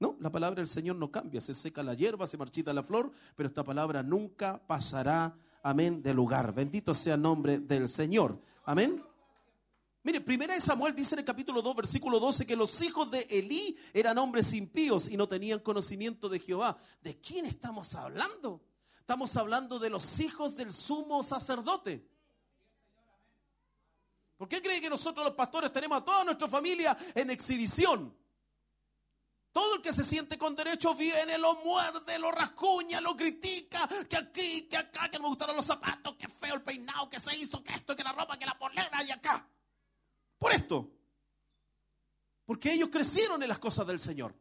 No, 0.00 0.16
la 0.18 0.32
palabra 0.32 0.56
del 0.56 0.68
Señor 0.68 0.96
no 0.96 1.10
cambia, 1.10 1.38
se 1.42 1.52
seca 1.52 1.82
la 1.82 1.92
hierba, 1.92 2.26
se 2.26 2.38
marchita 2.38 2.72
la 2.72 2.82
flor, 2.82 3.12
pero 3.36 3.46
esta 3.46 3.62
palabra 3.62 4.02
nunca 4.02 4.66
pasará, 4.66 5.36
amén, 5.62 6.02
de 6.02 6.14
lugar. 6.14 6.54
Bendito 6.54 6.94
sea 6.94 7.16
el 7.16 7.22
nombre 7.22 7.58
del 7.58 7.90
Señor. 7.90 8.40
Amén. 8.64 9.04
Mire, 10.02 10.22
primera 10.22 10.54
de 10.54 10.62
Samuel 10.62 10.94
dice 10.94 11.14
en 11.14 11.18
el 11.18 11.24
capítulo 11.26 11.60
2, 11.60 11.76
versículo 11.76 12.18
12, 12.18 12.46
que 12.46 12.56
los 12.56 12.80
hijos 12.80 13.10
de 13.10 13.26
Elí 13.28 13.76
eran 13.92 14.16
hombres 14.16 14.54
impíos 14.54 15.10
y 15.10 15.18
no 15.18 15.28
tenían 15.28 15.60
conocimiento 15.60 16.30
de 16.30 16.40
Jehová. 16.40 16.78
¿De 17.02 17.20
quién 17.20 17.44
estamos 17.44 17.94
hablando? 17.94 18.62
Estamos 18.98 19.36
hablando 19.36 19.78
de 19.78 19.90
los 19.90 20.20
hijos 20.20 20.56
del 20.56 20.72
sumo 20.72 21.22
sacerdote. 21.22 22.13
¿Por 24.44 24.50
qué 24.50 24.60
cree 24.60 24.78
que 24.78 24.90
nosotros 24.90 25.24
los 25.24 25.34
pastores 25.34 25.72
tenemos 25.72 26.02
a 26.02 26.04
toda 26.04 26.22
nuestra 26.22 26.46
familia 26.46 26.94
en 27.14 27.30
exhibición? 27.30 28.14
Todo 29.50 29.76
el 29.76 29.80
que 29.80 29.90
se 29.90 30.04
siente 30.04 30.36
con 30.36 30.54
derecho 30.54 30.94
viene, 30.94 31.38
lo 31.38 31.54
muerde, 31.64 32.18
lo 32.18 32.30
rascuña, 32.30 33.00
lo 33.00 33.16
critica, 33.16 33.88
que 34.06 34.18
aquí, 34.18 34.68
que 34.68 34.76
acá, 34.76 35.10
que 35.10 35.16
no 35.16 35.22
me 35.22 35.28
gustaron 35.30 35.56
los 35.56 35.64
zapatos, 35.64 36.16
que 36.16 36.28
feo 36.28 36.56
el 36.56 36.62
peinado, 36.62 37.08
que 37.08 37.18
se 37.18 37.34
hizo, 37.34 37.64
que 37.64 37.72
esto, 37.72 37.96
que 37.96 38.04
la 38.04 38.12
ropa, 38.12 38.38
que 38.38 38.44
la 38.44 38.58
polera 38.58 39.02
y 39.02 39.12
acá. 39.12 39.48
Por 40.36 40.52
esto. 40.52 40.90
Porque 42.44 42.70
ellos 42.70 42.90
crecieron 42.92 43.42
en 43.42 43.48
las 43.48 43.58
cosas 43.58 43.86
del 43.86 43.98
Señor. 43.98 44.34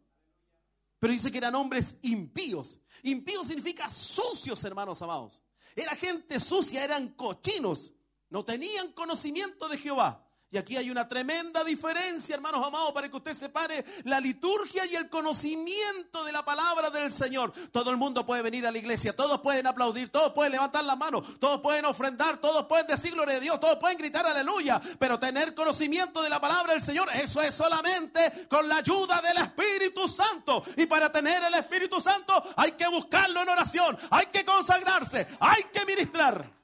Pero 0.99 1.13
dice 1.13 1.31
que 1.31 1.37
eran 1.37 1.55
hombres 1.55 1.97
impíos. 2.01 2.81
Impíos 3.03 3.47
significa 3.47 3.89
sucios, 3.89 4.61
hermanos 4.65 5.01
amados. 5.01 5.41
Era 5.73 5.95
gente 5.95 6.41
sucia, 6.41 6.83
eran 6.83 7.13
cochinos. 7.13 7.93
No 8.33 8.43
tenían 8.43 8.91
conocimiento 8.93 9.69
de 9.69 9.77
Jehová. 9.77 10.19
Y 10.49 10.57
aquí 10.57 10.75
hay 10.75 10.89
una 10.89 11.07
tremenda 11.07 11.63
diferencia, 11.63 12.33
hermanos 12.33 12.65
amados, 12.65 12.91
para 12.91 13.07
que 13.07 13.15
usted 13.15 13.35
separe 13.35 13.85
la 14.05 14.19
liturgia 14.19 14.87
y 14.87 14.95
el 14.95 15.07
conocimiento 15.07 16.23
de 16.23 16.31
la 16.31 16.43
palabra 16.43 16.89
del 16.89 17.11
Señor. 17.11 17.53
Todo 17.71 17.91
el 17.91 17.97
mundo 17.97 18.25
puede 18.25 18.41
venir 18.41 18.65
a 18.65 18.71
la 18.71 18.79
iglesia, 18.79 19.15
todos 19.15 19.39
pueden 19.41 19.67
aplaudir, 19.67 20.11
todos 20.11 20.33
pueden 20.33 20.53
levantar 20.53 20.83
la 20.83 20.95
mano, 20.95 21.21
todos 21.21 21.61
pueden 21.61 21.85
ofrendar, 21.85 22.41
todos 22.41 22.65
pueden 22.65 22.87
decir 22.87 23.13
gloria 23.13 23.37
a 23.37 23.39
Dios, 23.39 23.59
todos 23.59 23.77
pueden 23.77 23.99
gritar 23.99 24.25
aleluya. 24.25 24.81
Pero 24.97 25.19
tener 25.19 25.53
conocimiento 25.53 26.23
de 26.23 26.29
la 26.31 26.41
palabra 26.41 26.73
del 26.73 26.81
Señor, 26.81 27.09
eso 27.13 27.39
es 27.39 27.53
solamente 27.53 28.47
con 28.49 28.67
la 28.67 28.77
ayuda 28.77 29.21
del 29.21 29.37
Espíritu 29.37 30.07
Santo. 30.07 30.63
Y 30.75 30.87
para 30.87 31.11
tener 31.11 31.43
el 31.43 31.53
Espíritu 31.53 32.01
Santo 32.01 32.33
hay 32.55 32.71
que 32.71 32.87
buscarlo 32.87 33.43
en 33.43 33.49
oración, 33.49 33.95
hay 34.09 34.25
que 34.25 34.43
consagrarse, 34.43 35.27
hay 35.39 35.65
que 35.71 35.85
ministrar. 35.85 36.62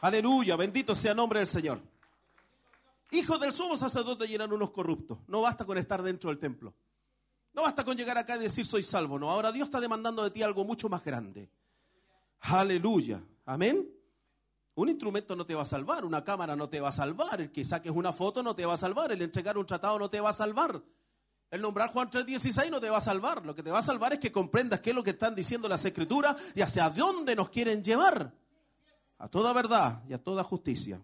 Aleluya, 0.00 0.56
bendito 0.56 0.94
sea 0.94 1.10
el 1.10 1.16
nombre 1.16 1.40
del 1.40 1.48
Señor. 1.48 1.80
Hijos 3.10 3.40
del 3.40 3.52
sumo 3.52 3.76
sacerdote 3.76 4.26
y 4.26 4.34
eran 4.34 4.52
unos 4.52 4.70
corruptos. 4.70 5.18
No 5.26 5.42
basta 5.42 5.64
con 5.64 5.78
estar 5.78 6.02
dentro 6.02 6.30
del 6.30 6.38
templo. 6.38 6.74
No 7.52 7.62
basta 7.62 7.84
con 7.84 7.96
llegar 7.96 8.16
acá 8.18 8.36
y 8.36 8.40
decir 8.40 8.64
soy 8.64 8.82
salvo. 8.82 9.18
No, 9.18 9.30
ahora 9.30 9.50
Dios 9.50 9.66
está 9.66 9.80
demandando 9.80 10.22
de 10.22 10.30
ti 10.30 10.42
algo 10.42 10.64
mucho 10.64 10.88
más 10.88 11.02
grande. 11.04 11.50
Aleluya. 12.40 13.20
Amén. 13.46 13.88
Un 14.74 14.88
instrumento 14.88 15.34
no 15.34 15.44
te 15.44 15.56
va 15.56 15.62
a 15.62 15.64
salvar, 15.64 16.04
una 16.04 16.22
cámara 16.22 16.54
no 16.54 16.68
te 16.68 16.80
va 16.80 16.90
a 16.90 16.92
salvar, 16.92 17.40
el 17.40 17.50
que 17.50 17.64
saques 17.64 17.90
una 17.90 18.12
foto 18.12 18.44
no 18.44 18.54
te 18.54 18.64
va 18.64 18.74
a 18.74 18.76
salvar, 18.76 19.10
el 19.10 19.20
entregar 19.22 19.58
un 19.58 19.66
tratado 19.66 19.98
no 19.98 20.08
te 20.08 20.20
va 20.20 20.30
a 20.30 20.32
salvar. 20.32 20.80
El 21.50 21.60
nombrar 21.60 21.90
Juan 21.92 22.08
3:16 22.08 22.70
no 22.70 22.80
te 22.80 22.88
va 22.88 22.98
a 22.98 23.00
salvar. 23.00 23.44
Lo 23.44 23.54
que 23.56 23.64
te 23.64 23.72
va 23.72 23.80
a 23.80 23.82
salvar 23.82 24.12
es 24.12 24.20
que 24.20 24.30
comprendas 24.30 24.80
qué 24.80 24.90
es 24.90 24.96
lo 24.96 25.02
que 25.02 25.10
están 25.10 25.34
diciendo 25.34 25.68
las 25.68 25.84
escrituras 25.84 26.36
y 26.54 26.60
hacia 26.60 26.88
dónde 26.90 27.34
nos 27.34 27.48
quieren 27.48 27.82
llevar 27.82 28.32
a 29.18 29.28
toda 29.28 29.52
verdad 29.52 30.02
y 30.08 30.12
a 30.12 30.22
toda 30.22 30.44
justicia. 30.44 31.00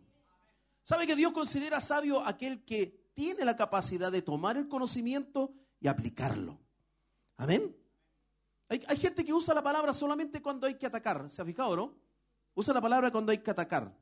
¿Sabe 0.82 1.06
que 1.06 1.16
Dios 1.16 1.32
considera 1.32 1.80
sabio 1.80 2.20
aquel 2.24 2.64
que 2.64 3.10
tiene 3.14 3.44
la 3.44 3.56
capacidad 3.56 4.12
de 4.12 4.22
tomar 4.22 4.56
el 4.56 4.68
conocimiento 4.68 5.52
y 5.80 5.88
aplicarlo? 5.88 6.58
Amén. 7.36 7.74
Hay, 8.68 8.82
hay 8.86 8.96
gente 8.96 9.24
que 9.24 9.32
usa 9.32 9.54
la 9.54 9.62
palabra 9.62 9.92
solamente 9.92 10.40
cuando 10.40 10.66
hay 10.66 10.74
que 10.74 10.86
atacar. 10.86 11.28
¿Se 11.30 11.42
ha 11.42 11.44
fijado, 11.44 11.76
no? 11.76 11.94
Usa 12.54 12.72
la 12.72 12.80
palabra 12.80 13.10
cuando 13.10 13.32
hay 13.32 13.38
que 13.38 13.50
atacar. 13.50 13.92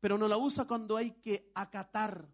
Pero 0.00 0.16
no 0.18 0.28
la 0.28 0.36
usa 0.36 0.66
cuando 0.66 0.96
hay 0.96 1.10
que 1.12 1.50
acatar. 1.54 2.28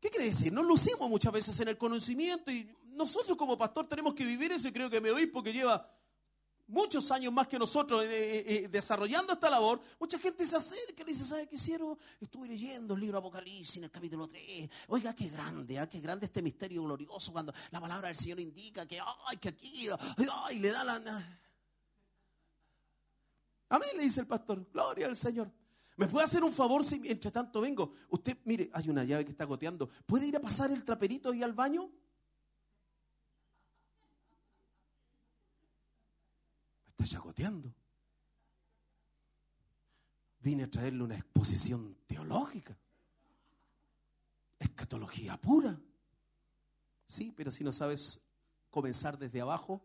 ¿Qué 0.00 0.10
quiere 0.10 0.26
decir? 0.26 0.52
Nos 0.52 0.64
lucimos 0.64 1.08
muchas 1.08 1.32
veces 1.32 1.58
en 1.60 1.68
el 1.68 1.78
conocimiento 1.78 2.50
y 2.50 2.72
nosotros 2.84 3.36
como 3.36 3.58
pastor 3.58 3.88
tenemos 3.88 4.14
que 4.14 4.24
vivir 4.24 4.52
eso 4.52 4.68
y 4.68 4.72
creo 4.72 4.88
que 4.88 5.00
me 5.00 5.10
oí 5.10 5.26
porque 5.26 5.52
lleva 5.52 5.95
muchos 6.68 7.10
años 7.10 7.32
más 7.32 7.46
que 7.46 7.58
nosotros 7.58 8.04
eh, 8.04 8.08
eh, 8.10 8.44
eh, 8.46 8.68
desarrollando 8.68 9.32
esta 9.32 9.48
labor, 9.48 9.80
mucha 9.98 10.18
gente 10.18 10.46
se 10.46 10.56
acerca 10.56 11.02
y 11.02 11.04
dice, 11.04 11.24
¿sabe 11.24 11.46
qué 11.46 11.56
hicieron? 11.56 11.98
Estuve 12.20 12.48
leyendo 12.48 12.94
el 12.94 13.00
libro 13.00 13.18
Apocalipsis 13.18 13.78
en 13.78 13.84
el 13.84 13.90
capítulo 13.90 14.26
3. 14.26 14.68
Oiga, 14.88 15.14
qué 15.14 15.28
grande, 15.28 15.78
¿ah? 15.78 15.88
qué 15.88 16.00
grande 16.00 16.26
este 16.26 16.42
misterio 16.42 16.82
glorioso 16.82 17.32
cuando 17.32 17.52
la 17.70 17.80
palabra 17.80 18.08
del 18.08 18.16
Señor 18.16 18.40
indica 18.40 18.86
que, 18.86 19.00
ay, 19.26 19.36
que 19.38 19.48
aquí, 19.50 19.88
ay, 20.44 20.58
le 20.58 20.70
da 20.70 20.84
la... 20.84 21.40
Amén, 23.68 23.90
le 23.96 24.02
dice 24.02 24.20
el 24.20 24.26
pastor, 24.26 24.64
gloria 24.72 25.06
al 25.06 25.16
Señor. 25.16 25.50
¿Me 25.96 26.06
puede 26.06 26.24
hacer 26.24 26.44
un 26.44 26.52
favor 26.52 26.84
si 26.84 27.00
entre 27.04 27.30
tanto 27.30 27.60
vengo? 27.60 27.94
Usted, 28.10 28.36
mire, 28.44 28.70
hay 28.72 28.88
una 28.90 29.02
llave 29.02 29.24
que 29.24 29.30
está 29.30 29.44
goteando. 29.44 29.88
¿Puede 30.04 30.26
ir 30.26 30.36
a 30.36 30.40
pasar 30.40 30.70
el 30.70 30.84
traperito 30.84 31.32
y 31.32 31.42
al 31.42 31.54
baño? 31.54 31.90
Está 37.06 37.16
chacoteando. 37.16 37.72
Vine 40.40 40.64
a 40.64 40.70
traerle 40.70 41.02
una 41.02 41.16
exposición 41.16 41.96
teológica. 42.06 42.76
Escatología 44.58 45.36
pura. 45.40 45.78
Sí, 47.06 47.32
pero 47.34 47.50
si 47.50 47.64
no 47.64 47.72
sabes 47.72 48.20
comenzar 48.70 49.18
desde 49.18 49.40
abajo, 49.40 49.82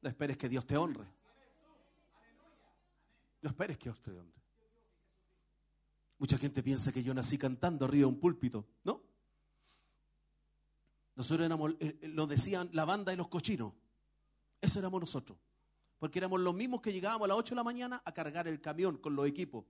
no 0.00 0.08
esperes 0.08 0.36
que 0.36 0.48
Dios 0.48 0.66
te 0.66 0.76
honre. 0.76 1.06
No 3.40 3.50
esperes 3.50 3.78
que 3.78 3.84
Dios 3.84 4.00
te 4.00 4.10
honre. 4.10 4.42
Mucha 6.18 6.38
gente 6.38 6.62
piensa 6.62 6.92
que 6.92 7.02
yo 7.02 7.14
nací 7.14 7.36
cantando 7.38 7.84
arriba 7.84 8.02
de 8.02 8.14
un 8.14 8.20
púlpito, 8.20 8.64
¿no? 8.84 9.02
Nosotros 11.16 11.44
éramos, 11.44 11.72
eh, 11.80 11.98
eh, 12.00 12.08
lo 12.08 12.26
decían, 12.26 12.70
la 12.72 12.84
banda 12.84 13.10
de 13.10 13.16
los 13.16 13.28
cochinos. 13.28 13.72
Eso 14.60 14.78
éramos 14.78 15.00
nosotros. 15.00 15.36
Porque 16.02 16.18
éramos 16.18 16.40
los 16.40 16.52
mismos 16.52 16.80
que 16.80 16.92
llegábamos 16.92 17.26
a 17.26 17.28
las 17.28 17.36
8 17.36 17.54
de 17.54 17.56
la 17.56 17.62
mañana 17.62 18.02
a 18.04 18.10
cargar 18.10 18.48
el 18.48 18.60
camión 18.60 18.96
con 18.96 19.14
los 19.14 19.24
equipos. 19.24 19.64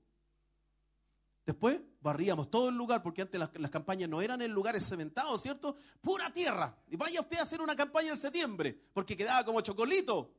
Después 1.45 1.79
barríamos 2.01 2.51
todo 2.51 2.71
el 2.71 2.75
lugar, 2.75 3.03
porque 3.03 3.21
antes 3.21 3.39
las, 3.39 3.71
campañas 3.71 4.09
no 4.09 4.23
eran 4.23 4.41
en 4.41 4.51
lugares 4.51 4.89
cementados, 4.89 5.43
¿cierto? 5.43 5.77
Pura 6.01 6.33
tierra. 6.33 6.75
Y 6.89 6.97
vaya 6.97 7.21
usted 7.21 7.37
a 7.37 7.43
hacer 7.43 7.61
una 7.61 7.77
campaña 7.77 8.13
en 8.13 8.17
septiembre, 8.17 8.81
porque 8.95 9.15
quedaba 9.15 9.45
como 9.45 9.61
chocolito. 9.61 10.33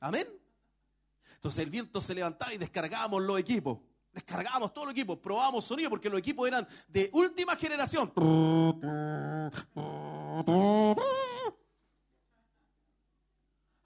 Amén. 0.00 0.28
Entonces 1.36 1.64
el 1.64 1.70
viento 1.70 2.02
se 2.02 2.14
levantaba 2.14 2.52
y 2.52 2.58
descargábamos 2.58 3.22
los 3.22 3.40
equipos. 3.40 3.78
Descargábamos 4.12 4.74
todo 4.74 4.84
el 4.84 4.90
equipo, 4.90 5.18
probábamos 5.18 5.64
sonido 5.64 5.88
porque 5.88 6.10
los 6.10 6.18
equipos 6.18 6.46
eran 6.46 6.68
de 6.88 7.08
última 7.14 7.56
generación. 7.56 8.12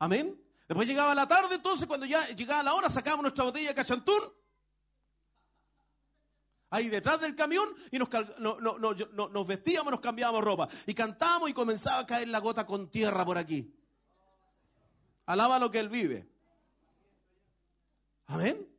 Amén. 0.01 0.40
Después 0.71 0.87
llegaba 0.87 1.17
la 1.17 1.27
tarde, 1.27 1.57
entonces 1.57 1.85
cuando 1.89 2.07
ya 2.07 2.29
llegaba 2.29 2.63
la 2.63 2.75
hora 2.75 2.89
sacábamos 2.89 3.25
nuestra 3.25 3.43
botella 3.43 3.71
de 3.71 3.75
cachantún. 3.75 4.23
Ahí 6.71 6.89
detrás 6.89 7.21
del 7.21 7.35
camión 7.35 7.75
y 7.91 7.99
nos, 7.99 8.09
nos 8.39 9.47
vestíamos, 9.49 9.91
nos 9.91 9.99
cambiábamos 9.99 10.45
ropa. 10.45 10.69
Y 10.87 10.95
cantábamos 10.95 11.51
y 11.51 11.55
comenzaba 11.55 11.99
a 11.99 12.07
caer 12.07 12.29
la 12.29 12.39
gota 12.39 12.67
con 12.67 12.89
tierra 12.89 13.25
por 13.25 13.37
aquí. 13.37 13.75
Alaba 15.27 15.59
lo 15.59 15.73
que 15.73 15.81
él 15.81 15.89
vive. 15.89 16.31
Amén. 18.29 18.70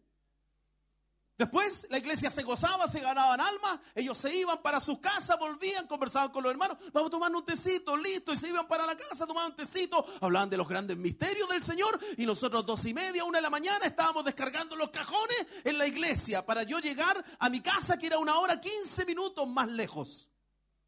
Después 1.42 1.88
la 1.90 1.98
iglesia 1.98 2.30
se 2.30 2.44
gozaba, 2.44 2.88
se 2.88 3.00
ganaban 3.00 3.42
almas, 3.42 3.80
ellos 3.96 4.16
se 4.16 4.32
iban 4.36 4.62
para 4.62 4.80
sus 4.80 5.00
casas, 5.00 5.40
volvían, 5.40 5.88
conversaban 5.88 6.30
con 6.30 6.44
los 6.44 6.52
hermanos, 6.52 6.78
vamos 6.94 7.08
a 7.08 7.10
tomar 7.10 7.36
un 7.36 7.44
tecito, 7.44 7.98
listo, 7.98 8.32
y 8.32 8.38
se 8.38 8.50
iban 8.50 8.68
para 8.68 8.86
la 8.86 8.96
casa, 8.96 9.26
tomaban 9.26 9.50
un 9.50 9.58
tecito, 9.58 10.06
hablaban 10.22 10.52
de 10.52 10.58
los 10.58 10.68
grandes 10.68 10.98
misterios 10.98 11.50
del 11.50 11.64
Señor, 11.64 12.00
y 12.16 12.28
nosotros 12.28 12.64
dos 12.64 12.86
y 12.86 12.94
media, 12.94 13.24
una 13.24 13.40
de 13.40 13.42
la 13.42 13.50
mañana, 13.50 13.88
estábamos 13.88 14.24
descargando 14.24 14.76
los 14.76 14.92
cajones 14.92 15.48
en 15.64 15.80
la 15.80 15.88
iglesia 15.88 16.46
para 16.46 16.62
yo 16.62 16.78
llegar 16.78 17.26
a 17.40 17.50
mi 17.50 17.60
casa, 17.60 17.98
que 17.98 18.06
era 18.06 18.20
una 18.20 18.38
hora, 18.38 18.62
15 18.62 19.04
minutos 19.06 19.48
más 19.48 19.68
lejos. 19.68 20.30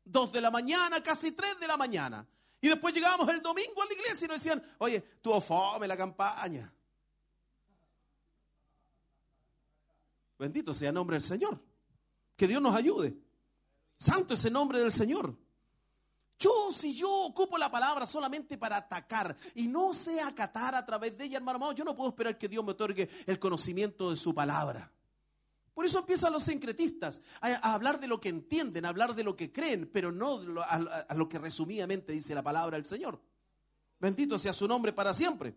Dos 0.06 0.32
de 0.32 0.40
la 0.40 0.52
mañana, 0.52 1.02
casi 1.02 1.32
tres 1.32 1.60
de 1.60 1.66
la 1.66 1.78
mañana. 1.78 2.28
Y 2.62 2.70
después 2.70 2.94
llegábamos 2.94 3.28
el 3.30 3.42
domingo 3.42 3.82
a 3.82 3.88
la 3.88 3.94
iglesia 3.94 4.26
y 4.26 4.28
nos 4.28 4.38
decían, 4.38 4.64
oye, 4.78 5.02
tuvo 5.20 5.42
fome 5.42 5.88
la 5.88 5.98
campaña. 5.98 6.72
Bendito 10.38 10.74
sea 10.74 10.90
el 10.90 10.96
nombre 10.96 11.16
del 11.16 11.24
Señor. 11.24 11.62
Que 12.36 12.48
Dios 12.48 12.62
nos 12.62 12.76
ayude. 12.76 13.18
Santo 13.98 14.34
es 14.34 14.46
el 14.46 14.54
nombre 14.54 14.80
del 14.80 14.92
Señor. 14.92 15.38
Yo, 16.38 16.72
si 16.72 16.94
yo 16.94 17.10
ocupo 17.10 17.58
la 17.58 17.72
palabra 17.72 18.06
solamente 18.06 18.58
para 18.58 18.78
atacar 18.78 19.36
y 19.56 19.68
no 19.68 19.94
sé 19.94 20.20
acatar 20.20 20.76
a 20.76 20.86
través 20.86 21.18
de 21.18 21.26
ella, 21.26 21.38
hermano 21.38 21.58
amado, 21.58 21.72
yo 21.74 21.86
no 21.86 21.96
puedo 21.96 22.10
esperar 22.10 22.38
que 22.38 22.50
Dios 22.50 22.66
me 22.66 22.72
otorgue 22.72 23.08
el 23.26 23.40
conocimiento 23.40 24.10
de 24.10 24.18
su 24.18 24.34
palabra. 24.34 24.92
Por 25.74 25.86
eso 25.86 26.00
empiezan 26.00 26.34
los 26.34 26.44
sincretistas 26.44 27.22
a, 27.42 27.74
hablar 27.74 28.00
de 28.00 28.08
lo 28.08 28.20
que 28.20 28.30
entienden, 28.30 28.86
a 28.86 28.90
hablar 28.90 29.16
de 29.16 29.24
lo 29.24 29.36
que 29.36 29.52
creen, 29.52 29.90
pero 29.92 30.12
no 30.12 30.42
a 30.68 31.14
lo 31.16 31.30
que 31.30 31.40
resumidamente 31.40 32.14
dice 32.14 32.36
la 32.36 32.44
palabra 32.44 32.78
del 32.78 32.86
Señor. 32.86 33.22
Bendito 34.00 34.38
sea 34.38 34.54
su 34.54 34.68
nombre 34.68 34.94
para 34.94 35.14
siempre. 35.14 35.56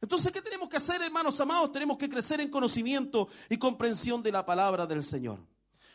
Entonces, 0.00 0.30
¿qué 0.30 0.42
tenemos 0.42 0.68
que 0.68 0.76
hacer, 0.76 1.00
hermanos 1.02 1.40
amados? 1.40 1.72
Tenemos 1.72 1.96
que 1.96 2.08
crecer 2.08 2.40
en 2.40 2.50
conocimiento 2.50 3.28
y 3.48 3.56
comprensión 3.56 4.22
de 4.22 4.32
la 4.32 4.44
palabra 4.44 4.86
del 4.86 5.02
Señor. 5.02 5.40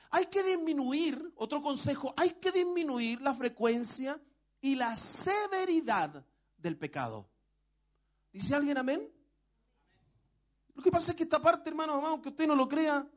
Hay 0.09 0.25
que 0.25 0.43
disminuir, 0.43 1.33
otro 1.35 1.61
consejo, 1.61 2.13
hay 2.17 2.31
que 2.31 2.51
disminuir 2.51 3.21
la 3.21 3.33
frecuencia 3.33 4.19
y 4.59 4.75
la 4.75 4.95
severidad 4.95 6.25
del 6.57 6.77
pecado. 6.77 7.29
¿Dice 8.31 8.55
alguien 8.55 8.77
amén? 8.77 9.09
Lo 10.73 10.81
que 10.81 10.91
pasa 10.91 11.11
es 11.11 11.17
que 11.17 11.23
esta 11.23 11.41
parte, 11.41 11.69
hermanos 11.69 11.97
amados, 11.97 12.21
que 12.21 12.29
usted 12.29 12.47
no 12.47 12.55
lo 12.55 12.67
crea, 12.67 13.07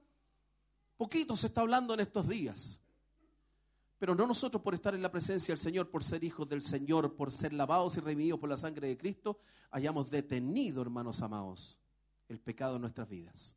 poquito 0.97 1.35
se 1.35 1.47
está 1.47 1.63
hablando 1.63 1.95
en 1.95 2.01
estos 2.01 2.29
días. 2.29 2.81
Pero 4.05 4.15
no 4.15 4.27
nosotros 4.27 4.63
por 4.63 4.75
estar 4.75 4.95
en 4.95 5.01
la 5.01 5.11
presencia 5.11 5.53
del 5.53 5.59
Señor, 5.59 5.89
por 5.89 6.05
ser 6.05 6.23
hijos 6.25 6.47
del 6.47 6.61
Señor, 6.61 7.17
por 7.17 7.31
ser 7.31 7.55
lavados 7.55 7.97
y 7.97 8.01
redimidos 8.01 8.39
por 8.39 8.51
la 8.51 8.59
sangre 8.59 8.87
de 8.87 8.99
Cristo, 8.99 9.39
hayamos 9.71 10.11
detenido, 10.11 10.83
hermanos 10.83 11.23
amados, 11.23 11.79
el 12.29 12.39
pecado 12.39 12.75
en 12.75 12.83
nuestras 12.83 13.09
vidas. 13.09 13.57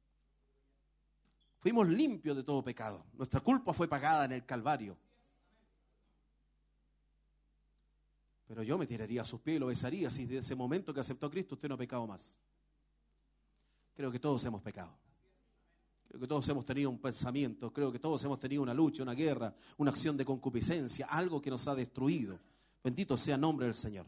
Fuimos 1.60 1.90
limpios 1.90 2.38
de 2.38 2.44
todo 2.46 2.64
pecado. 2.64 3.06
Nuestra 3.16 3.42
culpa 3.42 3.74
fue 3.74 3.90
pagada 3.90 4.24
en 4.24 4.32
el 4.32 4.46
Calvario. 4.46 4.98
Pero 8.48 8.64
yo 8.64 8.78
me 8.78 8.88
tiraría 8.88 9.24
a 9.24 9.26
sus 9.26 9.42
pies 9.42 9.58
y 9.58 9.60
lo 9.60 9.68
besaría 9.68 10.10
si 10.10 10.24
desde 10.24 10.38
ese 10.38 10.56
momento 10.56 10.94
que 10.94 11.02
aceptó 11.02 11.26
a 11.26 11.30
Cristo 11.30 11.56
usted 11.56 11.68
no 11.68 11.76
ha 11.76 11.78
pecado 11.78 12.08
más. 12.08 12.40
Creo 13.98 14.10
que 14.10 14.20
todos 14.20 14.46
hemos 14.46 14.62
pecado. 14.62 14.98
Creo 16.08 16.22
que 16.22 16.28
todos 16.28 16.48
hemos 16.50 16.66
tenido 16.66 16.90
un 16.90 17.00
pensamiento, 17.00 17.72
creo 17.72 17.92
que 17.92 18.00
todos 18.00 18.24
hemos 18.24 18.40
tenido 18.40 18.62
una 18.62 18.74
lucha, 18.74 19.04
una 19.04 19.14
guerra, 19.14 19.54
una 19.78 19.92
acción 19.92 20.16
de 20.16 20.24
concupiscencia, 20.24 21.06
algo 21.08 21.42
que 21.42 21.50
nos 21.50 21.68
ha 21.68 21.76
destruido. 21.76 22.40
Bendito 22.84 23.18
sea 23.18 23.36
el 23.36 23.42
nombre 23.42 23.66
del 23.66 23.76
Señor. 23.76 24.06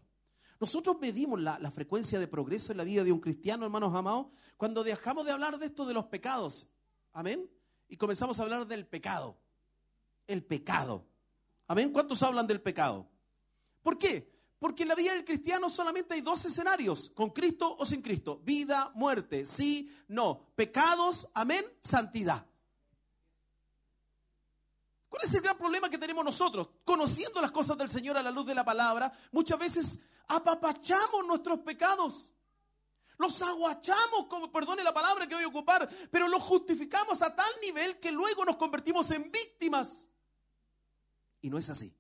Nosotros 0.60 0.98
medimos 1.00 1.40
la, 1.40 1.60
la 1.60 1.72
frecuencia 1.72 2.20
de 2.20 2.28
progreso 2.28 2.72
en 2.72 2.78
la 2.78 2.84
vida 2.84 3.04
de 3.04 3.12
un 3.12 3.20
cristiano, 3.20 3.66
hermanos 3.66 3.94
amados, 3.94 4.28
cuando 4.58 4.84
dejamos 4.84 5.26
de 5.26 5.32
hablar 5.32 5.58
de 5.58 5.66
esto 5.68 5.86
de 5.86 5.94
los 5.94 6.06
pecados. 6.06 6.68
Amén. 7.14 7.50
Y 7.88 7.98
comenzamos 7.98 8.40
a 8.40 8.44
hablar 8.44 8.68
del 8.68 8.86
pecado. 8.86 9.38
El 10.28 10.44
pecado. 10.44 11.06
Amén. 11.68 11.92
¿Cuántos 11.92 12.24
hablan 12.24 12.48
del 12.48 12.62
pecado? 12.62 13.08
¿Por 13.82 13.98
qué? 13.98 14.39
Porque 14.60 14.84
en 14.84 14.90
la 14.90 14.96
vida 14.96 15.14
del 15.14 15.24
cristiano 15.24 15.70
solamente 15.70 16.14
hay 16.14 16.22
dos 16.22 16.44
escenarios, 16.44 17.10
con 17.16 17.30
Cristo 17.30 17.78
o 17.80 17.86
sin 17.86 18.02
Cristo. 18.02 18.42
Vida, 18.44 18.92
muerte, 18.94 19.46
sí, 19.46 19.90
no. 20.10 20.52
Pecados, 20.56 21.30
amén, 21.34 21.66
santidad. 21.82 22.46
¿Cuál 25.08 25.24
es 25.24 25.34
el 25.34 25.42
gran 25.42 25.58
problema 25.58 25.90
que 25.90 25.98
tenemos 25.98 26.24
nosotros? 26.24 26.70
Conociendo 26.84 27.42
las 27.42 27.52
cosas 27.52 27.78
del 27.78 27.90
Señor 27.90 28.18
a 28.18 28.22
la 28.22 28.32
luz 28.32 28.46
de 28.46 28.54
la 28.54 28.66
palabra, 28.66 29.12
muchas 29.32 29.58
veces 29.58 30.00
apapachamos 30.28 31.26
nuestros 31.26 31.60
pecados. 31.60 32.34
Los 33.18 33.42
aguachamos, 33.42 34.28
como 34.30 34.52
perdone 34.52 34.84
la 34.84 34.94
palabra 34.94 35.28
que 35.28 35.36
voy 35.36 35.44
a 35.44 35.48
ocupar, 35.48 35.90
pero 36.12 36.28
los 36.28 36.44
justificamos 36.44 37.22
a 37.22 37.36
tal 37.36 37.52
nivel 37.62 38.00
que 38.00 38.12
luego 38.12 38.46
nos 38.46 38.58
convertimos 38.58 39.10
en 39.12 39.32
víctimas. 39.32 40.08
Y 41.42 41.50
no 41.50 41.58
es 41.58 41.70
así. 41.70 41.94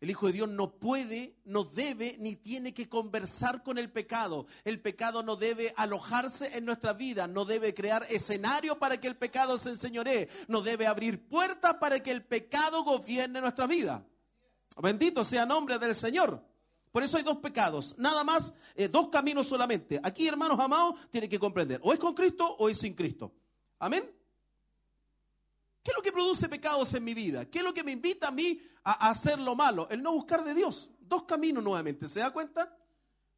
El 0.00 0.08
Hijo 0.08 0.26
de 0.26 0.32
Dios 0.32 0.48
no 0.48 0.78
puede, 0.78 1.36
no 1.44 1.64
debe, 1.64 2.16
ni 2.18 2.34
tiene 2.34 2.72
que 2.72 2.88
conversar 2.88 3.62
con 3.62 3.76
el 3.76 3.92
pecado. 3.92 4.46
El 4.64 4.80
pecado 4.80 5.22
no 5.22 5.36
debe 5.36 5.74
alojarse 5.76 6.56
en 6.56 6.64
nuestra 6.64 6.94
vida, 6.94 7.26
no 7.26 7.44
debe 7.44 7.74
crear 7.74 8.06
escenario 8.08 8.78
para 8.78 8.98
que 8.98 9.08
el 9.08 9.16
pecado 9.16 9.58
se 9.58 9.68
enseñoree, 9.68 10.30
no 10.48 10.62
debe 10.62 10.86
abrir 10.86 11.28
puertas 11.28 11.74
para 11.74 12.02
que 12.02 12.10
el 12.10 12.24
pecado 12.24 12.82
gobierne 12.82 13.42
nuestra 13.42 13.66
vida. 13.66 14.02
Bendito 14.80 15.22
sea 15.22 15.44
nombre 15.44 15.78
del 15.78 15.94
Señor. 15.94 16.42
Por 16.92 17.02
eso 17.02 17.18
hay 17.18 17.22
dos 17.22 17.36
pecados, 17.36 17.94
nada 17.98 18.24
más, 18.24 18.54
eh, 18.74 18.88
dos 18.88 19.08
caminos 19.10 19.46
solamente. 19.46 20.00
Aquí, 20.02 20.26
hermanos 20.26 20.58
amados, 20.58 20.94
tienen 21.10 21.28
que 21.28 21.38
comprender, 21.38 21.78
o 21.84 21.92
es 21.92 21.98
con 21.98 22.14
Cristo 22.14 22.56
o 22.58 22.68
es 22.70 22.78
sin 22.78 22.94
Cristo. 22.94 23.32
Amén. 23.78 24.10
¿Qué 25.82 25.92
es 25.92 25.96
lo 25.96 26.02
que 26.02 26.12
produce 26.12 26.48
pecados 26.48 26.92
en 26.94 27.04
mi 27.04 27.14
vida? 27.14 27.44
¿Qué 27.46 27.58
es 27.58 27.64
lo 27.64 27.72
que 27.72 27.82
me 27.82 27.92
invita 27.92 28.28
a 28.28 28.30
mí 28.30 28.60
a 28.84 29.10
hacer 29.10 29.38
lo 29.38 29.54
malo? 29.54 29.88
El 29.90 30.02
no 30.02 30.12
buscar 30.12 30.44
de 30.44 30.54
Dios. 30.54 30.90
Dos 31.00 31.24
caminos 31.24 31.64
nuevamente, 31.64 32.06
¿se 32.06 32.20
da 32.20 32.30
cuenta? 32.30 32.76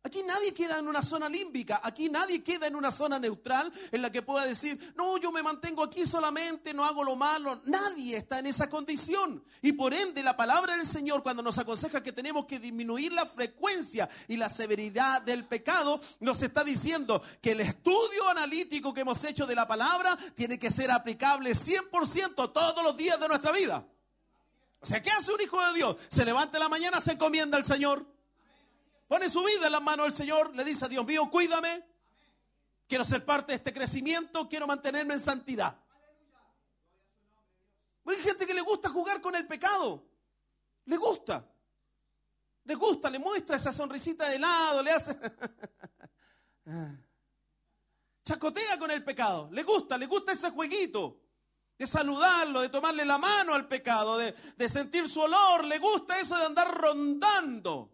Aquí 0.05 0.25
nadie 0.25 0.53
queda 0.53 0.81
en 0.81 0.89
una 0.89 1.01
zona 1.01 1.29
límbica, 1.29 1.81
aquí 1.81 2.09
nadie 2.09 2.43
queda 2.43 2.67
en 2.67 2.75
una 2.75 2.91
zona 2.91 3.21
neutral 3.21 3.73
en 3.93 4.03
la 4.03 4.11
que 4.11 4.23
pueda 4.23 4.45
decir, 4.45 4.93
no, 4.97 5.17
yo 5.17 5.31
me 5.31 5.45
mantengo 5.45 5.81
aquí 5.81 6.05
solamente, 6.05 6.75
no 6.75 6.85
hago 6.85 7.05
lo 7.05 7.15
malo. 7.15 7.63
Nadie 7.67 8.17
está 8.17 8.41
en 8.41 8.47
esa 8.47 8.69
condición. 8.69 9.45
Y 9.61 9.73
por 9.73 9.95
ende, 9.95 10.25
la 10.25 10.37
palabra 10.37 10.77
del 10.77 10.87
Señor, 10.87 11.23
cuando 11.23 11.41
nos 11.41 11.57
aconseja 11.59 12.03
que 12.03 12.11
tenemos 12.11 12.47
que 12.47 12.59
disminuir 12.59 13.13
la 13.13 13.27
frecuencia 13.27 14.09
y 14.27 14.37
la 14.37 14.49
severidad 14.49 15.23
del 15.23 15.45
pecado, 15.45 16.01
nos 16.19 16.43
está 16.43 16.65
diciendo 16.65 17.23
que 17.41 17.53
el 17.53 17.61
estudio 17.61 18.29
analítico 18.29 18.93
que 18.93 19.03
hemos 19.03 19.23
hecho 19.23 19.47
de 19.47 19.55
la 19.55 19.69
palabra 19.69 20.19
tiene 20.35 20.59
que 20.59 20.73
ser 20.73 20.91
aplicable 20.91 21.53
100% 21.53 22.53
todos 22.53 22.83
los 22.83 22.97
días 22.97 23.21
de 23.21 23.29
nuestra 23.29 23.53
vida. 23.53 23.87
O 24.81 24.87
sea, 24.87 25.01
¿qué 25.01 25.13
hace 25.13 25.33
un 25.33 25.41
hijo 25.41 25.65
de 25.65 25.75
Dios? 25.75 25.97
Se 26.09 26.25
levanta 26.25 26.57
en 26.57 26.65
la 26.65 26.69
mañana, 26.69 27.01
se 27.01 27.13
encomienda 27.13 27.57
al 27.57 27.65
Señor. 27.65 28.12
Pone 29.13 29.29
su 29.29 29.45
vida 29.45 29.67
en 29.67 29.73
las 29.73 29.83
manos 29.83 30.07
del 30.07 30.15
Señor, 30.15 30.57
le 30.57 30.65
dice 30.65 30.87
a 30.87 30.89
Dios 30.89 31.05
mío, 31.05 31.29
cuídame. 31.29 31.85
Quiero 32.89 33.05
ser 33.05 33.23
parte 33.27 33.53
de 33.53 33.57
este 33.57 33.71
crecimiento, 33.71 34.49
quiero 34.49 34.67
mantenerme 34.67 35.13
en 35.13 35.21
santidad. 35.21 35.79
Hay 38.07 38.17
gente 38.17 38.47
que 38.47 38.55
le 38.55 38.63
gusta 38.63 38.89
jugar 38.89 39.21
con 39.21 39.35
el 39.35 39.47
pecado. 39.47 40.03
Le 40.87 40.97
gusta. 40.97 41.47
Le 42.65 42.75
gusta, 42.75 43.11
le 43.11 43.19
muestra 43.19 43.57
esa 43.57 43.71
sonrisita 43.71 44.31
de 44.31 44.39
lado, 44.39 44.83
le 44.83 44.93
hace... 44.93 45.15
Chacotea 48.25 48.79
con 48.79 48.91
el 48.93 49.05
pecado. 49.05 49.51
Le 49.53 49.63
gusta, 49.63 49.99
le 49.99 50.07
gusta 50.07 50.33
ese 50.33 50.49
jueguito. 50.53 51.21
De 51.77 51.87
saludarlo, 51.87 52.63
de 52.63 52.71
tomarle 52.71 53.05
la 53.05 53.19
mano 53.19 53.53
al 53.53 53.69
pecado, 53.69 54.17
de, 54.17 54.33
de 54.33 54.69
sentir 54.71 55.07
su 55.07 55.21
olor. 55.21 55.67
Le 55.67 55.79
gusta 55.79 56.19
eso 56.19 56.35
de 56.39 56.47
andar 56.47 56.75
rondando. 56.75 57.93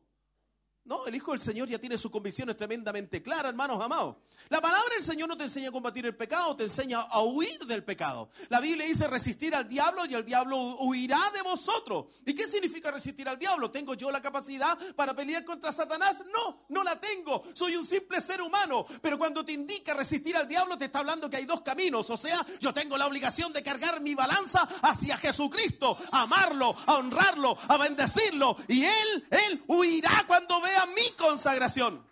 No, 0.88 1.06
el 1.06 1.14
Hijo 1.14 1.32
del 1.32 1.40
Señor 1.40 1.68
ya 1.68 1.78
tiene 1.78 1.98
sus 1.98 2.10
convicciones 2.10 2.56
tremendamente 2.56 3.22
claras, 3.22 3.50
hermanos 3.50 3.78
amados. 3.78 4.16
La 4.48 4.60
palabra 4.60 4.94
del 4.94 5.02
Señor 5.02 5.28
no 5.28 5.36
te 5.36 5.44
enseña 5.44 5.68
a 5.68 5.72
combatir 5.72 6.06
el 6.06 6.16
pecado, 6.16 6.56
te 6.56 6.64
enseña 6.64 7.00
a 7.00 7.20
huir 7.20 7.66
del 7.66 7.84
pecado. 7.84 8.30
La 8.48 8.60
Biblia 8.60 8.86
dice 8.86 9.06
resistir 9.06 9.54
al 9.54 9.68
diablo 9.68 10.06
y 10.06 10.14
el 10.14 10.24
diablo 10.24 10.56
huirá 10.80 11.30
de 11.34 11.42
vosotros. 11.42 12.06
¿Y 12.24 12.34
qué 12.34 12.46
significa 12.46 12.90
resistir 12.90 13.28
al 13.28 13.38
diablo? 13.38 13.70
¿Tengo 13.70 13.94
yo 13.94 14.10
la 14.10 14.22
capacidad 14.22 14.78
para 14.94 15.14
pelear 15.14 15.44
contra 15.44 15.72
Satanás? 15.72 16.24
No, 16.32 16.64
no 16.68 16.82
la 16.82 16.98
tengo. 16.98 17.42
Soy 17.52 17.76
un 17.76 17.84
simple 17.84 18.20
ser 18.20 18.40
humano. 18.40 18.86
Pero 19.02 19.18
cuando 19.18 19.44
te 19.44 19.52
indica 19.52 19.92
resistir 19.92 20.36
al 20.36 20.48
diablo, 20.48 20.78
te 20.78 20.86
está 20.86 21.00
hablando 21.00 21.28
que 21.28 21.36
hay 21.36 21.44
dos 21.44 21.60
caminos. 21.60 22.08
O 22.10 22.16
sea, 22.16 22.44
yo 22.60 22.72
tengo 22.72 22.96
la 22.96 23.06
obligación 23.06 23.52
de 23.52 23.62
cargar 23.62 24.00
mi 24.00 24.14
balanza 24.14 24.60
hacia 24.82 25.16
Jesucristo, 25.16 25.98
amarlo, 26.12 26.74
a 26.86 26.94
honrarlo, 26.94 27.56
a 27.68 27.76
bendecirlo. 27.76 28.56
Y 28.68 28.84
Él, 28.84 29.26
Él 29.30 29.62
huirá 29.66 30.24
cuando 30.26 30.60
vea 30.60 30.86
mi 30.86 31.10
consagración. 31.16 32.08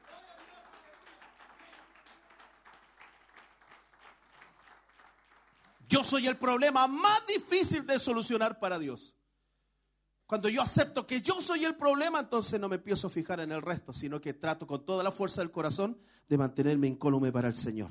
Yo 5.89 6.03
soy 6.03 6.27
el 6.27 6.37
problema 6.37 6.87
más 6.87 7.27
difícil 7.27 7.87
de 7.87 7.99
solucionar 7.99 8.59
para 8.59 8.79
Dios. 8.79 9.15
Cuando 10.27 10.49
yo 10.49 10.61
acepto 10.61 11.07
que 11.07 11.23
yo 11.23 11.41
soy 11.41 11.65
el 11.65 11.77
problema, 11.77 12.19
entonces 12.19 12.61
no 12.61 12.69
me 12.69 12.77
empiezo 12.77 13.07
a 13.07 13.11
fijar 13.11 13.39
en 13.39 13.53
el 13.53 13.63
resto, 13.63 13.93
sino 13.93 14.21
que 14.21 14.35
trato 14.35 14.67
con 14.67 14.85
toda 14.85 15.05
la 15.05 15.13
fuerza 15.13 15.41
del 15.41 15.53
corazón 15.53 15.97
de 16.29 16.37
mantenerme 16.37 16.89
incólume 16.89 17.31
para 17.31 17.47
el 17.47 17.55
Señor. 17.55 17.91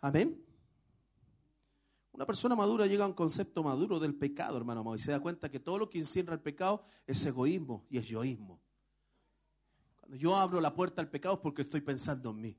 Amén. 0.00 0.40
Una 2.12 2.24
persona 2.24 2.54
madura 2.54 2.86
llega 2.86 3.04
a 3.04 3.08
un 3.08 3.14
concepto 3.14 3.64
maduro 3.64 3.98
del 3.98 4.14
pecado, 4.14 4.56
hermano 4.56 4.82
amado, 4.82 4.94
y 4.94 5.00
se 5.00 5.10
da 5.10 5.18
cuenta 5.18 5.50
que 5.50 5.58
todo 5.58 5.80
lo 5.80 5.90
que 5.90 5.98
encierra 5.98 6.34
el 6.34 6.40
pecado 6.40 6.84
es 7.08 7.26
egoísmo 7.26 7.84
y 7.90 7.98
es 7.98 8.06
yoísmo. 8.06 8.60
Cuando 9.98 10.16
yo 10.16 10.36
abro 10.36 10.60
la 10.60 10.72
puerta 10.72 11.02
al 11.02 11.10
pecado 11.10 11.34
es 11.34 11.40
porque 11.40 11.62
estoy 11.62 11.80
pensando 11.80 12.30
en 12.30 12.40
mí. 12.40 12.56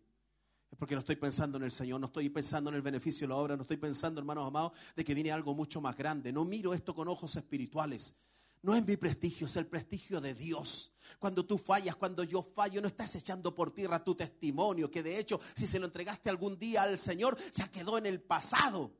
Porque 0.77 0.95
no 0.95 0.99
estoy 0.99 1.15
pensando 1.15 1.57
en 1.57 1.64
el 1.64 1.72
Señor, 1.72 1.99
no 1.99 2.07
estoy 2.07 2.30
pensando 2.30 2.69
en 2.69 2.76
el 2.76 2.81
beneficio 2.81 3.27
de 3.27 3.30
la 3.30 3.35
obra, 3.35 3.56
no 3.56 3.61
estoy 3.61 3.77
pensando, 3.77 4.19
hermanos 4.19 4.47
amados, 4.47 4.73
de 4.95 5.03
que 5.03 5.14
viene 5.14 5.31
algo 5.31 5.53
mucho 5.53 5.80
más 5.80 5.95
grande. 5.95 6.34
No 6.34 6.43
miro 6.45 6.73
esto 6.73 6.93
con 6.93 7.07
ojos 7.07 7.35
espirituales. 7.35 8.15
No 8.61 8.76
es 8.76 8.85
mi 8.85 8.97
prestigio, 8.97 9.45
es 9.45 9.56
el 9.57 9.68
prestigio 9.68 10.19
de 10.19 10.34
Dios. 10.34 10.91
Cuando 11.19 11.45
tú 11.45 11.57
fallas, 11.57 11.95
cuando 11.95 12.23
yo 12.23 12.41
fallo, 12.41 12.81
no 12.81 12.88
estás 12.88 13.15
echando 13.15 13.53
por 13.53 13.72
tierra 13.72 14.03
tu 14.03 14.15
testimonio, 14.15 14.89
que 14.89 15.03
de 15.03 15.19
hecho, 15.19 15.39
si 15.56 15.68
se 15.68 15.77
lo 15.77 15.85
entregaste 15.85 16.30
algún 16.31 16.57
día 16.57 16.81
al 16.81 16.97
Señor, 16.97 17.38
ya 17.53 17.69
quedó 17.69 17.97
en 17.97 18.07
el 18.07 18.22
pasado. 18.22 18.91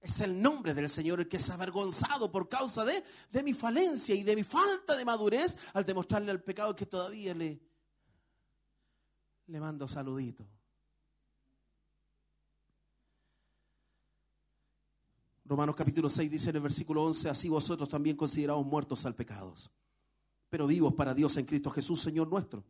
Es 0.00 0.20
el 0.20 0.42
nombre 0.42 0.74
del 0.74 0.88
Señor 0.90 1.20
el 1.20 1.28
que 1.28 1.38
es 1.38 1.48
avergonzado 1.48 2.30
por 2.30 2.48
causa 2.48 2.84
de, 2.84 3.02
de 3.30 3.42
mi 3.42 3.54
falencia 3.54 4.14
y 4.14 4.22
de 4.22 4.36
mi 4.36 4.42
falta 4.42 4.96
de 4.96 5.04
madurez 5.04 5.56
al 5.72 5.86
demostrarle 5.86 6.30
al 6.30 6.42
pecado 6.42 6.76
que 6.76 6.84
todavía 6.84 7.32
le, 7.34 7.58
le 9.52 9.60
mando 9.60 9.86
saludito. 9.86 10.48
Romanos 15.44 15.76
capítulo 15.76 16.08
6 16.08 16.30
dice 16.30 16.48
en 16.48 16.56
el 16.56 16.62
versículo 16.62 17.04
11, 17.04 17.28
así 17.28 17.50
vosotros 17.50 17.86
también 17.86 18.16
considerados 18.16 18.64
muertos 18.64 19.04
al 19.04 19.14
pecado, 19.14 19.54
pero 20.48 20.66
vivos 20.66 20.94
para 20.94 21.12
Dios 21.12 21.36
en 21.36 21.44
Cristo 21.44 21.70
Jesús, 21.70 22.00
Señor 22.00 22.28
nuestro. 22.28 22.64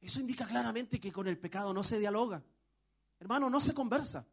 Eso 0.00 0.18
indica 0.18 0.48
claramente 0.48 0.98
que 0.98 1.12
con 1.12 1.28
el 1.28 1.38
pecado 1.38 1.72
no 1.72 1.84
se 1.84 2.00
dialoga. 2.00 2.42
Hermano, 3.20 3.48
no 3.48 3.60
se 3.60 3.72
conversa. 3.72 4.26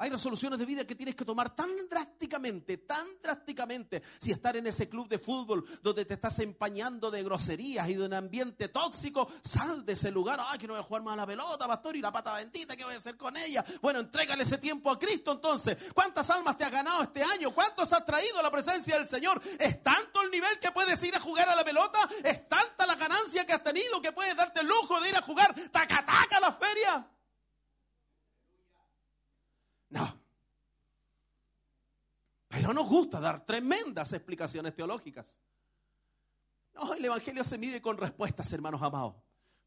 Hay 0.00 0.10
resoluciones 0.10 0.60
de 0.60 0.64
vida 0.64 0.86
que 0.86 0.94
tienes 0.94 1.16
que 1.16 1.24
tomar 1.24 1.56
tan 1.56 1.70
drásticamente, 1.88 2.78
tan 2.78 3.20
drásticamente. 3.20 4.00
Si 4.20 4.30
estar 4.30 4.56
en 4.56 4.68
ese 4.68 4.88
club 4.88 5.08
de 5.08 5.18
fútbol 5.18 5.64
donde 5.82 6.04
te 6.04 6.14
estás 6.14 6.38
empañando 6.38 7.10
de 7.10 7.24
groserías 7.24 7.88
y 7.88 7.94
de 7.94 8.06
un 8.06 8.14
ambiente 8.14 8.68
tóxico, 8.68 9.28
sal 9.42 9.84
de 9.84 9.94
ese 9.94 10.12
lugar. 10.12 10.38
Ay, 10.40 10.60
que 10.60 10.68
no 10.68 10.74
voy 10.74 10.80
a 10.80 10.84
jugar 10.84 11.02
más 11.02 11.14
a 11.14 11.16
la 11.16 11.26
pelota, 11.26 11.66
pastor, 11.66 11.96
y 11.96 12.00
la 12.00 12.12
pata 12.12 12.32
bendita, 12.34 12.76
¿qué 12.76 12.84
voy 12.84 12.94
a 12.94 12.98
hacer 12.98 13.16
con 13.16 13.36
ella? 13.36 13.64
Bueno, 13.82 13.98
entrégale 13.98 14.44
ese 14.44 14.58
tiempo 14.58 14.88
a 14.88 14.98
Cristo 15.00 15.32
entonces. 15.32 15.76
¿Cuántas 15.92 16.30
almas 16.30 16.56
te 16.56 16.62
has 16.62 16.70
ganado 16.70 17.02
este 17.02 17.24
año? 17.24 17.52
¿Cuántos 17.52 17.92
has 17.92 18.06
traído 18.06 18.38
a 18.38 18.42
la 18.42 18.52
presencia 18.52 18.94
del 18.94 19.06
Señor? 19.08 19.42
¿Es 19.58 19.82
tanto 19.82 20.22
el 20.22 20.30
nivel 20.30 20.60
que 20.60 20.70
puedes 20.70 21.02
ir 21.02 21.16
a 21.16 21.20
jugar 21.20 21.48
a 21.48 21.56
la 21.56 21.64
pelota? 21.64 22.08
¿Es 22.22 22.48
tanta 22.48 22.86
la 22.86 22.94
ganancia 22.94 23.44
que 23.44 23.52
has 23.52 23.64
tenido 23.64 24.00
que 24.00 24.12
puedes 24.12 24.36
darte 24.36 24.60
el 24.60 24.68
lujo 24.68 25.00
de 25.00 25.08
ir 25.08 25.16
a 25.16 25.22
jugar 25.22 25.52
taca-taca 25.72 26.36
a 26.36 26.40
la 26.40 26.52
feria? 26.52 27.17
No. 29.90 30.20
Pero 32.48 32.72
nos 32.72 32.88
gusta 32.88 33.20
dar 33.20 33.44
tremendas 33.44 34.12
explicaciones 34.12 34.74
teológicas. 34.74 35.40
No, 36.74 36.94
el 36.94 37.04
Evangelio 37.04 37.44
se 37.44 37.58
mide 37.58 37.82
con 37.82 37.96
respuestas, 37.96 38.52
hermanos 38.52 38.82
amados. 38.82 39.14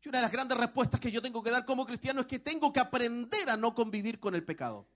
Y 0.04 0.10
una 0.10 0.18
de 0.18 0.24
las 0.24 0.32
grandes 0.32 0.58
respuestas 0.58 1.00
que 1.00 1.12
yo 1.12 1.22
tengo 1.22 1.44
que 1.44 1.52
dar 1.52 1.66
como 1.66 1.86
cristiano 1.86 2.22
es 2.22 2.28
que 2.28 2.40
tengo 2.40 2.74
que 2.74 2.80
aprender 2.80 3.50
a 3.50 3.58
no 3.58 3.76
convivir 3.76 4.20
con 4.20 4.34
el 4.34 4.44
pecado. 4.44 4.88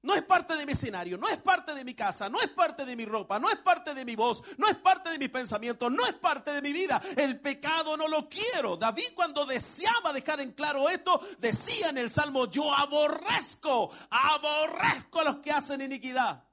No 0.00 0.14
es 0.14 0.22
parte 0.22 0.54
de 0.54 0.64
mi 0.64 0.72
escenario, 0.72 1.18
no 1.18 1.28
es 1.28 1.38
parte 1.38 1.74
de 1.74 1.84
mi 1.84 1.92
casa, 1.92 2.28
no 2.28 2.40
es 2.40 2.48
parte 2.50 2.84
de 2.84 2.94
mi 2.94 3.04
ropa, 3.04 3.40
no 3.40 3.50
es 3.50 3.58
parte 3.58 3.94
de 3.94 4.04
mi 4.04 4.14
voz, 4.14 4.42
no 4.56 4.68
es 4.68 4.76
parte 4.76 5.10
de 5.10 5.18
mis 5.18 5.28
pensamientos, 5.28 5.90
no 5.90 6.06
es 6.06 6.14
parte 6.14 6.52
de 6.52 6.62
mi 6.62 6.72
vida. 6.72 7.02
El 7.16 7.40
pecado 7.40 7.96
no 7.96 8.06
lo 8.06 8.28
quiero. 8.28 8.76
David 8.76 9.08
cuando 9.16 9.44
deseaba 9.44 10.12
dejar 10.12 10.40
en 10.40 10.52
claro 10.52 10.88
esto, 10.88 11.20
decía 11.40 11.88
en 11.88 11.98
el 11.98 12.10
Salmo, 12.10 12.46
yo 12.46 12.72
aborrezco, 12.72 13.90
aborrezco 14.08 15.20
a 15.20 15.24
los 15.24 15.38
que 15.38 15.50
hacen 15.50 15.80
iniquidad. 15.80 16.44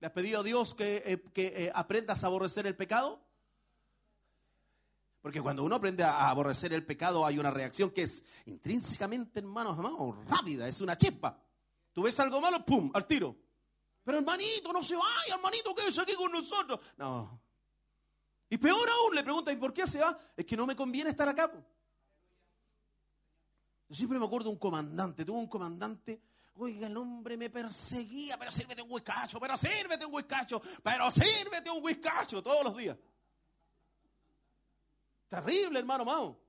¿Le 0.00 0.06
has 0.06 0.12
pedido 0.12 0.40
a 0.40 0.44
Dios 0.44 0.74
que, 0.74 1.02
eh, 1.06 1.22
que 1.32 1.46
eh, 1.46 1.72
aprendas 1.74 2.22
a 2.22 2.26
aborrecer 2.26 2.66
el 2.66 2.76
pecado? 2.76 3.24
Porque 5.22 5.40
cuando 5.40 5.64
uno 5.64 5.76
aprende 5.76 6.04
a 6.04 6.28
aborrecer 6.28 6.74
el 6.74 6.84
pecado 6.84 7.24
hay 7.24 7.38
una 7.38 7.50
reacción 7.50 7.90
que 7.90 8.02
es 8.02 8.24
intrínsecamente, 8.44 9.40
hermanos 9.40 9.78
amados, 9.78 10.16
rápida, 10.26 10.68
es 10.68 10.82
una 10.82 10.96
chispa. 10.96 11.47
Tú 11.98 12.04
ves 12.04 12.20
algo 12.20 12.40
malo, 12.40 12.64
¡pum!, 12.64 12.92
al 12.94 13.08
tiro. 13.08 13.34
Pero 14.04 14.18
hermanito, 14.18 14.72
no 14.72 14.84
se 14.84 14.94
vaya, 14.94 15.34
hermanito, 15.34 15.74
quédese 15.74 16.00
aquí 16.00 16.14
con 16.14 16.30
nosotros. 16.30 16.78
No. 16.96 17.40
Y 18.48 18.56
peor 18.56 18.88
aún, 18.88 19.16
le 19.16 19.24
pregunta, 19.24 19.50
¿y 19.50 19.56
por 19.56 19.72
qué 19.72 19.84
se 19.84 19.98
va? 19.98 20.16
Es 20.36 20.46
que 20.46 20.56
no 20.56 20.64
me 20.64 20.76
conviene 20.76 21.10
estar 21.10 21.28
acá. 21.28 21.50
Yo 23.88 23.96
siempre 23.96 24.16
me 24.16 24.26
acuerdo 24.26 24.44
de 24.44 24.50
un 24.50 24.60
comandante, 24.60 25.24
tuvo 25.24 25.40
un 25.40 25.48
comandante, 25.48 26.22
oiga, 26.54 26.86
el 26.86 26.96
hombre 26.96 27.36
me 27.36 27.50
perseguía, 27.50 28.38
pero 28.38 28.52
sírvete 28.52 28.80
un 28.80 28.92
whiskacho, 28.92 29.40
pero 29.40 29.56
sírvete 29.56 30.06
un 30.06 30.14
whiskacho, 30.14 30.62
pero 30.80 31.10
sírvete 31.10 31.68
un 31.68 31.82
whiskacho 31.82 32.40
todos 32.40 32.62
los 32.62 32.76
días. 32.76 32.96
Terrible, 35.26 35.80
hermano 35.80 36.04
Mao. 36.04 36.47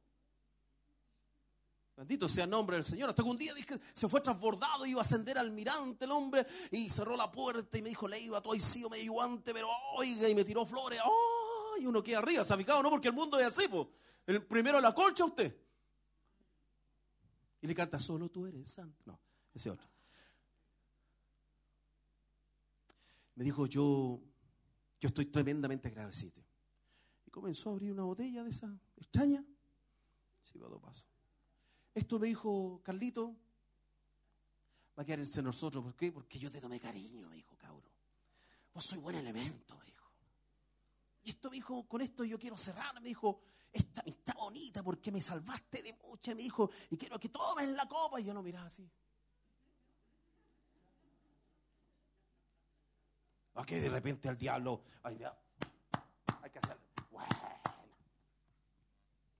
Bendito 1.99 2.29
sea 2.29 2.45
el 2.45 2.49
nombre 2.49 2.77
del 2.77 2.85
Señor. 2.85 3.09
Hasta 3.09 3.21
que 3.21 3.27
un 3.27 3.35
día 3.35 3.53
dije, 3.53 3.77
se 3.93 4.07
fue 4.07 4.21
transbordado, 4.21 4.85
iba 4.85 5.01
a 5.01 5.03
ascender 5.03 5.37
almirante 5.37 6.05
el 6.05 6.11
hombre 6.11 6.47
y 6.71 6.89
cerró 6.89 7.17
la 7.17 7.29
puerta 7.29 7.77
y 7.77 7.81
me 7.81 7.89
dijo, 7.89 8.07
le 8.07 8.17
iba 8.17 8.39
todo 8.39 8.57
sido 8.57 8.89
medio 8.89 9.11
guante, 9.11 9.53
pero 9.53 9.67
oiga, 9.97 10.29
y 10.29 10.33
me 10.33 10.45
tiró 10.45 10.65
flores. 10.65 11.01
¡Ay! 11.03 11.85
uno 11.85 12.01
queda 12.01 12.19
arriba, 12.19 12.45
¿se 12.45 12.53
ha 12.53 12.57
fijado? 12.57 12.81
No, 12.81 12.89
porque 12.89 13.09
el 13.09 13.13
mundo 13.13 13.37
es 13.37 13.47
así, 13.47 13.67
po. 13.67 13.91
El 14.25 14.41
primero 14.45 14.79
la 14.79 14.95
colcha 14.95 15.25
usted. 15.25 15.53
Y 17.61 17.67
le 17.67 17.75
canta, 17.75 17.99
solo 17.99 18.29
tú 18.29 18.47
eres 18.47 18.71
santo. 18.71 19.03
No, 19.05 19.19
ese 19.53 19.69
otro. 19.69 19.89
Me 23.35 23.43
dijo, 23.43 23.65
yo, 23.65 24.21
yo 25.01 25.07
estoy 25.09 25.25
tremendamente 25.25 25.89
agradecido. 25.89 26.41
Y 27.25 27.29
comenzó 27.29 27.71
a 27.71 27.73
abrir 27.73 27.91
una 27.91 28.03
botella 28.03 28.41
de 28.41 28.51
esa 28.51 28.73
extraña. 28.95 29.43
Se 30.43 30.57
iba 30.57 30.67
a 30.67 30.69
dos 30.69 30.81
pasos. 30.81 31.18
Esto 31.99 32.17
me 32.17 32.27
dijo 32.27 32.79
Carlito, 32.81 33.35
va 34.97 35.03
a 35.03 35.05
quedar 35.05 35.19
entre 35.19 35.41
nosotros. 35.41 35.83
¿Por 35.83 35.95
qué? 35.97 36.13
Porque 36.13 36.39
yo 36.39 36.49
te 36.49 36.61
tomé 36.61 36.79
cariño, 36.79 37.27
me 37.27 37.35
dijo 37.35 37.57
Cauro. 37.57 37.89
Vos 38.73 38.85
soy 38.85 38.99
buen 38.99 39.17
elemento, 39.17 39.75
me 39.77 39.83
dijo. 39.85 40.09
Y 41.23 41.31
esto 41.31 41.49
me 41.49 41.57
dijo, 41.57 41.85
con 41.89 41.99
esto 41.99 42.23
yo 42.23 42.39
quiero 42.39 42.55
cerrar, 42.55 42.93
me 43.01 43.09
dijo, 43.09 43.41
esta 43.73 43.99
amistad 43.99 44.33
bonita 44.35 44.81
porque 44.81 45.11
me 45.11 45.21
salvaste 45.21 45.83
de 45.83 45.91
mucha, 45.91 46.33
me 46.33 46.43
dijo, 46.43 46.71
y 46.89 46.95
quiero 46.95 47.19
que 47.19 47.27
tomes 47.27 47.67
la 47.67 47.85
copa. 47.85 48.21
Y 48.21 48.23
yo 48.23 48.33
lo 48.33 48.41
miraba 48.41 48.67
así. 48.67 48.89
Aquí 53.55 53.75
de 53.75 53.89
repente 53.89 54.29
al 54.29 54.37
diablo, 54.37 54.83
ay, 55.03 55.17
dia- 55.17 55.37
hay 56.41 56.49
que 56.49 56.59
hacerlo. 56.59 56.81
Bueno. 57.11 57.29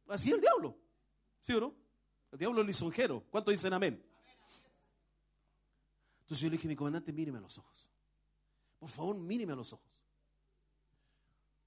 Así 0.09 0.29
el 0.33 0.41
diablo, 0.41 0.75
¿sí 1.39 1.53
o 1.53 1.61
no? 1.61 1.88
El 2.31 2.39
diablo 2.39 2.61
es 2.61 2.67
lisonjero. 2.67 3.23
¿Cuántos 3.29 3.51
dicen 3.51 3.73
amén? 3.73 4.03
Entonces 6.21 6.43
yo 6.43 6.49
le 6.49 6.57
dije, 6.57 6.67
mi 6.67 6.75
comandante, 6.75 7.11
míreme 7.11 7.39
a 7.39 7.41
los 7.41 7.57
ojos. 7.57 7.89
Por 8.77 8.89
favor, 8.89 9.17
míreme 9.17 9.53
a 9.53 9.55
los 9.55 9.73
ojos. 9.73 9.89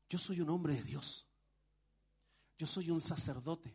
Yo 0.09 0.19
soy 0.19 0.41
un 0.41 0.51
hombre 0.51 0.75
de 0.75 0.83
Dios. 0.83 1.27
Yo 2.59 2.67
soy 2.67 2.91
un 2.91 3.01
sacerdote. 3.01 3.75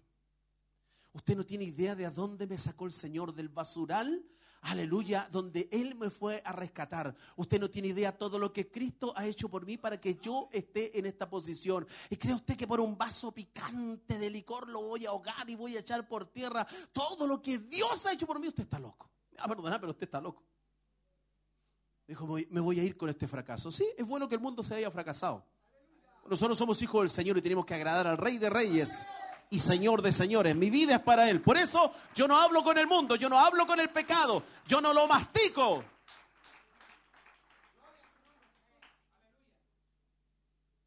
Usted 1.12 1.36
no 1.36 1.46
tiene 1.46 1.66
idea 1.66 1.96
de 1.96 2.06
a 2.06 2.12
dónde 2.12 2.48
me 2.48 2.58
sacó 2.58 2.86
el 2.86 2.92
Señor, 2.92 3.34
del 3.34 3.50
basural, 3.50 4.24
aleluya, 4.62 5.28
donde 5.32 5.68
Él 5.72 5.96
me 5.96 6.10
fue 6.10 6.42
a 6.46 6.52
rescatar. 6.52 7.16
Usted 7.36 7.60
no 7.60 7.70
tiene 7.70 7.90
idea 7.90 8.18
todo 8.18 8.38
lo 8.40 8.52
que 8.52 8.70
Cristo 8.70 9.14
ha 9.16 9.26
hecho 9.26 9.50
por 9.50 9.66
mí 9.66 9.78
para 9.78 10.00
que 10.00 10.16
yo 10.16 10.50
esté 10.52 10.98
en 10.98 11.06
esta 11.06 11.30
posición. 11.30 11.88
¿Y 12.10 12.18
cree 12.18 12.34
usted 12.36 12.56
que 12.58 12.68
por 12.68 12.80
un 12.80 12.98
vaso 12.98 13.32
picante 13.32 14.18
de 14.20 14.30
licor 14.30 14.68
lo 14.70 14.82
voy 14.82 15.06
a 15.06 15.10
ahogar 15.10 15.50
y 15.50 15.56
voy 15.56 15.76
a 15.76 15.80
echar 15.80 16.08
por 16.08 16.26
tierra 16.32 16.66
todo 16.92 17.26
lo 17.28 17.42
que 17.42 17.58
Dios 17.60 18.06
ha 18.06 18.14
hecho 18.14 18.26
por 18.28 18.40
mí? 18.40 18.48
Usted 18.48 18.64
está 18.64 18.80
loco. 18.80 19.10
Me 19.32 19.38
va 19.38 19.44
a 19.46 19.48
perdonar, 19.48 19.80
pero 19.80 19.92
usted 19.92 20.06
está 20.08 20.20
loco. 20.22 20.44
Dijo, 22.08 22.26
"Voy- 22.26 22.48
me 22.52 22.62
voy 22.62 22.80
a 22.80 22.84
ir 22.84 22.96
con 22.96 23.10
este 23.10 23.28
fracaso. 23.28 23.72
Sí, 23.72 23.86
es 23.98 24.08
bueno 24.08 24.30
que 24.30 24.36
el 24.36 24.42
mundo 24.42 24.64
se 24.64 24.76
haya 24.76 24.90
fracasado. 24.90 25.46
Nosotros 26.30 26.58
somos 26.58 26.82
hijos 26.82 27.02
del 27.02 27.10
Señor 27.10 27.38
y 27.38 27.42
tenemos 27.42 27.66
que 27.66 27.74
agradar 27.74 28.08
al 28.08 28.18
Rey 28.18 28.38
de 28.38 28.50
Reyes 28.50 29.06
y 29.50 29.60
Señor 29.60 30.02
de 30.02 30.12
Señores. 30.12 30.56
Mi 30.56 30.70
vida 30.70 30.96
es 30.96 31.02
para 31.02 31.30
Él. 31.30 31.42
Por 31.42 31.58
eso 31.58 31.94
yo 32.16 32.28
no 32.28 32.38
hablo 32.40 32.64
con 32.64 32.78
el 32.78 32.88
mundo, 32.88 33.16
yo 33.16 33.30
no 33.30 33.40
hablo 33.40 33.66
con 33.66 33.80
el 33.80 33.90
pecado, 33.90 34.44
yo 34.68 34.82
no 34.82 34.94
lo 34.94 35.08
mastico. 35.08 35.84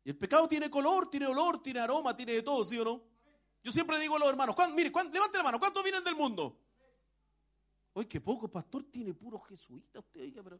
Y 0.05 0.11
el 0.11 0.17
pecado 0.17 0.49
tiene 0.49 0.71
color, 0.71 1.11
tiene 1.11 1.27
olor, 1.27 1.63
tiene 1.63 1.81
aroma, 1.81 2.17
tiene 2.17 2.33
de 2.33 2.43
todo, 2.43 2.65
¿sí 2.65 2.79
o 2.79 2.85
no? 2.85 3.03
Yo 3.63 3.71
siempre 3.71 3.99
digo 3.99 4.17
a 4.17 4.19
los 4.19 4.29
hermanos, 4.29 4.57
¿cuán- 4.57 4.75
mire, 4.75 4.91
levante 4.91 5.37
la 5.37 5.45
mano, 5.45 5.59
¿cuántos 5.61 5.83
vienen 5.83 6.03
del 6.03 6.17
mundo? 6.17 6.59
Oye, 7.93 8.09
qué 8.09 8.21
poco, 8.21 8.49
pastor, 8.49 8.85
tiene 8.91 9.13
puro 9.13 9.39
jesuita 9.41 9.99
usted, 10.01 10.21
oiga, 10.23 10.43
pero... 10.43 10.59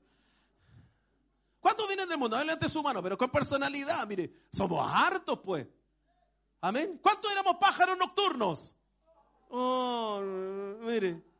¿Cuántos 1.59 1.87
vienen 1.89 2.09
del 2.09 2.19
mundo? 2.19 2.37
A 2.37 2.41
ver, 2.41 2.47
levante 2.47 2.69
su 2.69 2.83
mano, 2.83 3.03
pero 3.03 3.17
con 3.17 3.31
personalidad, 3.31 4.07
mire, 4.07 4.31
somos 4.53 4.87
hartos, 4.93 5.39
pues. 5.41 5.67
Amén. 6.61 6.99
¿Cuántos 7.03 7.33
éramos 7.33 7.57
pájaros 7.57 7.97
nocturnos? 7.97 8.75
Oh, 9.49 10.21
mire. 10.83 11.31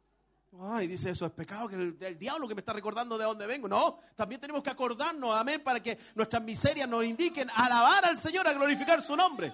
Ay, 0.63 0.89
dice 0.89 1.11
eso 1.11 1.25
es 1.25 1.33
pecado, 1.33 1.69
que 1.69 1.77
el, 1.77 2.19
diablo 2.19 2.49
que 2.49 2.57
me 2.57 2.61
está 2.61 2.73
recordando 2.73 3.17
de 3.17 3.25
dónde 3.25 3.47
vengo. 3.47 3.69
No, 3.69 4.01
también 4.17 4.41
tenemos 4.41 4.63
que 4.63 4.71
acordarnos, 4.71 5.35
amén, 5.37 5.63
para 5.63 5.81
que 5.81 5.97
nuestras 6.17 6.43
miserias 6.43 6.89
nos 6.89 7.05
indiquen 7.05 7.49
alabar 7.55 8.05
al 8.05 8.19
Señor, 8.19 8.49
a 8.49 8.53
glorificar 8.53 9.01
su 9.01 9.15
nombre. 9.17 9.53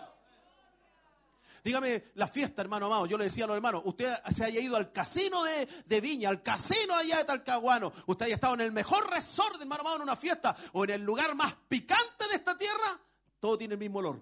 Dígame, 1.62 2.04
la 2.14 2.28
fiesta, 2.28 2.62
hermano 2.62 2.86
amado, 2.86 3.06
yo 3.06 3.18
le 3.18 3.24
decía 3.24 3.44
a 3.44 3.48
los 3.48 3.56
hermanos, 3.56 3.82
usted 3.84 4.14
se 4.30 4.44
haya 4.44 4.60
ido 4.60 4.76
al 4.76 4.90
casino 4.92 5.42
de, 5.42 5.68
de 5.84 6.00
Viña, 6.00 6.28
al 6.28 6.42
casino 6.42 6.94
allá 6.94 7.18
de 7.18 7.24
Talcahuano, 7.24 7.92
usted 8.06 8.26
haya 8.26 8.36
estado 8.36 8.54
en 8.54 8.60
el 8.62 8.72
mejor 8.72 9.10
resort, 9.10 9.60
hermano 9.60 9.80
amado, 9.80 9.96
en 9.96 10.02
una 10.02 10.16
fiesta, 10.16 10.56
o 10.72 10.84
en 10.84 10.90
el 10.90 11.04
lugar 11.04 11.34
más 11.34 11.54
picante 11.68 12.28
de 12.30 12.36
esta 12.36 12.56
tierra, 12.56 13.00
todo 13.40 13.58
tiene 13.58 13.74
el 13.74 13.80
mismo 13.80 13.98
olor, 13.98 14.20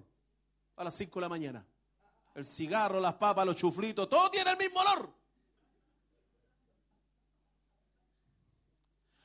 a 0.77 0.85
las 0.85 0.95
5 0.95 1.19
de 1.19 1.21
la 1.21 1.29
mañana. 1.29 1.67
El 2.35 2.45
cigarro, 2.45 3.01
las 3.01 3.15
papas, 3.15 3.47
los 3.47 3.57
chuflitos, 3.57 4.09
todo 4.09 4.31
tiene 4.31 4.51
el 4.51 4.59
mismo 4.59 4.81
olor. 4.81 5.15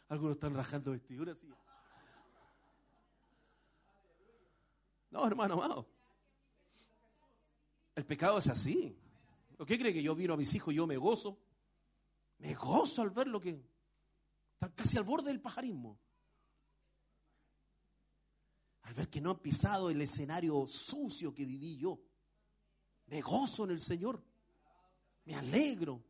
Algunos 0.09 0.35
están 0.35 0.55
rajando 0.55 0.91
vestiduras, 0.91 1.37
sí. 1.39 1.47
No, 5.11 5.25
hermano 5.25 5.55
amado. 5.55 5.87
El 7.95 8.05
pecado 8.05 8.37
es 8.37 8.47
así. 8.47 8.97
¿Por 9.57 9.65
qué 9.65 9.77
cree 9.77 9.93
que 9.93 10.03
yo 10.03 10.15
miro 10.15 10.35
a 10.35 10.37
mis 10.37 10.53
hijos 10.53 10.73
y 10.73 10.77
yo 10.77 10.87
me 10.87 10.97
gozo? 10.97 11.37
Me 12.37 12.53
gozo 12.53 13.01
al 13.01 13.09
ver 13.09 13.27
lo 13.27 13.39
que 13.39 13.61
están 14.53 14.71
casi 14.71 14.97
al 14.97 15.03
borde 15.03 15.27
del 15.27 15.41
pajarismo. 15.41 15.99
Al 18.89 18.95
ver 18.95 19.07
que 19.07 19.21
no 19.21 19.29
han 19.29 19.37
pisado 19.37 19.91
el 19.91 20.01
escenario 20.01 20.65
sucio 20.65 21.31
que 21.31 21.45
viví 21.45 21.77
yo. 21.77 21.99
Me 23.05 23.21
gozo 23.21 23.65
en 23.65 23.69
el 23.69 23.79
Señor. 23.79 24.19
Me 25.25 25.35
alegro. 25.35 26.03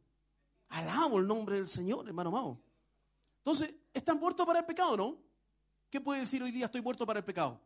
Alabo 0.70 1.20
el 1.20 1.28
nombre 1.28 1.58
del 1.58 1.68
Señor, 1.68 2.08
hermano 2.08 2.30
amado. 2.30 2.62
Entonces, 3.40 3.76
¿están 3.94 4.18
muertos 4.18 4.46
para 4.46 4.60
el 4.60 4.66
pecado, 4.66 4.96
no? 4.96 5.18
¿Qué 5.90 6.00
puede 6.00 6.22
decir 6.22 6.42
hoy 6.42 6.52
día 6.52 6.68
estoy 6.68 6.82
muerto 6.82 7.06
para 7.06 7.20
el 7.20 7.26
pecado? 7.26 7.60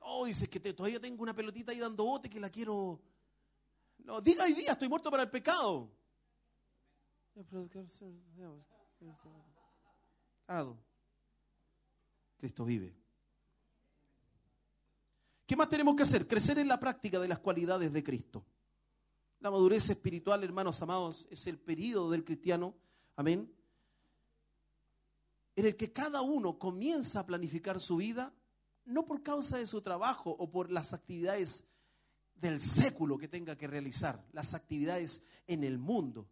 Oh, 0.00 0.26
dices 0.26 0.48
que 0.48 0.58
te- 0.58 0.72
todavía 0.72 0.98
tengo 0.98 1.22
una 1.22 1.32
pelotita 1.32 1.70
ahí 1.70 1.78
dando 1.78 2.02
bote 2.04 2.28
que 2.28 2.40
la 2.40 2.50
quiero. 2.50 3.00
No, 3.98 4.20
diga 4.20 4.42
hoy 4.42 4.52
día, 4.52 4.72
estoy 4.72 4.88
muerto 4.88 5.12
para 5.12 5.22
el 5.22 5.30
pecado. 5.30 5.88
Cristo 12.38 12.64
vive. 12.64 13.00
¿Qué 15.46 15.56
más 15.56 15.68
tenemos 15.68 15.96
que 15.96 16.02
hacer? 16.02 16.26
Crecer 16.26 16.58
en 16.58 16.68
la 16.68 16.78
práctica 16.78 17.18
de 17.18 17.28
las 17.28 17.38
cualidades 17.38 17.92
de 17.92 18.02
Cristo. 18.02 18.44
La 19.40 19.50
madurez 19.50 19.90
espiritual, 19.90 20.44
hermanos 20.44 20.80
amados, 20.82 21.26
es 21.30 21.46
el 21.46 21.58
periodo 21.58 22.10
del 22.10 22.24
cristiano, 22.24 22.74
amén, 23.16 23.52
en 25.56 25.66
el 25.66 25.76
que 25.76 25.92
cada 25.92 26.22
uno 26.22 26.58
comienza 26.58 27.20
a 27.20 27.26
planificar 27.26 27.80
su 27.80 27.96
vida 27.96 28.32
no 28.84 29.04
por 29.04 29.22
causa 29.22 29.58
de 29.58 29.66
su 29.66 29.80
trabajo 29.80 30.30
o 30.30 30.50
por 30.50 30.70
las 30.70 30.92
actividades 30.92 31.66
del 32.34 32.60
século 32.60 33.18
que 33.18 33.28
tenga 33.28 33.56
que 33.56 33.66
realizar, 33.66 34.24
las 34.32 34.54
actividades 34.54 35.22
en 35.46 35.62
el 35.62 35.78
mundo, 35.78 36.28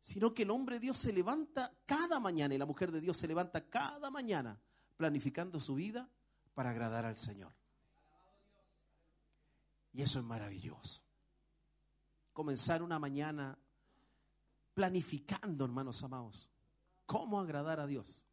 sino 0.00 0.32
que 0.32 0.44
el 0.44 0.50
hombre 0.50 0.76
de 0.76 0.80
Dios 0.80 0.96
se 0.96 1.12
levanta 1.12 1.74
cada 1.84 2.18
mañana 2.18 2.54
y 2.54 2.58
la 2.58 2.66
mujer 2.66 2.90
de 2.90 3.00
Dios 3.00 3.16
se 3.16 3.28
levanta 3.28 3.68
cada 3.68 4.10
mañana 4.10 4.58
planificando 4.96 5.60
su 5.60 5.74
vida 5.74 6.08
para 6.54 6.70
agradar 6.70 7.04
al 7.04 7.16
Señor. 7.16 7.52
Y 9.92 10.02
eso 10.02 10.18
es 10.18 10.24
maravilloso. 10.24 11.02
Comenzar 12.32 12.82
una 12.82 12.98
mañana 12.98 13.58
planificando, 14.74 15.64
hermanos 15.64 16.02
amados, 16.02 16.50
cómo 17.06 17.40
agradar 17.40 17.80
a 17.80 17.86
Dios. 17.86 18.24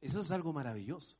Eso 0.00 0.20
es 0.20 0.30
algo 0.30 0.52
maravilloso. 0.52 1.16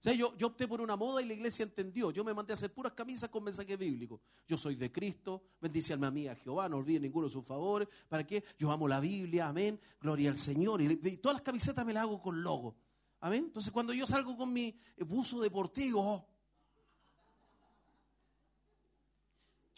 O 0.00 0.02
sea, 0.02 0.14
yo, 0.14 0.34
opté 0.46 0.66
por 0.66 0.80
una 0.80 0.96
moda 0.96 1.20
y 1.20 1.26
la 1.26 1.34
iglesia 1.34 1.62
entendió. 1.62 2.10
Yo 2.10 2.24
me 2.24 2.32
mandé 2.32 2.52
a 2.52 2.54
hacer 2.54 2.72
puras 2.72 2.94
camisas 2.94 3.28
con 3.28 3.44
mensaje 3.44 3.76
bíblico. 3.76 4.22
Yo 4.48 4.56
soy 4.56 4.74
de 4.74 4.90
Cristo, 4.90 5.42
bendice 5.60 5.92
alma 5.92 6.10
mía 6.10 6.34
Jehová, 6.34 6.70
no 6.70 6.78
olvide 6.78 7.00
ninguno 7.00 7.26
de 7.26 7.32
sus 7.32 7.44
favores. 7.44 7.86
¿Para 8.08 8.26
qué? 8.26 8.42
Yo 8.58 8.72
amo 8.72 8.88
la 8.88 8.98
Biblia, 8.98 9.48
amén, 9.48 9.78
gloria 10.00 10.30
al 10.30 10.38
Señor. 10.38 10.80
Y, 10.80 10.98
y 11.02 11.16
todas 11.18 11.34
las 11.34 11.42
camisetas 11.42 11.84
me 11.84 11.92
las 11.92 12.04
hago 12.04 12.22
con 12.22 12.42
logo. 12.42 12.76
Amén. 13.20 13.44
Entonces 13.44 13.70
cuando 13.70 13.92
yo 13.92 14.06
salgo 14.06 14.38
con 14.38 14.50
mi 14.50 14.74
buzo 14.96 15.38
deportivo, 15.38 16.26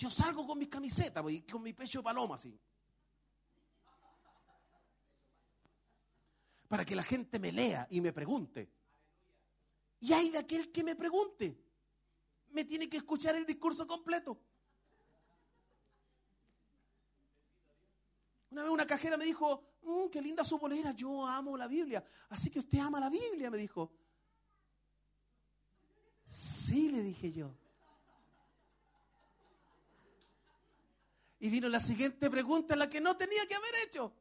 yo 0.02 0.10
salgo 0.10 0.44
con 0.44 0.58
mis 0.58 0.68
camisetas 0.68 1.24
y 1.30 1.42
con 1.42 1.62
mi 1.62 1.72
pecho 1.72 2.02
paloma 2.02 2.34
así. 2.34 2.58
Para 6.66 6.84
que 6.84 6.96
la 6.96 7.04
gente 7.04 7.38
me 7.38 7.52
lea 7.52 7.86
y 7.88 8.00
me 8.00 8.12
pregunte. 8.12 8.68
Y 10.00 10.12
hay 10.12 10.30
de 10.30 10.38
aquel 10.38 10.72
que 10.72 10.82
me 10.82 10.96
pregunte. 10.96 11.56
Me 12.50 12.64
tiene 12.64 12.88
que 12.88 12.96
escuchar 12.96 13.36
el 13.36 13.46
discurso 13.46 13.86
completo. 13.86 14.40
Una 18.50 18.62
vez 18.64 18.72
una 18.72 18.86
cajera 18.86 19.16
me 19.16 19.24
dijo, 19.24 19.62
"Mm, 19.82 20.08
qué 20.10 20.20
linda 20.20 20.42
su 20.42 20.58
polera, 20.58 20.90
yo 20.90 21.24
amo 21.24 21.56
la 21.56 21.68
Biblia. 21.68 22.04
Así 22.28 22.50
que 22.50 22.58
usted 22.58 22.80
ama 22.80 22.98
la 22.98 23.08
Biblia, 23.08 23.52
me 23.52 23.56
dijo. 23.56 23.92
Sí, 26.26 26.88
le 26.88 27.02
dije 27.02 27.30
yo. 27.30 27.61
Y 31.42 31.50
vino 31.50 31.68
la 31.68 31.80
siguiente 31.80 32.30
pregunta, 32.30 32.76
la 32.76 32.88
que 32.88 33.00
no 33.00 33.16
tenía 33.16 33.44
que 33.48 33.56
haber 33.56 33.74
hecho. 33.84 34.14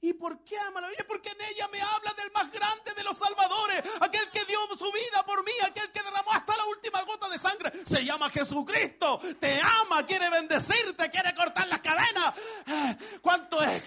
¿Y 0.00 0.14
por 0.14 0.42
qué 0.44 0.58
ama 0.60 0.80
la 0.80 0.88
Biblia? 0.88 1.04
Porque 1.06 1.28
en 1.28 1.36
ella 1.42 1.68
me 1.68 1.78
habla 1.78 2.14
del 2.14 2.32
más 2.32 2.50
grande 2.50 2.94
de 2.96 3.04
los 3.04 3.18
salvadores, 3.18 3.82
aquel 4.00 4.30
que 4.30 4.46
dio 4.46 4.58
su 4.74 4.90
vida 4.90 5.26
por 5.26 5.44
mí, 5.44 5.52
aquel 5.62 5.92
que 5.92 6.02
derramó 6.02 6.32
hasta 6.32 6.56
la 6.56 6.64
última 6.64 7.02
gota 7.02 7.28
de 7.28 7.38
sangre. 7.38 7.70
Se 7.84 8.02
llama 8.02 8.30
Jesucristo, 8.30 9.20
te 9.38 9.60
ama, 9.60 10.06
quiere 10.06 10.30
bendecirte, 10.30 11.10
quiere 11.10 11.34
cortar 11.34 11.68
las 11.68 11.80
cadenas. 11.80 12.34
Ah, 12.66 12.96
¿Cuánto 13.20 13.62
es? 13.62 13.82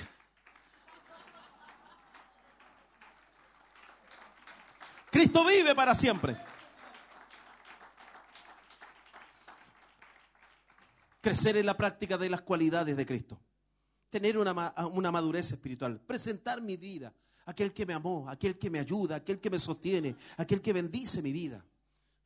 Cristo 5.09 5.43
vive 5.43 5.73
para 5.73 5.95
siempre. 5.95 6.50
Crecer 11.21 11.55
en 11.57 11.67
la 11.67 11.77
práctica 11.77 12.17
de 12.17 12.29
las 12.29 12.41
cualidades 12.41 12.97
de 12.97 13.05
Cristo. 13.05 13.39
Tener 14.09 14.37
una, 14.39 14.73
una 14.91 15.11
madurez 15.11 15.51
espiritual. 15.51 16.01
Presentar 16.01 16.61
mi 16.61 16.77
vida. 16.77 17.13
Aquel 17.45 17.73
que 17.73 17.85
me 17.85 17.93
amó, 17.93 18.27
aquel 18.27 18.57
que 18.57 18.69
me 18.69 18.79
ayuda, 18.79 19.17
aquel 19.17 19.39
que 19.39 19.49
me 19.49 19.59
sostiene, 19.59 20.15
aquel 20.37 20.61
que 20.61 20.73
bendice 20.73 21.21
mi 21.21 21.31
vida. 21.31 21.63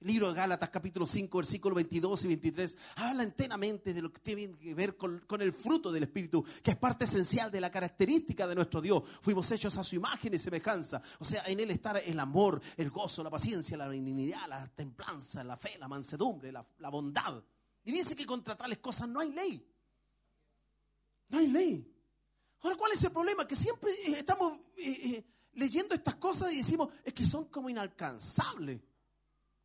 El 0.02 0.08
libro 0.08 0.28
de 0.28 0.36
Gálatas 0.36 0.70
capítulo 0.70 1.08
5, 1.08 1.38
versículos 1.38 1.76
22 1.76 2.26
y 2.26 2.28
23 2.28 2.78
habla 2.98 3.24
enteramente 3.24 3.94
de 3.94 4.02
lo 4.02 4.12
que 4.12 4.20
tiene 4.20 4.52
que 4.58 4.74
ver 4.74 4.98
con, 4.98 5.22
el 5.40 5.54
fruto 5.54 5.92
del 5.92 6.04
Espíritu, 6.04 6.46
que 6.62 6.72
es 6.72 6.78
parte 6.78 7.06
esencial 7.06 7.50
de 7.50 7.62
la 7.62 7.72
característica 7.72 8.46
de 8.48 8.56
nuestro 8.56 8.82
Dios. 8.82 9.04
Fuimos 9.22 9.50
hechos 9.52 9.78
a 9.78 9.84
su 9.84 9.96
imagen 9.96 10.34
y 10.34 10.38
semejanza. 10.38 11.02
O 11.20 11.26
sea, 11.26 11.44
en 11.48 11.60
Él 11.60 11.72
está 11.72 11.98
el 12.00 12.20
amor, 12.20 12.62
el 12.78 12.90
gozo, 12.90 13.24
la 13.24 13.30
paciencia, 13.30 13.78
la 13.78 13.88
benignidad, 13.88 14.48
la 14.48 14.68
templanza, 14.68 15.44
la 15.44 15.58
fe, 15.58 15.78
la 15.80 15.88
mansedumbre, 15.88 16.52
la 16.52 16.90
bondad. 16.90 17.42
Y 17.86 17.91
dice 17.91 18.16
que 18.16 18.26
contra 18.26 18.57
tales 18.57 18.80
cosas 18.80 19.07
no 19.07 19.20
hay 19.20 19.32
ley. 19.32 19.66
No 21.30 21.38
hay 21.38 21.48
ley. 21.48 21.95
Ahora, 22.62 22.76
¿cuál 22.76 22.91
es 22.94 23.03
el 23.03 23.12
problema? 23.12 23.48
Que 23.48 23.56
siempre 23.56 23.91
eh, 23.91 24.18
estamos 24.18 24.60
eh, 24.76 25.16
eh, 25.18 25.26
leyendo 25.53 25.94
estas 25.94 26.16
cosas 26.16 26.52
y 26.52 26.57
decimos, 26.57 26.90
es 27.03 27.14
que 27.14 27.24
son 27.24 27.45
como 27.45 27.70
inalcanzables. 27.70 28.82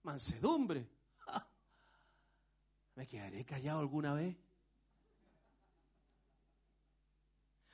Mansedumbre. 0.02 0.86
¿Me 2.94 3.06
quedaré 3.06 3.42
callado 3.42 3.80
alguna 3.80 4.12
vez? 4.12 4.36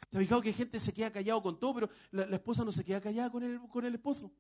¿Te 0.09 0.19
has 0.19 0.23
fijado 0.23 0.43
que 0.43 0.53
gente 0.53 0.79
se 0.79 0.95
queda 0.95 1.11
callado 1.11 1.43
con 1.43 1.59
todo, 1.59 1.75
pero 1.75 1.91
la, 2.13 2.25
la 2.27 2.37
esposa 2.37 2.65
no 2.65 2.71
se 2.71 2.85
queda 2.85 3.01
callada 3.01 3.31
con 3.31 3.43
el, 3.43 3.61
con 3.69 3.85
el 3.85 3.97
esposo? 3.97 4.31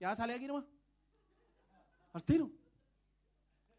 Ya 0.00 0.16
sale 0.16 0.32
aquí 0.32 0.46
nomás. 0.46 0.64
Al 2.14 2.24
tiro. 2.24 2.61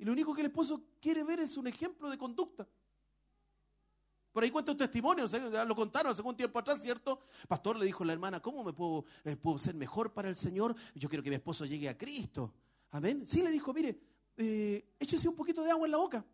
Y 0.04 0.06
lo 0.06 0.12
único 0.12 0.34
que 0.34 0.42
el 0.42 0.48
esposo 0.48 0.84
quiere 1.00 1.24
ver 1.24 1.40
es 1.40 1.56
un 1.56 1.66
ejemplo 1.66 2.10
de 2.10 2.18
conducta. 2.18 2.68
Por 4.34 4.44
ahí 4.44 4.52
cuenta 4.52 4.74
un 4.74 4.78
testimonio, 4.78 5.28
ya 5.28 5.64
lo 5.64 5.74
contaron 5.74 6.12
hace 6.12 6.22
un 6.22 6.36
tiempo 6.36 6.60
atrás, 6.60 6.82
¿cierto? 6.82 7.22
Pastor 7.48 7.78
le 7.78 7.86
dijo 7.86 8.04
a 8.04 8.08
la 8.08 8.12
hermana, 8.12 8.42
¿cómo 8.42 8.66
me 8.66 8.74
puedo, 8.74 9.06
eh, 9.24 9.38
puedo 9.38 9.58
ser 9.58 9.76
mejor 9.76 10.12
para 10.12 10.28
el 10.28 10.36
Señor? 10.36 10.76
Yo 10.94 11.08
quiero 11.08 11.24
que 11.24 11.30
mi 11.30 11.38
esposo 11.38 11.66
llegue 11.66 11.88
a 11.88 11.98
Cristo. 11.98 12.54
Amén. 12.92 13.26
Sí, 13.26 13.42
le 13.42 13.50
dijo, 13.50 13.72
mire, 13.74 13.98
eh, 14.36 14.86
échese 15.00 15.30
un 15.30 15.38
poquito 15.38 15.64
de 15.64 15.72
agua 15.72 15.88
en 15.88 15.92
la 15.92 15.98
boca. 15.98 16.26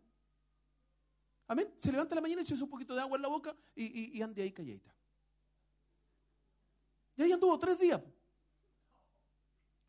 Amén. 1.46 1.72
Se 1.76 1.92
levanta 1.92 2.16
la 2.16 2.22
mañana, 2.22 2.42
échese 2.42 2.64
un 2.64 2.70
poquito 2.70 2.92
de 2.96 3.02
agua 3.02 3.14
en 3.18 3.22
la 3.22 3.28
boca 3.28 3.54
y, 3.76 3.84
y, 3.84 4.18
y 4.18 4.22
ande 4.22 4.42
ahí 4.42 4.50
calladita. 4.50 4.92
Y 7.18 7.22
ahí 7.22 7.30
anduvo 7.30 7.56
tres 7.56 7.78
días. 7.78 8.02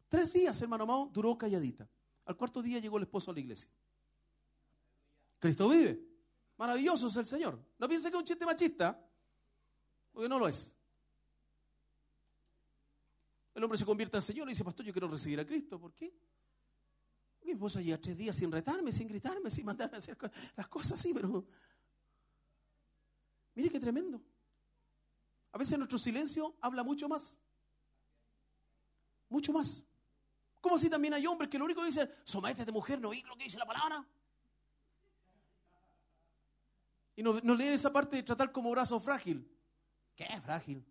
Tres 0.07 0.31
días, 0.31 0.61
hermano 0.61 0.83
amado, 0.83 1.09
duró 1.11 1.35
calladita. 1.35 1.89
Al 2.25 2.37
cuarto 2.37 2.61
día 2.61 2.79
llegó 2.79 2.97
el 2.97 3.03
esposo 3.03 3.31
a 3.31 3.33
la 3.33 3.39
iglesia. 3.39 3.69
Cristo 5.39 5.67
vive. 5.69 5.99
Maravilloso 6.57 7.07
es 7.07 7.15
el 7.15 7.25
Señor. 7.25 7.59
No 7.79 7.87
piense 7.87 8.09
que 8.09 8.15
es 8.15 8.19
un 8.19 8.25
chiste 8.25 8.45
machista, 8.45 9.03
porque 10.11 10.29
no 10.29 10.37
lo 10.37 10.47
es. 10.47 10.73
El 13.55 13.63
hombre 13.63 13.77
se 13.77 13.85
convierte 13.85 14.17
al 14.17 14.23
Señor 14.23 14.47
y 14.47 14.51
dice, 14.51 14.63
pastor, 14.63 14.85
yo 14.85 14.93
quiero 14.93 15.07
recibir 15.07 15.39
a 15.39 15.45
Cristo. 15.45 15.79
¿Por 15.79 15.93
qué? 15.93 16.13
Mi 17.43 17.51
esposa 17.51 17.81
lleva 17.81 17.99
tres 17.99 18.17
días 18.17 18.35
sin 18.35 18.51
retarme, 18.51 18.93
sin 18.93 19.07
gritarme, 19.07 19.49
sin 19.49 19.65
mandarme 19.65 19.95
a 19.95 19.97
hacer 19.97 20.17
las 20.55 20.67
cosas 20.67 20.93
así, 20.93 21.13
pero... 21.13 21.45
Mire 23.55 23.69
qué 23.69 23.79
tremendo. 23.79 24.21
A 25.51 25.57
veces 25.57 25.77
nuestro 25.77 25.97
silencio 25.97 26.55
habla 26.61 26.83
mucho 26.83 27.09
más. 27.09 27.37
Mucho 29.27 29.51
más. 29.51 29.83
Como 30.61 30.77
si 30.77 30.89
también 30.89 31.15
hay 31.15 31.25
hombres 31.25 31.49
que 31.49 31.57
lo 31.57 31.65
único 31.65 31.81
que 31.81 31.87
dicen, 31.87 32.09
sométete 32.23 32.71
mujer, 32.71 33.01
no 33.01 33.09
oí 33.09 33.23
lo 33.23 33.35
que 33.35 33.45
dice 33.45 33.57
la 33.57 33.65
palabra. 33.65 34.05
Y 37.15 37.23
no, 37.23 37.33
leen 37.33 37.73
esa 37.73 37.91
parte 37.91 38.15
de 38.15 38.23
tratar 38.23 38.51
como 38.51 38.71
brazo 38.71 38.99
frágil. 38.99 39.49
¿Qué 40.15 40.23
es 40.23 40.41
frágil? 40.41 40.85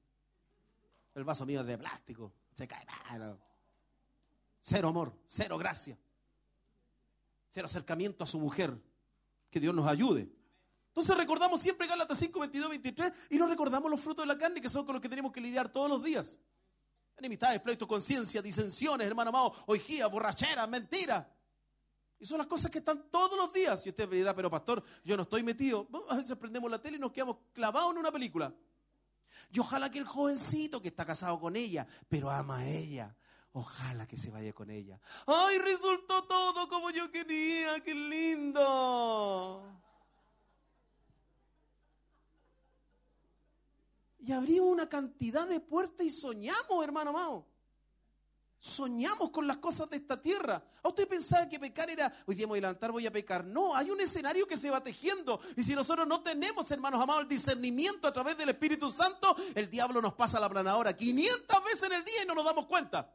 El 1.15 1.25
vaso 1.25 1.47
mío 1.47 1.61
es 1.61 1.67
de 1.67 1.79
plástico. 1.79 2.33
Se 2.53 2.67
cae 2.67 2.85
mal. 2.85 3.41
Cero 4.61 4.89
amor, 4.89 5.17
cero 5.27 5.57
gracia. 5.57 5.97
Cero 7.49 7.67
acercamiento 7.67 8.25
a 8.25 8.27
su 8.27 8.39
mujer. 8.39 8.77
Que 9.51 9.61
Dios 9.61 9.75
nos 9.75 9.87
ayude. 9.87 10.29
Entonces 10.89 11.17
recordamos 11.17 11.61
siempre 11.61 11.87
Gálatas 11.87 12.19
5, 12.19 12.41
22, 12.41 12.71
23 12.71 13.13
y 13.31 13.39
no 13.39 13.47
recordamos 13.47 13.91
los 13.91 14.01
frutos 14.01 14.25
de 14.25 14.27
la 14.27 14.37
carne 14.37 14.61
que 14.61 14.69
son 14.69 14.85
con 14.85 14.95
los 14.95 15.01
que 15.01 15.09
tenemos 15.09 15.33
que 15.33 15.41
lidiar 15.41 15.69
todos 15.69 15.89
los 15.89 16.03
días. 16.03 16.39
Enemistades, 17.21 17.61
pleitos, 17.61 17.87
conciencia, 17.87 18.41
disensiones, 18.41 19.07
hermano 19.07 19.29
amado, 19.29 19.55
orgías, 19.67 20.11
borracheras, 20.11 20.67
mentiras. 20.67 21.27
Y 22.19 22.25
son 22.25 22.39
las 22.39 22.47
cosas 22.47 22.71
que 22.71 22.79
están 22.79 23.11
todos 23.11 23.37
los 23.37 23.53
días. 23.53 23.85
Y 23.85 23.91
usted 23.91 24.09
dirá, 24.09 24.35
pero 24.35 24.51
pastor, 24.51 24.83
yo 25.05 25.19
no 25.19 25.25
estoy 25.25 25.43
metido. 25.43 25.87
A 26.09 26.17
veces 26.17 26.35
prendemos 26.39 26.71
la 26.71 26.81
tele 26.81 26.97
y 26.97 27.01
nos 27.01 27.13
quedamos 27.13 27.37
clavados 27.53 27.93
en 27.93 27.99
una 27.99 28.11
película. 28.11 28.55
Y 29.53 29.59
ojalá 29.59 29.91
que 29.91 29.99
el 29.99 30.07
jovencito 30.07 30.81
que 30.81 30.89
está 30.89 31.05
casado 31.05 31.39
con 31.39 31.57
ella, 31.57 31.87
pero 32.09 32.31
ama 32.31 32.61
a 32.61 32.69
ella, 32.69 33.15
ojalá 33.53 34.07
que 34.07 34.17
se 34.17 34.31
vaya 34.31 34.55
con 34.55 34.71
ella. 34.71 34.99
¡Ay, 35.27 35.59
resultó 35.59 36.25
todo 36.25 36.69
como 36.71 36.91
yo 36.91 37.11
quería! 37.11 37.81
¡Qué 37.81 37.95
lindo! 37.95 39.63
Y 44.23 44.33
abrimos 44.33 44.71
una 44.71 44.89
cantidad 44.89 45.47
de 45.49 45.61
puertas 45.61 46.05
y 46.05 46.11
soñamos, 46.11 46.85
hermano 46.85 47.11
amado. 47.11 47.47
Soñamos 48.59 49.31
con 49.31 49.47
las 49.47 49.57
cosas 49.57 49.89
de 49.89 49.97
esta 49.97 50.21
tierra. 50.21 50.63
¿A 50.83 50.89
usted 50.89 51.09
pensaba 51.09 51.49
que 51.49 51.59
pecar 51.59 51.89
era, 51.89 52.13
hoy 52.27 52.35
día 52.35 52.47
me 52.47 52.51
voy 52.51 52.59
a 52.59 52.63
levantar, 52.63 52.93
voy 52.93 53.07
a 53.07 53.11
pecar? 53.11 53.43
No, 53.43 53.75
hay 53.75 53.91
un 53.91 53.99
escenario 54.03 54.47
que 54.47 54.59
se 54.59 54.69
va 54.69 54.83
tejiendo. 54.83 55.41
Y 55.57 55.65
si 55.65 55.75
nosotros 55.75 56.07
no 56.07 56.23
tenemos, 56.23 56.71
hermanos 56.71 57.01
amados, 57.01 57.23
el 57.23 57.29
discernimiento 57.29 58.07
a 58.07 58.13
través 58.13 58.37
del 58.37 58.51
Espíritu 58.51 58.91
Santo, 58.91 59.35
el 59.55 59.71
diablo 59.71 60.03
nos 60.03 60.13
pasa 60.13 60.39
la 60.39 60.51
planadora 60.51 60.95
500 60.95 61.65
veces 61.65 61.85
en 61.85 61.93
el 61.93 62.05
día 62.05 62.23
y 62.23 62.27
no 62.27 62.35
nos 62.35 62.45
damos 62.45 62.67
cuenta. 62.67 63.11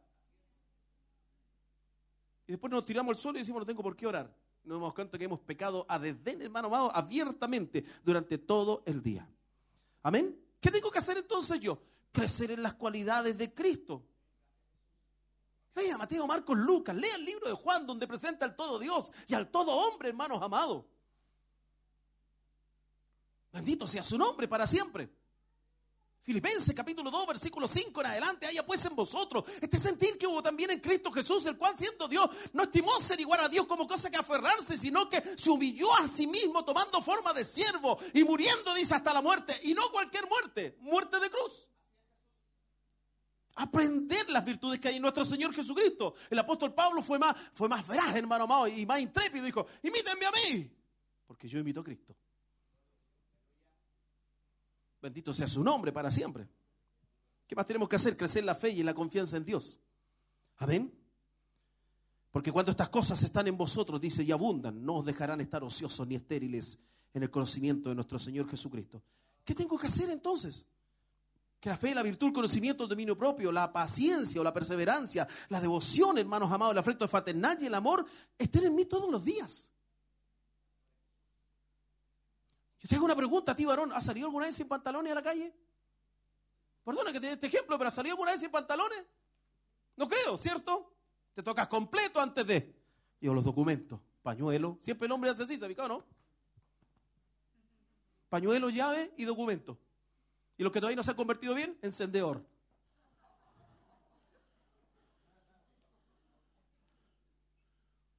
Y 2.48 2.54
después 2.54 2.72
nos 2.72 2.84
tiramos 2.84 3.16
al 3.16 3.22
suelo 3.22 3.38
y 3.38 3.42
decimos, 3.42 3.62
no 3.62 3.66
tengo 3.68 3.84
por 3.84 3.96
qué 3.96 4.08
orar. 4.08 4.36
Nos 4.64 4.78
damos 4.78 4.96
cuenta 4.96 5.16
que 5.20 5.26
hemos 5.26 5.42
pecado 5.42 5.86
a 5.88 6.00
desdén, 6.00 6.42
hermano 6.42 6.70
amado, 6.70 6.92
abiertamente 6.96 7.86
durante 8.04 8.40
todo 8.40 8.82
el 8.88 9.04
día. 9.04 9.30
Amén. 10.02 10.45
¿Qué 10.60 10.72
tengo 10.72 10.92
que 10.92 11.00
hacer 11.00 11.18
entonces 11.18 11.60
yo? 11.60 11.82
Crecer 12.12 12.52
en 12.52 12.64
las 12.64 12.74
cualidades 12.76 13.38
de 13.38 13.54
Cristo. 13.54 14.04
Lea 15.76 15.98
Mateo, 15.98 16.26
Marcos, 16.26 16.58
Lucas, 16.58 16.96
lea 16.96 17.16
el 17.16 17.26
libro 17.26 17.48
de 17.48 17.54
Juan 17.54 17.86
donde 17.86 18.08
presenta 18.08 18.46
al 18.46 18.56
todo 18.56 18.80
Dios 18.80 19.12
y 19.28 19.34
al 19.34 19.50
todo 19.52 19.72
hombre, 19.72 20.10
hermanos 20.10 20.42
amados. 20.42 20.86
Bendito 23.52 23.86
sea 23.86 24.04
su 24.04 24.18
nombre 24.18 24.48
para 24.48 24.66
siempre. 24.66 25.10
Filipenses 26.26 26.74
capítulo 26.74 27.12
2, 27.12 27.28
versículo 27.28 27.68
5 27.68 28.02
en 28.02 28.08
adelante, 28.08 28.48
haya 28.48 28.66
pues 28.66 28.84
en 28.86 28.96
vosotros 28.96 29.44
este 29.62 29.78
sentir 29.78 30.18
que 30.18 30.26
hubo 30.26 30.42
también 30.42 30.72
en 30.72 30.80
Cristo 30.80 31.12
Jesús, 31.12 31.46
el 31.46 31.56
cual 31.56 31.78
siendo 31.78 32.08
Dios, 32.08 32.28
no 32.52 32.64
estimó 32.64 33.00
ser 33.00 33.20
igual 33.20 33.42
a 33.42 33.48
Dios 33.48 33.68
como 33.68 33.88
cosa 33.88 34.10
que 34.10 34.18
aferrarse, 34.18 34.76
sino 34.76 35.08
que 35.08 35.22
se 35.38 35.52
humilló 35.52 35.96
a 35.96 36.08
sí 36.08 36.26
mismo 36.26 36.66
tomando 36.66 37.00
forma 37.04 37.32
de 37.32 37.46
siervo 37.46 38.00
y 38.12 38.24
muriendo, 38.24 38.74
dice, 38.74 38.96
hasta 38.96 39.14
la 39.14 39.22
muerte, 39.22 39.56
y 39.66 39.76
no 39.76 39.92
cualquier 39.92 40.28
muerte, 40.28 40.76
muerte 40.80 41.20
de 41.20 41.30
cruz. 41.30 41.68
Aprender 43.58 44.28
las 44.32 44.44
virtudes 44.44 44.80
que 44.80 44.88
hay 44.88 44.96
en 44.96 45.04
nuestro 45.04 45.26
Señor 45.26 45.54
Jesucristo. 45.54 46.16
El 46.32 46.40
apóstol 46.40 46.74
Pablo 46.74 47.04
fue 47.04 47.20
más, 47.20 47.36
fue 47.54 47.70
más 47.70 47.86
veraz, 47.86 48.16
hermano 48.16 48.46
amado, 48.46 48.68
y 48.68 48.84
más 48.84 49.00
intrépido, 49.00 49.46
dijo, 49.46 49.68
imítenme 49.84 50.26
a 50.26 50.32
mí, 50.32 50.72
porque 51.28 51.48
yo 51.48 51.60
imito 51.60 51.82
a 51.82 51.84
Cristo. 51.84 52.16
Bendito 55.06 55.36
sea 55.36 55.48
su 55.48 55.64
nombre 55.64 55.92
para 55.92 56.10
siempre. 56.10 56.48
¿Qué 57.46 57.56
más 57.56 57.68
tenemos 57.68 57.88
que 57.88 57.96
hacer? 57.96 58.18
Crecer 58.18 58.44
la 58.44 58.56
fe 58.56 58.72
y 58.72 58.82
la 58.82 58.96
confianza 58.96 59.38
en 59.38 59.46
Dios. 59.46 59.80
Amén. 60.58 60.92
Porque 62.32 62.52
cuando 62.52 62.72
estas 62.72 62.90
cosas 62.90 63.22
están 63.22 63.48
en 63.48 63.56
vosotros, 63.56 64.02
dice, 64.02 64.24
y 64.24 64.32
abundan, 64.32 64.84
no 64.84 64.96
os 64.96 65.06
dejarán 65.06 65.42
estar 65.42 65.64
ociosos 65.64 66.08
ni 66.08 66.16
estériles 66.16 66.80
en 67.14 67.22
el 67.22 67.30
conocimiento 67.30 67.90
de 67.90 67.94
nuestro 67.94 68.18
Señor 68.18 68.50
Jesucristo. 68.50 69.04
¿Qué 69.44 69.54
tengo 69.54 69.78
que 69.78 69.86
hacer 69.86 70.10
entonces? 70.10 70.66
Que 71.60 71.70
la 71.70 71.78
fe, 71.78 71.94
la 71.94 72.02
virtud, 72.02 72.30
el 72.30 72.34
conocimiento, 72.34 72.82
el 72.82 72.90
dominio 72.90 73.16
propio, 73.16 73.52
la 73.52 73.72
paciencia 73.72 74.42
o 74.42 74.44
la 74.44 74.54
perseverancia, 74.54 75.28
la 75.50 75.62
devoción, 75.62 76.18
hermanos 76.18 76.52
amados, 76.52 76.72
el 76.72 76.80
afecto 76.80 77.08
fraternal 77.08 77.60
y 77.62 77.68
el 77.68 77.76
amor 77.76 78.08
estén 78.40 78.66
en 78.66 78.74
mí 78.74 78.86
todos 78.86 79.12
los 79.12 79.24
días. 79.24 79.70
Yo 82.88 83.04
una 83.04 83.16
pregunta 83.16 83.54
a 83.54 83.56
ti, 83.56 83.66
varón. 83.66 83.92
¿Has 83.94 84.06
salido 84.06 84.28
alguna 84.28 84.46
vez 84.46 84.56
sin 84.56 84.68
pantalones 84.68 85.12
a 85.12 85.16
la 85.16 85.24
calle? 85.24 85.54
Perdona 86.84 87.12
que 87.12 87.20
te 87.20 87.28
dé 87.28 87.34
este 87.34 87.48
ejemplo, 87.48 87.78
pero 87.78 87.88
¿has 87.88 87.94
salido 87.96 88.14
alguna 88.14 88.32
vez 88.32 88.40
sin 88.40 88.52
pantalones? 88.52 89.04
No 89.96 90.08
creo, 90.08 90.38
¿cierto? 90.38 90.94
Te 91.34 91.42
tocas 91.42 91.68
completo 91.68 92.22
antes 92.22 92.46
de. 92.46 92.76
Yo 93.20 93.34
los 93.34 93.44
documentos, 93.44 94.00
pañuelo. 94.22 94.78
Siempre 94.82 95.08
el 95.08 95.12
hombre 95.12 95.32
hace 95.32 95.44
así, 95.44 95.58
¿sabes 95.58 95.76
no? 95.76 96.06
Pañuelo, 98.30 98.70
llave 98.70 99.14
y 99.18 99.24
documento. 99.24 99.80
Y 100.58 100.64
los 100.64 100.72
que 100.72 100.80
todavía 100.80 100.98
no 100.98 101.04
se 101.04 101.10
han 101.10 101.18
convertido 101.18 101.56
bien, 101.56 101.80
encendedor. 101.82 102.46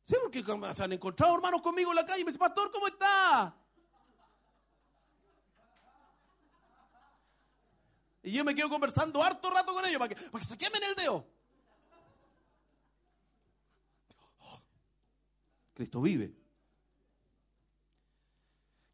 Sí, 0.02 0.16
porque 0.22 0.44
se 0.74 0.82
han 0.82 0.92
encontrado 0.92 1.36
hermanos 1.36 1.62
conmigo 1.62 1.90
en 1.90 1.96
la 1.96 2.06
calle 2.06 2.24
me 2.24 2.32
dicen, 2.32 2.40
pastor, 2.40 2.70
¿cómo 2.72 2.88
está? 2.88 3.54
Y 8.26 8.32
yo 8.32 8.44
me 8.44 8.56
quedo 8.56 8.68
conversando 8.68 9.22
harto 9.22 9.48
rato 9.50 9.72
con 9.72 9.84
ellos 9.86 10.00
para 10.00 10.12
que, 10.12 10.20
para 10.20 10.40
que 10.42 10.46
se 10.48 10.58
quemen 10.58 10.82
el 10.82 10.96
dedo. 10.96 11.24
Cristo 15.72 16.02
vive. 16.02 16.34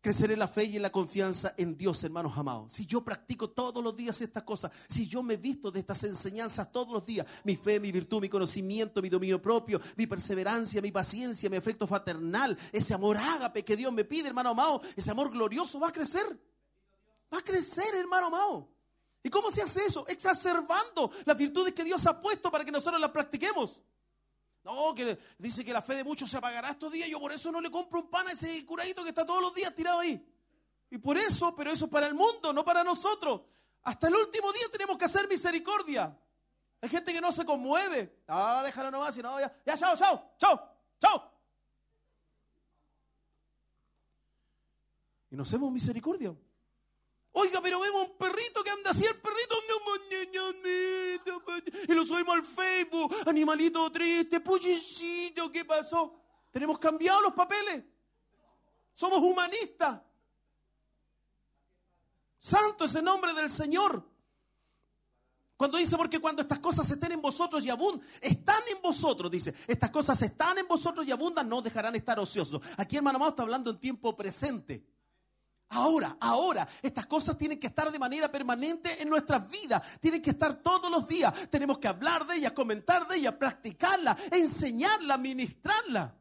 Crecer 0.02 0.32
en 0.32 0.38
la 0.38 0.48
fe 0.48 0.64
y 0.64 0.76
en 0.76 0.82
la 0.82 0.92
confianza 0.92 1.54
en 1.56 1.78
Dios, 1.78 2.04
hermanos 2.04 2.36
amados. 2.36 2.72
Si 2.72 2.84
yo 2.84 3.02
practico 3.02 3.48
todos 3.48 3.82
los 3.82 3.96
días 3.96 4.20
estas 4.20 4.42
cosas, 4.42 4.70
si 4.86 5.09
yo 5.09 5.22
me 5.22 5.38
visto 5.38 5.70
de 5.70 5.80
estas 5.80 6.04
enseñanzas 6.04 6.70
todos 6.70 6.92
los 6.92 7.06
días, 7.06 7.26
mi 7.44 7.56
fe, 7.56 7.80
mi 7.80 7.90
virtud, 7.90 8.20
mi 8.20 8.28
conocimiento, 8.28 9.00
mi 9.00 9.09
dominio 9.09 9.40
propio, 9.40 9.80
mi 9.96 10.06
perseverancia, 10.06 10.82
mi 10.82 10.92
paciencia, 10.92 11.48
mi 11.48 11.56
afecto 11.56 11.86
fraternal, 11.86 12.59
ese 12.70 12.92
amor 12.92 13.16
ágape 13.16 13.64
que 13.64 13.76
Dios 13.78 13.94
me 13.94 14.04
pide, 14.04 14.28
hermano 14.28 14.50
amado, 14.50 14.82
ese 14.94 15.10
amor 15.10 15.30
glorioso 15.30 15.80
va 15.80 15.88
a 15.88 15.92
crecer. 15.92 16.38
Va 17.32 17.38
a 17.38 17.42
crecer, 17.42 17.94
hermano 17.94 18.26
amado. 18.26 18.81
¿Y 19.22 19.30
cómo 19.30 19.50
se 19.50 19.62
hace 19.62 19.84
eso? 19.84 20.06
Exacerbando 20.08 21.10
las 21.24 21.36
virtudes 21.36 21.72
que 21.72 21.84
Dios 21.84 22.04
ha 22.06 22.20
puesto 22.20 22.50
para 22.50 22.64
que 22.64 22.72
nosotros 22.72 23.00
las 23.00 23.10
practiquemos. 23.10 23.82
No, 24.64 24.94
que 24.94 25.18
dice 25.38 25.64
que 25.64 25.72
la 25.72 25.82
fe 25.82 25.96
de 25.96 26.04
muchos 26.04 26.30
se 26.30 26.36
apagará 26.36 26.70
estos 26.70 26.90
días. 26.90 27.08
Yo 27.08 27.20
por 27.20 27.32
eso 27.32 27.50
no 27.50 27.60
le 27.60 27.70
compro 27.70 28.00
un 28.00 28.10
pan 28.10 28.28
a 28.28 28.32
ese 28.32 28.64
curadito 28.64 29.02
que 29.02 29.10
está 29.10 29.26
todos 29.26 29.40
los 29.40 29.54
días 29.54 29.74
tirado 29.74 30.00
ahí. 30.00 30.24
Y 30.90 30.98
por 30.98 31.16
eso, 31.16 31.54
pero 31.54 31.70
eso 31.70 31.86
es 31.86 31.90
para 31.90 32.06
el 32.06 32.14
mundo, 32.14 32.52
no 32.52 32.64
para 32.64 32.84
nosotros. 32.84 33.42
Hasta 33.82 34.08
el 34.08 34.14
último 34.14 34.52
día 34.52 34.66
tenemos 34.70 34.96
que 34.96 35.04
hacer 35.04 35.28
misericordia. 35.28 36.16
Hay 36.80 36.88
gente 36.88 37.12
que 37.12 37.20
no 37.20 37.32
se 37.32 37.44
conmueve. 37.44 38.22
Ah, 38.28 38.62
déjala 38.64 38.90
nomás, 38.90 39.16
y 39.16 39.22
no, 39.22 39.38
ya, 39.38 39.52
ya, 39.64 39.76
chao, 39.76 39.96
chao, 39.96 40.32
chao, 40.38 40.76
chao. 41.00 41.32
Y 45.30 45.36
no 45.36 45.44
hacemos 45.44 45.72
misericordia. 45.72 46.34
Oiga, 47.32 47.60
pero 47.62 47.80
vemos 47.80 48.09
un 48.09 48.16
perrito 48.16 48.62
que 48.62 48.70
anda 48.70 48.90
así, 48.90 49.04
el 49.04 49.18
perrito 49.20 49.56
y 51.88 51.92
lo 51.94 52.04
subimos 52.04 52.34
al 52.34 52.44
Facebook, 52.44 53.14
animalito 53.26 53.90
triste, 53.90 54.40
puchicito, 54.40 55.50
¿qué 55.50 55.64
pasó? 55.64 56.20
Tenemos 56.50 56.78
cambiado 56.78 57.20
los 57.22 57.32
papeles. 57.32 57.84
Somos 58.92 59.18
humanistas. 59.18 60.00
Santo 62.38 62.84
es 62.84 62.94
el 62.94 63.04
nombre 63.04 63.32
del 63.32 63.50
Señor. 63.50 64.09
Cuando 65.56 65.78
dice, 65.78 65.96
porque 65.96 66.18
cuando 66.18 66.42
estas 66.42 66.59
cosas 66.59 66.90
estén 66.90 67.12
en 67.12 67.22
vosotros 67.22 67.64
y 67.64 67.70
abundan, 67.70 68.06
están 68.20 68.62
en 68.68 68.82
vosotros, 68.82 69.30
dice, 69.30 69.54
estas 69.66 69.90
cosas 69.90 70.20
están 70.22 70.59
en 70.59 70.66
vosotros 70.66 71.06
y 71.06 71.12
abundan, 71.12 71.48
no 71.48 71.62
dejarán 71.62 71.94
estar 71.94 72.18
ociosos. 72.18 72.60
Aquí, 72.76 72.96
hermano 72.96 73.16
amado, 73.16 73.30
está 73.30 73.42
hablando 73.42 73.70
en 73.70 73.78
tiempo 73.78 74.16
presente. 74.16 74.84
Ahora, 75.74 76.18
ahora, 76.20 76.68
estas 76.82 77.06
cosas 77.06 77.38
tienen 77.38 77.58
que 77.58 77.68
estar 77.68 77.90
de 77.90 77.98
manera 77.98 78.30
permanente 78.30 79.02
en 79.02 79.08
nuestras 79.08 79.48
vidas, 79.48 79.98
tienen 80.00 80.20
que 80.20 80.30
estar 80.30 80.56
todos 80.62 80.90
los 80.90 81.08
días. 81.08 81.48
Tenemos 81.48 81.78
que 81.78 81.88
hablar 81.88 82.26
de 82.26 82.36
ellas, 82.36 82.52
comentar 82.52 83.08
de 83.08 83.16
ellas, 83.16 83.34
practicarla, 83.34 84.14
enseñarla, 84.30 85.16
ministrarla. 85.16 86.14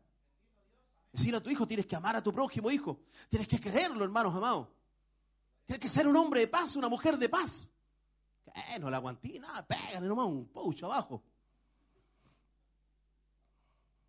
Decir 1.11 1.35
a 1.35 1.41
tu 1.41 1.49
hijo, 1.49 1.67
tienes 1.67 1.85
que 1.85 1.97
amar 1.97 2.15
a 2.15 2.23
tu 2.23 2.31
prójimo 2.31 2.71
hijo, 2.71 3.01
tienes 3.27 3.45
que 3.45 3.59
quererlo, 3.59 4.05
hermanos 4.05 4.33
amados. 4.33 4.69
Tienes 5.65 5.81
que 5.81 5.89
ser 5.89 6.07
un 6.07 6.15
hombre 6.15 6.39
de 6.39 6.47
paz, 6.47 6.77
una 6.77 6.87
mujer 6.87 7.17
de 7.17 7.27
paz. 7.27 7.69
Que 8.45 8.79
no 8.79 8.89
la 8.89 8.97
aguanté, 8.97 9.37
nada, 9.37 9.65
pégale 9.67 10.07
nomás 10.07 10.27
un 10.27 10.47
poucho 10.47 10.85
abajo. 10.85 11.23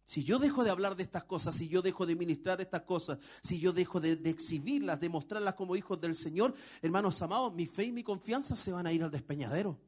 Si 0.05 0.25
yo 0.25 0.39
dejo 0.39 0.65
de 0.65 0.71
hablar 0.71 0.97
de 0.97 1.05
estas 1.05 1.25
cosas, 1.25 1.55
si 1.55 1.69
yo 1.69 1.81
dejo 1.81 2.07
de 2.07 2.17
ministrar 2.17 2.61
estas 2.61 2.83
cosas, 2.83 3.19
si 3.43 3.59
yo 3.61 3.73
dejo 3.73 4.01
de, 4.01 4.13
exhibirlas, 4.25 5.01
de 5.01 5.09
mostrarlas 5.09 5.55
como 5.55 5.77
hijos 5.77 6.01
del 6.01 6.15
Señor, 6.17 6.55
hermanos 6.81 7.23
amados, 7.23 7.55
mi 7.55 7.67
fe 7.67 7.85
y 7.85 7.93
mi 7.93 8.03
confianza 8.03 8.57
se 8.57 8.73
van 8.73 8.87
a 8.87 8.93
ir 8.93 9.05
al 9.05 9.11
despeñadero. 9.11 9.79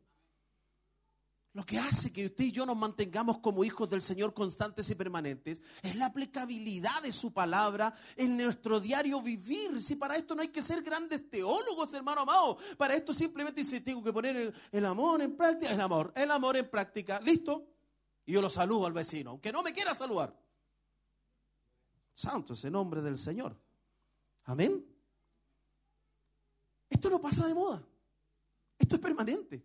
Lo 1.53 1.65
que 1.65 1.79
hace 1.79 2.13
que 2.13 2.27
usted 2.27 2.45
y 2.45 2.53
yo 2.53 2.67
nos 2.67 2.77
mantengamos 2.77 3.39
como 3.39 3.63
hijos 3.65 3.89
del 3.89 4.03
Señor 4.03 4.35
constantes 4.35 4.91
y 4.91 4.97
permanentes 4.97 5.63
es 5.83 5.95
la 5.95 6.07
aplicabilidad 6.07 7.01
de 7.03 7.13
su 7.13 7.33
palabra 7.33 7.95
en 8.17 8.37
nuestro 8.37 8.81
diario 8.81 9.23
vivir. 9.23 9.81
Si 9.81 9.95
para 9.95 10.17
esto 10.17 10.35
no 10.35 10.43
hay 10.43 10.49
que 10.49 10.63
ser 10.63 10.83
grandes 10.83 11.31
teólogos, 11.31 11.95
hermano 11.95 12.23
amado, 12.23 12.59
para 12.77 12.97
esto 12.97 13.15
simplemente 13.15 13.61
dice, 13.61 13.81
tengo 13.81 14.03
que 14.03 14.13
poner 14.13 14.37
el, 14.37 14.55
el 14.73 14.85
amor 14.85 15.23
en 15.23 15.37
práctica, 15.37 15.73
el 15.73 15.81
amor, 15.81 16.13
el 16.17 16.31
amor 16.33 16.57
en 16.57 16.69
práctica, 16.69 17.21
listo. 17.21 17.74
Y 18.27 18.33
yo 18.33 18.43
lo 18.43 18.51
saludo 18.51 18.87
al 18.87 18.93
vecino, 18.93 19.31
aunque 19.31 19.53
no 19.53 19.63
me 19.63 19.73
quiera 19.73 19.95
saludar. 19.95 20.35
Santo 22.13 22.55
es 22.55 22.65
el 22.65 22.73
nombre 22.73 23.03
del 23.03 23.19
Señor. 23.19 23.57
Amén. 24.45 24.85
Esto 26.89 27.11
no 27.11 27.21
pasa 27.21 27.47
de 27.47 27.55
moda. 27.55 27.83
Esto 28.79 28.97
es 28.97 29.01
permanente. 29.01 29.65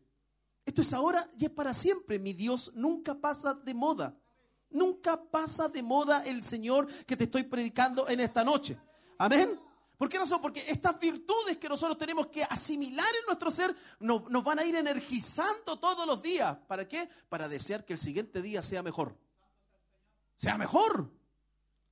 Esto 0.66 0.82
es 0.82 0.94
ahora 0.94 1.30
y 1.38 1.46
es 1.46 1.52
para 1.52 1.74
siempre. 1.74 2.20
Mi 2.20 2.34
Dios 2.34 2.72
nunca 2.76 3.16
pasa 3.16 3.54
de 3.54 3.74
moda. 3.74 4.18
Nunca 4.72 5.22
pasa 5.22 5.68
de 5.68 5.82
moda 5.82 6.24
el 6.26 6.44
Señor 6.44 6.88
que 7.06 7.18
te 7.18 7.26
estoy 7.26 7.44
predicando 7.44 8.08
en 8.08 8.20
esta 8.20 8.44
noche. 8.44 8.78
Amén. 9.18 9.60
¿Por 10.00 10.08
qué 10.08 10.18
razón? 10.18 10.40
Porque 10.42 10.64
estas 10.66 10.98
virtudes 10.98 11.58
que 11.58 11.68
nosotros 11.68 11.98
tenemos 11.98 12.28
que 12.28 12.42
asimilar 12.42 13.14
en 13.20 13.26
nuestro 13.26 13.52
ser 13.52 13.76
nos, 14.00 14.30
nos, 14.30 14.46
van 14.46 14.60
a 14.60 14.64
ir 14.64 14.74
energizando 14.78 15.78
todos 15.78 16.08
los 16.08 16.22
días. 16.22 16.58
¿Para 16.70 16.88
qué? 16.88 17.10
Para 17.28 17.50
desear 17.50 17.84
que 17.84 17.92
el 17.92 18.00
siguiente 18.00 18.42
día 18.42 18.62
sea 18.62 18.82
mejor. 18.82 19.18
Sea 20.38 20.58
mejor. 20.58 21.12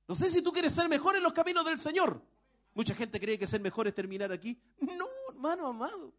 No 0.06 0.14
sé 0.14 0.30
si 0.30 0.40
tú 0.40 0.50
quieres 0.52 0.72
ser 0.72 0.88
mejor 0.88 1.16
en 1.16 1.22
los 1.22 1.34
caminos 1.34 1.66
del 1.66 1.76
Señor. 1.76 2.22
Mucha 2.72 2.94
gente 2.94 3.20
cree 3.20 3.38
que 3.38 3.46
ser 3.46 3.60
mejor 3.60 3.86
es 3.88 3.94
terminar 3.94 4.32
aquí. 4.32 4.58
No, 4.80 5.06
hermano 5.28 5.66
amado. 5.66 6.14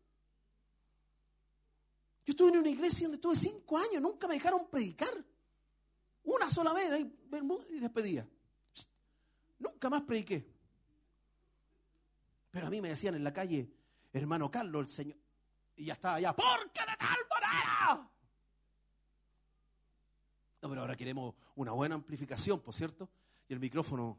Yo 2.24 2.34
estuve 2.34 2.50
en 2.50 2.58
una 2.60 2.70
iglesia 2.70 3.08
donde 3.08 3.16
estuve 3.16 3.36
cinco 3.36 3.80
años, 3.80 4.00
nunca 4.00 4.28
me 4.28 4.36
dejaron 4.36 4.68
predicar. 4.70 5.26
Una 6.24 6.52
sola 6.52 6.72
vez, 6.72 6.92
ahí, 6.92 7.12
y 7.70 7.80
despedía. 7.80 8.30
Nunca 9.58 9.90
más 9.90 10.04
prediqué. 10.04 10.59
Pero 12.52 12.68
a 12.68 12.70
mí 12.70 12.82
me 12.82 12.90
decían 12.90 13.16
en 13.16 13.24
la 13.24 13.34
calle, 13.34 13.70
hermano 14.14 14.50
Carlos, 14.50 14.84
el 14.84 14.90
Señor. 14.90 15.18
Y 15.76 15.86
ya 15.86 15.94
estaba 15.94 16.16
allá, 16.16 16.36
¿por 16.36 16.72
qué 16.72 16.82
de 16.82 16.98
tal 16.98 17.18
manera? 17.30 18.10
No, 20.62 20.70
pero 20.70 20.82
ahora 20.82 20.96
queremos 20.98 21.36
una 21.56 21.72
buena 21.72 21.96
amplificación, 21.96 22.60
por 22.60 22.74
cierto. 22.74 23.10
Y 23.48 23.54
el 23.54 23.60
micrófono, 23.60 24.18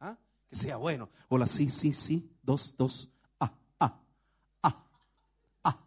¿ah? 0.00 0.16
que 0.48 0.56
sea 0.56 0.76
bueno. 0.76 1.08
Hola, 1.28 1.46
sí, 1.46 1.70
sí, 1.70 1.94
sí. 1.94 2.30
Dos, 2.42 2.76
dos. 2.76 3.10
Ah, 3.40 3.54
ah, 3.80 4.00
ah, 4.62 4.84
ah. 5.64 5.86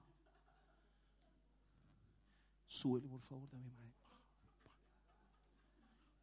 Súbele, 2.65 3.07
por 3.07 3.21
favor, 3.21 3.47
también, 3.47 3.75
madre. 3.77 3.93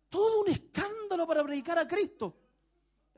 Todo 0.09 0.41
un 0.41 0.49
escándalo 0.49 1.27
para 1.27 1.45
predicar 1.45 1.79
a 1.79 1.87
Cristo. 1.87 2.37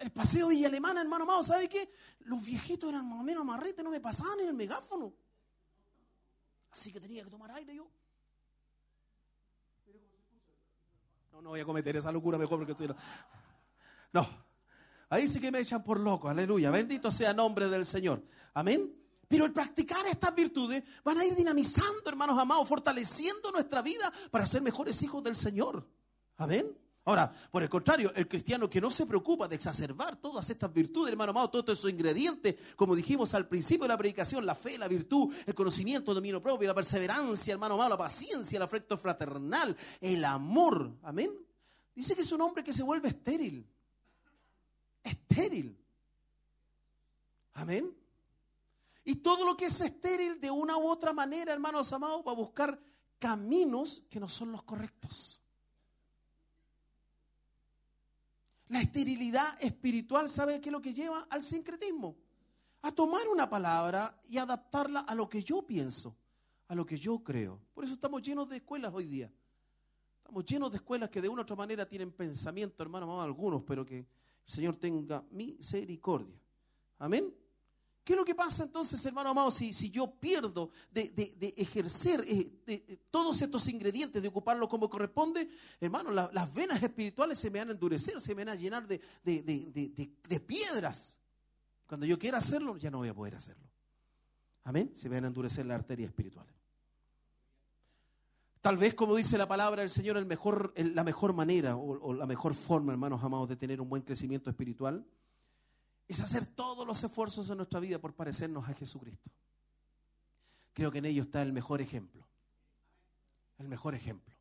El 0.01 0.11
paseo 0.13 0.49
Villa 0.49 0.69
Alemana, 0.69 1.03
hermano 1.03 1.25
amado, 1.25 1.43
¿sabe 1.43 1.69
qué? 1.69 1.93
Los 2.21 2.43
viejitos 2.43 2.89
eran 2.89 3.07
más 3.07 3.21
o 3.21 3.23
menos 3.23 3.43
amarretes, 3.43 3.85
no 3.85 3.91
me 3.91 4.01
pasaban 4.01 4.41
en 4.41 4.49
el 4.49 4.55
megáfono. 4.55 5.13
Así 6.71 6.91
que 6.91 6.99
tenía 6.99 7.23
que 7.23 7.29
tomar 7.29 7.51
aire 7.51 7.77
yo. 7.77 7.87
No, 11.33 11.43
no 11.43 11.51
voy 11.51 11.61
a 11.61 11.67
cometer 11.67 11.97
esa 11.97 12.11
locura 12.11 12.39
mejor 12.39 12.59
porque 12.59 12.73
estoy... 12.73 12.89
No. 14.11 14.27
Ahí 15.11 15.29
sí 15.29 15.39
que 15.39 15.51
me 15.51 15.61
echan 15.61 15.85
por 15.85 16.01
loco, 16.01 16.31
aleluya. 16.31 16.71
Bendito 16.71 17.11
sea 17.11 17.35
nombre 17.35 17.69
del 17.69 17.85
Señor. 17.85 18.25
Amén. 18.55 18.97
Pero 19.29 19.45
el 19.45 19.53
practicar 19.53 20.07
estas 20.07 20.35
virtudes 20.35 20.83
van 21.05 21.19
a 21.19 21.27
ir 21.27 21.35
dinamizando, 21.35 22.03
hermanos 22.07 22.39
amados, 22.39 22.67
fortaleciendo 22.67 23.53
nuestra 23.53 23.83
vida 23.83 24.11
para 24.31 24.47
ser 24.47 24.63
mejores 24.63 25.03
hijos 25.03 25.23
del 25.23 25.37
Señor. 25.37 25.87
Amén. 26.39 26.75
Ahora, 27.05 27.33
por 27.51 27.63
el 27.63 27.69
contrario, 27.71 28.13
el 28.15 28.29
cristiano 28.29 28.69
que 28.69 28.81
no 28.81 28.91
se 28.91 29.07
preocupa 29.07 29.49
de 29.49 29.57
exacerbar 29.57 30.17
todas 30.17 30.49
estas 30.51 30.73
virtudes, 30.73 31.11
hermano 31.11 31.31
amado, 31.31 31.49
todos 31.51 31.79
esos 31.79 31.91
ingredientes, 31.91 32.57
como 32.77 32.95
dijimos 32.95 33.33
al 33.33 33.49
principio 33.49 33.85
de 33.85 33.89
la 33.89 33.97
predicación, 33.97 34.45
la 34.45 34.55
fe, 34.55 34.77
la 34.77 34.87
virtud, 34.87 35.35
el 35.47 35.55
conocimiento, 35.55 36.11
el 36.11 36.17
dominio 36.17 36.43
propio, 36.43 36.69
la 36.69 36.75
perseverancia, 36.75 37.53
hermano 37.53 37.75
amado, 37.75 37.91
la 37.91 37.99
paciencia, 37.99 38.59
el 38.59 38.63
afecto 38.63 38.99
fraternal, 38.99 39.75
el 40.01 40.25
amor. 40.25 40.99
Amén. 41.03 41.33
Dice 41.95 42.15
que 42.15 42.21
es 42.21 42.33
un 42.33 42.43
hombre 42.43 42.63
que 42.63 42.73
se 42.73 42.83
vuelve 42.83 43.09
estéril. 43.09 43.67
Estéril. 45.03 45.77
Amén. 47.55 47.97
Y 49.05 49.17
todo 49.17 49.47
lo 49.47 49.57
que 49.57 49.67
es 49.67 49.81
estéril 49.81 50.39
de 50.39 50.51
una 50.51 50.77
u 50.77 50.87
otra 50.87 51.15
manera, 51.15 51.53
hermanos 51.53 51.91
amados, 51.95 52.23
va 52.27 52.33
a 52.33 52.37
buscar 52.37 52.79
caminos 53.19 54.05
que 54.11 54.21
no 54.21 54.29
son 54.29 54.53
los 54.53 54.63
correctos. 54.63 55.41
La 58.71 58.81
esterilidad 58.81 59.61
espiritual, 59.61 60.29
¿sabe 60.29 60.61
qué 60.61 60.69
es 60.69 60.73
lo 60.73 60.81
que 60.81 60.95
lleva? 60.95 61.27
Al 61.29 61.43
sincretismo. 61.43 62.17
A 62.83 62.93
tomar 62.93 63.27
una 63.29 63.51
palabra 63.51 64.23
y 64.29 64.39
adaptarla 64.39 65.01
a 65.01 65.15
lo 65.17 65.29
que 65.29 65.43
yo 65.43 65.67
pienso, 65.67 66.17
a 66.69 66.77
lo 66.77 66.87
que 66.87 66.97
yo 66.97 67.19
creo. 67.19 67.61
Por 67.75 67.83
eso 67.83 67.93
estamos 67.93 68.23
llenos 68.23 68.49
de 68.49 68.59
escuelas 68.59 68.93
hoy 68.95 69.07
día. 69.07 69.33
Estamos 70.19 70.45
llenos 70.45 70.71
de 70.71 70.77
escuelas 70.77 71.11
que 71.11 71.21
de 71.21 71.29
una 71.29 71.41
u 71.41 71.43
otra 71.43 71.57
manera 71.57 71.85
tienen 71.85 72.13
pensamiento, 72.13 72.81
hermano, 72.85 73.07
amados, 73.07 73.25
algunos, 73.25 73.65
pero 73.65 73.85
que 73.85 73.99
el 73.99 74.07
Señor 74.47 74.77
tenga 74.77 75.25
misericordia. 75.33 76.41
Amén. 77.01 77.35
¿Qué 78.03 78.15
es 78.15 78.17
lo 78.17 78.25
que 78.25 78.35
pasa 78.35 78.65
entonces, 78.65 79.05
hermano 79.05 79.31
amado, 79.31 79.51
si, 79.51 79.73
si 79.73 79.91
yo 79.91 80.11
pierdo 80.11 80.71
de, 80.91 81.11
de- 81.11 81.35
de 81.39 81.55
ejercer 81.57 82.25
eh, 82.27 82.99
todos 83.11 83.41
estos 83.43 83.69
ingredientes, 83.69 84.23
de 84.23 84.29
ocuparlos 84.29 84.69
como 84.69 84.89
corresponde? 84.89 85.49
Hermano, 85.81 86.11
la- 86.11 86.31
las 86.33 86.53
venas 86.53 86.83
espirituales 86.83 87.39
se 87.39 87.51
me 87.51 87.59
van 87.59 87.69
a 87.69 87.73
endurecer, 87.73 88.21
se 88.21 88.35
me 88.35 88.45
van 88.45 88.55
a 88.55 88.59
llenar 88.59 88.87
de, 88.87 89.01
de- 89.23 90.41
piedras. 90.41 91.19
Cuando 91.87 92.07
yo 92.07 92.19
quiera 92.19 92.39
hacerlo, 92.39 92.77
ya 92.79 92.91
no 92.91 92.99
voy 92.99 93.09
a 93.09 93.15
poder 93.15 93.35
hacerlo. 93.35 93.69
Amén. 94.65 94.91
Se 94.95 95.09
me 95.09 95.17
van 95.17 95.25
a 95.25 95.29
endurecer 95.29 95.67
las 95.67 95.79
arterias 95.79 96.09
espirituales. 96.09 96.55
Tal 98.61 98.77
vez, 98.77 98.95
como 98.95 99.15
dice 99.17 99.39
la 99.39 99.49
palabra 99.49 99.83
del 99.83 99.91
Señor, 99.91 100.17
el 100.17 100.27
mejor, 100.27 100.73
la 100.77 101.03
mejor 101.05 101.33
manera 101.33 101.77
o 101.77 102.13
la 102.13 102.27
mejor 102.27 102.55
forma, 102.55 102.93
hermanos 102.93 103.23
amados, 103.23 103.49
de 103.49 103.57
tener 103.57 103.81
un 103.81 103.89
buen 103.89 104.03
crecimiento 104.03 104.51
espiritual 104.51 105.05
es 106.11 106.21
hacer 106.21 106.45
todos 106.45 106.85
los 106.85 107.05
esfuerzos 107.05 107.49
en 107.51 107.59
nuestra 107.59 107.79
vida 107.79 108.01
por 108.01 108.15
parecernos 108.15 108.69
a 108.69 108.75
Jesucristo. 108.75 109.31
Creo 110.73 110.91
que 110.91 110.99
en 110.99 111.05
ello 111.05 111.23
está 111.23 111.41
el 111.41 111.53
mejor 111.53 111.81
ejemplo. 111.81 112.27
El 113.59 113.69
mejor 113.69 113.95
ejemplo. 113.95 114.35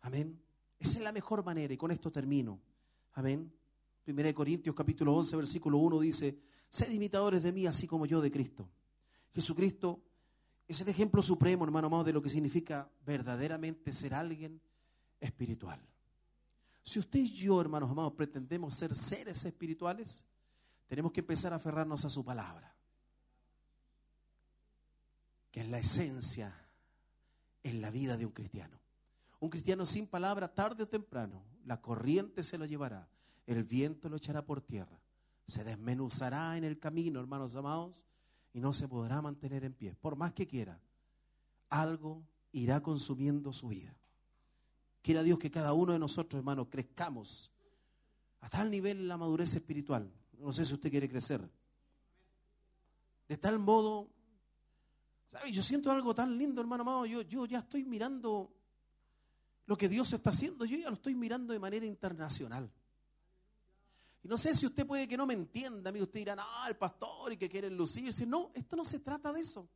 Amén. 0.00 0.42
Esa 0.80 0.98
es 0.98 1.04
la 1.04 1.12
mejor 1.12 1.44
manera 1.44 1.72
y 1.72 1.76
con 1.76 1.92
esto 1.92 2.10
termino. 2.10 2.58
Amén. 3.12 3.52
Primera 4.02 4.26
de 4.26 4.34
Corintios 4.34 4.74
capítulo 4.74 5.14
11 5.14 5.36
versículo 5.36 5.78
1 5.78 6.00
dice, 6.00 6.36
sed 6.70 6.90
imitadores 6.90 7.44
de 7.44 7.52
mí 7.52 7.68
así 7.68 7.86
como 7.86 8.04
yo 8.04 8.20
de 8.20 8.32
Cristo. 8.32 8.68
Jesucristo 9.32 10.02
es 10.66 10.80
el 10.80 10.88
ejemplo 10.88 11.22
supremo, 11.22 11.64
hermano 11.64 11.86
amado, 11.86 12.02
de 12.02 12.12
lo 12.12 12.20
que 12.20 12.28
significa 12.28 12.90
verdaderamente 13.06 13.92
ser 13.92 14.12
alguien 14.12 14.60
espiritual. 15.20 15.80
Si 16.86 17.00
usted 17.00 17.18
y 17.18 17.32
yo, 17.32 17.60
hermanos 17.60 17.90
amados, 17.90 18.12
pretendemos 18.12 18.72
ser 18.76 18.94
seres 18.94 19.44
espirituales, 19.44 20.24
tenemos 20.86 21.10
que 21.10 21.18
empezar 21.18 21.52
a 21.52 21.56
aferrarnos 21.56 22.04
a 22.04 22.10
su 22.10 22.24
palabra, 22.24 22.72
que 25.50 25.62
es 25.62 25.68
la 25.68 25.80
esencia 25.80 26.54
en 27.64 27.80
la 27.80 27.90
vida 27.90 28.16
de 28.16 28.24
un 28.24 28.30
cristiano. 28.30 28.78
Un 29.40 29.50
cristiano 29.50 29.84
sin 29.84 30.06
palabra, 30.06 30.54
tarde 30.54 30.84
o 30.84 30.86
temprano, 30.86 31.42
la 31.64 31.82
corriente 31.82 32.44
se 32.44 32.56
lo 32.56 32.66
llevará, 32.66 33.08
el 33.46 33.64
viento 33.64 34.08
lo 34.08 34.18
echará 34.18 34.46
por 34.46 34.60
tierra, 34.60 35.00
se 35.48 35.64
desmenuzará 35.64 36.56
en 36.56 36.62
el 36.62 36.78
camino, 36.78 37.18
hermanos 37.18 37.56
amados, 37.56 38.04
y 38.52 38.60
no 38.60 38.72
se 38.72 38.86
podrá 38.86 39.20
mantener 39.20 39.64
en 39.64 39.74
pie. 39.74 39.96
Por 39.96 40.14
más 40.14 40.32
que 40.32 40.46
quiera, 40.46 40.80
algo 41.68 42.22
irá 42.52 42.80
consumiendo 42.80 43.52
su 43.52 43.66
vida. 43.66 43.92
Quiera 45.06 45.22
Dios 45.22 45.38
que 45.38 45.52
cada 45.52 45.72
uno 45.72 45.92
de 45.92 46.00
nosotros, 46.00 46.36
hermanos, 46.36 46.66
crezcamos 46.68 47.52
a 48.40 48.50
tal 48.50 48.68
nivel 48.68 48.98
en 48.98 49.06
la 49.06 49.16
madurez 49.16 49.54
espiritual. 49.54 50.12
No 50.32 50.52
sé 50.52 50.66
si 50.66 50.74
usted 50.74 50.90
quiere 50.90 51.08
crecer. 51.08 51.48
De 53.28 53.36
tal 53.36 53.60
modo, 53.60 54.10
¿sabe? 55.28 55.52
Yo 55.52 55.62
siento 55.62 55.92
algo 55.92 56.12
tan 56.12 56.36
lindo, 56.36 56.60
hermano 56.60 56.82
amado. 56.82 57.06
Yo, 57.06 57.22
yo 57.22 57.46
ya 57.46 57.60
estoy 57.60 57.84
mirando 57.84 58.52
lo 59.66 59.76
que 59.76 59.88
Dios 59.88 60.12
está 60.12 60.30
haciendo. 60.30 60.64
Yo 60.64 60.76
ya 60.76 60.88
lo 60.88 60.94
estoy 60.94 61.14
mirando 61.14 61.52
de 61.52 61.60
manera 61.60 61.86
internacional. 61.86 62.68
Y 64.24 64.26
no 64.26 64.36
sé 64.36 64.56
si 64.56 64.66
usted 64.66 64.84
puede 64.84 65.06
que 65.06 65.16
no 65.16 65.24
me 65.24 65.34
entienda, 65.34 65.90
amigo. 65.90 66.02
Usted 66.02 66.18
dirá, 66.18 66.34
ah, 66.36 66.66
el 66.68 66.74
pastor 66.74 67.32
y 67.32 67.36
que 67.36 67.48
quieren 67.48 67.76
lucirse. 67.76 68.26
No, 68.26 68.50
esto 68.54 68.74
no 68.74 68.84
se 68.84 68.98
trata 68.98 69.32
de 69.32 69.42
eso. 69.42 69.68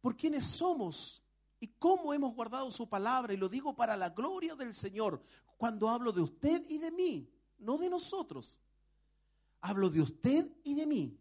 Por 0.00 0.16
quiénes 0.16 0.44
somos 0.44 1.23
y 1.64 1.68
cómo 1.78 2.12
hemos 2.12 2.34
guardado 2.34 2.70
su 2.70 2.86
palabra. 2.90 3.32
Y 3.32 3.38
lo 3.38 3.48
digo 3.48 3.74
para 3.74 3.96
la 3.96 4.10
gloria 4.10 4.54
del 4.54 4.74
Señor. 4.74 5.22
Cuando 5.56 5.88
hablo 5.88 6.12
de 6.12 6.20
usted 6.20 6.62
y 6.68 6.76
de 6.76 6.90
mí, 6.90 7.32
no 7.56 7.78
de 7.78 7.88
nosotros. 7.88 8.60
Hablo 9.62 9.88
de 9.88 10.02
usted 10.02 10.46
y 10.62 10.74
de 10.74 10.86
mí. 10.86 11.18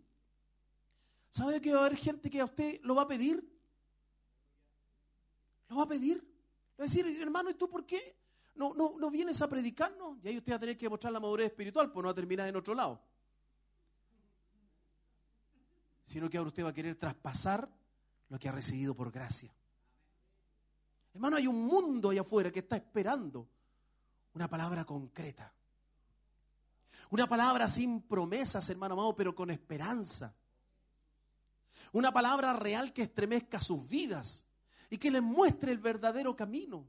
¿Sabe 1.32 1.62
que 1.62 1.72
va 1.72 1.84
a 1.84 1.86
haber 1.86 1.98
gente 1.98 2.30
que 2.30 2.42
a 2.42 2.46
usted 2.46 2.82
lo 2.84 2.94
va 2.94 3.04
a 3.04 3.08
pedir? 3.08 3.42
¿Lo 5.70 5.78
va 5.78 5.84
a 5.84 5.88
pedir? 5.88 6.18
Va 6.78 6.84
a 6.84 6.88
decir, 6.88 7.06
hermano, 7.22 7.50
¿y 7.50 7.54
tú 7.54 7.70
por 7.70 7.86
qué 7.86 8.20
no, 8.56 8.74
no, 8.74 8.96
no 9.00 9.10
vienes 9.10 9.42
a 9.42 9.50
predicarnos? 9.50 10.18
Y 10.26 10.28
ahí 10.28 10.38
usted 10.40 10.52
va 10.52 10.58
a 10.58 10.60
tener 10.60 10.78
que 10.78 10.90
mostrar 10.90 11.14
la 11.14 11.22
madurez 11.22 11.46
espiritual, 11.46 11.90
pues 11.90 12.04
no 12.04 12.08
va 12.08 12.12
a 12.12 12.16
terminar 12.16 12.50
en 12.50 12.58
otro 12.58 12.76
lado. 12.76 13.02
Sino 16.04 16.30
que 16.30 16.38
ahora 16.38 16.50
usted 16.50 16.66
va 16.66 16.70
a 16.72 16.74
querer 16.74 16.98
traspasar 16.98 17.74
lo 18.28 18.38
que 18.38 18.50
ha 18.50 18.52
recibido 18.52 18.94
por 18.94 19.10
gracia. 19.10 19.56
Hermano, 21.14 21.38
hay 21.38 21.48
un 21.48 21.66
mundo 21.66 22.10
allá 22.10 22.22
afuera 22.22 22.52
que 22.52 22.60
está 22.60 22.76
esperando 22.76 23.48
una 24.34 24.50
palabra 24.50 24.84
concreta. 24.84 25.54
Una 27.10 27.28
palabra 27.28 27.68
sin 27.68 28.02
promesas, 28.02 28.68
hermano 28.70 28.94
amado, 28.94 29.16
pero 29.16 29.36
con 29.36 29.52
esperanza. 29.52 30.36
Una 31.92 32.12
palabra 32.12 32.54
real 32.54 32.92
que 32.94 33.04
estremezca 33.04 33.62
sus 33.62 33.88
vidas 33.88 34.46
y 34.90 34.98
que 34.98 35.12
les 35.12 35.22
muestre 35.22 35.72
el 35.72 35.78
verdadero 35.78 36.36
camino. 36.36 36.88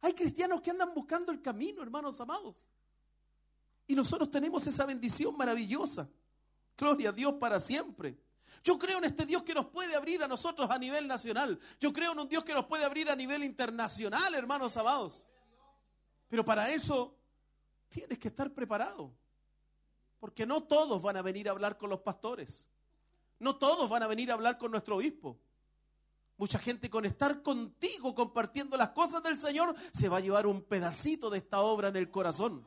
Hay 0.00 0.14
cristianos 0.14 0.60
que 0.60 0.70
andan 0.70 0.92
buscando 0.94 1.32
el 1.32 1.40
camino, 1.40 1.82
hermanos 1.82 2.20
amados. 2.20 2.68
Y 3.86 3.94
nosotros 3.94 4.30
tenemos 4.30 4.66
esa 4.66 4.86
bendición 4.86 5.36
maravillosa. 5.36 6.08
Gloria 6.76 7.10
a 7.10 7.12
Dios 7.12 7.34
para 7.34 7.58
siempre. 7.58 8.16
Yo 8.62 8.78
creo 8.78 8.98
en 8.98 9.04
este 9.04 9.26
Dios 9.26 9.42
que 9.42 9.54
nos 9.54 9.66
puede 9.66 9.94
abrir 9.94 10.22
a 10.22 10.28
nosotros 10.28 10.70
a 10.70 10.78
nivel 10.78 11.08
nacional. 11.08 11.58
Yo 11.80 11.92
creo 11.92 12.12
en 12.12 12.20
un 12.20 12.28
Dios 12.28 12.44
que 12.44 12.54
nos 12.54 12.66
puede 12.66 12.84
abrir 12.84 13.10
a 13.10 13.16
nivel 13.16 13.42
internacional, 13.42 14.34
hermanos 14.34 14.76
amados. 14.76 15.26
Pero 16.28 16.44
para 16.44 16.70
eso 16.70 17.16
tienes 17.88 18.18
que 18.18 18.28
estar 18.28 18.52
preparado. 18.52 19.14
Porque 20.18 20.46
no 20.46 20.62
todos 20.62 21.02
van 21.02 21.16
a 21.16 21.22
venir 21.22 21.48
a 21.48 21.52
hablar 21.52 21.76
con 21.76 21.90
los 21.90 22.00
pastores. 22.00 22.68
No 23.38 23.56
todos 23.56 23.90
van 23.90 24.02
a 24.02 24.06
venir 24.06 24.30
a 24.30 24.34
hablar 24.34 24.56
con 24.56 24.70
nuestro 24.70 24.96
obispo. 24.96 25.38
Mucha 26.36 26.58
gente 26.58 26.90
con 26.90 27.04
estar 27.04 27.42
contigo 27.42 28.14
compartiendo 28.14 28.76
las 28.76 28.90
cosas 28.90 29.22
del 29.22 29.36
Señor 29.36 29.74
se 29.92 30.08
va 30.08 30.16
a 30.16 30.20
llevar 30.20 30.46
un 30.46 30.62
pedacito 30.62 31.30
de 31.30 31.38
esta 31.38 31.60
obra 31.60 31.88
en 31.88 31.96
el 31.96 32.10
corazón. 32.10 32.66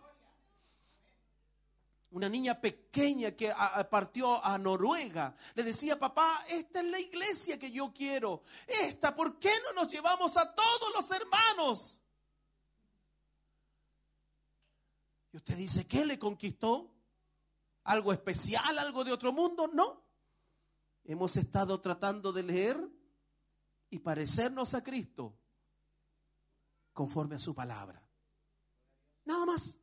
Una 2.12 2.30
niña 2.30 2.60
pequeña 2.60 3.32
que 3.32 3.54
partió 3.90 4.44
a 4.44 4.58
Noruega 4.58 5.36
le 5.56 5.64
decía, 5.64 6.00
papá, 6.00 6.46
esta 6.48 6.80
es 6.80 6.86
la 6.86 7.00
iglesia 7.00 7.60
que 7.60 7.70
yo 7.70 7.94
quiero. 7.94 8.44
Esta, 8.66 9.14
¿por 9.14 9.38
qué 9.38 9.52
no 9.66 9.82
nos 9.82 9.92
llevamos 9.92 10.38
a 10.38 10.56
todos 10.56 10.94
los 10.96 11.12
hermanos? 11.12 12.00
Y 15.34 15.38
usted 15.38 15.58
dice, 15.58 15.86
¿qué 15.86 16.06
le 16.06 16.18
conquistó? 16.18 16.94
¿Algo 17.84 18.14
especial, 18.14 18.80
algo 18.80 19.04
de 19.04 19.12
otro 19.12 19.34
mundo? 19.34 19.68
No. 19.68 20.02
Hemos 21.04 21.36
estado 21.36 21.80
tratando 21.82 22.32
de 22.32 22.44
leer 22.44 22.90
y 23.90 24.00
parecernos 24.00 24.74
a 24.74 24.84
Cristo 24.84 25.38
conforme 26.94 27.36
a 27.36 27.40
su 27.40 27.54
palabra. 27.54 28.02
Nada 29.26 29.46
más. 29.46 29.78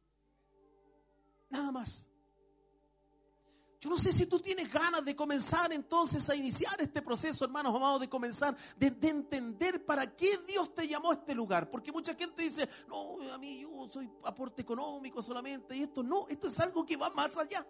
Nada 1.50 1.70
más. 1.70 2.08
Yo 3.84 3.90
no 3.90 3.98
sé 3.98 4.14
si 4.14 4.24
tú 4.24 4.40
tienes 4.40 4.72
ganas 4.72 5.04
de 5.04 5.14
comenzar 5.14 5.70
entonces 5.70 6.30
a 6.30 6.34
iniciar 6.34 6.80
este 6.80 7.02
proceso, 7.02 7.44
hermanos 7.44 7.74
amados, 7.76 8.00
de 8.00 8.08
comenzar, 8.08 8.56
de, 8.78 8.90
de 8.90 9.08
entender 9.10 9.84
para 9.84 10.06
qué 10.16 10.38
Dios 10.38 10.74
te 10.74 10.88
llamó 10.88 11.10
a 11.10 11.14
este 11.16 11.34
lugar. 11.34 11.70
Porque 11.70 11.92
mucha 11.92 12.14
gente 12.14 12.44
dice, 12.44 12.66
no, 12.88 13.18
a 13.30 13.36
mí 13.36 13.60
yo 13.60 13.86
soy 13.92 14.10
aporte 14.22 14.62
económico 14.62 15.20
solamente. 15.20 15.76
Y 15.76 15.82
esto 15.82 16.02
no, 16.02 16.26
esto 16.30 16.46
es 16.46 16.58
algo 16.60 16.82
que 16.86 16.96
va 16.96 17.10
más 17.10 17.36
allá. 17.36 17.66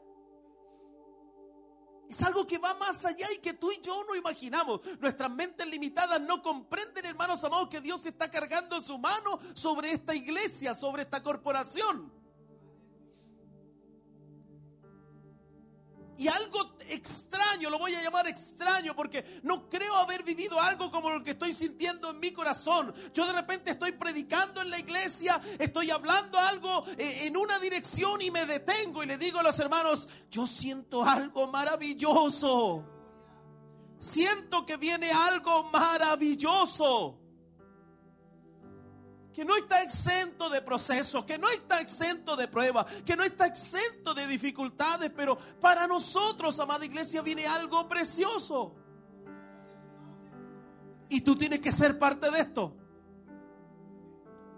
Es 2.09 2.23
algo 2.23 2.47
que 2.47 2.59
va 2.59 2.75
más 2.75 3.05
allá 3.05 3.27
y 3.33 3.39
que 3.39 3.55
tú 3.55 3.73
y 3.73 3.81
yo 3.81 4.05
no 4.05 4.15
imaginamos. 4.15 4.83
Nuestras 5.01 5.33
mentes 5.33 5.67
limitadas 5.67 6.21
no 6.21 6.41
comprenden, 6.41 7.07
hermanos 7.07 7.43
amados, 7.43 7.69
que 7.69 7.81
Dios 7.81 8.07
está 8.07 8.31
cargando 8.31 8.81
su 8.81 8.97
mano 9.01 9.41
sobre 9.53 9.91
esta 9.91 10.15
iglesia, 10.15 10.75
sobre 10.75 11.03
esta 11.03 11.25
corporación. 11.25 12.14
Y 16.17 16.29
algo 16.29 16.77
extraño, 16.89 17.71
lo 17.71 17.79
voy 17.79 17.95
a 17.95 18.03
llamar 18.03 18.27
extraño 18.29 18.95
porque 18.95 19.41
no 19.43 19.69
creo 19.69 19.97
haber 19.97 20.23
vivido 20.23 20.61
algo 20.61 20.91
como 20.91 21.11
lo 21.11 21.25
que 21.25 21.33
estoy 21.33 21.53
sintiendo 21.53 22.11
en 22.11 22.21
mi 22.21 22.33
corazón. 22.33 22.95
Yo 23.13 23.27
de 23.27 23.33
repente 23.33 23.73
estoy 23.73 23.93
predicando 23.93 24.63
en 24.63 24.71
la 24.71 24.79
iglesia, 24.79 25.41
estoy 25.59 25.91
hablando 25.91 26.39
algo 26.39 26.85
eh, 26.97 27.27
en 27.27 27.37
una 27.37 27.59
dirección 27.59 28.23
y 28.23 28.31
me 28.31 28.47
detengo 28.47 29.03
y 29.03 29.07
le 29.07 29.19
digo 29.19 29.41
a 29.41 29.43
los 29.43 29.59
hermanos, 29.59 30.09
yo 30.31 30.47
siento 30.47 31.05
algo 31.05 31.49
maravilloso. 31.49 32.85
Siento 33.99 34.67
que 34.67 34.77
viene 34.77 35.11
algo 35.11 35.65
maravilloso 35.65 37.24
que 39.35 39.45
no 39.45 39.57
está 39.57 39.83
exento 39.83 40.49
de 40.49 40.63
procesos, 40.63 41.25
que 41.25 41.37
no 41.37 41.51
está 41.51 41.81
exento 41.81 42.37
de 42.37 42.47
pruebas, 42.47 42.87
que 43.03 43.17
no 43.17 43.25
está 43.25 43.47
exento 43.47 44.15
de 44.15 44.29
dificultades, 44.29 45.11
pero 45.15 45.37
para 45.61 45.89
nosotros, 45.89 46.59
amada 46.61 46.87
iglesia, 46.87 47.21
viene 47.21 47.45
algo 47.45 47.89
precioso. 47.89 48.77
Y 51.09 51.21
tú 51.23 51.35
tienes 51.37 51.59
que 51.59 51.73
ser 51.73 51.99
parte 51.99 52.31
de 52.31 52.41
esto. 52.41 52.77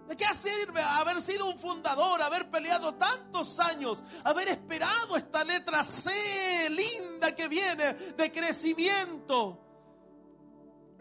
¿De 0.07 0.15
qué 0.15 0.31
sirve 0.35 0.81
haber 0.81 1.21
sido 1.21 1.47
un 1.47 1.57
fundador, 1.57 2.21
haber 2.21 2.49
peleado 2.51 2.93
tantos 2.93 3.59
años, 3.59 4.03
haber 4.23 4.47
esperado 4.49 5.17
esta 5.17 5.43
letra 5.43 5.83
C 5.83 6.69
linda 6.69 7.33
que 7.33 7.47
viene 7.47 7.93
de 7.93 8.31
crecimiento 8.31 9.59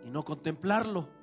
y 0.02 0.08
no 0.08 0.24
contemplarlo? 0.24 1.15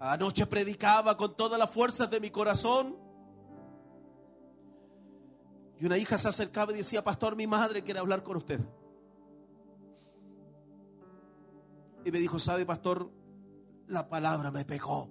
Anoche 0.00 0.46
predicaba 0.46 1.14
con 1.14 1.36
todas 1.36 1.58
las 1.58 1.70
fuerzas 1.70 2.10
de 2.10 2.20
mi 2.20 2.30
corazón. 2.30 2.96
Y 5.78 5.84
una 5.84 5.98
hija 5.98 6.16
se 6.16 6.28
acercaba 6.28 6.72
y 6.72 6.76
decía, 6.76 7.04
pastor, 7.04 7.36
mi 7.36 7.46
madre 7.46 7.84
quiere 7.84 8.00
hablar 8.00 8.22
con 8.22 8.38
usted. 8.38 8.60
Y 12.04 12.10
me 12.10 12.18
dijo, 12.18 12.38
sabe, 12.38 12.64
pastor, 12.64 13.10
la 13.88 14.08
palabra 14.08 14.50
me 14.50 14.64
pegó. 14.64 15.10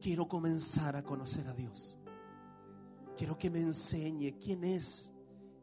Quiero 0.00 0.26
comenzar 0.26 0.96
a 0.96 1.04
conocer 1.04 1.46
a 1.46 1.54
Dios. 1.54 1.98
Quiero 3.16 3.38
que 3.38 3.48
me 3.48 3.60
enseñe 3.60 4.38
quién 4.40 4.64
es 4.64 5.12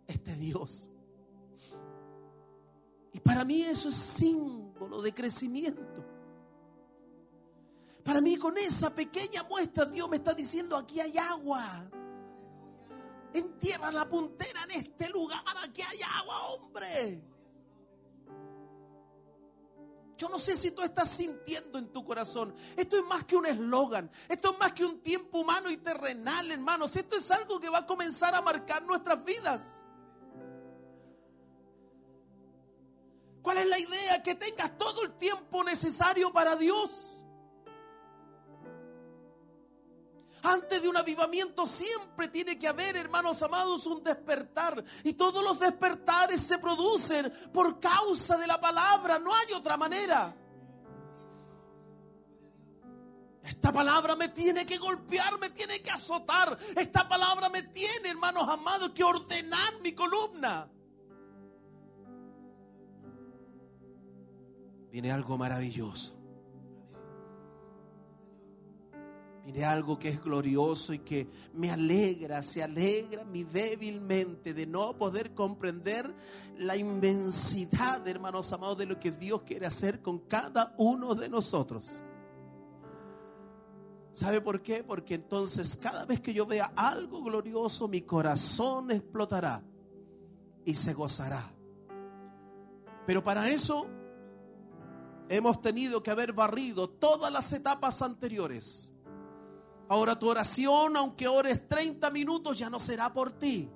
este 0.08 0.36
Dios. 0.36 0.90
Y 3.12 3.20
para 3.20 3.44
mí 3.44 3.64
eso 3.64 3.90
es 3.90 3.96
símbolo 3.96 5.02
de 5.02 5.14
crecimiento. 5.14 6.06
Para 8.08 8.22
mí 8.22 8.38
con 8.38 8.58
esa 8.58 8.90
pequeña 8.90 9.44
muestra 9.44 9.84
Dios 9.84 10.08
me 10.08 10.16
está 10.16 10.34
diciendo 10.34 10.78
aquí 10.78 11.02
hay 11.02 11.18
agua. 11.18 11.92
Entierra 13.34 13.92
la 13.92 14.08
puntera 14.08 14.64
en 14.64 14.80
este 14.80 15.10
lugar, 15.10 15.44
aquí 15.62 15.82
hay 15.82 16.00
agua, 16.02 16.48
hombre. 16.52 17.22
Yo 20.16 20.30
no 20.30 20.40
sé 20.40 20.56
si 20.56 20.72
tú 20.72 20.84
estás 20.84 21.10
sintiendo 21.10 21.78
en 21.78 21.92
tu 21.92 22.06
corazón. 22.06 22.56
Esto 22.78 22.98
es 22.98 23.04
más 23.04 23.26
que 23.26 23.36
un 23.36 23.46
eslogan. 23.46 24.10
Esto 24.30 24.54
es 24.54 24.58
más 24.58 24.72
que 24.72 24.86
un 24.86 25.02
tiempo 25.02 25.40
humano 25.40 25.70
y 25.70 25.76
terrenal, 25.76 26.50
hermanos. 26.50 26.96
Esto 26.96 27.18
es 27.18 27.30
algo 27.30 27.60
que 27.60 27.68
va 27.68 27.80
a 27.80 27.86
comenzar 27.86 28.34
a 28.34 28.42
marcar 28.42 28.84
nuestras 28.84 29.22
vidas. 29.26 29.66
¿Cuál 33.42 33.58
es 33.58 33.68
la 33.68 33.78
idea? 33.78 34.24
Que 34.24 34.34
tengas 34.34 34.78
todo 34.78 35.04
el 35.04 35.12
tiempo 35.18 35.62
necesario 35.62 36.32
para 36.32 36.56
Dios. 36.56 37.17
Antes 40.44 40.82
de 40.82 40.88
un 40.88 40.98
avivamiento 40.98 41.68
siempre 41.68 42.28
tiene 42.28 42.58
que 42.58 42.68
haber, 42.68 42.96
hermanos 42.98 43.42
amados, 43.42 43.86
un 43.86 44.04
despertar. 44.04 44.84
Y 45.04 45.14
todos 45.14 45.44
los 45.44 45.60
despertares 45.60 46.42
se 46.42 46.58
producen 46.58 47.32
por 47.54 47.80
causa 47.80 48.38
de 48.38 48.48
la 48.48 48.60
palabra. 48.60 49.20
No 49.20 49.34
hay 49.34 49.54
otra 49.54 49.78
manera. 49.78 50.36
Esta 53.44 53.72
palabra 53.72 54.16
me 54.18 54.28
tiene 54.30 54.66
que 54.66 54.78
golpear, 54.78 55.40
me 55.40 55.50
tiene 55.52 55.82
que 55.82 55.90
azotar. 55.90 56.58
Esta 56.76 57.08
palabra 57.08 57.48
me 57.48 57.64
tiene, 57.64 58.10
hermanos 58.10 58.48
amados, 58.48 58.92
que 58.92 59.04
ordenar 59.04 59.80
mi 59.82 59.94
columna. 59.94 60.70
Viene 64.92 65.12
algo 65.12 65.38
maravilloso. 65.38 66.17
Viene 69.48 69.64
algo 69.64 69.98
que 69.98 70.10
es 70.10 70.22
glorioso 70.22 70.92
y 70.92 71.00
que 71.00 71.26
me 71.54 71.72
alegra, 71.72 72.44
se 72.44 72.62
alegra 72.62 73.24
mi 73.24 73.46
débil 73.46 74.02
mente 74.02 74.54
de 74.54 74.68
no 74.68 74.98
poder 74.98 75.34
comprender 75.34 76.14
la 76.58 76.76
inmensidad, 76.76 78.06
hermanos 78.06 78.52
amados, 78.52 78.78
de 78.80 78.88
lo 78.88 79.00
que 79.00 79.10
Dios 79.10 79.44
quiere 79.44 79.66
hacer 79.66 80.02
con 80.02 80.20
cada 80.20 80.76
uno 80.78 81.16
de 81.16 81.30
nosotros. 81.30 82.04
¿Sabe 84.12 84.42
por 84.42 84.62
qué? 84.62 84.84
Porque 84.84 85.16
entonces 85.16 85.78
cada 85.78 86.04
vez 86.04 86.20
que 86.20 86.34
yo 86.34 86.46
vea 86.46 86.74
algo 86.76 87.24
glorioso, 87.24 87.88
mi 87.88 88.02
corazón 88.02 88.92
explotará 88.92 89.64
y 90.66 90.76
se 90.76 90.94
gozará. 90.94 91.54
Pero 93.06 93.24
para 93.24 93.50
eso 93.50 93.88
hemos 95.30 95.62
tenido 95.62 96.04
que 96.04 96.12
haber 96.12 96.34
barrido 96.34 96.90
todas 96.90 97.32
las 97.32 97.54
etapas 97.54 98.02
anteriores 98.02 98.92
Ahora 99.90 100.18
tu 100.18 100.28
oración, 100.30 100.98
aunque 100.98 101.28
ores 101.28 101.68
30 101.68 102.10
minutos, 102.12 102.58
ya 102.58 102.70
no 102.70 102.80
será 102.80 103.12
por 103.14 103.32
ti. 103.32 103.70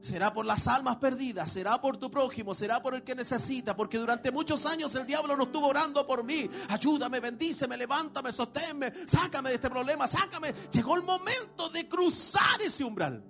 Será 0.00 0.32
por 0.32 0.46
las 0.46 0.68
almas 0.68 0.96
perdidas, 0.96 1.50
será 1.50 1.80
por 1.80 1.96
tu 1.96 2.08
prójimo, 2.08 2.54
será 2.54 2.80
por 2.80 2.94
el 2.94 3.02
que 3.02 3.16
necesita, 3.16 3.74
porque 3.74 3.98
durante 3.98 4.30
muchos 4.30 4.64
años 4.64 4.94
el 4.94 5.04
diablo 5.04 5.36
no 5.36 5.44
estuvo 5.44 5.66
orando 5.66 6.06
por 6.06 6.22
mí. 6.22 6.48
Ayúdame, 6.68 7.18
bendíceme, 7.18 7.76
levántame, 7.76 8.30
sosténme, 8.30 8.92
sácame 9.06 9.48
de 9.48 9.56
este 9.56 9.68
problema, 9.68 10.06
sácame. 10.06 10.54
Llegó 10.72 10.94
el 10.94 11.02
momento 11.02 11.68
de 11.70 11.88
cruzar 11.88 12.62
ese 12.62 12.84
umbral. 12.84 13.24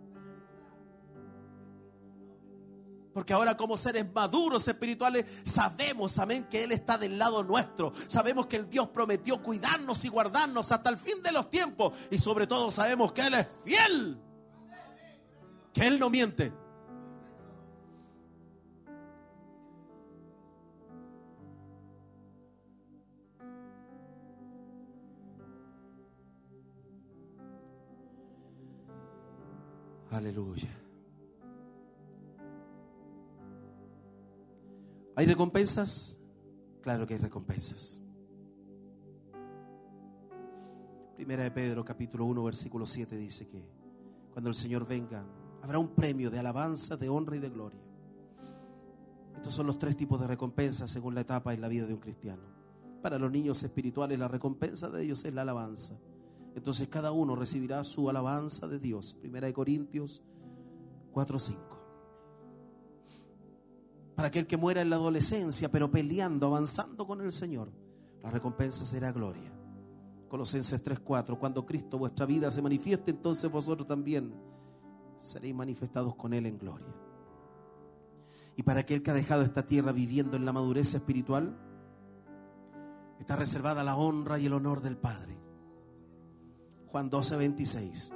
Porque 3.18 3.32
ahora 3.32 3.56
como 3.56 3.76
seres 3.76 4.06
maduros 4.14 4.68
espirituales 4.68 5.26
sabemos, 5.42 6.20
amén, 6.20 6.46
que 6.48 6.62
Él 6.62 6.70
está 6.70 6.96
del 6.96 7.18
lado 7.18 7.42
nuestro. 7.42 7.92
Sabemos 8.06 8.46
que 8.46 8.54
el 8.54 8.70
Dios 8.70 8.90
prometió 8.90 9.42
cuidarnos 9.42 10.04
y 10.04 10.08
guardarnos 10.08 10.70
hasta 10.70 10.88
el 10.88 10.98
fin 10.98 11.20
de 11.20 11.32
los 11.32 11.50
tiempos. 11.50 11.94
Y 12.12 12.18
sobre 12.18 12.46
todo 12.46 12.70
sabemos 12.70 13.10
que 13.10 13.22
Él 13.22 13.34
es 13.34 13.48
fiel. 13.64 14.22
Que 15.72 15.88
Él 15.88 15.98
no 15.98 16.10
miente. 16.10 16.52
Aleluya. 30.12 30.87
¿Hay 35.18 35.26
recompensas? 35.26 36.16
Claro 36.80 37.04
que 37.04 37.14
hay 37.14 37.18
recompensas. 37.18 37.98
Primera 41.16 41.42
de 41.42 41.50
Pedro, 41.50 41.84
capítulo 41.84 42.24
1, 42.26 42.44
versículo 42.44 42.86
7 42.86 43.16
dice 43.16 43.48
que 43.48 43.68
cuando 44.32 44.48
el 44.48 44.54
Señor 44.54 44.86
venga, 44.86 45.26
habrá 45.60 45.80
un 45.80 45.88
premio 45.88 46.30
de 46.30 46.38
alabanza, 46.38 46.96
de 46.96 47.08
honra 47.08 47.34
y 47.34 47.40
de 47.40 47.50
gloria. 47.50 47.80
Estos 49.34 49.54
son 49.54 49.66
los 49.66 49.76
tres 49.76 49.96
tipos 49.96 50.20
de 50.20 50.28
recompensas 50.28 50.88
según 50.88 51.16
la 51.16 51.22
etapa 51.22 51.52
en 51.52 51.62
la 51.62 51.68
vida 51.68 51.86
de 51.86 51.94
un 51.94 52.00
cristiano. 52.00 52.44
Para 53.02 53.18
los 53.18 53.32
niños 53.32 53.60
espirituales, 53.64 54.20
la 54.20 54.28
recompensa 54.28 54.88
de 54.88 55.02
ellos 55.02 55.24
es 55.24 55.34
la 55.34 55.42
alabanza. 55.42 55.98
Entonces 56.54 56.86
cada 56.86 57.10
uno 57.10 57.34
recibirá 57.34 57.82
su 57.82 58.08
alabanza 58.08 58.68
de 58.68 58.78
Dios. 58.78 59.14
Primera 59.14 59.48
de 59.48 59.52
Corintios 59.52 60.22
4, 61.10 61.38
5 61.40 61.67
para 64.18 64.28
aquel 64.30 64.48
que 64.48 64.56
muera 64.56 64.82
en 64.82 64.90
la 64.90 64.96
adolescencia, 64.96 65.70
pero 65.70 65.92
peleando, 65.92 66.48
avanzando 66.48 67.06
con 67.06 67.20
el 67.20 67.30
Señor, 67.30 67.70
la 68.20 68.32
recompensa 68.32 68.84
será 68.84 69.12
gloria. 69.12 69.52
Colosenses 70.26 70.82
3:4, 70.82 71.38
cuando 71.38 71.64
Cristo 71.64 71.98
vuestra 71.98 72.26
vida 72.26 72.50
se 72.50 72.60
manifieste, 72.60 73.12
entonces 73.12 73.48
vosotros 73.48 73.86
también 73.86 74.34
seréis 75.18 75.54
manifestados 75.54 76.16
con 76.16 76.34
Él 76.34 76.46
en 76.46 76.58
gloria. 76.58 76.92
Y 78.56 78.64
para 78.64 78.80
aquel 78.80 79.04
que 79.04 79.12
ha 79.12 79.14
dejado 79.14 79.42
esta 79.42 79.64
tierra 79.64 79.92
viviendo 79.92 80.34
en 80.34 80.44
la 80.44 80.52
madurez 80.52 80.94
espiritual, 80.94 81.56
está 83.20 83.36
reservada 83.36 83.84
la 83.84 83.94
honra 83.94 84.40
y 84.40 84.46
el 84.46 84.52
honor 84.52 84.80
del 84.80 84.96
Padre. 84.96 85.38
Juan 86.88 87.08
12:26. 87.08 88.12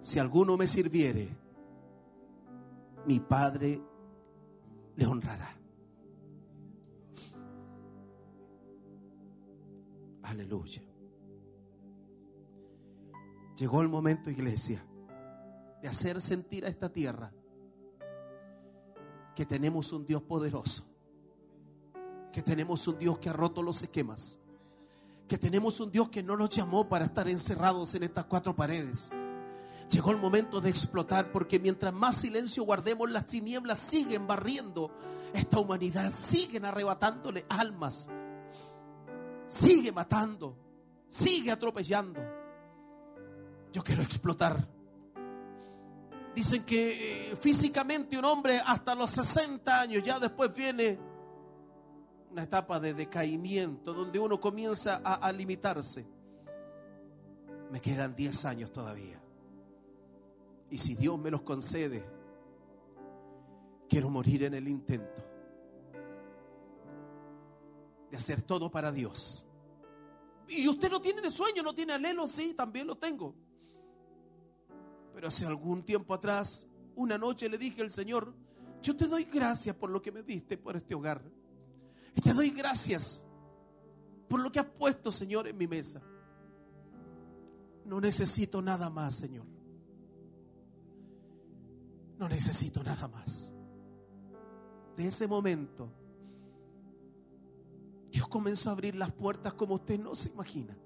Si 0.00 0.18
alguno 0.18 0.56
me 0.56 0.66
sirviere, 0.66 1.36
mi 3.06 3.20
Padre 3.20 3.92
le 4.96 5.06
honrará. 5.06 5.56
Aleluya. 10.22 10.82
Llegó 13.56 13.82
el 13.82 13.88
momento, 13.88 14.30
iglesia, 14.30 14.84
de 15.80 15.88
hacer 15.88 16.20
sentir 16.20 16.64
a 16.64 16.68
esta 16.68 16.92
tierra 16.92 17.32
que 19.34 19.44
tenemos 19.44 19.92
un 19.92 20.06
Dios 20.06 20.22
poderoso, 20.22 20.84
que 22.32 22.42
tenemos 22.42 22.86
un 22.88 22.98
Dios 22.98 23.18
que 23.18 23.28
ha 23.28 23.32
roto 23.32 23.62
los 23.62 23.82
esquemas, 23.82 24.38
que 25.28 25.38
tenemos 25.38 25.78
un 25.80 25.90
Dios 25.90 26.08
que 26.08 26.22
no 26.22 26.36
nos 26.36 26.50
llamó 26.50 26.88
para 26.88 27.04
estar 27.04 27.28
encerrados 27.28 27.94
en 27.94 28.04
estas 28.04 28.24
cuatro 28.24 28.54
paredes. 28.54 29.10
Llegó 29.90 30.10
el 30.10 30.16
momento 30.16 30.60
de 30.60 30.70
explotar 30.70 31.30
porque 31.30 31.58
mientras 31.58 31.92
más 31.92 32.16
silencio 32.16 32.64
guardemos, 32.64 33.10
las 33.10 33.26
tinieblas 33.26 33.78
siguen 33.78 34.26
barriendo 34.26 34.90
esta 35.32 35.58
humanidad, 35.58 36.12
siguen 36.12 36.64
arrebatándole 36.64 37.44
almas, 37.48 38.08
sigue 39.46 39.92
matando, 39.92 40.56
sigue 41.08 41.50
atropellando. 41.50 42.20
Yo 43.72 43.82
quiero 43.82 44.02
explotar. 44.02 44.66
Dicen 46.34 46.64
que 46.64 47.32
eh, 47.32 47.36
físicamente 47.36 48.18
un 48.18 48.24
hombre 48.24 48.60
hasta 48.64 48.94
los 48.94 49.10
60 49.10 49.80
años, 49.80 50.02
ya 50.02 50.18
después 50.18 50.52
viene 50.54 50.98
una 52.30 52.42
etapa 52.42 52.80
de 52.80 52.94
decaimiento 52.94 53.92
donde 53.92 54.18
uno 54.18 54.40
comienza 54.40 55.00
a, 55.04 55.14
a 55.14 55.32
limitarse. 55.32 56.06
Me 57.70 57.80
quedan 57.80 58.16
10 58.16 58.44
años 58.46 58.72
todavía. 58.72 59.23
Y 60.74 60.78
si 60.78 60.96
Dios 60.96 61.16
me 61.20 61.30
los 61.30 61.42
concede, 61.42 62.04
quiero 63.88 64.10
morir 64.10 64.42
en 64.42 64.54
el 64.54 64.66
intento 64.66 65.22
de 68.10 68.16
hacer 68.16 68.42
todo 68.42 68.72
para 68.72 68.90
Dios. 68.90 69.46
Y 70.48 70.66
usted 70.66 70.90
no 70.90 71.00
tiene 71.00 71.30
sueño, 71.30 71.62
no 71.62 71.72
tiene 71.72 71.92
anhelo, 71.92 72.26
sí, 72.26 72.54
también 72.54 72.88
lo 72.88 72.96
tengo. 72.96 73.36
Pero 75.14 75.28
hace 75.28 75.46
algún 75.46 75.84
tiempo 75.84 76.12
atrás, 76.12 76.66
una 76.96 77.16
noche 77.16 77.48
le 77.48 77.56
dije 77.56 77.80
al 77.80 77.92
Señor, 77.92 78.34
yo 78.82 78.96
te 78.96 79.06
doy 79.06 79.22
gracias 79.26 79.76
por 79.76 79.90
lo 79.90 80.02
que 80.02 80.10
me 80.10 80.24
diste 80.24 80.58
por 80.58 80.74
este 80.74 80.96
hogar. 80.96 81.22
Y 82.16 82.20
te 82.20 82.34
doy 82.34 82.50
gracias 82.50 83.24
por 84.28 84.40
lo 84.40 84.50
que 84.50 84.58
has 84.58 84.66
puesto, 84.66 85.12
Señor, 85.12 85.46
en 85.46 85.56
mi 85.56 85.68
mesa. 85.68 86.02
No 87.84 88.00
necesito 88.00 88.60
nada 88.60 88.90
más, 88.90 89.14
Señor. 89.14 89.53
No 92.18 92.28
necesito 92.28 92.82
nada 92.82 93.08
más. 93.08 93.52
De 94.96 95.08
ese 95.08 95.26
momento, 95.26 95.90
Dios 98.10 98.28
comenzó 98.28 98.70
a 98.70 98.72
abrir 98.72 98.94
las 98.94 99.12
puertas 99.12 99.54
como 99.54 99.74
usted 99.74 99.98
no 99.98 100.14
se 100.14 100.30
imagina. 100.30 100.76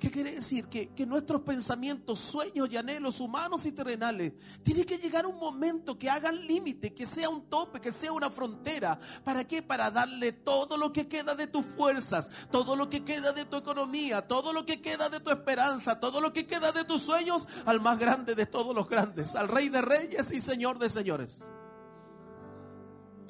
¿Qué 0.00 0.10
quiere 0.10 0.32
decir? 0.32 0.66
Que, 0.68 0.88
que, 0.94 1.04
nuestros 1.04 1.42
pensamientos, 1.42 2.18
sueños 2.18 2.70
y 2.72 2.76
anhelos 2.78 3.20
humanos 3.20 3.66
y 3.66 3.72
terrenales, 3.72 4.32
tiene 4.62 4.86
que 4.86 4.96
llegar 4.96 5.26
un 5.26 5.36
momento 5.36 5.98
que 5.98 6.08
hagan 6.08 6.40
límite, 6.46 6.94
que 6.94 7.06
sea 7.06 7.28
un 7.28 7.50
tope, 7.50 7.82
que 7.82 7.92
sea 7.92 8.10
una 8.10 8.30
frontera. 8.30 8.98
¿Para 9.22 9.46
qué? 9.46 9.62
Para 9.62 9.90
darle 9.90 10.32
todo 10.32 10.78
lo 10.78 10.90
que 10.90 11.06
queda 11.06 11.34
de 11.34 11.48
tus 11.48 11.66
fuerzas, 11.66 12.30
todo 12.50 12.76
lo 12.76 12.88
que 12.88 13.04
queda 13.04 13.32
de 13.32 13.44
tu 13.44 13.58
economía, 13.58 14.26
todo 14.26 14.54
lo 14.54 14.64
que 14.64 14.80
queda 14.80 15.10
de 15.10 15.20
tu 15.20 15.30
esperanza, 15.30 16.00
todo 16.00 16.22
lo 16.22 16.32
que 16.32 16.46
queda 16.46 16.72
de 16.72 16.84
tus 16.84 17.02
sueños 17.02 17.46
al 17.66 17.82
más 17.82 17.98
grande 17.98 18.34
de 18.34 18.46
todos 18.46 18.74
los 18.74 18.88
grandes, 18.88 19.36
al 19.36 19.48
Rey 19.48 19.68
de 19.68 19.82
Reyes 19.82 20.32
y 20.32 20.40
Señor 20.40 20.78
de 20.78 20.88
Señores. 20.88 21.44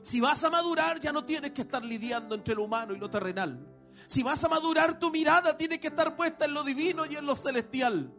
Si 0.04 0.20
vas 0.20 0.44
a 0.44 0.50
madurar, 0.50 1.00
ya 1.00 1.10
no 1.10 1.24
tienes 1.24 1.50
que 1.50 1.62
estar 1.62 1.84
lidiando 1.84 2.36
entre 2.36 2.54
lo 2.54 2.62
humano 2.62 2.94
y 2.94 2.98
lo 2.98 3.10
terrenal. 3.10 3.69
Si 4.10 4.24
vas 4.24 4.42
a 4.42 4.48
madurar, 4.48 4.98
tu 4.98 5.08
mirada 5.12 5.56
tiene 5.56 5.78
que 5.78 5.86
estar 5.86 6.16
puesta 6.16 6.44
en 6.44 6.52
lo 6.52 6.64
divino 6.64 7.06
y 7.06 7.14
en 7.14 7.24
lo 7.24 7.36
celestial. 7.36 8.12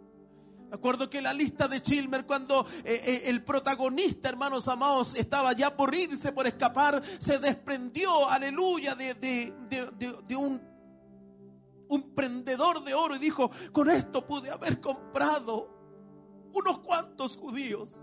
Me 0.69 0.75
acuerdo 0.75 1.09
que 1.09 1.21
la 1.21 1.33
lista 1.33 1.67
de 1.67 1.81
Chilmer, 1.81 2.25
cuando 2.25 2.65
eh, 2.85 3.01
eh, 3.05 3.21
el 3.25 3.43
protagonista, 3.43 4.29
hermanos 4.29 4.69
amados, 4.69 5.15
estaba 5.15 5.51
ya 5.51 5.75
por 5.75 5.93
irse, 5.93 6.31
por 6.31 6.47
escapar, 6.47 7.03
se 7.19 7.39
desprendió, 7.39 8.29
aleluya, 8.29 8.95
de, 8.95 9.15
de, 9.15 10.35
un, 10.37 10.61
un 11.89 12.15
prendedor 12.15 12.85
de 12.85 12.93
oro 12.93 13.17
y 13.17 13.19
dijo, 13.19 13.51
con 13.73 13.89
esto 13.89 14.25
pude 14.25 14.49
haber 14.49 14.79
comprado 14.79 15.67
unos 16.53 16.79
cuantos 16.79 17.35
judíos. 17.35 18.01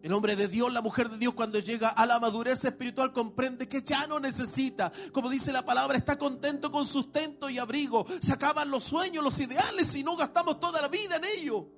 El 0.00 0.12
hombre 0.12 0.36
de 0.36 0.46
Dios, 0.46 0.72
la 0.72 0.80
mujer 0.80 1.08
de 1.08 1.18
Dios, 1.18 1.34
cuando 1.34 1.58
llega 1.58 1.88
a 1.88 2.06
la 2.06 2.20
madurez 2.20 2.64
espiritual, 2.64 3.12
comprende 3.12 3.68
que 3.68 3.82
ya 3.82 4.06
no 4.06 4.20
necesita. 4.20 4.92
Como 5.12 5.28
dice 5.28 5.52
la 5.52 5.64
palabra, 5.64 5.98
está 5.98 6.16
contento 6.16 6.70
con 6.70 6.86
sustento 6.86 7.50
y 7.50 7.58
abrigo. 7.58 8.06
Se 8.20 8.32
acaban 8.32 8.70
los 8.70 8.84
sueños, 8.84 9.24
los 9.24 9.40
ideales 9.40 9.94
y 9.96 10.04
no 10.04 10.16
gastamos 10.16 10.60
toda 10.60 10.80
la 10.80 10.88
vida 10.88 11.16
en 11.16 11.24
ello. 11.24 11.68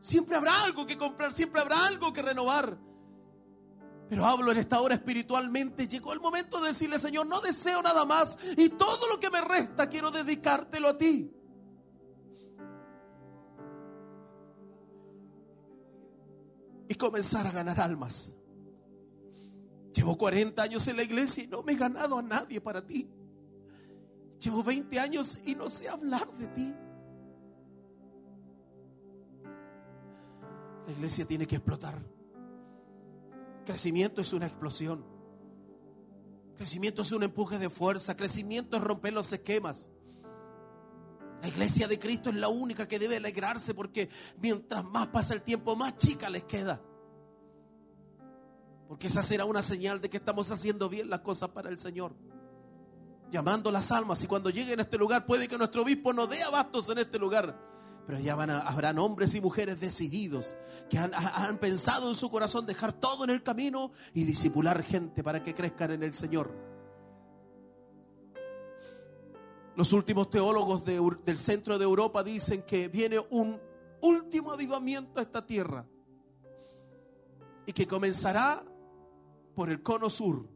Siempre 0.00 0.36
habrá 0.36 0.62
algo 0.62 0.86
que 0.86 0.96
comprar, 0.96 1.32
siempre 1.32 1.60
habrá 1.60 1.86
algo 1.86 2.10
que 2.12 2.22
renovar. 2.22 2.78
Pero 4.08 4.24
hablo 4.24 4.52
en 4.52 4.58
esta 4.58 4.80
hora 4.80 4.94
espiritualmente. 4.94 5.88
Llegó 5.88 6.14
el 6.14 6.20
momento 6.20 6.60
de 6.60 6.68
decirle, 6.68 6.98
Señor, 6.98 7.26
no 7.26 7.40
deseo 7.40 7.82
nada 7.82 8.06
más 8.06 8.38
y 8.56 8.70
todo 8.70 9.08
lo 9.08 9.20
que 9.20 9.30
me 9.30 9.42
resta 9.42 9.88
quiero 9.88 10.10
dedicártelo 10.10 10.88
a 10.88 10.96
ti. 10.96 11.35
Y 16.88 16.94
comenzar 16.94 17.46
a 17.46 17.50
ganar 17.50 17.80
almas. 17.80 18.34
Llevo 19.92 20.16
40 20.16 20.62
años 20.62 20.86
en 20.88 20.96
la 20.96 21.02
iglesia 21.02 21.44
y 21.44 21.46
no 21.46 21.62
me 21.62 21.72
he 21.72 21.76
ganado 21.76 22.18
a 22.18 22.22
nadie 22.22 22.60
para 22.60 22.84
ti. 22.84 23.08
Llevo 24.40 24.62
20 24.62 24.98
años 24.98 25.38
y 25.44 25.54
no 25.54 25.70
sé 25.70 25.88
hablar 25.88 26.30
de 26.34 26.46
ti. 26.48 26.74
La 30.86 30.92
iglesia 30.92 31.24
tiene 31.24 31.46
que 31.46 31.56
explotar. 31.56 31.98
Crecimiento 33.64 34.20
es 34.20 34.32
una 34.32 34.46
explosión. 34.46 35.04
Crecimiento 36.56 37.02
es 37.02 37.12
un 37.12 37.22
empuje 37.22 37.58
de 37.58 37.70
fuerza. 37.70 38.16
Crecimiento 38.16 38.76
es 38.76 38.82
romper 38.82 39.12
los 39.12 39.32
esquemas. 39.32 39.90
La 41.46 41.50
iglesia 41.50 41.86
de 41.86 41.96
Cristo 41.96 42.30
es 42.30 42.34
la 42.34 42.48
única 42.48 42.88
que 42.88 42.98
debe 42.98 43.18
alegrarse 43.18 43.72
porque 43.72 44.10
mientras 44.42 44.82
más 44.82 45.06
pasa 45.06 45.32
el 45.32 45.42
tiempo, 45.42 45.76
más 45.76 45.96
chica 45.96 46.28
les 46.28 46.42
queda. 46.42 46.82
Porque 48.88 49.06
esa 49.06 49.22
será 49.22 49.44
una 49.44 49.62
señal 49.62 50.00
de 50.00 50.10
que 50.10 50.16
estamos 50.16 50.50
haciendo 50.50 50.88
bien 50.88 51.08
las 51.08 51.20
cosas 51.20 51.50
para 51.50 51.68
el 51.68 51.78
Señor. 51.78 52.16
Llamando 53.30 53.70
las 53.70 53.92
almas 53.92 54.20
y 54.24 54.26
cuando 54.26 54.50
lleguen 54.50 54.80
a 54.80 54.82
este 54.82 54.98
lugar 54.98 55.24
puede 55.24 55.46
que 55.46 55.56
nuestro 55.56 55.82
obispo 55.82 56.12
nos 56.12 56.28
dé 56.28 56.42
abastos 56.42 56.88
en 56.88 56.98
este 56.98 57.16
lugar. 57.16 57.56
Pero 58.08 58.18
ya 58.18 58.34
van 58.34 58.50
a, 58.50 58.62
habrán 58.62 58.98
hombres 58.98 59.32
y 59.36 59.40
mujeres 59.40 59.78
decididos 59.78 60.56
que 60.90 60.98
han, 60.98 61.12
han 61.14 61.58
pensado 61.58 62.08
en 62.08 62.16
su 62.16 62.28
corazón 62.28 62.66
dejar 62.66 62.92
todo 62.92 63.22
en 63.22 63.30
el 63.30 63.44
camino 63.44 63.92
y 64.14 64.24
disipular 64.24 64.82
gente 64.82 65.22
para 65.22 65.44
que 65.44 65.54
crezcan 65.54 65.92
en 65.92 66.02
el 66.02 66.12
Señor. 66.12 66.75
Los 69.76 69.92
últimos 69.92 70.30
teólogos 70.30 70.84
de, 70.86 70.98
del 71.24 71.36
centro 71.36 71.76
de 71.76 71.84
Europa 71.84 72.24
dicen 72.24 72.62
que 72.62 72.88
viene 72.88 73.18
un 73.30 73.60
último 74.00 74.50
avivamiento 74.50 75.20
a 75.20 75.22
esta 75.22 75.44
tierra 75.44 75.86
y 77.66 77.72
que 77.72 77.86
comenzará 77.86 78.64
por 79.54 79.68
el 79.68 79.82
cono 79.82 80.08
sur. 80.08 80.48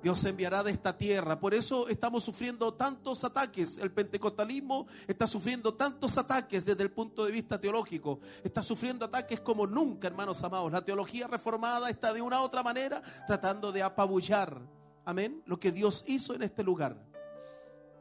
Dios 0.00 0.24
enviará 0.24 0.62
de 0.62 0.70
esta 0.70 0.96
tierra. 0.96 1.40
Por 1.40 1.52
eso 1.52 1.88
estamos 1.88 2.24
sufriendo 2.24 2.72
tantos 2.74 3.24
ataques. 3.24 3.78
El 3.78 3.90
pentecostalismo 3.90 4.86
está 5.06 5.26
sufriendo 5.26 5.74
tantos 5.74 6.16
ataques 6.16 6.64
desde 6.64 6.84
el 6.84 6.92
punto 6.92 7.24
de 7.24 7.32
vista 7.32 7.60
teológico. 7.60 8.20
Está 8.42 8.62
sufriendo 8.62 9.04
ataques 9.04 9.40
como 9.40 9.66
nunca, 9.66 10.06
hermanos 10.06 10.42
amados. 10.42 10.72
La 10.72 10.84
teología 10.84 11.26
reformada 11.26 11.90
está 11.90 12.14
de 12.14 12.22
una 12.22 12.40
u 12.40 12.44
otra 12.44 12.62
manera 12.62 13.02
tratando 13.26 13.72
de 13.72 13.82
apabullar. 13.82 14.62
Amén. 15.04 15.42
Lo 15.46 15.58
que 15.58 15.72
Dios 15.72 16.04
hizo 16.06 16.32
en 16.34 16.44
este 16.44 16.62
lugar. 16.62 17.09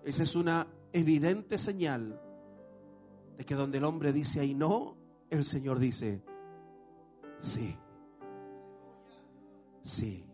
Esa 0.04 0.24
es 0.24 0.36
una 0.36 0.68
evidente 0.94 1.58
señal 1.58 2.20
de 3.38 3.46
que 3.46 3.56
donde 3.56 3.78
el 3.78 3.84
hombre 3.84 4.12
dice 4.12 4.40
ahí 4.40 4.54
no, 4.54 4.98
el 5.30 5.46
Señor 5.46 5.80
dice 5.80 6.24
sí. 7.40 7.78
Sí. 9.82 10.26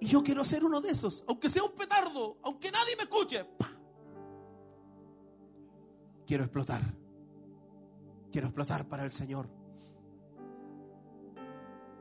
Y 0.00 0.06
yo 0.06 0.22
quiero 0.22 0.44
ser 0.44 0.64
uno 0.64 0.80
de 0.80 0.90
esos, 0.90 1.24
aunque 1.26 1.48
sea 1.48 1.62
un 1.62 1.72
petardo, 1.72 2.38
aunque 2.42 2.70
nadie 2.70 2.96
me 2.96 3.04
escuche. 3.04 3.46
Quiero 6.26 6.44
explotar. 6.44 6.82
Quiero 8.30 8.48
explotar 8.48 8.88
para 8.88 9.04
el 9.04 9.12
Señor. 9.12 9.48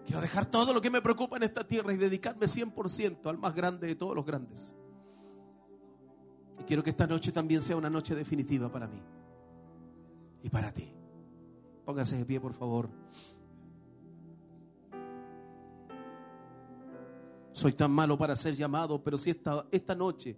Quiero 0.06 0.22
dejar 0.22 0.46
todo 0.46 0.74
lo 0.74 0.82
que 0.82 0.90
me 0.90 1.02
preocupa 1.02 1.38
en 1.38 1.44
esta 1.44 1.66
tierra 1.66 1.94
y 1.94 1.98
dedicarme 1.98 2.48
100% 2.48 3.28
al 3.28 3.38
más 3.38 3.54
grande 3.54 3.88
de 3.88 3.96
todos 3.96 4.16
los 4.16 4.26
grandes. 4.26 4.76
Y 6.62 6.64
quiero 6.64 6.84
que 6.84 6.92
esta 6.92 7.08
noche 7.08 7.32
también 7.32 7.60
sea 7.60 7.76
una 7.76 7.90
noche 7.90 8.14
definitiva 8.14 8.72
para 8.72 8.88
mí 8.88 9.02
y 10.44 10.50
para 10.52 10.72
ti. 10.72 10.94
Póngase 11.84 12.18
de 12.20 12.24
pie, 12.24 12.40
por 12.40 12.54
favor. 12.54 12.88
Soy 17.52 17.74
tan 17.74 17.90
malo 17.90 18.16
para 18.16 18.36
ser 18.36 18.54
llamado, 18.54 19.04
pero 19.04 19.18
si 19.18 19.32
esta, 19.32 19.66
esta 19.72 19.96
noche 19.96 20.38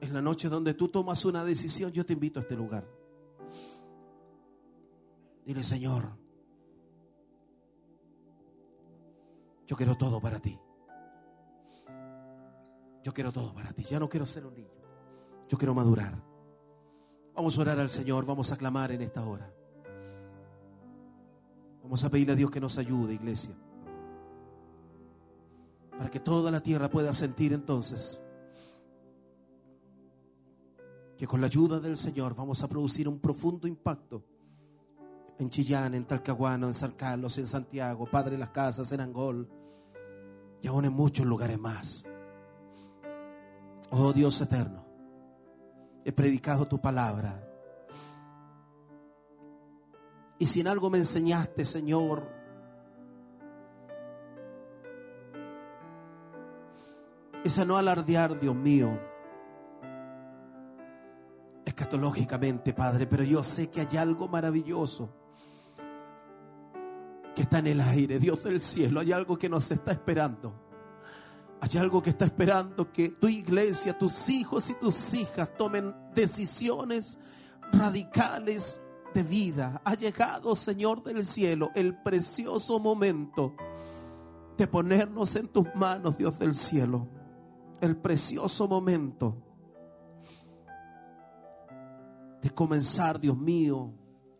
en 0.00 0.14
la 0.14 0.22
noche 0.22 0.48
donde 0.48 0.72
tú 0.72 0.88
tomas 0.88 1.22
una 1.26 1.44
decisión, 1.44 1.92
yo 1.92 2.06
te 2.06 2.14
invito 2.14 2.40
a 2.40 2.42
este 2.42 2.56
lugar. 2.56 2.88
Dile, 5.44 5.62
Señor, 5.62 6.16
yo 9.66 9.76
quiero 9.76 9.98
todo 9.98 10.18
para 10.18 10.40
ti. 10.40 10.58
Yo 13.02 13.12
quiero 13.12 13.32
todo 13.32 13.54
para 13.54 13.72
ti. 13.72 13.84
Ya 13.84 13.98
no 13.98 14.08
quiero 14.08 14.26
ser 14.26 14.46
un 14.46 14.54
niño. 14.54 14.80
Yo 15.48 15.56
quiero 15.58 15.74
madurar. 15.74 16.22
Vamos 17.34 17.56
a 17.56 17.60
orar 17.62 17.80
al 17.80 17.88
Señor, 17.88 18.26
vamos 18.26 18.52
a 18.52 18.56
clamar 18.56 18.92
en 18.92 19.02
esta 19.02 19.24
hora. 19.24 19.52
Vamos 21.82 22.04
a 22.04 22.10
pedirle 22.10 22.34
a 22.34 22.36
Dios 22.36 22.50
que 22.50 22.60
nos 22.60 22.76
ayude, 22.78 23.14
iglesia. 23.14 23.54
Para 25.96 26.10
que 26.10 26.20
toda 26.20 26.50
la 26.50 26.62
tierra 26.62 26.88
pueda 26.88 27.12
sentir 27.14 27.52
entonces 27.52 28.22
que 31.16 31.26
con 31.26 31.40
la 31.40 31.48
ayuda 31.48 31.80
del 31.80 31.96
Señor 31.98 32.34
vamos 32.34 32.62
a 32.62 32.68
producir 32.68 33.06
un 33.06 33.18
profundo 33.18 33.68
impacto 33.68 34.24
en 35.38 35.50
Chillán, 35.50 35.94
en 35.94 36.04
Talcahuano, 36.06 36.66
en 36.66 36.74
San 36.74 36.92
Carlos, 36.92 37.36
en 37.38 37.46
Santiago, 37.46 38.06
Padre 38.06 38.38
Las 38.38 38.50
Casas, 38.50 38.92
en 38.92 39.00
Angol 39.00 39.48
y 40.62 40.68
aún 40.68 40.84
en 40.84 40.92
muchos 40.92 41.26
lugares 41.26 41.58
más. 41.58 42.04
Oh 43.90 44.12
Dios 44.12 44.40
eterno, 44.40 44.84
he 46.04 46.12
predicado 46.12 46.66
tu 46.66 46.80
palabra. 46.80 47.46
Y 50.38 50.46
si 50.46 50.60
en 50.60 50.68
algo 50.68 50.88
me 50.88 50.98
enseñaste, 50.98 51.64
Señor, 51.64 52.26
es 57.44 57.58
a 57.58 57.64
no 57.64 57.76
alardear, 57.76 58.38
Dios 58.38 58.54
mío, 58.54 58.98
escatológicamente, 61.64 62.72
Padre, 62.72 63.06
pero 63.06 63.24
yo 63.24 63.42
sé 63.42 63.68
que 63.68 63.80
hay 63.80 63.96
algo 63.96 64.28
maravilloso 64.28 65.12
que 67.34 67.42
está 67.42 67.58
en 67.58 67.66
el 67.66 67.80
aire, 67.80 68.18
Dios 68.18 68.44
del 68.44 68.60
cielo, 68.60 69.00
hay 69.00 69.12
algo 69.12 69.36
que 69.36 69.48
nos 69.48 69.70
está 69.70 69.92
esperando. 69.92 70.69
Hay 71.60 71.78
algo 71.78 72.02
que 72.02 72.10
está 72.10 72.24
esperando 72.24 72.90
que 72.90 73.10
tu 73.10 73.28
iglesia, 73.28 73.98
tus 73.98 74.28
hijos 74.30 74.70
y 74.70 74.74
tus 74.74 75.14
hijas 75.14 75.54
tomen 75.56 75.94
decisiones 76.14 77.18
radicales 77.72 78.80
de 79.14 79.22
vida. 79.22 79.80
Ha 79.84 79.94
llegado, 79.94 80.56
Señor 80.56 81.02
del 81.02 81.24
cielo, 81.24 81.70
el 81.74 81.94
precioso 81.96 82.78
momento 82.78 83.54
de 84.56 84.66
ponernos 84.66 85.36
en 85.36 85.48
tus 85.48 85.66
manos, 85.74 86.16
Dios 86.16 86.38
del 86.38 86.54
cielo. 86.54 87.06
El 87.80 87.96
precioso 87.96 88.66
momento 88.66 89.36
de 92.40 92.50
comenzar, 92.50 93.20
Dios 93.20 93.36
mío, 93.36 93.92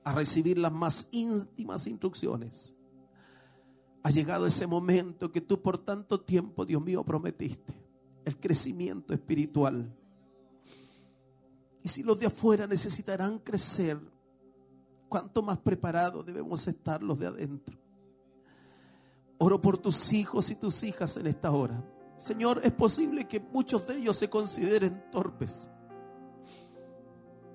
a 0.05 0.13
recibir 0.13 0.57
las 0.59 0.73
más 0.73 1.09
íntimas 1.11 1.87
instrucciones. 1.87 2.75
Ha 4.03 4.11
llegado 4.11 4.47
ese 4.47 4.67
momento 4.67 5.31
que 5.31 5.41
tú 5.41 5.61
por 5.61 5.79
tanto 5.79 6.20
tiempo, 6.20 6.65
Dios 6.65 6.83
mío, 6.83 7.05
prometiste. 7.05 7.75
El 8.25 8.39
crecimiento 8.39 9.12
espiritual. 9.12 9.95
Y 11.83 11.89
si 11.89 12.03
los 12.03 12.19
de 12.19 12.27
afuera 12.27 12.67
necesitarán 12.67 13.39
crecer, 13.39 13.99
¿cuánto 15.09 15.43
más 15.43 15.59
preparados 15.59 16.25
debemos 16.25 16.67
estar 16.67 17.03
los 17.03 17.19
de 17.19 17.27
adentro? 17.27 17.79
Oro 19.39 19.61
por 19.61 19.79
tus 19.79 20.12
hijos 20.12 20.51
y 20.51 20.55
tus 20.55 20.83
hijas 20.83 21.17
en 21.17 21.27
esta 21.27 21.51
hora. 21.51 21.83
Señor, 22.19 22.61
es 22.62 22.73
posible 22.73 23.27
que 23.27 23.41
muchos 23.41 23.87
de 23.87 23.97
ellos 23.97 24.17
se 24.17 24.29
consideren 24.29 25.03
torpes. 25.11 25.70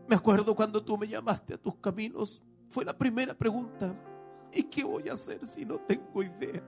Me 0.08 0.16
acuerdo 0.16 0.56
cuando 0.56 0.84
tú 0.84 0.98
me 0.98 1.08
llamaste 1.08 1.54
a 1.54 1.58
tus 1.58 1.76
caminos. 1.76 2.42
Fue 2.70 2.84
la 2.84 2.98
primera 2.98 3.36
pregunta. 3.36 3.96
¿Y 4.56 4.64
qué 4.64 4.86
voy 4.86 5.10
a 5.10 5.14
hacer 5.14 5.46
si 5.46 5.66
no 5.66 5.78
tengo 5.80 6.24
idea? 6.24 6.64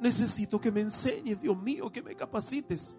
Necesito 0.00 0.58
que 0.58 0.72
me 0.72 0.80
enseñes, 0.80 1.38
Dios 1.40 1.60
mío, 1.60 1.92
que 1.92 2.02
me 2.02 2.16
capacites. 2.16 2.96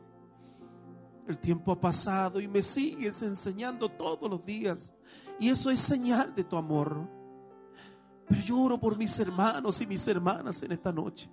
El 1.28 1.40
tiempo 1.40 1.72
ha 1.72 1.80
pasado 1.80 2.40
y 2.40 2.48
me 2.48 2.62
sigues 2.62 3.24
enseñando 3.24 3.90
todos 3.90 4.30
los 4.30 4.46
días. 4.46 4.94
Y 5.40 5.50
eso 5.50 5.72
es 5.72 5.80
señal 5.80 6.36
de 6.36 6.44
tu 6.44 6.58
amor. 6.58 7.10
Pero 8.28 8.42
yo 8.42 8.60
oro 8.60 8.80
por 8.80 8.96
mis 8.96 9.18
hermanos 9.18 9.82
y 9.82 9.88
mis 9.88 10.08
hermanas 10.08 10.62
en 10.62 10.72
esta 10.72 10.92
noche. 10.92 11.28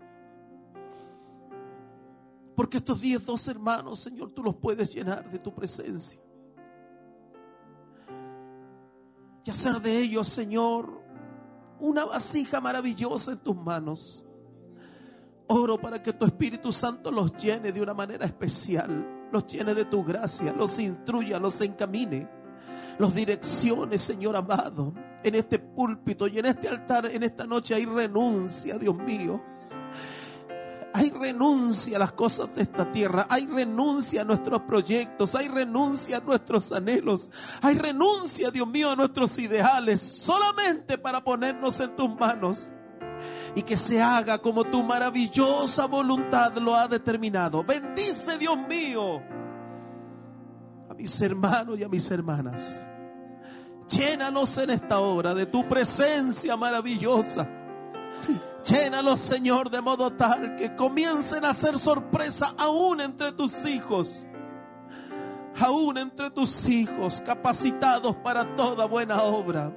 Porque 2.55 2.79
estos 2.79 2.99
diez, 2.99 3.27
dos 3.27 3.47
hermanos, 3.49 3.99
Señor, 3.99 4.31
tú 4.31 4.43
los 4.43 4.55
puedes 4.55 4.95
llenar 4.95 5.31
de 5.31 5.39
tu 5.39 5.55
presencia. 5.55 6.19
Y 9.45 9.51
hacer 9.51 9.81
de 9.83 9.99
ellos, 9.99 10.27
Señor, 10.27 11.06
una 11.81 12.05
vasija 12.05 12.61
maravillosa 12.61 13.33
en 13.33 13.39
tus 13.39 13.57
manos. 13.57 14.27
Oro 15.49 15.81
para 15.81 16.03
que 16.03 16.13
tu 16.13 16.25
Espíritu 16.25 16.73
Santo 16.73 17.11
los 17.11 17.37
llene 17.37 17.71
de 17.71 17.81
una 17.81 17.95
manera 17.95 18.27
especial, 18.27 19.29
los 19.31 19.47
llene 19.47 19.75
de 19.75 19.85
tu 19.85 20.05
gracia, 20.05 20.53
los 20.53 20.79
instruya, 20.79 21.39
los 21.39 21.61
encamine, 21.61 22.29
los 22.99 23.15
direcciones, 23.15 24.01
Señor 24.01 24.37
amado, 24.37 24.93
en 25.23 25.35
este 25.35 25.59
púlpito 25.59 26.27
y 26.27 26.39
en 26.39 26.47
este 26.47 26.69
altar, 26.69 27.07
en 27.07 27.23
esta 27.23 27.47
noche 27.47 27.75
hay 27.75 27.85
renuncia, 27.85 28.79
Dios 28.79 28.97
mío. 28.97 29.41
Hay 30.97 31.11
renuncia 31.11 31.99
a 31.99 32.01
las 32.01 32.13
cosas 32.13 32.55
de 32.55 32.63
esta 32.63 32.91
tierra, 32.91 33.27
hay 33.29 33.47
renuncia 33.47 34.23
a 34.23 34.25
nuestros 34.25 34.63
proyectos, 34.63 35.35
hay 35.35 35.47
renuncia 35.47 36.17
a 36.17 36.21
nuestros 36.21 36.73
anhelos, 36.73 37.31
hay 37.61 37.75
renuncia, 37.75 38.51
Dios 38.51 38.67
mío, 38.67 38.93
a 38.93 38.97
nuestros 38.97 39.39
ideales, 39.39 40.01
solamente 40.01 40.97
para 40.97 41.23
ponernos 41.23 41.81
en 41.81 41.95
tus 41.95 42.19
manos 42.19 42.73
y 43.55 43.61
que 43.61 43.77
se 43.77 44.01
haga 44.01 44.39
como 44.39 44.65
tu 44.65 44.83
maravillosa 44.83 45.85
voluntad 45.85 46.57
lo 46.57 46.75
ha 46.75 46.89
determinado. 46.89 47.63
Bendice, 47.63 48.39
Dios 48.39 48.57
mío, 48.67 49.21
a 50.89 50.95
mis 50.95 51.21
hermanos 51.21 51.79
y 51.79 51.83
a 51.83 51.91
mis 51.91 52.11
hermanas. 52.11 52.87
Llénanos 53.91 54.57
en 54.57 54.71
esta 54.71 54.99
hora 55.01 55.35
de 55.35 55.45
tu 55.45 55.69
presencia 55.69 56.57
maravillosa. 56.57 57.66
Llénalos, 58.65 59.21
Señor, 59.21 59.71
de 59.71 59.81
modo 59.81 60.13
tal 60.13 60.57
que 60.57 60.75
comiencen 60.75 61.45
a 61.45 61.51
hacer 61.51 61.79
sorpresa 61.79 62.55
aún 62.59 63.01
entre 63.01 63.33
tus 63.33 63.65
hijos. 63.65 64.27
Aún 65.59 65.97
entre 65.99 66.31
tus 66.31 66.69
hijos, 66.69 67.23
capacitados 67.25 68.17
para 68.17 68.57
toda 68.57 68.87
buena 68.87 69.23
obra. 69.23 69.73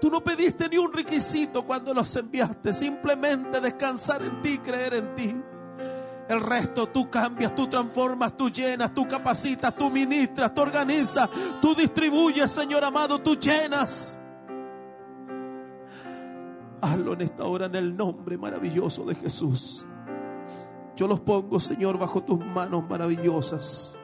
Tú 0.00 0.10
no 0.10 0.22
pediste 0.22 0.68
ni 0.68 0.76
un 0.76 0.92
requisito 0.92 1.64
cuando 1.66 1.92
los 1.92 2.14
enviaste, 2.14 2.72
simplemente 2.72 3.60
descansar 3.60 4.22
en 4.22 4.40
ti, 4.42 4.58
creer 4.58 4.94
en 4.94 5.14
ti. 5.14 5.36
El 6.28 6.40
resto 6.40 6.86
tú 6.88 7.10
cambias, 7.10 7.54
tú 7.56 7.66
transformas, 7.66 8.36
tú 8.36 8.50
llenas, 8.50 8.94
tú 8.94 9.08
capacitas, 9.08 9.74
tú 9.74 9.90
ministras, 9.90 10.54
tú 10.54 10.62
organizas, 10.62 11.28
tú 11.60 11.74
distribuyes, 11.74 12.50
Señor 12.50 12.84
amado, 12.84 13.18
tú 13.18 13.34
llenas. 13.34 14.19
Hazlo 16.82 17.12
en 17.12 17.20
esta 17.20 17.44
hora 17.44 17.66
en 17.66 17.74
el 17.74 17.96
nombre 17.96 18.38
maravilloso 18.38 19.04
de 19.04 19.14
Jesús. 19.14 19.86
Yo 20.96 21.06
los 21.06 21.20
pongo, 21.20 21.60
Señor, 21.60 21.98
bajo 21.98 22.22
tus 22.22 22.38
manos 22.38 22.84
maravillosas. 22.88 23.98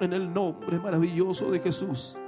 En 0.00 0.12
el 0.12 0.32
nombre 0.32 0.78
maravilloso 0.78 1.50
de 1.50 1.60
Jesús. 1.60 2.18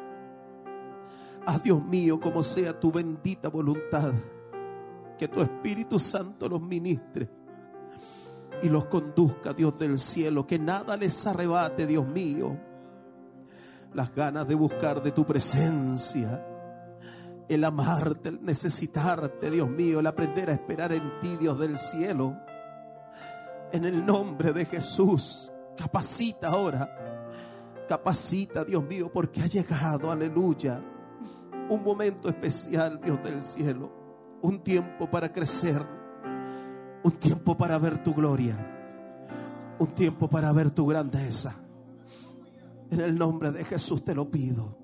Haz, 1.46 1.62
Dios 1.62 1.82
mío, 1.82 2.20
como 2.20 2.42
sea 2.42 2.78
tu 2.78 2.92
bendita 2.92 3.48
voluntad. 3.48 4.12
Que 5.18 5.28
tu 5.28 5.40
Espíritu 5.40 5.98
Santo 5.98 6.48
los 6.48 6.60
ministre 6.60 7.28
y 8.62 8.68
los 8.68 8.86
conduzca, 8.86 9.52
Dios 9.52 9.78
del 9.78 9.98
cielo. 9.98 10.46
Que 10.46 10.58
nada 10.58 10.96
les 10.96 11.26
arrebate, 11.26 11.86
Dios 11.86 12.06
mío, 12.06 12.58
las 13.94 14.14
ganas 14.14 14.46
de 14.46 14.54
buscar 14.54 15.02
de 15.02 15.12
tu 15.12 15.24
presencia 15.24 16.53
el 17.48 17.64
amarte, 17.64 18.30
el 18.30 18.44
necesitarte, 18.44 19.50
Dios 19.50 19.68
mío, 19.68 20.00
el 20.00 20.06
aprender 20.06 20.50
a 20.50 20.54
esperar 20.54 20.92
en 20.92 21.18
ti, 21.20 21.36
Dios 21.36 21.58
del 21.58 21.78
cielo. 21.78 22.36
En 23.72 23.84
el 23.84 24.04
nombre 24.04 24.52
de 24.52 24.64
Jesús, 24.64 25.52
capacita 25.76 26.48
ahora, 26.48 27.28
capacita, 27.88 28.64
Dios 28.64 28.84
mío, 28.84 29.10
porque 29.12 29.42
ha 29.42 29.46
llegado, 29.46 30.10
aleluya, 30.10 30.80
un 31.68 31.82
momento 31.82 32.28
especial, 32.28 33.00
Dios 33.00 33.22
del 33.22 33.42
cielo, 33.42 34.38
un 34.42 34.62
tiempo 34.62 35.10
para 35.10 35.32
crecer, 35.32 35.84
un 37.02 37.12
tiempo 37.12 37.56
para 37.56 37.78
ver 37.78 38.02
tu 38.02 38.14
gloria, 38.14 38.56
un 39.78 39.88
tiempo 39.88 40.28
para 40.28 40.52
ver 40.52 40.70
tu 40.70 40.86
grandeza. 40.86 41.56
En 42.90 43.00
el 43.00 43.18
nombre 43.18 43.50
de 43.50 43.64
Jesús 43.64 44.04
te 44.04 44.14
lo 44.14 44.30
pido. 44.30 44.83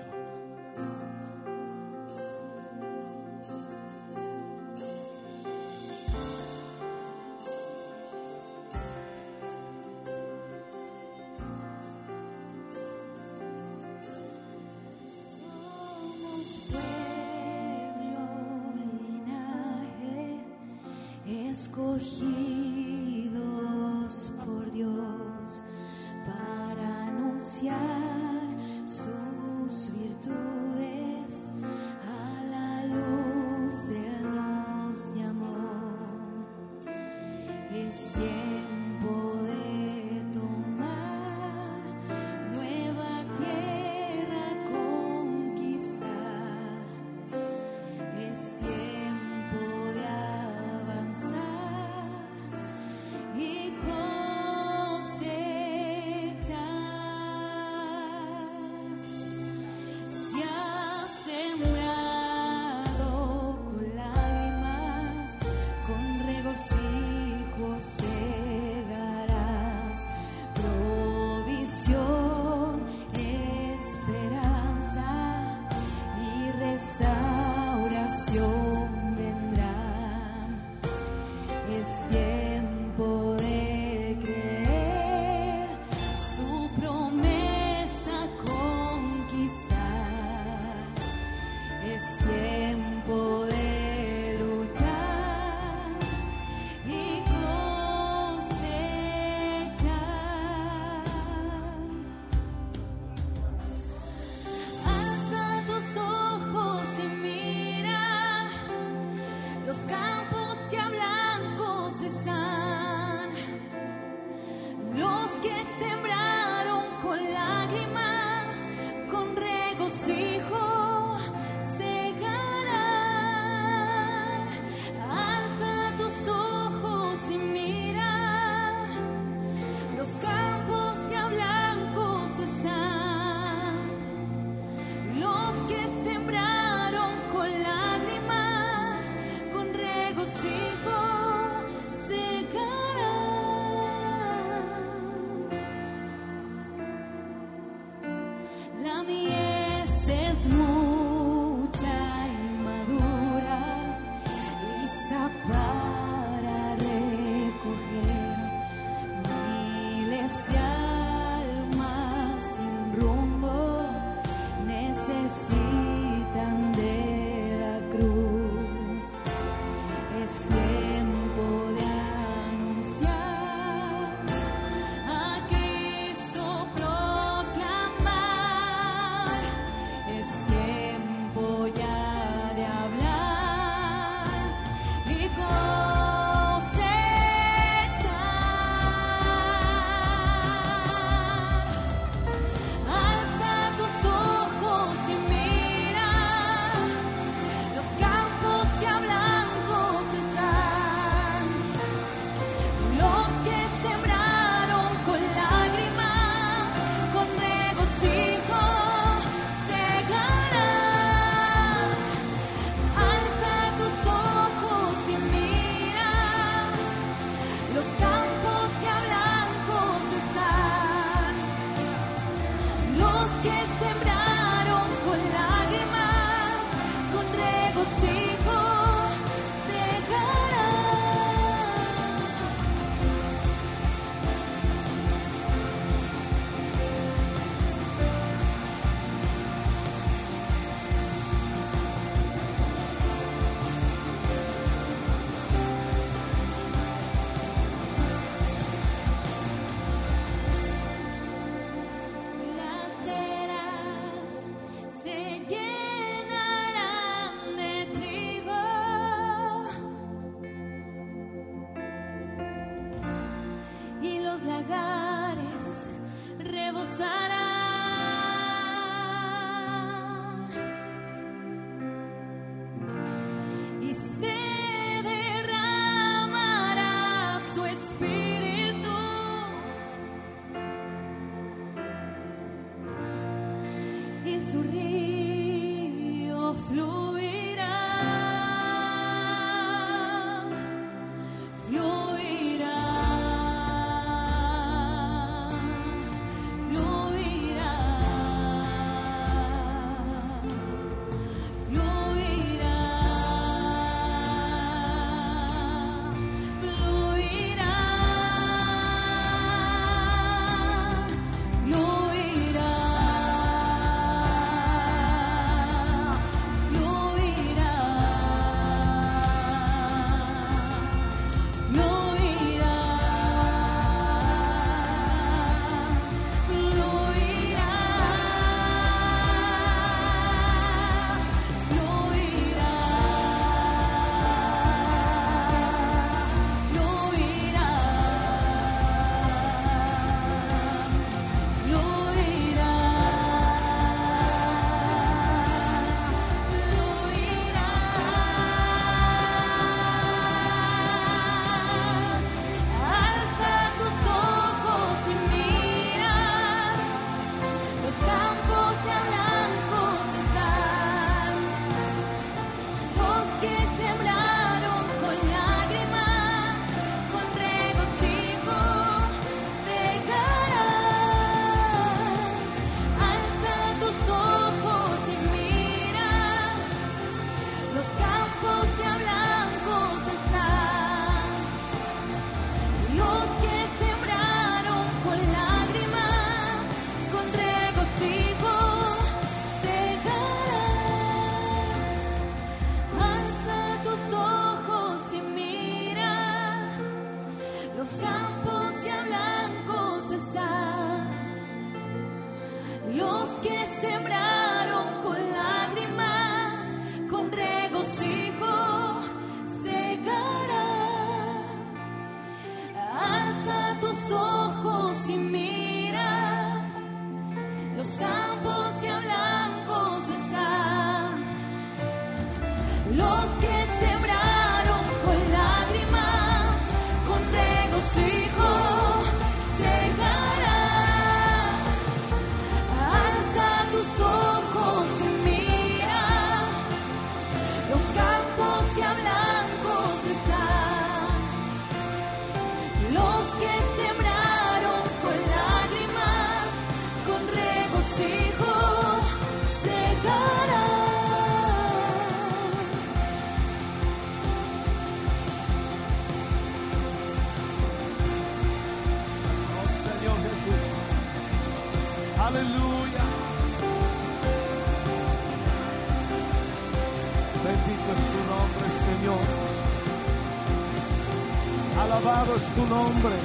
Nombre. 472.71 473.15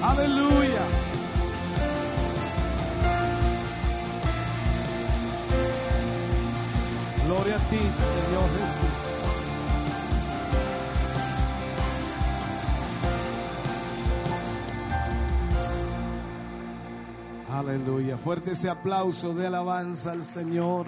Aleluya. 0.00 0.84
Gloria 7.26 7.56
a 7.56 7.70
ti, 7.70 7.78
Señor 7.78 8.48
Jesús. 8.58 8.94
Aleluya. 17.50 18.18
Fuerte 18.18 18.52
ese 18.52 18.70
aplauso 18.70 19.34
de 19.34 19.48
alabanza 19.48 20.12
al 20.12 20.22
Señor. 20.22 20.86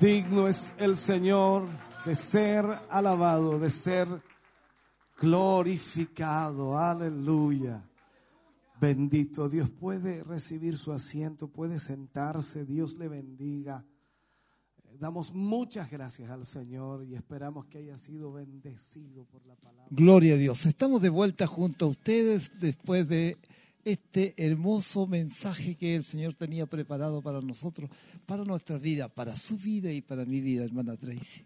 Digno 0.00 0.48
es 0.48 0.72
el 0.78 0.96
Señor 0.96 1.66
de 2.04 2.16
ser 2.16 2.64
alabado, 2.90 3.58
de 3.58 3.70
ser 3.70 4.08
glorificado. 5.20 6.76
Aleluya. 6.76 7.84
Bendito 8.80 9.48
Dios. 9.48 9.68
Puede 9.70 10.24
recibir 10.24 10.78
su 10.78 10.92
asiento, 10.92 11.48
puede 11.48 11.78
sentarse. 11.78 12.64
Dios 12.64 12.96
le 12.98 13.08
bendiga. 13.08 13.84
Damos 14.98 15.32
muchas 15.32 15.90
gracias 15.90 16.30
al 16.30 16.44
Señor 16.44 17.04
y 17.04 17.14
esperamos 17.14 17.66
que 17.66 17.78
haya 17.78 17.96
sido 17.96 18.32
bendecido 18.32 19.24
por 19.24 19.46
la 19.46 19.54
palabra. 19.56 19.86
Gloria 19.90 20.34
a 20.34 20.36
Dios. 20.36 20.66
Estamos 20.66 21.00
de 21.00 21.08
vuelta 21.08 21.46
junto 21.46 21.86
a 21.86 21.88
ustedes 21.88 22.50
después 22.60 23.08
de 23.08 23.38
este 23.84 24.34
hermoso 24.36 25.06
mensaje 25.06 25.74
que 25.76 25.96
el 25.96 26.04
Señor 26.04 26.34
tenía 26.34 26.66
preparado 26.66 27.22
para 27.22 27.40
nosotros, 27.40 27.88
para 28.26 28.44
nuestra 28.44 28.76
vida, 28.76 29.08
para 29.08 29.36
su 29.36 29.56
vida 29.56 29.90
y 29.90 30.02
para 30.02 30.26
mi 30.26 30.42
vida, 30.42 30.64
hermana 30.64 30.96
Tracy. 30.96 31.44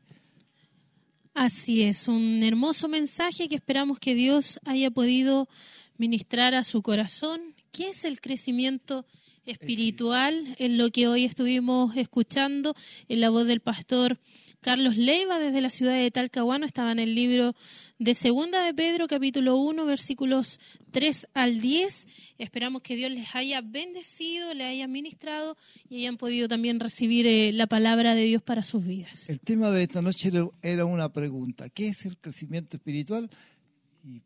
Así 1.34 1.82
es, 1.82 2.06
un 2.06 2.44
hermoso 2.44 2.86
mensaje 2.86 3.48
que 3.48 3.56
esperamos 3.56 3.98
que 3.98 4.14
Dios 4.14 4.60
haya 4.64 4.92
podido 4.92 5.48
ministrar 5.98 6.54
a 6.54 6.62
su 6.62 6.80
corazón. 6.80 7.56
¿Qué 7.72 7.88
es 7.88 8.04
el 8.04 8.20
crecimiento 8.20 9.04
espiritual? 9.44 10.54
En 10.58 10.78
lo 10.78 10.90
que 10.90 11.08
hoy 11.08 11.24
estuvimos 11.24 11.96
escuchando 11.96 12.76
en 13.08 13.20
la 13.20 13.30
voz 13.30 13.48
del 13.48 13.58
pastor 13.58 14.20
Carlos 14.64 14.96
Leiva 14.96 15.38
desde 15.38 15.60
la 15.60 15.68
ciudad 15.68 15.92
de 15.92 16.10
Talcahuano 16.10 16.64
estaba 16.64 16.90
en 16.90 16.98
el 16.98 17.14
libro 17.14 17.54
de 17.98 18.14
Segunda 18.14 18.64
de 18.64 18.72
Pedro, 18.72 19.06
capítulo 19.08 19.58
1, 19.58 19.84
versículos 19.84 20.58
3 20.90 21.26
al 21.34 21.60
10. 21.60 22.08
Esperamos 22.38 22.80
que 22.80 22.96
Dios 22.96 23.10
les 23.10 23.34
haya 23.34 23.60
bendecido, 23.60 24.54
les 24.54 24.66
haya 24.68 24.86
ministrado 24.88 25.58
y 25.90 25.98
hayan 25.98 26.16
podido 26.16 26.48
también 26.48 26.80
recibir 26.80 27.26
eh, 27.26 27.52
la 27.52 27.66
palabra 27.66 28.14
de 28.14 28.24
Dios 28.24 28.40
para 28.40 28.62
sus 28.64 28.82
vidas. 28.86 29.28
El 29.28 29.38
tema 29.40 29.70
de 29.70 29.82
esta 29.82 30.00
noche 30.00 30.30
era- 30.62 30.86
una 30.86 31.12
pregunta. 31.12 31.68
¿Qué 31.68 31.88
es 31.88 32.06
el 32.06 32.16
crecimiento 32.16 32.78
espiritual? 32.78 33.28
Y 34.02 34.22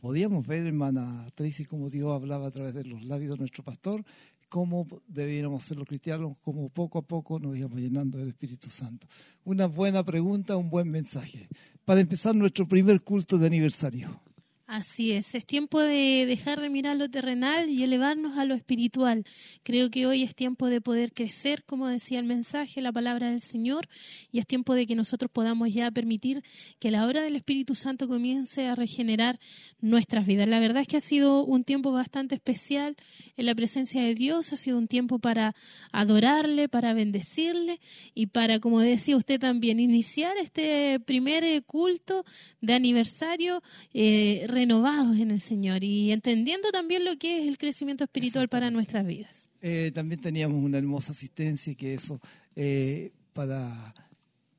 podíamos 0.00 0.44
ver, 0.48 0.66
hermana 0.66 1.30
Tracy, 1.36 1.64
cómo 1.64 1.90
Dios 1.90 2.10
hablaba 2.12 2.48
a 2.48 2.50
través 2.50 2.74
de 2.74 2.82
los 2.84 3.04
labios 3.04 3.34
de 3.34 3.38
nuestro 3.38 3.62
pastor, 3.62 4.04
cómo 4.48 4.86
debiéramos 5.06 5.64
ser 5.64 5.76
los 5.76 5.86
cristianos, 5.86 6.36
cómo 6.42 6.68
poco 6.68 6.98
a 6.98 7.02
poco 7.02 7.38
nos 7.38 7.56
íbamos 7.56 7.80
llenando 7.80 8.18
del 8.18 8.28
Espíritu 8.28 8.70
Santo. 8.70 9.06
Una 9.44 9.66
buena 9.66 10.04
pregunta, 10.04 10.56
un 10.56 10.70
buen 10.70 10.90
mensaje. 10.90 11.48
Para 11.84 12.00
empezar 12.00 12.34
nuestro 12.34 12.66
primer 12.66 13.02
culto 13.02 13.38
de 13.38 13.46
aniversario. 13.46 14.20
Así 14.68 15.12
es, 15.12 15.36
es 15.36 15.46
tiempo 15.46 15.80
de 15.80 16.24
dejar 16.26 16.60
de 16.60 16.70
mirar 16.70 16.96
lo 16.96 17.08
terrenal 17.08 17.70
y 17.70 17.84
elevarnos 17.84 18.36
a 18.36 18.44
lo 18.44 18.54
espiritual. 18.54 19.24
Creo 19.62 19.90
que 19.90 20.06
hoy 20.06 20.24
es 20.24 20.34
tiempo 20.34 20.66
de 20.66 20.80
poder 20.80 21.12
crecer, 21.12 21.62
como 21.62 21.86
decía 21.86 22.18
el 22.18 22.24
mensaje, 22.24 22.80
la 22.80 22.90
palabra 22.90 23.30
del 23.30 23.40
Señor, 23.40 23.88
y 24.32 24.40
es 24.40 24.46
tiempo 24.48 24.74
de 24.74 24.88
que 24.88 24.96
nosotros 24.96 25.30
podamos 25.30 25.72
ya 25.72 25.92
permitir 25.92 26.42
que 26.80 26.90
la 26.90 27.06
obra 27.06 27.22
del 27.22 27.36
Espíritu 27.36 27.76
Santo 27.76 28.08
comience 28.08 28.66
a 28.66 28.74
regenerar 28.74 29.38
nuestras 29.80 30.26
vidas. 30.26 30.48
La 30.48 30.58
verdad 30.58 30.82
es 30.82 30.88
que 30.88 30.96
ha 30.96 31.00
sido 31.00 31.44
un 31.44 31.62
tiempo 31.62 31.92
bastante 31.92 32.34
especial 32.34 32.96
en 33.36 33.46
la 33.46 33.54
presencia 33.54 34.02
de 34.02 34.16
Dios, 34.16 34.52
ha 34.52 34.56
sido 34.56 34.78
un 34.78 34.88
tiempo 34.88 35.20
para 35.20 35.54
adorarle, 35.92 36.68
para 36.68 36.92
bendecirle 36.92 37.78
y 38.14 38.26
para, 38.26 38.58
como 38.58 38.80
decía 38.80 39.16
usted 39.16 39.38
también, 39.38 39.78
iniciar 39.78 40.36
este 40.38 40.98
primer 40.98 41.62
culto 41.66 42.24
de 42.60 42.74
aniversario 42.74 43.62
eh, 43.94 44.44
renovados 44.56 45.18
en 45.18 45.30
el 45.30 45.42
Señor 45.42 45.84
y 45.84 46.12
entendiendo 46.12 46.70
también 46.70 47.04
lo 47.04 47.18
que 47.18 47.40
es 47.42 47.46
el 47.46 47.58
crecimiento 47.58 48.04
espiritual 48.04 48.48
para 48.48 48.70
nuestras 48.70 49.06
vidas. 49.06 49.50
Eh, 49.60 49.92
también 49.94 50.20
teníamos 50.20 50.64
una 50.64 50.78
hermosa 50.78 51.12
asistencia 51.12 51.74
que 51.74 51.92
eso 51.92 52.18
eh, 52.56 53.12
para 53.34 53.94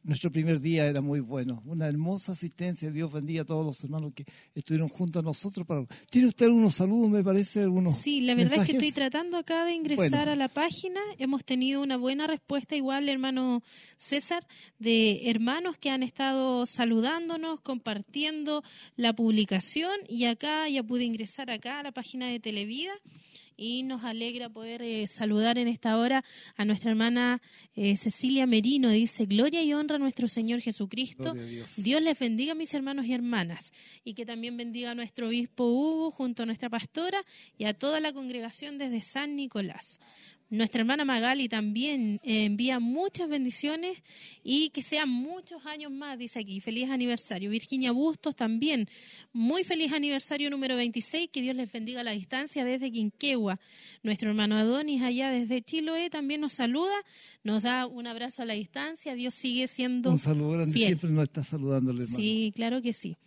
nuestro 0.07 0.31
primer 0.31 0.61
día 0.61 0.87
era 0.87 1.01
muy 1.01 1.19
bueno. 1.19 1.61
Una 1.65 1.85
hermosa 1.85 2.31
asistencia. 2.31 2.89
Dios 2.91 3.11
bendiga 3.11 3.41
a 3.41 3.45
todos 3.45 3.65
los 3.65 3.83
hermanos 3.83 4.13
que 4.15 4.25
estuvieron 4.55 4.87
junto 4.87 5.19
a 5.19 5.21
nosotros. 5.21 5.67
Para... 5.67 5.85
¿Tiene 6.09 6.29
usted 6.29 6.45
algunos 6.45 6.75
saludos, 6.75 7.11
me 7.11 7.21
parece? 7.21 7.61
Algunos 7.61 7.93
Sí, 7.97 8.21
la 8.21 8.33
verdad 8.33 8.59
es 8.59 8.65
que 8.65 8.71
estoy 8.77 8.93
tratando 8.93 9.35
acá 9.37 9.65
de 9.65 9.73
ingresar 9.73 10.09
Bueno. 10.09 10.31
a 10.31 10.35
la 10.37 10.47
página. 10.47 11.01
Hemos 11.19 11.43
tenido 11.43 11.81
una 11.81 11.97
buena 11.97 12.25
respuesta, 12.25 12.77
igual, 12.77 13.09
hermano 13.09 13.61
César, 13.97 14.47
de 14.79 15.29
hermanos 15.29 15.77
que 15.77 15.89
han 15.89 16.03
estado 16.03 16.65
saludándonos, 16.65 17.59
compartiendo 17.59 18.63
la 18.95 19.13
publicación. 19.13 19.91
Y 20.07 20.23
acá 20.23 20.69
ya 20.69 20.83
pude 20.83 21.03
ingresar 21.03 21.51
acá 21.51 21.79
a 21.79 21.83
la 21.83 21.91
página 21.91 22.29
de 22.29 22.39
Televida. 22.39 22.93
Y 23.57 23.83
nos 23.83 24.03
alegra 24.03 24.49
poder 24.49 24.83
eh, 24.83 25.07
saludar 25.07 25.57
en 25.57 25.67
esta 25.67 25.97
hora 25.97 26.23
a 26.55 26.63
nuestra 26.63 26.91
hermana 26.91 27.41
eh, 27.75 27.97
Cecilia 27.97 28.45
Merino. 28.45 28.89
Dice, 28.89 29.25
gloria 29.25 29.63
y 29.63 29.73
honra 29.73 29.95
a 29.95 29.99
nuestro 29.99 30.27
Señor 30.27 30.61
Jesucristo. 30.61 31.33
Dios. 31.33 31.75
Dios 31.75 32.01
les 32.01 32.19
bendiga, 32.19 32.53
mis 32.53 32.73
hermanos 32.73 33.07
y 33.07 33.13
hermanas, 33.13 33.73
y 34.03 34.13
que 34.13 34.25
también 34.25 34.55
bendiga 34.57 34.91
a 34.91 34.95
nuestro 34.95 35.27
obispo 35.27 35.65
Hugo 35.65 36.11
junto 36.11 36.43
a 36.43 36.45
nuestra 36.45 36.69
pastora 36.69 37.23
y 37.57 37.65
a 37.65 37.73
toda 37.73 37.99
la 37.99 38.13
congregación 38.13 38.77
desde 38.77 39.01
San 39.01 39.35
Nicolás. 39.35 39.99
Nuestra 40.49 40.79
hermana 40.79 41.03
Magali 41.03 41.49
también 41.49 42.21
eh, 42.23 42.45
envía 42.45 42.79
muchas 42.79 43.27
bendiciones 43.27 43.97
y 44.43 44.69
que 44.69 44.81
sean 44.81 45.09
muchos 45.09 45.65
años 45.65 45.91
más, 45.91 46.17
dice 46.17 46.39
aquí. 46.39 46.61
Feliz 46.61 46.89
aniversario. 46.89 47.49
Virginia 47.49 47.91
Bustos 47.91 48.33
también. 48.33 48.87
Muy 49.33 49.65
feliz 49.65 49.91
aniversario 49.91 50.49
número 50.49 50.77
26. 50.77 51.29
Que 51.31 51.41
Dios 51.41 51.53
les 51.55 51.69
bendiga 51.69 51.99
a 51.99 52.03
la 52.05 52.11
distancia 52.11 52.63
desde 52.63 52.89
Quinquegua. 52.91 53.59
Nuestro 54.03 54.29
hermano 54.29 54.55
Adonis 54.55 55.01
allá 55.01 55.31
desde 55.31 55.61
Chiloé 55.61 56.09
también 56.09 56.39
nos 56.39 56.53
saluda, 56.53 56.95
nos 57.43 57.63
da 57.63 57.85
un 57.85 58.07
abrazo 58.07 58.43
a 58.43 58.45
la 58.45 58.53
distancia. 58.53 59.15
Dios 59.15 59.33
sigue 59.33 59.67
siendo 59.67 60.11
Un 60.11 60.19
saludo 60.19 60.51
grande. 60.51 60.73
fiel. 60.73 60.87
Siempre 60.87 61.09
nos 61.09 61.23
está 61.23 61.43
saludando 61.43 61.91
el 61.91 61.97
hermano. 62.01 62.15
Sí, 62.17 62.53
claro 62.55 62.81
que 62.81 62.93
sí. 62.93 63.17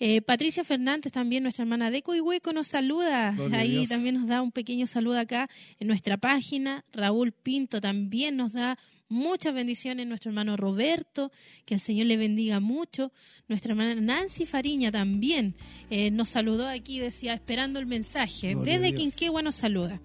Eh, 0.00 0.20
Patricia 0.22 0.64
Fernández, 0.64 1.12
también 1.12 1.44
nuestra 1.44 1.62
hermana 1.62 1.90
de 1.90 2.02
Coihueco, 2.02 2.52
nos 2.52 2.66
saluda. 2.66 3.32
Gloria 3.32 3.58
Ahí 3.58 3.70
Dios. 3.70 3.88
también 3.88 4.16
nos 4.16 4.26
da 4.28 4.42
un 4.42 4.50
pequeño 4.52 4.86
saludo 4.86 5.18
acá 5.18 5.48
en 5.78 5.86
nuestra 5.88 6.16
página. 6.16 6.84
Raúl 6.92 7.32
Pinto 7.32 7.80
también 7.80 8.36
nos 8.36 8.52
da 8.52 8.76
muchas 9.08 9.54
bendiciones. 9.54 10.06
Nuestro 10.06 10.30
hermano 10.30 10.56
Roberto, 10.56 11.30
que 11.64 11.74
el 11.74 11.80
Señor 11.80 12.06
le 12.06 12.16
bendiga 12.16 12.58
mucho. 12.58 13.12
Nuestra 13.48 13.72
hermana 13.72 13.94
Nancy 13.94 14.46
Fariña 14.46 14.90
también 14.90 15.54
eh, 15.90 16.10
nos 16.10 16.30
saludó 16.30 16.68
aquí, 16.68 16.98
decía, 16.98 17.32
esperando 17.34 17.78
el 17.78 17.86
mensaje. 17.86 18.54
Gloria 18.54 18.80
Desde. 18.80 18.96
Quinquegua 18.96 19.42
nos 19.42 19.54
saluda. 19.54 20.00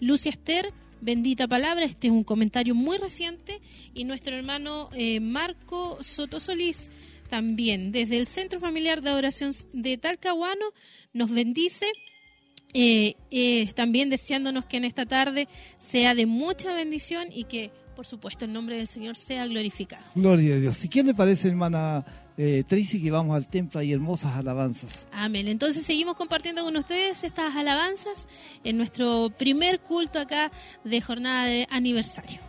Lucia 0.00 0.30
Esther, 0.30 0.72
bendita 1.00 1.48
palabra. 1.48 1.86
Este 1.86 2.08
es 2.08 2.12
un 2.12 2.24
comentario 2.24 2.74
muy 2.74 2.98
reciente. 2.98 3.60
Y 3.94 4.04
nuestro 4.04 4.36
hermano 4.36 4.90
eh, 4.92 5.18
Marco 5.20 5.98
Soto 6.02 6.40
Solís 6.40 6.90
también 7.30 7.92
desde 7.92 8.18
el 8.18 8.26
Centro 8.26 8.60
Familiar 8.60 9.00
de 9.00 9.10
Adoración 9.10 9.52
de 9.72 9.96
Talcahuano 9.96 10.66
nos 11.12 11.30
bendice. 11.30 11.86
eh, 12.72 13.14
eh, 13.30 13.72
también 13.74 14.10
deseándonos 14.10 14.64
que 14.66 14.76
en 14.76 14.84
esta 14.84 15.04
tarde 15.04 15.48
sea 15.78 16.14
de 16.14 16.26
mucha 16.26 16.72
bendición 16.72 17.28
y 17.32 17.44
que 17.44 17.72
por 18.00 18.06
supuesto, 18.06 18.46
el 18.46 18.52
nombre 18.54 18.76
del 18.78 18.86
Señor 18.86 19.14
sea 19.14 19.46
glorificado. 19.46 20.02
Gloria 20.14 20.54
a 20.54 20.58
Dios. 20.58 20.82
¿Y 20.82 20.88
qué 20.88 21.02
le 21.02 21.12
parece, 21.12 21.48
hermana 21.48 22.02
eh, 22.38 22.64
Tracy, 22.66 23.02
que 23.02 23.10
vamos 23.10 23.36
al 23.36 23.46
templo 23.46 23.82
y 23.82 23.92
hermosas 23.92 24.36
alabanzas? 24.36 25.06
Amén. 25.12 25.48
Entonces 25.48 25.84
seguimos 25.84 26.16
compartiendo 26.16 26.64
con 26.64 26.74
ustedes 26.78 27.22
estas 27.24 27.54
alabanzas 27.54 28.26
en 28.64 28.78
nuestro 28.78 29.28
primer 29.36 29.80
culto 29.80 30.18
acá 30.18 30.50
de 30.82 30.98
jornada 31.02 31.44
de 31.44 31.66
aniversario. 31.68 32.40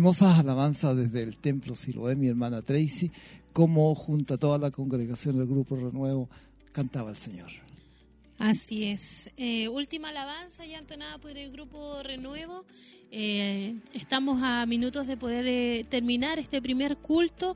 Hermosas 0.00 0.38
alabanzas 0.38 0.96
desde 0.96 1.22
el 1.22 1.36
templo 1.36 1.74
Siloé, 1.74 2.16
mi 2.16 2.26
hermana 2.26 2.62
Tracy, 2.62 3.10
como 3.52 3.94
junto 3.94 4.32
a 4.32 4.38
toda 4.38 4.56
la 4.56 4.70
congregación 4.70 5.36
del 5.36 5.46
Grupo 5.46 5.76
Renuevo 5.76 6.30
cantaba 6.72 7.10
el 7.10 7.16
Señor. 7.16 7.50
Así 8.38 8.84
es. 8.84 9.28
Eh, 9.36 9.68
última 9.68 10.08
alabanza 10.08 10.64
ya 10.64 10.78
entonada 10.78 11.18
por 11.18 11.36
el 11.36 11.52
grupo 11.52 12.02
Renuevo. 12.02 12.64
Eh, 13.10 13.74
estamos 13.92 14.40
a 14.42 14.64
minutos 14.64 15.06
de 15.06 15.18
poder 15.18 15.46
eh, 15.46 15.84
terminar 15.90 16.38
este 16.38 16.62
primer 16.62 16.96
culto. 16.96 17.54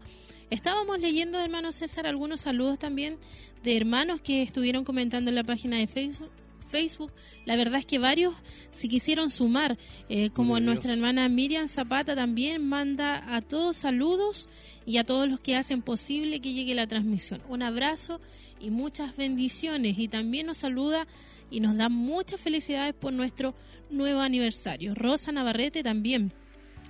Estábamos 0.51 1.01
leyendo, 1.01 1.41
hermano 1.41 1.73
César, 1.73 2.07
algunos 2.07 2.43
saludos 2.43 2.79
también 2.79 3.17
de 3.63 3.75
hermanos 3.75 4.21
que 4.21 4.43
estuvieron 4.43 4.85
comentando 4.85 5.31
en 5.31 5.37
la 5.37 5.45
página 5.45 5.79
de 5.79 5.87
Facebook, 5.87 6.31
Facebook. 6.75 7.13
La 7.47 7.55
verdad 7.55 7.79
es 7.79 7.87
que 7.87 8.01
varios 8.01 8.35
se 8.73 8.89
quisieron 8.89 9.31
sumar, 9.31 9.79
eh, 10.09 10.31
como 10.31 10.59
nuestra 10.59 10.93
hermana 10.93 11.29
Miriam 11.29 11.69
Zapata 11.69 12.17
también 12.17 12.67
manda 12.67 13.37
a 13.37 13.43
todos 13.43 13.77
saludos 13.77 14.49
y 14.85 14.97
a 14.97 15.05
todos 15.05 15.29
los 15.29 15.39
que 15.39 15.55
hacen 15.55 15.83
posible 15.83 16.41
que 16.41 16.53
llegue 16.53 16.75
la 16.75 16.89
transmisión. 16.89 17.41
Un 17.49 17.63
abrazo 17.63 18.21
y 18.61 18.71
muchas 18.71 19.17
bendiciones. 19.17 19.97
Y 20.01 20.09
también 20.09 20.47
nos 20.47 20.57
saluda 20.57 21.07
y 21.49 21.61
nos 21.61 21.77
da 21.77 21.89
muchas 21.89 22.41
felicidades 22.41 22.93
por 22.93 23.13
nuestro 23.13 23.55
nuevo 23.89 24.19
aniversario. 24.19 24.97
Rosa 24.97 25.31
Navarrete 25.31 25.85
también 25.85 26.33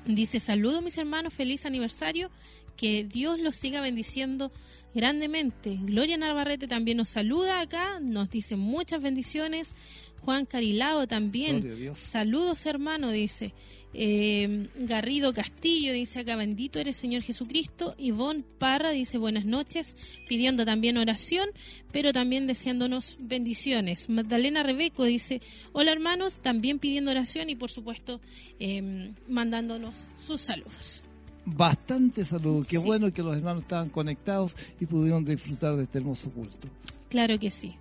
dice 0.06 0.40
saludo 0.40 0.80
mis 0.80 0.96
hermanos, 0.96 1.34
feliz 1.34 1.66
aniversario, 1.66 2.30
que 2.76 3.04
Dios 3.04 3.40
los 3.40 3.56
siga 3.56 3.80
bendiciendo 3.80 4.52
grandemente. 4.94 5.78
Gloria 5.82 6.16
Navarrete 6.16 6.68
también 6.68 6.98
nos 6.98 7.10
saluda 7.10 7.60
acá, 7.60 7.98
nos 8.00 8.30
dice 8.30 8.56
muchas 8.56 9.02
bendiciones. 9.02 9.74
Juan 10.20 10.46
Carilao 10.46 11.06
también, 11.06 11.94
saludos 11.94 12.64
hermano, 12.64 13.10
dice. 13.10 13.52
Eh, 13.96 14.68
Garrido 14.74 15.32
Castillo 15.32 15.92
dice 15.92 16.20
acá, 16.20 16.34
bendito 16.34 16.78
eres 16.78 16.96
Señor 16.96 17.22
Jesucristo. 17.22 17.94
Ivonne 17.98 18.42
Parra 18.58 18.90
dice 18.90 19.18
buenas 19.18 19.44
noches, 19.44 19.96
pidiendo 20.28 20.64
también 20.64 20.96
oración, 20.96 21.50
pero 21.92 22.12
también 22.12 22.46
deseándonos 22.46 23.18
bendiciones. 23.20 24.08
Magdalena 24.08 24.62
Rebeco 24.62 25.04
dice, 25.04 25.40
hola 25.72 25.92
hermanos, 25.92 26.38
también 26.38 26.78
pidiendo 26.78 27.10
oración 27.10 27.50
y 27.50 27.54
por 27.54 27.70
supuesto 27.70 28.20
eh, 28.58 29.12
mandándonos 29.28 30.08
sus 30.16 30.40
saludos. 30.40 31.03
Bastante 31.47 32.24
saludos. 32.24 32.66
Qué 32.68 32.78
Sí. 32.78 32.82
bueno 32.84 33.12
que 33.12 33.23
los 33.23 33.36
hermanos 33.36 33.62
estaban 33.62 33.90
conectados 33.90 34.56
y 34.81 34.86
pudieron 34.86 35.24
disfrutar 35.24 35.76
de 35.76 35.84
este 35.84 35.98
hermoso 35.98 36.31
culto. 36.31 36.68
Claro 37.10 37.39
que 37.39 37.50
sí. 37.50 37.74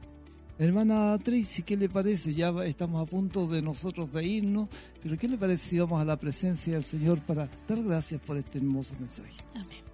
Hermana 0.60 1.18
Tracy, 1.24 1.64
¿qué 1.64 1.76
le 1.76 1.90
parece? 1.90 2.34
Ya 2.34 2.50
estamos 2.66 3.02
a 3.02 3.10
punto 3.10 3.48
de 3.48 3.62
nosotros 3.62 4.12
de 4.14 4.24
irnos, 4.26 4.70
pero 5.02 5.18
¿qué 5.18 5.28
le 5.28 5.38
parece 5.38 5.68
si 5.70 5.80
vamos 5.80 6.00
a 6.00 6.06
la 6.06 6.16
presencia 6.18 6.74
del 6.74 6.84
Señor 6.84 7.20
para 7.22 7.50
dar 7.68 7.82
gracias 7.84 8.22
por 8.22 8.38
este 8.38 8.60
hermoso 8.60 8.94
mensaje? 9.00 9.32
Amén. 9.56 9.93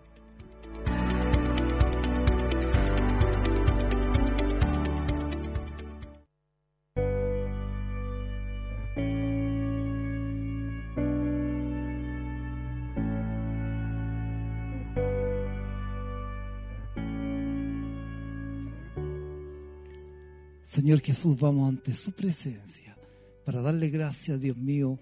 Señor 20.80 21.02
Jesús, 21.02 21.38
vamos 21.38 21.68
ante 21.68 21.94
su 21.94 22.14
presencia 22.14 22.96
para 23.44 23.62
darle 23.62 23.90
gracias, 23.90 24.40
Dios 24.40 24.56
mío, 24.56 24.98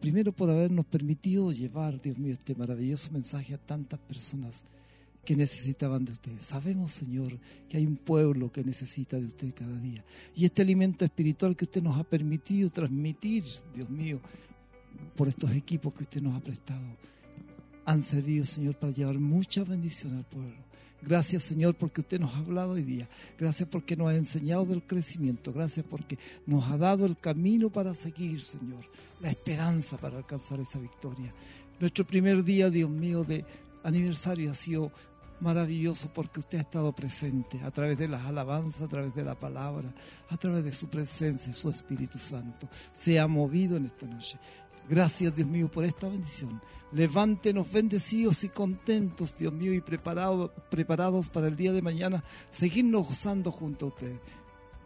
primero 0.00 0.32
por 0.32 0.50
habernos 0.50 0.84
permitido 0.84 1.52
llevar, 1.52 2.02
Dios 2.02 2.18
mío, 2.18 2.32
este 2.32 2.56
maravilloso 2.56 3.12
mensaje 3.12 3.54
a 3.54 3.58
tantas 3.58 4.00
personas 4.00 4.64
que 5.24 5.36
necesitaban 5.36 6.04
de 6.04 6.10
usted. 6.10 6.32
Sabemos, 6.40 6.90
Señor, 6.90 7.38
que 7.68 7.76
hay 7.76 7.86
un 7.86 7.98
pueblo 7.98 8.50
que 8.50 8.64
necesita 8.64 9.16
de 9.16 9.26
usted 9.26 9.54
cada 9.54 9.78
día. 9.78 10.04
Y 10.34 10.44
este 10.44 10.62
alimento 10.62 11.04
espiritual 11.04 11.54
que 11.54 11.66
usted 11.66 11.84
nos 11.84 11.96
ha 11.96 12.02
permitido 12.02 12.68
transmitir, 12.70 13.44
Dios 13.76 13.88
mío, 13.88 14.18
por 15.14 15.28
estos 15.28 15.52
equipos 15.52 15.94
que 15.94 16.02
usted 16.02 16.20
nos 16.20 16.34
ha 16.34 16.40
prestado, 16.40 16.96
han 17.84 18.02
servido, 18.02 18.44
Señor, 18.44 18.74
para 18.74 18.92
llevar 18.92 19.20
mucha 19.20 19.62
bendición 19.62 20.16
al 20.16 20.24
pueblo. 20.24 20.66
Gracias, 21.02 21.44
Señor, 21.44 21.74
porque 21.74 22.00
usted 22.00 22.18
nos 22.18 22.34
ha 22.34 22.38
hablado 22.38 22.72
hoy 22.72 22.82
día. 22.82 23.08
Gracias 23.38 23.68
porque 23.68 23.96
nos 23.96 24.08
ha 24.08 24.16
enseñado 24.16 24.64
del 24.64 24.82
crecimiento. 24.82 25.52
Gracias 25.52 25.84
porque 25.88 26.18
nos 26.46 26.68
ha 26.70 26.76
dado 26.76 27.06
el 27.06 27.16
camino 27.16 27.70
para 27.70 27.94
seguir, 27.94 28.42
Señor. 28.42 28.84
La 29.20 29.30
esperanza 29.30 29.96
para 29.96 30.18
alcanzar 30.18 30.60
esa 30.60 30.78
victoria. 30.78 31.32
Nuestro 31.78 32.06
primer 32.06 32.42
día, 32.42 32.70
Dios 32.70 32.90
mío, 32.90 33.24
de 33.24 33.44
aniversario 33.84 34.50
ha 34.50 34.54
sido 34.54 34.90
maravilloso 35.40 36.08
porque 36.12 36.40
usted 36.40 36.58
ha 36.58 36.62
estado 36.62 36.92
presente 36.92 37.60
a 37.62 37.70
través 37.70 37.98
de 37.98 38.08
las 38.08 38.24
alabanzas, 38.24 38.82
a 38.82 38.88
través 38.88 39.14
de 39.14 39.24
la 39.24 39.34
palabra, 39.34 39.92
a 40.28 40.36
través 40.36 40.64
de 40.64 40.72
su 40.72 40.88
presencia, 40.88 41.52
su 41.52 41.70
Espíritu 41.70 42.18
Santo. 42.18 42.68
Se 42.92 43.20
ha 43.20 43.26
movido 43.26 43.76
en 43.76 43.86
esta 43.86 44.06
noche. 44.06 44.38
Gracias, 44.88 45.34
Dios 45.34 45.48
mío, 45.48 45.68
por 45.68 45.84
esta 45.84 46.08
bendición. 46.08 46.60
Levántenos 46.92 47.70
bendecidos 47.70 48.44
y 48.44 48.48
contentos, 48.48 49.36
Dios 49.36 49.52
mío, 49.52 49.74
y 49.74 49.80
preparado- 49.80 50.52
preparados 50.70 51.28
para 51.28 51.48
el 51.48 51.56
día 51.56 51.72
de 51.72 51.82
mañana, 51.82 52.22
seguirnos 52.52 53.08
gozando 53.08 53.50
junto 53.50 53.86
a 53.86 53.88
usted. 53.88 54.16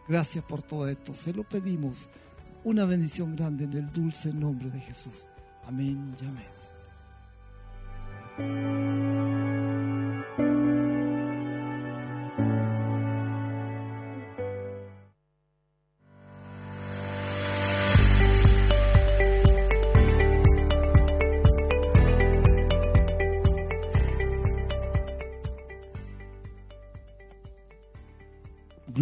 Gracias 0.07 0.43
por 0.43 0.61
todo 0.63 0.87
esto. 0.87 1.13
Se 1.13 1.33
lo 1.33 1.43
pedimos. 1.43 2.09
Una 2.63 2.85
bendición 2.85 3.35
grande 3.35 3.65
en 3.65 3.73
el 3.73 3.91
dulce 3.91 4.33
nombre 4.33 4.69
de 4.69 4.79
Jesús. 4.79 5.25
Amén 5.67 6.15
y 6.21 6.25
amén. 6.25 6.45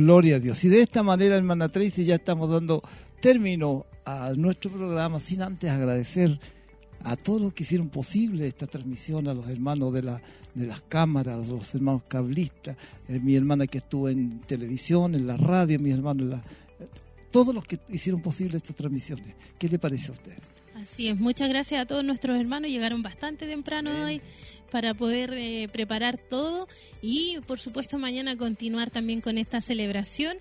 Gloria 0.10 0.38
a 0.38 0.40
Dios. 0.40 0.64
Y 0.64 0.70
de 0.70 0.82
esta 0.82 1.04
manera, 1.04 1.38
hermana 1.38 1.70
Tracy, 1.70 2.04
ya 2.04 2.16
estamos 2.16 2.50
dando 2.50 2.82
término 3.22 3.86
a 4.06 4.34
nuestro 4.36 4.72
programa 4.72 5.20
sin 5.20 5.44
antes 5.44 5.70
agradecer 5.70 6.40
a 7.04 7.16
todos 7.16 7.40
los 7.40 7.54
que 7.54 7.62
hicieron 7.62 7.90
posible 7.90 8.48
esta 8.48 8.66
transmisión, 8.66 9.28
a 9.28 9.36
los 9.36 9.48
hermanos 9.48 9.94
de, 9.94 10.02
la, 10.02 10.20
de 10.56 10.66
las 10.66 10.82
cámaras, 10.82 11.48
a 11.48 11.52
los 11.52 11.76
hermanos 11.76 12.02
cablistas, 12.08 12.76
eh, 13.08 13.20
mi 13.20 13.36
hermana 13.36 13.68
que 13.68 13.78
estuvo 13.78 14.10
en 14.10 14.40
televisión, 14.40 15.14
en 15.14 15.28
la 15.28 15.38
radio, 15.38 15.78
mi 15.78 15.92
hermano 15.92 16.24
en 16.24 16.30
la... 16.32 16.44
Todos 17.30 17.54
los 17.54 17.64
que 17.66 17.78
hicieron 17.90 18.20
posible 18.20 18.58
estas 18.58 18.76
transmisiones. 18.76 19.36
¿Qué 19.60 19.70
le 19.70 19.78
parece 19.78 20.08
a 20.08 20.14
usted? 20.14 20.40
Así 20.74 21.08
es, 21.08 21.20
muchas 21.20 21.50
gracias 21.50 21.82
a 21.82 21.86
todos 21.86 22.04
nuestros 22.04 22.40
hermanos, 22.40 22.72
llegaron 22.72 23.04
bastante 23.04 23.46
temprano 23.46 23.92
hoy 24.06 24.24
para 24.70 24.94
poder 24.94 25.34
eh, 25.34 25.68
preparar 25.72 26.18
todo 26.18 26.68
y 27.02 27.40
por 27.48 27.60
supuesto 27.60 27.98
mañana 27.98 28.38
continuar 28.38 28.90
también 28.90 29.22
con 29.22 29.38
esta 29.38 29.62
celebración 29.62 30.38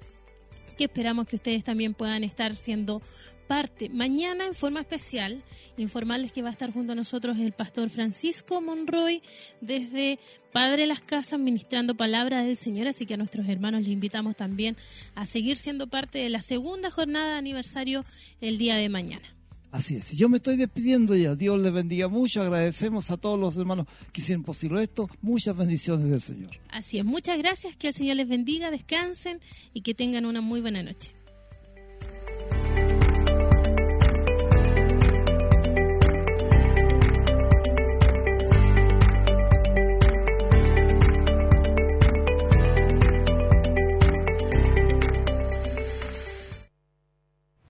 que 0.76 0.84
esperamos 0.84 1.26
que 1.26 1.36
ustedes 1.36 1.64
también 1.64 1.94
puedan 1.94 2.22
estar 2.24 2.54
siendo 2.54 3.02
parte. 3.48 3.88
Mañana 3.88 4.46
en 4.46 4.54
forma 4.54 4.80
especial, 4.80 5.42
informarles 5.76 6.30
que 6.30 6.42
va 6.42 6.50
a 6.50 6.52
estar 6.52 6.70
junto 6.72 6.92
a 6.92 6.94
nosotros 6.94 7.38
el 7.38 7.52
pastor 7.52 7.90
Francisco 7.90 8.60
Monroy 8.60 9.22
desde 9.60 10.20
Padre 10.52 10.86
Las 10.86 11.00
Casas 11.00 11.40
ministrando 11.40 11.96
palabra 11.96 12.42
del 12.42 12.56
Señor, 12.56 12.86
así 12.86 13.06
que 13.06 13.14
a 13.14 13.16
nuestros 13.16 13.48
hermanos 13.48 13.80
les 13.80 13.90
invitamos 13.90 14.36
también 14.36 14.76
a 15.14 15.26
seguir 15.26 15.56
siendo 15.56 15.88
parte 15.88 16.18
de 16.18 16.28
la 16.28 16.42
segunda 16.42 16.90
jornada 16.90 17.32
de 17.32 17.38
aniversario 17.38 18.04
el 18.40 18.58
día 18.58 18.76
de 18.76 18.88
mañana. 18.88 19.37
Así 19.70 19.96
es. 19.96 20.12
Yo 20.12 20.28
me 20.28 20.38
estoy 20.38 20.56
despidiendo 20.56 21.14
ya. 21.14 21.34
Dios 21.34 21.58
les 21.60 21.72
bendiga 21.72 22.08
mucho. 22.08 22.42
Agradecemos 22.42 23.10
a 23.10 23.16
todos 23.18 23.38
los 23.38 23.56
hermanos 23.56 23.86
que 24.12 24.22
hicieron 24.22 24.42
posible 24.42 24.82
esto. 24.82 25.10
Muchas 25.20 25.56
bendiciones 25.56 26.08
del 26.08 26.20
Señor. 26.20 26.50
Así 26.70 26.98
es, 26.98 27.04
muchas 27.04 27.38
gracias, 27.38 27.76
que 27.76 27.88
el 27.88 27.94
Señor 27.94 28.16
les 28.16 28.28
bendiga, 28.28 28.70
descansen 28.70 29.40
y 29.74 29.82
que 29.82 29.94
tengan 29.94 30.24
una 30.24 30.40
muy 30.40 30.60
buena 30.60 30.82
noche. 30.82 31.17